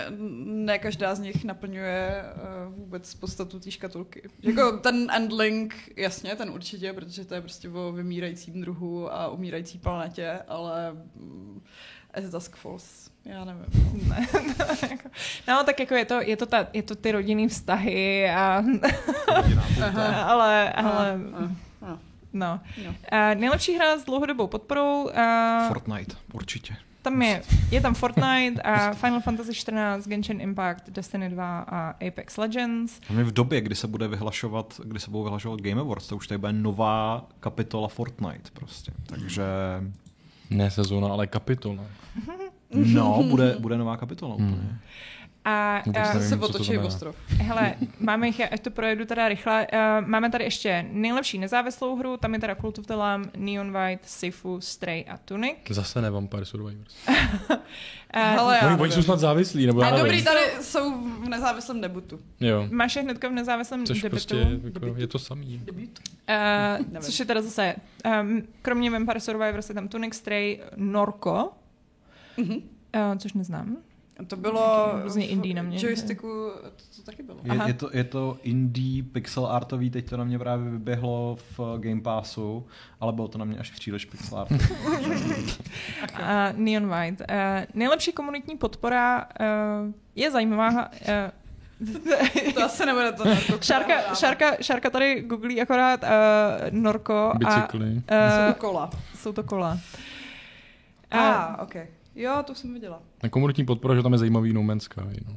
ne 0.44 0.78
každá 0.78 1.14
z 1.14 1.18
nich 1.20 1.44
naplňuje 1.44 2.24
uh, 2.68 2.74
vůbec 2.74 3.14
podstatu 3.14 3.60
té 3.60 3.70
škatulky. 3.70 4.22
Jako 4.42 4.72
ten 4.72 5.06
endlink, 5.10 5.74
jasně, 5.96 6.36
ten 6.36 6.50
určitě, 6.50 6.92
protože 6.92 7.24
to 7.24 7.34
je 7.34 7.40
prostě 7.40 7.68
o 7.68 7.92
vymírajícím 7.92 8.60
druhu 8.60 9.12
a 9.14 9.28
umírající 9.28 9.78
planetě, 9.78 10.38
ale 10.48 10.92
mm, 11.16 11.60
As 12.14 12.24
Dusk 12.30 12.56
Falls, 12.56 13.10
já 13.24 13.44
nevím. 13.44 13.64
ne. 14.08 14.28
Jako- 14.90 15.08
no 15.48 15.64
tak 15.64 15.80
jako 15.80 15.94
je 15.94 16.04
to, 16.04 16.20
je 16.20 16.36
to, 16.36 16.46
ta, 16.46 16.66
je 16.72 16.82
to 16.82 16.94
ty 16.94 17.12
rodinný 17.12 17.48
vztahy 17.48 18.30
a 18.30 18.64
Aha. 19.82 20.22
ale, 20.22 20.72
ale 20.72 21.12
Aha. 21.12 21.34
Aha. 21.34 21.50
No. 22.34 22.60
No. 22.84 22.90
Uh, 22.90 23.40
nejlepší 23.40 23.74
hra 23.74 23.98
s 23.98 24.04
dlouhodobou 24.04 24.46
podporou, 24.46 25.04
uh, 25.04 25.68
Fortnite, 25.68 26.16
určitě. 26.32 26.76
tam 27.02 27.22
je, 27.22 27.42
je 27.70 27.80
tam 27.80 27.94
Fortnite 27.94 28.62
a 28.62 28.92
Final 28.92 29.20
Fantasy 29.20 29.54
14, 29.54 30.06
Genshin 30.06 30.40
Impact, 30.40 30.90
Destiny 30.90 31.30
2 31.30 31.60
a 31.60 31.90
Apex 32.06 32.36
Legends. 32.36 33.00
A 33.10 33.12
my 33.12 33.24
v 33.24 33.32
době, 33.32 33.60
kdy 33.60 33.74
se 33.74 33.86
bude 33.86 34.08
vyhlašovat, 34.08 34.80
kdy 34.84 35.00
se 35.00 35.10
budou 35.10 35.24
vyhlašovat 35.24 35.60
Game 35.60 35.80
Awards, 35.80 36.08
to 36.08 36.16
už 36.16 36.26
tady 36.26 36.38
bude 36.38 36.52
nová 36.52 37.26
kapitola 37.40 37.88
Fortnite 37.88 38.50
prostě. 38.52 38.92
Takže 39.06 39.44
Ne 40.50 40.70
sezóna, 40.70 41.08
ale 41.08 41.26
kapitola. 41.26 41.84
no, 42.70 43.22
bude, 43.22 43.56
bude 43.58 43.78
nová 43.78 43.96
kapitola 43.96 44.36
Hmm. 44.38 44.78
A, 45.46 45.82
Vůbec 45.86 46.08
a 46.08 46.12
nevím, 46.14 46.28
Se 46.28 46.36
otočí 46.36 46.78
ostrov. 46.78 47.16
Hele, 47.28 47.74
máme 48.00 48.26
jich, 48.26 48.52
až 48.52 48.60
to 48.60 48.70
projedu 48.70 49.04
teda 49.04 49.28
rychle. 49.28 49.66
Uh, 49.72 50.08
máme 50.08 50.30
tady 50.30 50.44
ještě 50.44 50.86
nejlepší 50.90 51.38
nezávislou 51.38 51.96
hru, 51.96 52.16
tam 52.16 52.34
je 52.34 52.40
teda 52.40 52.54
Cult 52.54 52.78
of 52.78 52.86
the 52.86 52.94
Lamb, 52.94 53.30
Neon 53.36 53.72
White, 53.72 54.02
Sifu, 54.08 54.60
Stray 54.60 55.04
a 55.08 55.16
Tunic. 55.16 55.56
Zase 55.70 56.00
ne 56.00 56.10
Vampire 56.10 56.44
Survivors. 56.44 56.94
Uh, 57.08 57.56
Hele, 58.14 58.58
já 58.62 58.68
Oni, 58.72 58.80
oni 58.82 58.92
jsou 58.92 59.02
snad 59.02 59.18
závislí, 59.18 59.66
nebo 59.66 59.80
já 59.82 59.86
A 59.88 59.90
nevím. 59.90 60.04
dobrý, 60.06 60.24
tady 60.24 60.40
jsou 60.60 61.00
v 61.24 61.28
nezávislém 61.28 61.80
debutu. 61.80 62.20
Jo. 62.40 62.68
máš 62.70 62.96
je 62.96 63.02
hnedka 63.02 63.28
v 63.28 63.32
nezávislém 63.32 63.86
Což 63.86 64.02
debutu, 64.02 64.10
prostě 64.10 64.36
jako, 64.64 64.86
je 65.00 65.06
to 65.06 65.18
samý. 65.18 65.60
Debut? 65.64 65.82
uh, 66.28 66.86
Nevím. 66.86 67.00
což 67.00 67.18
je 67.20 67.24
teda 67.26 67.42
zase, 67.42 67.74
um, 68.22 68.42
kromě 68.62 68.90
Vampire 68.90 69.20
Survivors 69.20 69.68
je 69.68 69.74
tam 69.74 69.88
Tunic, 69.88 70.14
Stray, 70.14 70.60
Norko, 70.76 71.50
Mhm. 72.36 72.54
uh, 72.56 72.60
což 73.18 73.32
neznám. 73.32 73.76
To 74.26 74.36
bylo 74.36 74.90
Různě 75.02 75.26
indie 75.26 75.54
na 75.54 75.62
mě. 75.62 75.78
joysticku, 75.86 76.50
to, 76.62 76.96
to 76.96 77.02
taky 77.02 77.22
bylo. 77.22 77.38
Je, 77.44 77.50
Aha. 77.50 77.66
je, 77.68 77.74
to, 77.74 77.90
je 77.92 78.04
to 78.04 78.38
indie 78.42 79.02
pixel 79.02 79.46
artový, 79.46 79.90
teď 79.90 80.08
to 80.10 80.16
na 80.16 80.24
mě 80.24 80.38
právě 80.38 80.70
vyběhlo 80.70 81.36
v 81.58 81.78
Game 81.78 82.00
Passu, 82.00 82.66
ale 83.00 83.12
bylo 83.12 83.28
to 83.28 83.38
na 83.38 83.44
mě 83.44 83.58
až 83.58 83.70
příliš 83.70 84.04
pixel 84.04 84.38
artový. 84.38 84.60
Uh, 84.60 86.26
Neon 86.56 86.86
White. 86.88 87.20
Uh, 87.20 87.26
nejlepší 87.74 88.12
komunitní 88.12 88.56
podpora 88.56 89.24
uh, 89.40 89.46
je 90.16 90.30
zajímavá. 90.30 90.88
Uh, 90.90 91.30
To 92.54 92.64
asi 92.64 92.86
nebude 92.86 93.12
to. 93.12 93.24
to 93.24 93.58
Šárka, 93.60 94.14
Šárka, 94.14 94.56
Šárka 94.62 94.90
tady 94.90 95.20
googlí 95.22 95.60
akorát 95.62 96.02
uh, 96.02 96.08
Norko 96.70 97.14
a 97.34 97.38
Bicykly. 97.38 97.90
uh, 97.94 98.00
Jsou 98.48 98.54
kola. 98.58 98.90
jsou 99.14 99.32
to 99.32 99.42
kola. 99.42 99.78
A, 101.10 101.18
Uh, 101.18 101.20
ah, 101.20 101.62
ok. 101.62 101.74
Jo, 102.16 102.42
to 102.46 102.54
jsem 102.54 102.74
viděla. 102.74 103.02
Na 103.22 103.28
komunitní 103.28 103.64
podpora, 103.64 103.94
že 103.94 104.02
tam 104.02 104.12
je 104.12 104.18
zajímavý 104.18 104.52
No 104.52 104.62
Man's 104.62 104.82
Sky. 104.84 105.00
No. 105.28 105.34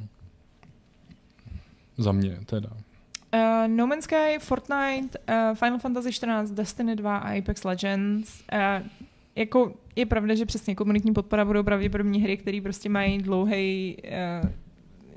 Za 1.98 2.12
mě 2.12 2.38
teda. 2.46 2.68
uh, 3.34 3.68
no 3.68 3.86
Man's 3.86 4.04
Sky, 4.04 4.38
Fortnite, 4.38 5.18
uh, 5.28 5.54
Final 5.54 5.78
Fantasy 5.78 6.12
14, 6.12 6.50
Destiny 6.50 6.96
2 6.96 7.16
a 7.18 7.38
Apex 7.38 7.64
Legends. 7.64 8.42
Uh, 8.52 8.86
jako 9.36 9.74
je 9.96 10.06
pravda, 10.06 10.34
že 10.34 10.46
přesně 10.46 10.74
komunitní 10.74 11.12
podpora 11.12 11.44
budou 11.44 11.62
pravděpodobně 11.62 12.20
hry, 12.20 12.36
které 12.36 12.60
prostě 12.62 12.88
mají 12.88 13.18
dlouhý 13.18 13.96
uh, 14.42 14.48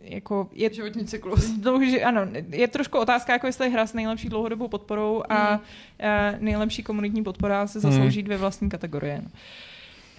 jako 0.04 0.50
je 0.54 0.74
Životní 0.74 1.06
cyklus. 1.06 1.50
Dlouhý, 1.50 2.04
ano, 2.04 2.22
je 2.50 2.68
trošku 2.68 2.98
otázka, 3.00 3.34
jako 3.34 3.48
jestli 3.48 3.66
je 3.66 3.70
hra 3.72 3.88
s 3.88 3.94
nejlepší 3.94 4.30
dlouhodobou 4.30 4.68
podporou 4.68 5.24
a 5.30 5.52
Mm. 5.54 5.60
uh, 5.60 6.42
nejlepší 6.44 6.84
komunitní 6.84 7.24
podpora 7.24 7.68
se 7.68 7.80
zaslouží 7.80 8.24
dvě 8.24 8.38
vlastní 8.38 8.70
kategorie. 8.70 9.22
Uh, 9.26 9.30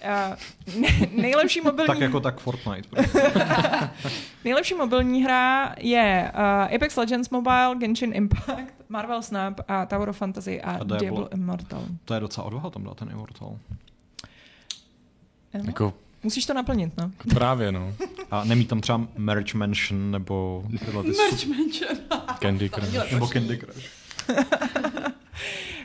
nejlepší 1.11 1.61
mobilní... 1.61 1.87
tak 1.87 1.99
jako 1.99 2.19
tak 2.19 2.39
Fortnite. 2.39 2.89
Prostě. 2.89 3.31
nejlepší 4.43 4.73
mobilní 4.73 5.23
hra 5.23 5.75
je 5.79 6.31
uh, 6.33 6.75
Apex 6.75 6.97
Legends 6.97 7.29
Mobile, 7.29 7.75
Genshin 7.77 8.13
Impact, 8.15 8.73
Marvel 8.89 9.21
Snap 9.21 9.59
a 9.67 9.85
Tower 9.85 10.09
of 10.09 10.17
Fantasy 10.17 10.61
a, 10.61 10.71
a 10.71 10.77
Diablo. 10.77 10.97
Diablo 10.97 11.33
Immortal. 11.33 11.85
To 12.05 12.13
je 12.13 12.19
docela 12.19 12.47
odvaha 12.47 12.69
tam 12.69 12.83
dát 12.83 12.97
ten 12.97 13.09
Immortal. 13.09 13.57
No. 15.53 15.63
Jako 15.65 15.93
Musíš 16.23 16.45
to 16.45 16.53
naplnit, 16.53 16.97
no. 16.97 17.11
Právě, 17.29 17.71
no. 17.71 17.93
A 18.31 18.43
nemít 18.43 18.67
tam 18.67 18.81
třeba 18.81 19.07
Merch 19.17 19.53
Mansion 19.53 20.11
nebo 20.11 20.63
tyhle 20.79 21.03
ty... 21.03 21.09
Merch 21.09 21.45
Mansion. 21.45 21.97
Candy 22.41 22.69
Crush. 22.69 23.11
Nebo 23.11 23.27
Candy 23.27 23.57
Crush. 23.57 23.85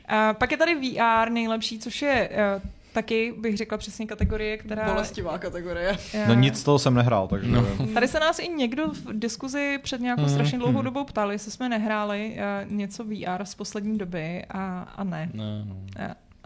A 0.08 0.32
pak 0.34 0.50
je 0.50 0.56
tady 0.56 0.74
VR 0.74 1.30
nejlepší, 1.30 1.78
což 1.78 2.02
je 2.02 2.30
uh, 2.56 2.70
taky 2.92 3.34
bych 3.38 3.56
řekla 3.56 3.78
přesně 3.78 4.06
kategorie, 4.06 4.58
která... 4.58 4.92
Bolestivá 4.92 5.38
kategorie. 5.38 5.98
No 6.28 6.34
nic 6.34 6.58
z 6.58 6.62
toho 6.62 6.78
jsem 6.78 6.94
nehrál, 6.94 7.28
takže... 7.28 7.50
No. 7.50 7.66
Tady 7.94 8.08
se 8.08 8.20
nás 8.20 8.38
i 8.38 8.48
někdo 8.48 8.88
v 8.88 9.12
diskuzi 9.12 9.78
před 9.82 10.00
nějakou 10.00 10.22
mm, 10.22 10.28
strašně 10.28 10.58
dlouhou 10.58 10.78
mm. 10.78 10.84
dobou 10.84 11.04
ptal, 11.04 11.32
jestli 11.32 11.50
jsme 11.50 11.68
nehráli 11.68 12.36
uh, 12.64 12.72
něco 12.72 13.04
VR 13.04 13.44
z 13.44 13.54
poslední 13.54 13.98
doby 13.98 14.44
a, 14.50 14.80
a 14.96 15.04
ne. 15.04 15.30
Ne, 15.34 15.64
no. 15.64 15.76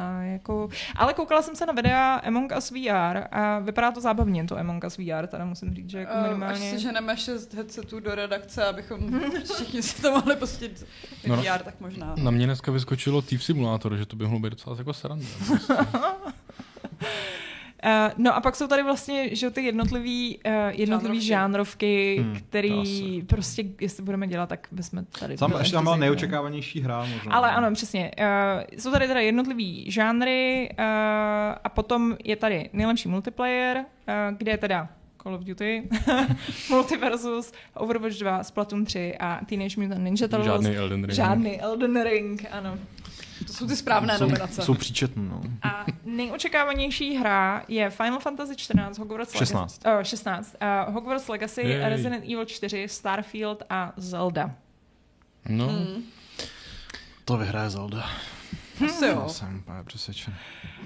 A, 0.02 0.22
jako, 0.22 0.68
ale 0.96 1.14
koukala 1.14 1.42
jsem 1.42 1.56
se 1.56 1.66
na 1.66 1.72
videa 1.72 2.14
Among 2.14 2.52
Us 2.58 2.70
VR 2.70 3.18
a 3.30 3.58
vypadá 3.58 3.92
to 3.92 4.00
zábavně, 4.00 4.44
to 4.44 4.58
Among 4.58 4.84
Us 4.84 4.98
VR, 4.98 5.26
teda 5.26 5.44
musím 5.44 5.74
říct, 5.74 5.90
že 5.90 5.98
jako 5.98 6.12
minimálně... 6.22 6.54
Až 6.54 6.76
si 6.76 6.78
ženeme 6.78 7.16
šest 7.16 7.54
headsetů 7.54 8.00
do 8.00 8.14
redakce, 8.14 8.64
abychom 8.64 9.20
všichni 9.54 9.82
si 9.82 10.02
to 10.02 10.10
mohli 10.10 10.36
pustit 10.36 10.86
no, 11.26 11.36
VR, 11.36 11.62
tak 11.64 11.74
možná. 11.80 12.14
Na 12.16 12.30
mě 12.30 12.46
dneska 12.46 12.72
vyskočilo 12.72 13.22
Thief 13.22 13.44
Simulator, 13.44 13.96
že 13.96 14.06
to 14.06 14.16
by 14.16 14.24
mohlo 14.24 14.40
být 14.40 14.50
docela 14.50 14.76
jako 14.78 14.92
sranda. 14.92 15.26
Uh, 17.84 18.12
no 18.18 18.36
a 18.36 18.40
pak 18.40 18.56
jsou 18.56 18.66
tady 18.66 18.82
vlastně 18.82 19.36
že 19.36 19.50
ty 19.50 19.62
jednotlivý, 19.62 20.38
uh, 20.46 20.52
jednotlivý 20.70 21.20
žánrovky, 21.20 22.16
žánrovky 22.16 22.16
hmm, 22.20 22.36
který 22.48 23.22
prostě, 23.22 23.64
jestli 23.80 24.02
budeme 24.02 24.26
dělat, 24.26 24.48
tak 24.48 24.68
bychom 24.72 25.04
tady... 25.18 25.36
Tam 25.36 25.54
ještě 25.58 25.72
tam 25.72 25.84
byla 25.84 25.96
nejočekávanější 25.96 26.80
hra 26.80 27.04
možná. 27.04 27.32
Ale 27.32 27.50
ano, 27.50 27.74
přesně. 27.74 28.10
Uh, 28.18 28.24
jsou 28.78 28.90
tady 28.90 29.06
teda 29.06 29.20
jednotlivý 29.20 29.90
žánry 29.90 30.70
uh, 30.78 30.84
a 31.64 31.68
potom 31.68 32.16
je 32.24 32.36
tady 32.36 32.70
nejlepší 32.72 33.08
multiplayer, 33.08 33.76
uh, 33.76 33.84
kde 34.38 34.52
je 34.52 34.58
teda 34.58 34.88
Call 35.22 35.34
of 35.34 35.44
Duty, 35.44 35.88
Multiversus, 36.70 37.52
Overwatch 37.74 38.18
2, 38.18 38.42
Splatoon 38.42 38.84
3 38.84 39.16
a 39.20 39.40
Teenage 39.46 39.80
Mutant 39.80 40.04
Ninja 40.04 40.28
Turtles. 40.28 40.46
Žádný 40.46 40.76
Elden 40.76 41.04
Ring. 41.04 41.14
Žádný 41.14 41.60
Elden 41.60 42.02
Ring, 42.02 42.44
ano. 42.50 42.78
To 43.46 43.52
jsou 43.52 43.66
ty 43.66 43.76
správné 43.76 44.18
jsou, 44.18 44.24
nominace. 44.24 44.62
Jsou 44.62 44.74
příčetné, 44.74 45.22
no. 45.22 45.42
A 45.62 45.84
nejočekávanější 46.04 47.16
hra 47.16 47.64
je 47.68 47.90
Final 47.90 48.20
Fantasy 48.20 48.56
14, 48.56 48.98
Hogwarts 48.98 49.32
16. 49.32 49.84
Legacy, 49.84 49.98
uh, 49.98 50.04
16 50.04 50.56
uh, 50.88 50.94
Hogwarts 50.94 51.28
Legacy, 51.28 51.62
Jej. 51.62 51.88
Resident 51.88 52.24
Evil 52.24 52.44
4, 52.44 52.88
Starfield 52.88 53.62
a 53.70 53.92
Zelda. 53.96 54.54
No. 55.48 55.68
Hmm. 55.68 56.02
To 57.24 57.36
vyhraje 57.36 57.70
Zelda. 57.70 58.10
Asi 58.84 59.06
jo. 59.06 59.24
Jsem 59.28 59.56
úplně 59.56 59.78
přesvědčen. 59.84 60.34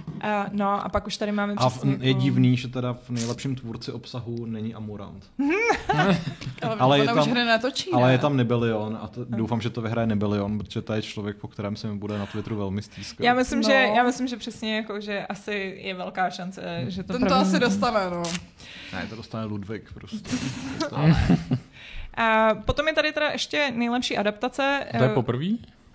Uh, 0.06 0.20
no 0.52 0.84
a 0.84 0.88
pak 0.88 1.06
už 1.06 1.16
tady 1.16 1.32
máme 1.32 1.54
A 1.56 1.68
v, 1.68 1.84
jako... 1.84 2.04
je 2.04 2.14
divný, 2.14 2.56
že 2.56 2.68
teda 2.68 2.92
v 2.92 3.10
nejlepším 3.10 3.56
tvůrci 3.56 3.92
obsahu 3.92 4.46
není 4.46 4.74
Amurant. 4.74 5.30
ale, 5.88 6.18
ale, 6.78 6.98
je 6.98 7.04
tam, 7.04 7.34
natočí, 7.34 7.92
ale 7.92 8.12
je 8.12 8.18
tam 8.18 8.36
Nebilion 8.36 8.98
a 9.02 9.08
to, 9.08 9.24
doufám, 9.24 9.60
že 9.60 9.70
to 9.70 9.82
vyhraje 9.82 10.06
Nebilion, 10.06 10.58
protože 10.58 10.82
to 10.82 10.92
je 10.92 11.02
člověk, 11.02 11.36
po 11.36 11.48
kterém 11.48 11.76
se 11.76 11.86
mi 11.88 11.98
bude 11.98 12.18
na 12.18 12.26
Twitteru 12.26 12.56
velmi 12.56 12.82
stýskat. 12.82 13.24
Já 13.24 13.34
myslím, 13.34 13.60
no. 13.60 13.68
že, 13.68 13.72
já 13.72 14.02
myslím, 14.02 14.28
že 14.28 14.36
přesně 14.36 14.76
jako, 14.76 15.00
že 15.00 15.26
asi 15.26 15.80
je 15.82 15.94
velká 15.94 16.30
šance, 16.30 16.84
že 16.88 17.02
to 17.02 17.12
Ten 17.12 17.28
to 17.28 17.34
asi 17.34 17.58
dostane, 17.58 18.10
no. 18.10 18.22
Ne, 18.92 19.06
to 19.10 19.16
dostane 19.16 19.44
Ludvík 19.44 19.92
prostě. 19.92 20.36
A 22.16 22.54
potom 22.54 22.88
je 22.88 22.94
tady 22.94 23.12
teda 23.12 23.30
ještě 23.30 23.72
nejlepší 23.74 24.18
adaptace. 24.18 24.86
To 24.98 25.04
je 25.04 25.08
poprvé? 25.08 25.46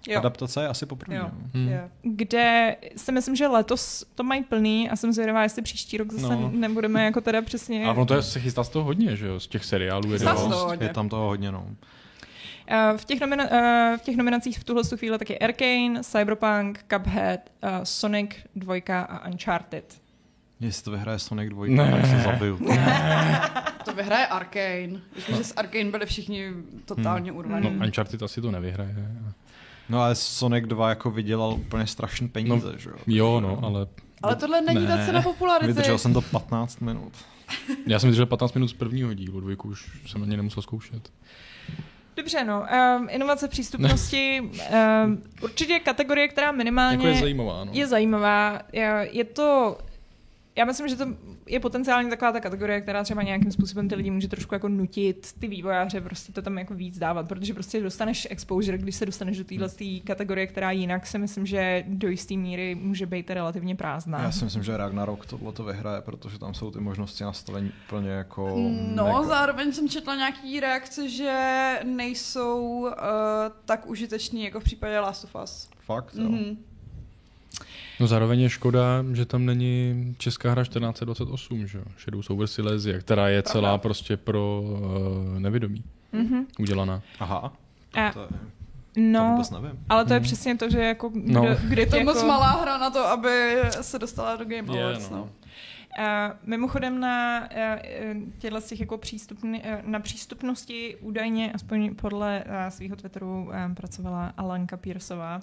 Jo. 0.07 0.19
Adaptace 0.19 0.61
je 0.61 0.67
asi 0.67 0.85
poprvé. 0.85 1.15
Jo. 1.15 1.23
No. 1.23 1.49
Hmm. 1.53 1.71
Kde 2.01 2.75
si 2.97 3.11
myslím, 3.11 3.35
že 3.35 3.47
letos 3.47 4.05
to 4.15 4.23
mají 4.23 4.43
plný 4.43 4.89
a 4.89 4.95
jsem 4.95 5.13
zvědavá, 5.13 5.43
jestli 5.43 5.61
příští 5.61 5.97
rok 5.97 6.11
zase 6.11 6.35
no. 6.35 6.51
nebudeme 6.53 7.05
jako 7.05 7.21
teda 7.21 7.41
přesně... 7.41 7.85
A 7.85 7.91
ono 7.91 8.05
to 8.05 8.13
je, 8.13 8.21
se 8.21 8.39
chystá 8.39 8.63
z 8.63 8.69
toho 8.69 8.85
hodně, 8.85 9.15
že 9.15 9.27
jo? 9.27 9.39
Z 9.39 9.47
těch 9.47 9.65
seriálů 9.65 10.13
je, 10.13 10.19
to, 10.19 10.77
je 10.79 10.89
tam 10.89 11.09
toho 11.09 11.27
hodně, 11.27 11.51
no. 11.51 11.67
Uh, 12.71 12.97
v, 12.97 13.05
těch 13.05 13.21
nomina- 13.21 13.91
uh, 13.91 13.97
v 13.97 14.01
těch 14.01 14.17
nominacích 14.17 14.59
v 14.59 14.63
tuhle 14.63 14.83
chvíli 14.95 15.17
taky 15.17 15.39
Arcane, 15.39 16.03
Cyberpunk, 16.03 16.85
Cuphead, 16.93 17.39
uh, 17.63 17.69
Sonic 17.83 18.31
2 18.55 18.75
a 18.89 19.27
Uncharted. 19.27 20.01
Jestli 20.59 20.83
to 20.83 20.91
vyhraje 20.91 21.19
Sonic 21.19 21.49
2, 21.49 21.65
ne. 21.65 21.91
tak 21.91 22.05
se 22.05 22.19
zabiju. 22.19 22.57
to 23.85 23.93
vyhraje 23.93 24.27
Arcane. 24.27 25.01
Jakože 25.15 25.43
z 25.43 25.53
Arcane 25.55 25.91
byli 25.91 26.05
všichni 26.05 26.51
totálně 26.85 27.31
hmm. 27.31 27.39
urvaní. 27.39 27.69
No, 27.77 27.85
Uncharted 27.85 28.23
asi 28.23 28.41
to 28.41 28.51
nevyhraje. 28.51 28.95
No 29.91 30.01
ale 30.01 30.15
Sonic 30.15 30.65
2 30.67 30.89
jako 30.89 31.11
vydělal 31.11 31.53
úplně 31.53 31.87
strašný 31.87 32.29
peníze, 32.29 32.71
no, 32.71 32.77
že 32.77 32.89
jo? 32.89 32.95
Jo, 33.07 33.39
no, 33.39 33.59
ale... 33.63 33.87
Ale 34.23 34.35
tohle 34.35 34.61
není 34.61 34.81
ne. 34.81 34.87
ta 34.87 35.05
cena 35.05 35.21
popularity. 35.21 35.67
Vydržel 35.67 35.97
jsem 35.97 36.13
to 36.13 36.21
15 36.21 36.81
minut. 36.81 37.13
Já 37.87 37.99
jsem 37.99 38.09
vydržel 38.09 38.25
15 38.25 38.53
minut 38.53 38.67
z 38.67 38.73
prvního 38.73 39.13
dílu, 39.13 39.39
dvojku 39.39 39.67
už 39.67 39.89
jsem 40.07 40.23
ani 40.23 40.37
nemusel 40.37 40.63
zkoušet. 40.63 41.09
Dobře, 42.15 42.43
no. 42.43 42.65
Um, 42.99 43.07
inovace 43.09 43.47
přístupnosti. 43.47 44.41
Um, 44.41 45.23
určitě 45.41 45.79
kategorie, 45.79 46.27
která 46.27 46.51
minimálně... 46.51 46.97
Jako 46.97 47.07
je 47.07 47.19
zajímavá, 47.19 47.63
no. 47.63 47.71
Je 47.75 47.87
zajímavá. 47.87 48.59
Je, 48.73 49.09
je 49.11 49.23
to 49.23 49.77
já 50.55 50.65
myslím, 50.65 50.87
že 50.87 50.95
to 50.95 51.05
je 51.51 51.59
potenciálně 51.59 52.09
taková 52.09 52.31
ta 52.31 52.39
kategorie, 52.39 52.81
která 52.81 53.03
třeba 53.03 53.23
nějakým 53.23 53.51
způsobem 53.51 53.89
ty 53.89 53.95
lidi 53.95 54.11
může 54.11 54.27
trošku 54.27 54.55
jako 54.55 54.69
nutit 54.69 55.33
ty 55.39 55.47
vývojáře 55.47 56.01
prostě 56.01 56.33
to 56.33 56.41
tam 56.41 56.57
jako 56.57 56.73
víc 56.73 56.99
dávat, 56.99 57.27
protože 57.27 57.53
prostě 57.53 57.81
dostaneš 57.81 58.27
exposure, 58.29 58.77
když 58.77 58.95
se 58.95 59.05
dostaneš 59.05 59.37
do 59.37 59.43
téhle 59.43 59.69
kategorie, 60.03 60.47
která 60.47 60.71
jinak 60.71 61.07
si 61.07 61.17
myslím, 61.17 61.45
že 61.45 61.83
do 61.87 62.07
jisté 62.07 62.33
míry 62.33 62.75
může 62.75 63.05
být 63.05 63.29
relativně 63.29 63.75
prázdná. 63.75 64.21
Já 64.21 64.31
si 64.31 64.43
myslím, 64.43 64.63
že 64.63 64.77
Ragnarok 64.77 65.25
tohle 65.25 65.53
to 65.53 65.63
vyhraje, 65.63 66.01
protože 66.01 66.39
tam 66.39 66.53
jsou 66.53 66.71
ty 66.71 66.79
možnosti 66.79 67.23
nastavení 67.23 67.71
úplně 67.87 68.09
jako... 68.09 68.55
No, 68.95 69.05
mega. 69.05 69.23
zároveň 69.23 69.73
jsem 69.73 69.89
četla 69.89 70.15
nějaký 70.15 70.59
reakce, 70.59 71.09
že 71.09 71.79
nejsou 71.83 72.61
uh, 72.61 72.91
tak 73.65 73.87
užiteční 73.87 74.43
jako 74.43 74.59
v 74.59 74.63
případě 74.63 74.99
Last 74.99 75.23
of 75.23 75.35
Us. 75.43 75.69
Fakt, 75.79 76.15
jo. 76.15 76.29
Mm-hmm. 76.29 76.57
No 78.01 78.07
zároveň 78.07 78.39
je 78.39 78.49
škoda, 78.49 79.05
že 79.13 79.25
tam 79.25 79.45
není 79.45 80.15
česká 80.17 80.51
hra 80.51 80.63
1428, 80.63 81.67
že 81.67 81.81
Shadows 81.99 82.29
over 82.29 82.47
Silesia, 82.47 82.99
která 82.99 83.29
je 83.29 83.43
celá 83.43 83.69
Aha. 83.69 83.77
prostě 83.77 84.17
pro 84.17 84.61
uh, 84.61 85.39
nevědomí 85.39 85.83
mm-hmm. 86.13 86.45
udělaná. 86.59 87.01
Aha. 87.19 87.53
A, 87.93 88.11
to 88.11 88.19
je... 88.19 88.27
No, 88.97 89.43
ale 89.89 90.05
to 90.05 90.13
je 90.13 90.19
mm. 90.19 90.23
přesně 90.23 90.57
to, 90.57 90.69
že 90.69 90.79
jako 90.79 91.09
kdo, 91.09 91.33
no. 91.33 91.55
kde 91.67 91.85
to 91.85 91.95
je 91.95 91.99
jako... 91.99 92.13
moc 92.13 92.23
malá 92.23 92.51
hra 92.51 92.77
na 92.77 92.89
to, 92.89 93.05
aby 93.05 93.55
se 93.81 93.99
dostala 93.99 94.35
do 94.35 94.45
Game 94.45 94.79
Awards. 94.79 94.99
Yeah, 94.99 95.11
no. 95.11 95.17
No. 95.17 95.29
Uh, 95.99 96.37
mimochodem 96.43 96.99
na 96.99 97.39
uh, 97.41 98.17
těchto 98.37 98.61
těch 98.61 98.79
jako 98.79 98.97
přístupný, 98.97 99.61
uh, 99.61 99.67
na 99.81 99.99
přístupnosti 99.99 100.95
údajně, 101.01 101.51
aspoň 101.53 101.95
podle 101.95 102.43
uh, 102.45 102.69
svého 102.69 102.95
Twitteru, 102.95 103.49
um, 103.65 103.75
pracovala 103.75 104.33
Alanka 104.37 104.77
Pírsová. 104.77 105.39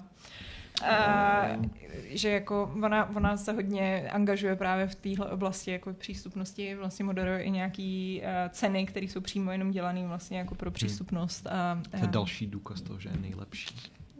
Uh, 0.81 1.65
že 2.09 2.29
jako 2.29 2.71
ona, 2.83 3.15
ona 3.15 3.37
se 3.37 3.51
hodně 3.51 4.09
angažuje 4.11 4.55
právě 4.55 4.87
v 4.87 4.95
téhle 4.95 5.29
oblasti 5.29 5.71
jako 5.71 5.93
přístupnosti, 5.93 6.75
vlastně 6.75 7.05
moderuje 7.05 7.41
i 7.41 7.51
nějaký 7.51 8.21
uh, 8.21 8.27
ceny, 8.49 8.85
které 8.85 9.05
jsou 9.05 9.21
přímo 9.21 9.51
jenom 9.51 9.71
dělané 9.71 10.07
vlastně 10.07 10.37
jako 10.37 10.55
pro 10.55 10.69
hmm. 10.69 10.73
přístupnost. 10.73 11.47
Hmm. 11.49 11.59
A, 11.59 11.73
uh, 11.73 11.81
to 11.99 12.05
je 12.05 12.07
další 12.07 12.47
důkaz 12.47 12.81
toho, 12.81 12.99
že 12.99 13.09
je 13.09 13.17
nejlepší. 13.21 13.75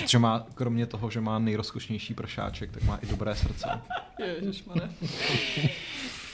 Protože 0.00 0.18
má, 0.18 0.46
kromě 0.54 0.86
toho, 0.86 1.10
že 1.10 1.20
má 1.20 1.38
nejrozkošnější 1.38 2.14
pršáček, 2.14 2.72
tak 2.72 2.82
má 2.82 2.96
i 2.96 3.06
dobré 3.06 3.36
srdce. 3.36 3.68
Ježišmane. 4.18 4.90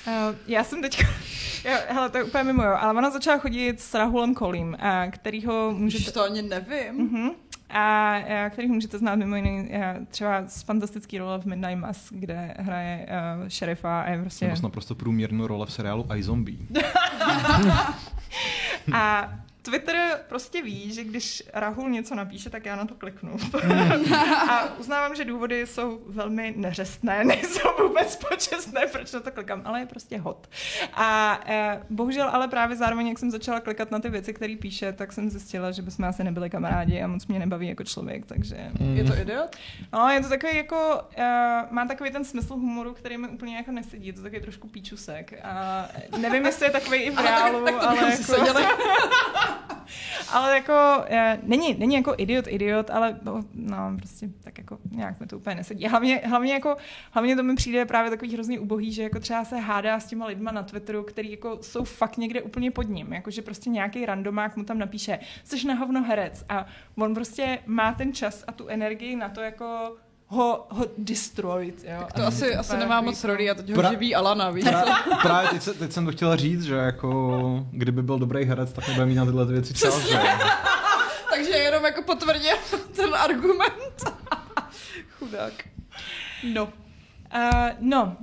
Uh, 0.07 0.37
já 0.47 0.65
jsem 0.65 0.83
teď, 0.83 1.01
jo, 1.65 1.77
hele, 1.89 2.11
to 2.11 2.19
je 2.19 2.25
úplně 2.25 2.45
mimo, 2.45 2.63
jo, 2.63 2.77
ale 2.81 2.95
ona 2.95 3.11
začala 3.11 3.39
chodit 3.39 3.81
s 3.81 3.95
Rahulem 3.95 4.35
Kolím, 4.35 4.69
uh, 4.69 5.11
kterýho 5.11 5.73
můžete... 5.77 6.11
to 6.11 6.23
ani 6.23 6.43
nevím. 6.43 7.11
Uh-huh. 7.11 7.35
A, 7.71 8.17
a 8.45 8.51
který 8.51 8.69
můžete 8.69 8.99
znát 8.99 9.15
mimo 9.15 9.37
jiný 9.37 9.71
třeba 10.09 10.47
z 10.47 10.63
fantastický 10.63 11.19
role 11.19 11.39
v 11.39 11.45
Midnight 11.45 11.79
Mass, 11.79 12.09
kde 12.11 12.55
hraje 12.59 13.07
uh, 13.41 13.49
šerifa 13.49 14.01
a 14.01 14.11
je 14.11 14.21
prostě... 14.21 14.49
Nebo 14.49 14.63
naprosto 14.63 14.95
průměrnou 14.95 15.47
role 15.47 15.67
v 15.67 15.73
seriálu 15.73 16.07
I 16.09 16.23
Zombie. 16.23 16.59
a 18.93 19.35
Twitter 19.65 20.21
prostě 20.29 20.63
ví, 20.63 20.93
že 20.93 21.05
když 21.05 21.43
Rahul 21.55 21.91
něco 21.91 22.15
napíše, 22.15 22.51
tak 22.51 22.67
já 22.67 22.77
na 22.77 22.85
to 22.85 22.95
kliknu. 22.95 23.37
Hmm. 23.63 24.15
a 24.51 24.79
uznávám, 24.79 25.15
že 25.15 25.25
důvody 25.25 25.67
jsou 25.67 26.01
velmi 26.07 26.55
neřestné, 26.57 27.25
nejsou 27.25 27.69
vůbec 27.89 28.17
počestné, 28.17 28.87
proč 28.87 29.13
na 29.13 29.21
to 29.21 29.31
klikám, 29.31 29.63
ale 29.65 29.81
je 29.81 29.87
prostě 29.87 30.19
hot. 30.19 30.49
A 30.95 31.41
eh, 31.47 31.83
bohužel 31.91 32.29
ale 32.29 32.49
právě 32.49 32.77
zároveň, 32.77 33.09
jak 33.09 33.19
jsem 33.19 33.31
začala 33.31 33.61
klikat 33.61 33.91
na 33.91 33.99
ty 33.99 34.09
věci, 34.09 34.35
které 34.35 34.57
píše, 34.57 34.93
tak 34.93 35.13
jsem 35.13 35.31
zjistila, 35.31 35.71
že 35.71 35.83
bychom 35.83 36.05
asi 36.05 36.25
nebyli 36.25 36.51
kamarádi 36.51 37.03
a 37.03 37.07
moc 37.07 37.27
mě 37.27 37.39
nebaví 37.39 37.69
jako 37.69 37.85
člověk, 37.85 38.27
takže... 38.27 38.71
Je 38.95 39.05
to 39.05 39.19
idiot? 39.19 39.57
No, 39.93 40.09
je 40.09 40.21
to 40.21 40.29
takový 40.29 40.57
jako, 40.57 41.01
uh, 41.19 41.25
má 41.71 41.87
takový 41.89 42.11
ten 42.11 42.25
smysl 42.25 42.55
humoru, 42.55 42.95
který 42.95 43.19
mi 43.19 43.29
úplně 43.29 43.57
jako 43.57 43.71
nesedí, 43.71 44.07
je 44.07 44.13
to 44.13 44.23
takový 44.23 44.43
trošku 44.43 44.69
píčusek. 44.69 45.41
A 45.43 45.89
nevím, 46.19 46.45
jestli 46.45 46.67
je 46.67 46.71
takový 46.71 46.99
i 46.99 47.11
v 47.11 47.19
reálu, 47.19 47.65
tak, 47.65 47.75
tak 47.75 47.83
to 48.27 48.41
ale 48.41 48.63
jako. 48.63 48.83
ale 50.33 50.55
jako, 50.55 51.05
není, 51.43 51.75
není 51.79 51.95
jako 51.95 52.15
idiot, 52.19 52.45
idiot, 52.49 52.91
ale 52.91 53.19
no, 53.23 53.45
no, 53.55 53.97
prostě 53.99 54.29
tak 54.45 54.59
jako 54.59 54.79
nějak 54.91 55.21
mi 55.21 55.27
to 55.27 55.37
úplně 55.37 55.57
nesedí. 55.57 55.87
Hlavně, 55.87 56.21
hlavně 56.25 56.53
jako, 56.53 56.77
hlavně 57.11 57.37
to 57.37 57.43
mi 57.43 57.55
přijde 57.55 57.85
právě 57.85 58.11
takový 58.11 58.35
hrozný 58.35 58.59
ubohý, 58.59 58.93
že 58.93 59.03
jako 59.03 59.21
třeba 59.21 59.45
se 59.45 59.57
hádá 59.57 60.01
s 60.01 60.07
těma 60.07 60.27
lidma 60.27 60.53
na 60.53 60.63
Twitteru, 60.63 61.03
který 61.03 61.31
jako 61.31 61.59
jsou 61.61 61.85
fakt 61.85 62.17
někde 62.17 62.43
úplně 62.43 62.71
pod 62.71 62.89
ním, 62.89 63.13
jakože 63.13 63.43
prostě 63.43 63.71
nějaký 63.71 64.07
randomák 64.07 64.57
mu 64.57 64.65
tam 64.65 64.79
napíše, 64.79 65.19
jsi 65.45 65.67
na 65.67 65.75
hovno 65.75 66.03
herec 66.03 66.45
a 66.49 66.67
on 66.97 67.15
prostě 67.15 67.59
má 67.67 67.93
ten 67.93 68.13
čas 68.13 68.45
a 68.47 68.53
tu 68.53 68.69
energii 68.69 69.17
na 69.17 69.29
to 69.29 69.41
jako 69.41 69.97
ho, 70.27 70.67
ho 70.71 70.87
destroyit. 70.99 71.85
Jo? 71.89 72.07
To 72.15 72.23
A 72.23 72.27
asi, 72.27 72.45
je 72.47 72.57
asi 72.57 72.77
nemá 72.77 72.95
takový 72.95 73.07
moc 73.07 73.17
jako- 73.25 73.27
rody 73.33 73.51
a 73.51 73.55
teď 73.55 73.71
ho 73.71 73.83
Pra- 73.83 73.91
živí 73.91 74.15
Alana, 74.15 74.51
víš? 74.51 74.65
Pra, 74.65 74.85
právě 75.23 75.49
teď, 75.51 75.63
se, 75.63 75.75
teď 75.75 75.93
jsem 75.93 76.05
to 76.07 76.13
chtěl 76.13 76.37
říct, 76.37 76.63
že 76.63 76.75
jako 76.75 77.67
kdyby 77.71 78.03
byl 78.03 78.19
dobrý 78.19 78.45
herec, 78.45 78.73
tak 78.73 78.89
nebude 78.89 79.07
mít 79.07 79.15
na 79.15 79.25
tyhle 79.25 79.45
věci 79.47 79.75
čas. 79.75 79.99
Že? 80.07 80.19
Takže 81.31 81.51
jenom 81.51 81.85
jako 81.85 82.03
potvrdil 82.03 82.57
ten 82.97 83.15
argument. 83.15 84.05
Chudák. 85.19 85.53
No. 86.53 86.65
Uh, 87.35 87.41
no, 87.81 88.17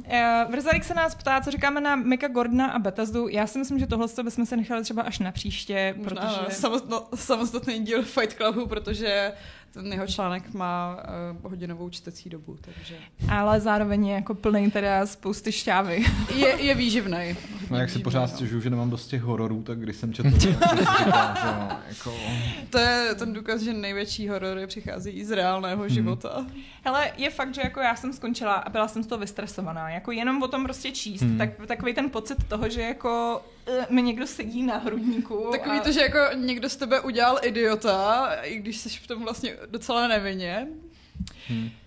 uh, 0.46 0.52
Vrzarik 0.52 0.84
se 0.84 0.94
nás 0.94 1.16
ptá, 1.16 1.42
co 1.42 1.52
říkáme 1.52 1.82
na 1.82 1.96
Mika 1.96 2.28
Gordona 2.28 2.68
a 2.68 2.80
Bethesdu. 2.80 3.28
Já 3.28 3.48
si 3.48 3.60
myslím, 3.60 3.80
že 3.80 3.88
tohle 3.88 4.08
bychom 4.24 4.46
se 4.46 4.58
nechali 4.58 4.84
třeba 4.84 5.02
až 5.02 5.20
na 5.20 5.32
příště, 5.32 5.96
Možná 5.98 6.22
protože... 6.22 6.56
samostatný 7.16 7.80
díl 7.80 8.04
Fight 8.04 8.34
Clubu, 8.38 8.68
protože 8.68 9.32
ten 9.74 9.94
jeho 9.94 10.08
článek 10.08 10.54
má 10.54 10.98
uh, 11.44 11.52
hodinovou 11.52 11.90
čtecí 11.90 12.30
dobu, 12.30 12.58
takže 12.62 12.96
Ale 13.30 13.60
zároveň 13.60 14.08
je 14.08 14.16
jako 14.16 14.34
plný 14.34 14.72
teda 14.72 15.06
spousty 15.06 15.52
šťávy. 15.52 16.06
je, 16.36 16.48
je 16.62 16.76
výživný. 16.76 17.36
No, 17.70 17.78
jak 17.78 17.90
si 17.90 17.94
Výživnej, 17.94 18.04
pořád 18.04 18.22
no. 18.22 18.28
stěžuju, 18.28 18.62
že 18.62 18.70
nemám 18.70 18.90
dost 18.90 19.08
těch 19.08 19.22
hororů, 19.22 19.64
tak 19.64 19.80
když 19.80 19.96
jsem 19.96 20.14
četl, 20.14 20.30
jako... 21.90 22.14
To 22.70 22.78
je 22.78 23.16
ten 23.16 23.34
důkaz, 23.34 23.62
že 23.62 23.74
největší 23.74 24.30
horory 24.30 24.68
přichází 24.68 25.26
z 25.26 25.32
reálného 25.32 25.90
života. 25.90 26.46
Hele, 26.84 27.12
je 27.18 27.30
fakt, 27.30 27.56
že 27.56 27.62
jako 27.62 27.80
já 27.80 27.96
jsem 27.96 28.14
skončila 28.14 28.54
a 28.54 28.70
byla 28.70 28.88
jsem 28.88 29.04
z 29.04 29.08
toho 29.08 29.20
vystresovaná. 29.20 29.90
Jako 29.90 30.12
jenom 30.12 30.44
o 30.44 30.48
tom 30.48 30.64
prostě 30.64 30.92
číst, 30.92 31.22
Hmm. 31.22 31.38
tak, 31.38 31.50
takový 31.68 31.94
ten 31.94 32.10
pocit 32.10 32.38
toho, 32.48 32.70
že 32.70 32.82
jako 32.82 33.42
uh, 33.68 33.76
mi 33.90 34.02
někdo 34.02 34.28
sedí 34.28 34.64
na 34.64 34.78
hrudníku. 34.78 35.48
Takový 35.52 35.78
a... 35.78 35.82
to, 35.82 35.92
že 35.92 36.02
jako 36.02 36.18
někdo 36.36 36.70
z 36.70 36.76
tebe 36.76 37.00
udělal 37.00 37.40
idiota, 37.44 38.30
i 38.44 38.58
když 38.58 38.78
jsi 38.78 38.90
v 38.90 39.08
tom 39.08 39.24
vlastně 39.24 39.58
docela 39.66 40.08
nevinně. 40.08 40.68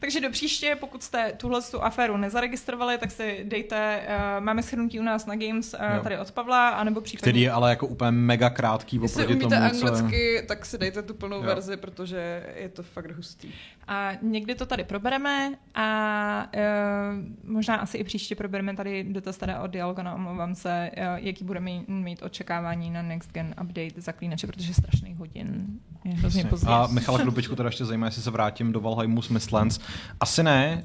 Takže 0.01 0.21
do 0.21 0.31
příště, 0.31 0.77
pokud 0.81 1.03
jste 1.03 1.33
tuhle 1.37 1.63
tu 1.63 1.83
aféru 1.83 2.17
nezaregistrovali, 2.17 2.99
tak 2.99 3.11
si 3.11 3.45
dejte, 3.49 4.03
uh, 4.07 4.45
máme 4.45 4.63
shrnutí 4.63 5.01
u 5.01 5.03
nás 5.03 5.27
na 5.27 5.37
Games 5.37 5.75
uh, 5.75 5.97
Jo. 5.97 6.03
tady 6.03 6.19
od 6.19 6.31
Pavla, 6.31 6.69
anebo 6.69 7.01
případně... 7.01 7.21
Který 7.21 7.41
je 7.41 7.51
ale 7.51 7.71
jako 7.71 7.87
úplně 7.87 8.11
mega 8.11 8.51
krátký 8.51 8.99
Jestli 9.03 9.23
oproti 9.23 9.45
umíte 9.45 9.57
tomu, 9.57 9.81
co... 9.81 9.87
anglicky, 9.87 10.43
tak 10.49 10.67
si 10.67 10.79
dejte 10.79 11.03
tu 11.03 11.15
plnou 11.15 11.37
Jo. 11.37 11.43
verzi, 11.43 11.77
protože 11.77 12.47
je 12.57 12.69
to 12.69 12.83
fakt 12.83 13.11
hustý. 13.11 13.49
A 13.89 14.13
někdy 14.23 14.55
to 14.55 14.67
tady 14.67 14.85
probereme 14.85 15.55
a 15.75 16.47
uh, 16.57 17.51
možná 17.53 17.77
asi 17.77 17.99
i 17.99 18.05
příště 18.05 18.35
probereme 18.35 18.77
tady 18.77 19.05
dotaz 19.05 19.37
teda 19.37 19.61
od 19.61 19.67
Dialogona, 19.67 20.15
omlouvám 20.15 20.55
se, 20.55 20.91
uh, 20.97 21.03
jaký 21.17 21.45
budeme 21.45 21.65
mít, 21.65 21.89
mít 21.89 22.23
očekávání 22.23 22.91
na 22.91 23.03
Next 23.03 23.33
Gen 23.33 23.55
Update 23.63 24.01
zaklínače, 24.01 24.47
protože 24.47 24.71
je 24.71 24.75
strašných 24.75 25.17
hodin. 25.17 25.67
Je 26.05 26.15
hrozně 26.15 26.45
pozdě. 26.45 26.67
A 26.71 26.87
Michala 26.87 27.19
Klubičku 27.19 27.57
teda 27.57 27.69
ještě 27.69 27.85
zajímá, 27.85 28.07
jestli 28.07 28.23
se 28.23 28.31
vrátím 28.31 28.73
do 28.73 28.81
Valheimu 28.81 29.23
s 29.23 29.29
Mistlands. 29.45 29.81
Asi 30.21 30.43
ne, 30.43 30.85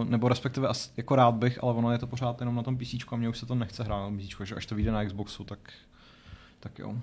uh, 0.00 0.08
nebo 0.08 0.28
respektive 0.28 0.68
asi, 0.68 0.90
jako 0.96 1.16
rád 1.16 1.34
bych, 1.34 1.62
ale 1.62 1.74
ono 1.74 1.92
je 1.92 1.98
to 1.98 2.06
pořád 2.06 2.40
jenom 2.40 2.54
na 2.54 2.62
tom 2.62 2.78
PC 2.78 2.94
a 3.12 3.16
mě 3.16 3.28
už 3.28 3.38
se 3.38 3.46
to 3.46 3.54
nechce 3.54 3.84
hrát 3.84 4.10
na 4.10 4.18
PC, 4.18 4.46
že 4.48 4.54
až 4.54 4.66
to 4.66 4.74
vyjde 4.74 4.92
na 4.92 5.04
Xboxu, 5.04 5.44
tak, 5.44 5.58
tak 6.60 6.78
jo. 6.78 6.94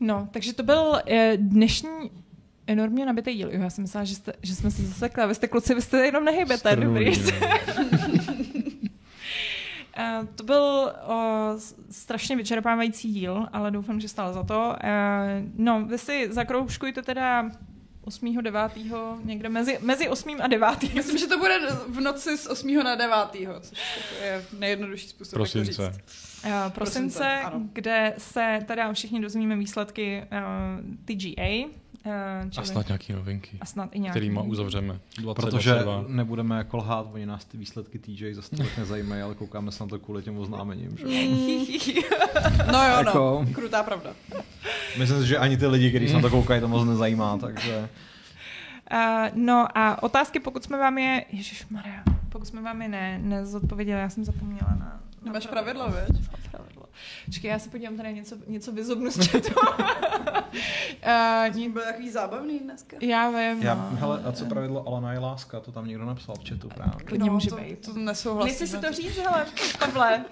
No, 0.00 0.28
takže 0.30 0.52
to 0.52 0.62
byl 0.62 0.80
uh, 0.80 1.00
dnešní 1.36 2.10
enormně 2.66 3.06
nabitý 3.06 3.34
díl. 3.34 3.50
Jo, 3.52 3.60
já 3.60 3.70
jsem 3.70 3.82
myslela, 3.82 4.04
že, 4.04 4.14
jste, 4.14 4.32
že 4.42 4.54
jsme 4.54 4.70
se 4.70 4.82
zasekli. 4.82 5.26
Vy 5.26 5.34
jste 5.34 5.48
kluci, 5.48 5.74
vy 5.74 5.82
jste 5.82 6.04
jenom 6.06 6.24
nehybete. 6.24 6.76
Dobrý. 6.76 7.18
Uh, 7.18 7.26
to 10.36 10.44
byl 10.44 10.92
uh, 11.08 11.60
strašně 11.90 12.36
vyčerpávající 12.36 13.12
díl, 13.12 13.46
ale 13.52 13.70
doufám, 13.70 14.00
že 14.00 14.08
stál 14.08 14.32
za 14.32 14.42
to. 14.42 14.76
Uh, 14.84 15.48
no, 15.56 15.84
vy 15.84 15.98
si 15.98 16.28
zakroužkujte 16.32 17.02
teda 17.02 17.50
8. 18.04 18.42
9. 18.42 18.72
někde 19.24 19.48
mezi, 19.48 19.78
mezi 19.82 20.08
8. 20.08 20.36
a 20.40 20.46
9. 20.46 20.94
Myslím, 20.94 21.18
že 21.18 21.26
to 21.26 21.38
bude 21.38 21.58
v 21.88 22.00
noci 22.00 22.38
z 22.38 22.46
8. 22.46 22.74
na 22.84 22.94
9. 22.94 23.16
což 23.60 23.78
je 24.22 24.44
nejjednodušší 24.58 25.08
způsob, 25.08 25.32
jak 25.32 25.48
to 25.48 25.52
Prosince. 25.52 25.72
říct. 25.72 25.78
Uh, 25.78 26.50
prosince, 26.50 26.70
Prosince, 26.70 27.24
ano. 27.24 27.60
kde 27.72 28.14
se 28.18 28.58
teda 28.66 28.92
všichni 28.92 29.20
dozvíme 29.20 29.56
výsledky 29.56 30.22
uh, 30.32 30.84
TGA. 31.04 31.81
Uh, 32.06 32.12
A 32.58 32.62
snad 32.64 32.88
nějaký 32.88 33.12
novinky, 33.12 33.58
a 33.60 33.66
snad 33.66 33.88
i 33.92 33.98
nějaký. 34.00 34.18
kterýma 34.18 34.42
uzavřeme. 34.42 34.98
Protože 35.34 35.70
2022. 35.70 36.04
nebudeme 36.08 36.56
jako 36.58 36.76
lhát, 36.76 37.06
oni 37.12 37.26
nás 37.26 37.44
ty 37.44 37.58
výsledky 37.58 37.98
TJ 37.98 38.34
zase 38.34 38.56
tolik 38.56 38.78
nezajímají, 38.78 39.22
ale 39.22 39.34
koukáme 39.34 39.72
se 39.72 39.84
na 39.84 39.88
to 39.88 39.98
kvůli 39.98 40.22
těm 40.22 40.38
oznámením. 40.38 40.96
Že? 40.96 41.06
No 42.72 42.78
jo, 42.88 42.94
Jako- 42.98 43.44
no. 43.48 43.54
Krutá 43.54 43.82
pravda. 43.82 44.10
Myslím 44.98 45.20
si, 45.22 45.26
že 45.28 45.38
ani 45.38 45.56
ty 45.56 45.66
lidi, 45.66 45.88
kteří 45.90 46.08
se 46.08 46.14
na 46.14 46.20
to 46.20 46.30
koukají, 46.30 46.60
to 46.60 46.68
moc 46.68 46.88
nezajímá, 46.88 47.38
takže... 47.38 47.88
Uh, 48.92 48.98
no 49.34 49.66
a 49.78 50.02
otázky, 50.02 50.40
pokud 50.40 50.64
jsme 50.64 50.78
vám 50.78 50.98
je... 50.98 51.24
Ježišmarja, 51.32 52.02
pokud 52.28 52.46
jsme 52.48 52.62
vám 52.62 52.82
je 52.82 52.88
ne, 52.88 53.18
nezodpověděli, 53.22 54.00
já 54.00 54.08
jsem 54.08 54.24
zapomněla 54.24 54.68
na... 54.70 54.76
na 54.76 55.00
Nemáš 55.24 55.46
pravidlo, 55.46 55.90
veď? 55.90 56.08
pravidlo. 56.50 56.81
Počkej, 57.26 57.50
já 57.50 57.58
se 57.58 57.70
podívám 57.70 57.96
tady 57.96 58.14
něco, 58.14 58.36
něco 58.46 58.72
vyzobnu 58.72 59.10
z 59.10 59.26
chatu. 59.28 59.48
uh, 61.56 61.72
Byl 61.72 61.82
takový 61.84 62.10
zábavný 62.10 62.58
dneska. 62.58 62.96
já 63.00 63.30
vím, 63.30 63.62
Já, 63.62 63.74
no. 63.74 63.96
hele, 63.96 64.22
a 64.24 64.32
co 64.32 64.44
pravidlo 64.44 64.88
Alana 64.88 65.12
je 65.12 65.18
láska, 65.18 65.60
to 65.60 65.72
tam 65.72 65.86
někdo 65.86 66.04
napsal 66.04 66.34
v 66.34 66.48
chatu 66.48 66.68
právě. 66.68 67.04
Klidně 67.04 67.30
může 67.30 67.50
to, 67.50 67.56
být. 67.56 67.86
to 67.86 67.92
nesouhlasím. 67.92 68.48
Nechci 68.48 68.66
si 68.68 68.78
to 68.78 68.92
říct, 68.92 69.16
hele, 69.18 69.46
Pavle. 69.78 70.24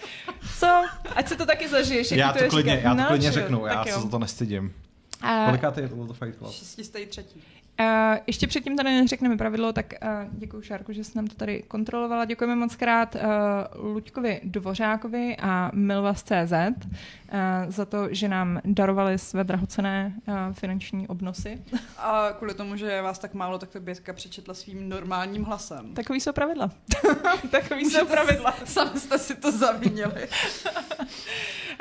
Co? 0.58 0.82
Ať 1.16 1.28
se 1.28 1.36
to 1.36 1.46
taky 1.46 1.68
zažiješ. 1.68 2.10
jak 2.10 2.18
Já 2.18 2.32
to 2.32 2.42
je 2.42 2.48
klidně, 2.50 2.76
říkat. 2.76 2.88
já 2.88 2.94
to 2.94 3.00
No, 3.02 3.06
klidně 3.08 3.32
řeknu, 3.32 3.66
já 3.66 3.74
tak 3.74 3.84
se 3.88 3.90
jo. 3.90 4.00
za 4.00 4.08
to 4.08 4.18
nestydím. 4.18 4.74
A- 5.22 5.44
Kolikátý 5.46 5.80
je 5.80 5.88
tohle 5.88 6.14
Fight 6.14 6.38
Club? 6.38 6.52
Šestistý 6.52 7.06
třetí. 7.06 7.42
Uh, 7.80 8.18
ještě 8.26 8.46
předtím 8.46 8.76
tady 8.76 8.90
neřekneme 8.90 9.36
pravidlo, 9.36 9.72
tak 9.72 9.94
uh, 10.02 10.08
děkuji 10.30 10.62
Šárku, 10.62 10.92
že 10.92 11.04
jsi 11.04 11.12
nám 11.16 11.26
to 11.26 11.34
tady 11.34 11.62
kontrolovala. 11.62 12.24
Děkujeme 12.24 12.56
moc 12.56 12.76
krát 12.76 13.14
uh, 13.14 13.20
Luďkovi 13.92 14.40
Dvořákovi 14.44 15.36
a 15.36 15.70
Milvas.cz 15.74 16.52
uh, 16.52 17.38
za 17.68 17.84
to, 17.84 18.14
že 18.14 18.28
nám 18.28 18.60
darovali 18.64 19.18
své 19.18 19.44
drahocené 19.44 20.14
uh, 20.26 20.34
finanční 20.52 21.08
obnosy. 21.08 21.62
A 21.98 22.28
kvůli 22.38 22.54
tomu, 22.54 22.76
že 22.76 22.86
je 22.86 23.02
vás 23.02 23.18
tak 23.18 23.34
málo, 23.34 23.58
tak 23.58 23.70
to 23.70 23.80
Bětka 23.80 24.12
přečetla 24.12 24.54
svým 24.54 24.88
normálním 24.88 25.44
hlasem. 25.44 25.94
Takový 25.94 26.20
jsou 26.20 26.32
pravidla. 26.32 26.70
Takový 27.50 27.84
jsou 27.84 28.06
pravidla. 28.06 28.54
Sami 28.64 29.00
jste 29.00 29.18
si 29.18 29.34
to 29.34 29.52
zavínili. 29.52 30.28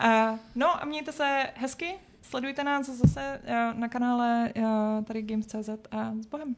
Uh, 0.03 0.38
no 0.56 0.82
a 0.82 0.86
mějte 0.86 1.11
se 1.11 1.45
hezky. 1.56 1.95
Sledujte 2.30 2.64
nás 2.64 2.90
zase 2.90 3.42
uh, 3.44 3.80
na 3.80 3.88
kanále 3.88 4.54
uh, 4.56 5.04
tady 5.04 5.22
Games.cz 5.22 5.70
a 5.92 6.12
s 6.22 6.26
Bohem. 6.26 6.56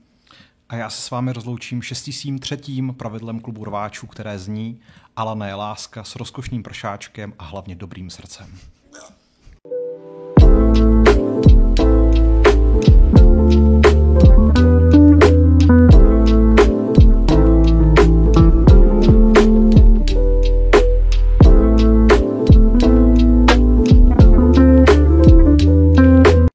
A 0.69 0.76
já 0.76 0.89
se 0.89 1.02
s 1.02 1.11
vámi 1.11 1.34
rozloučím 1.34 1.81
šestým 1.81 2.39
třetím 2.39 2.93
pravidlem 2.98 3.39
klubu 3.39 3.65
rváčů, 3.65 4.07
které 4.07 4.39
zní 4.39 4.80
Alana 5.15 5.48
je 5.48 5.53
láska 5.53 6.03
s 6.03 6.15
rozkošným 6.15 6.64
pršáčkem 6.64 7.34
a 7.39 7.43
hlavně 7.43 7.76
dobrým 7.76 8.10
srdcem. 8.10 8.57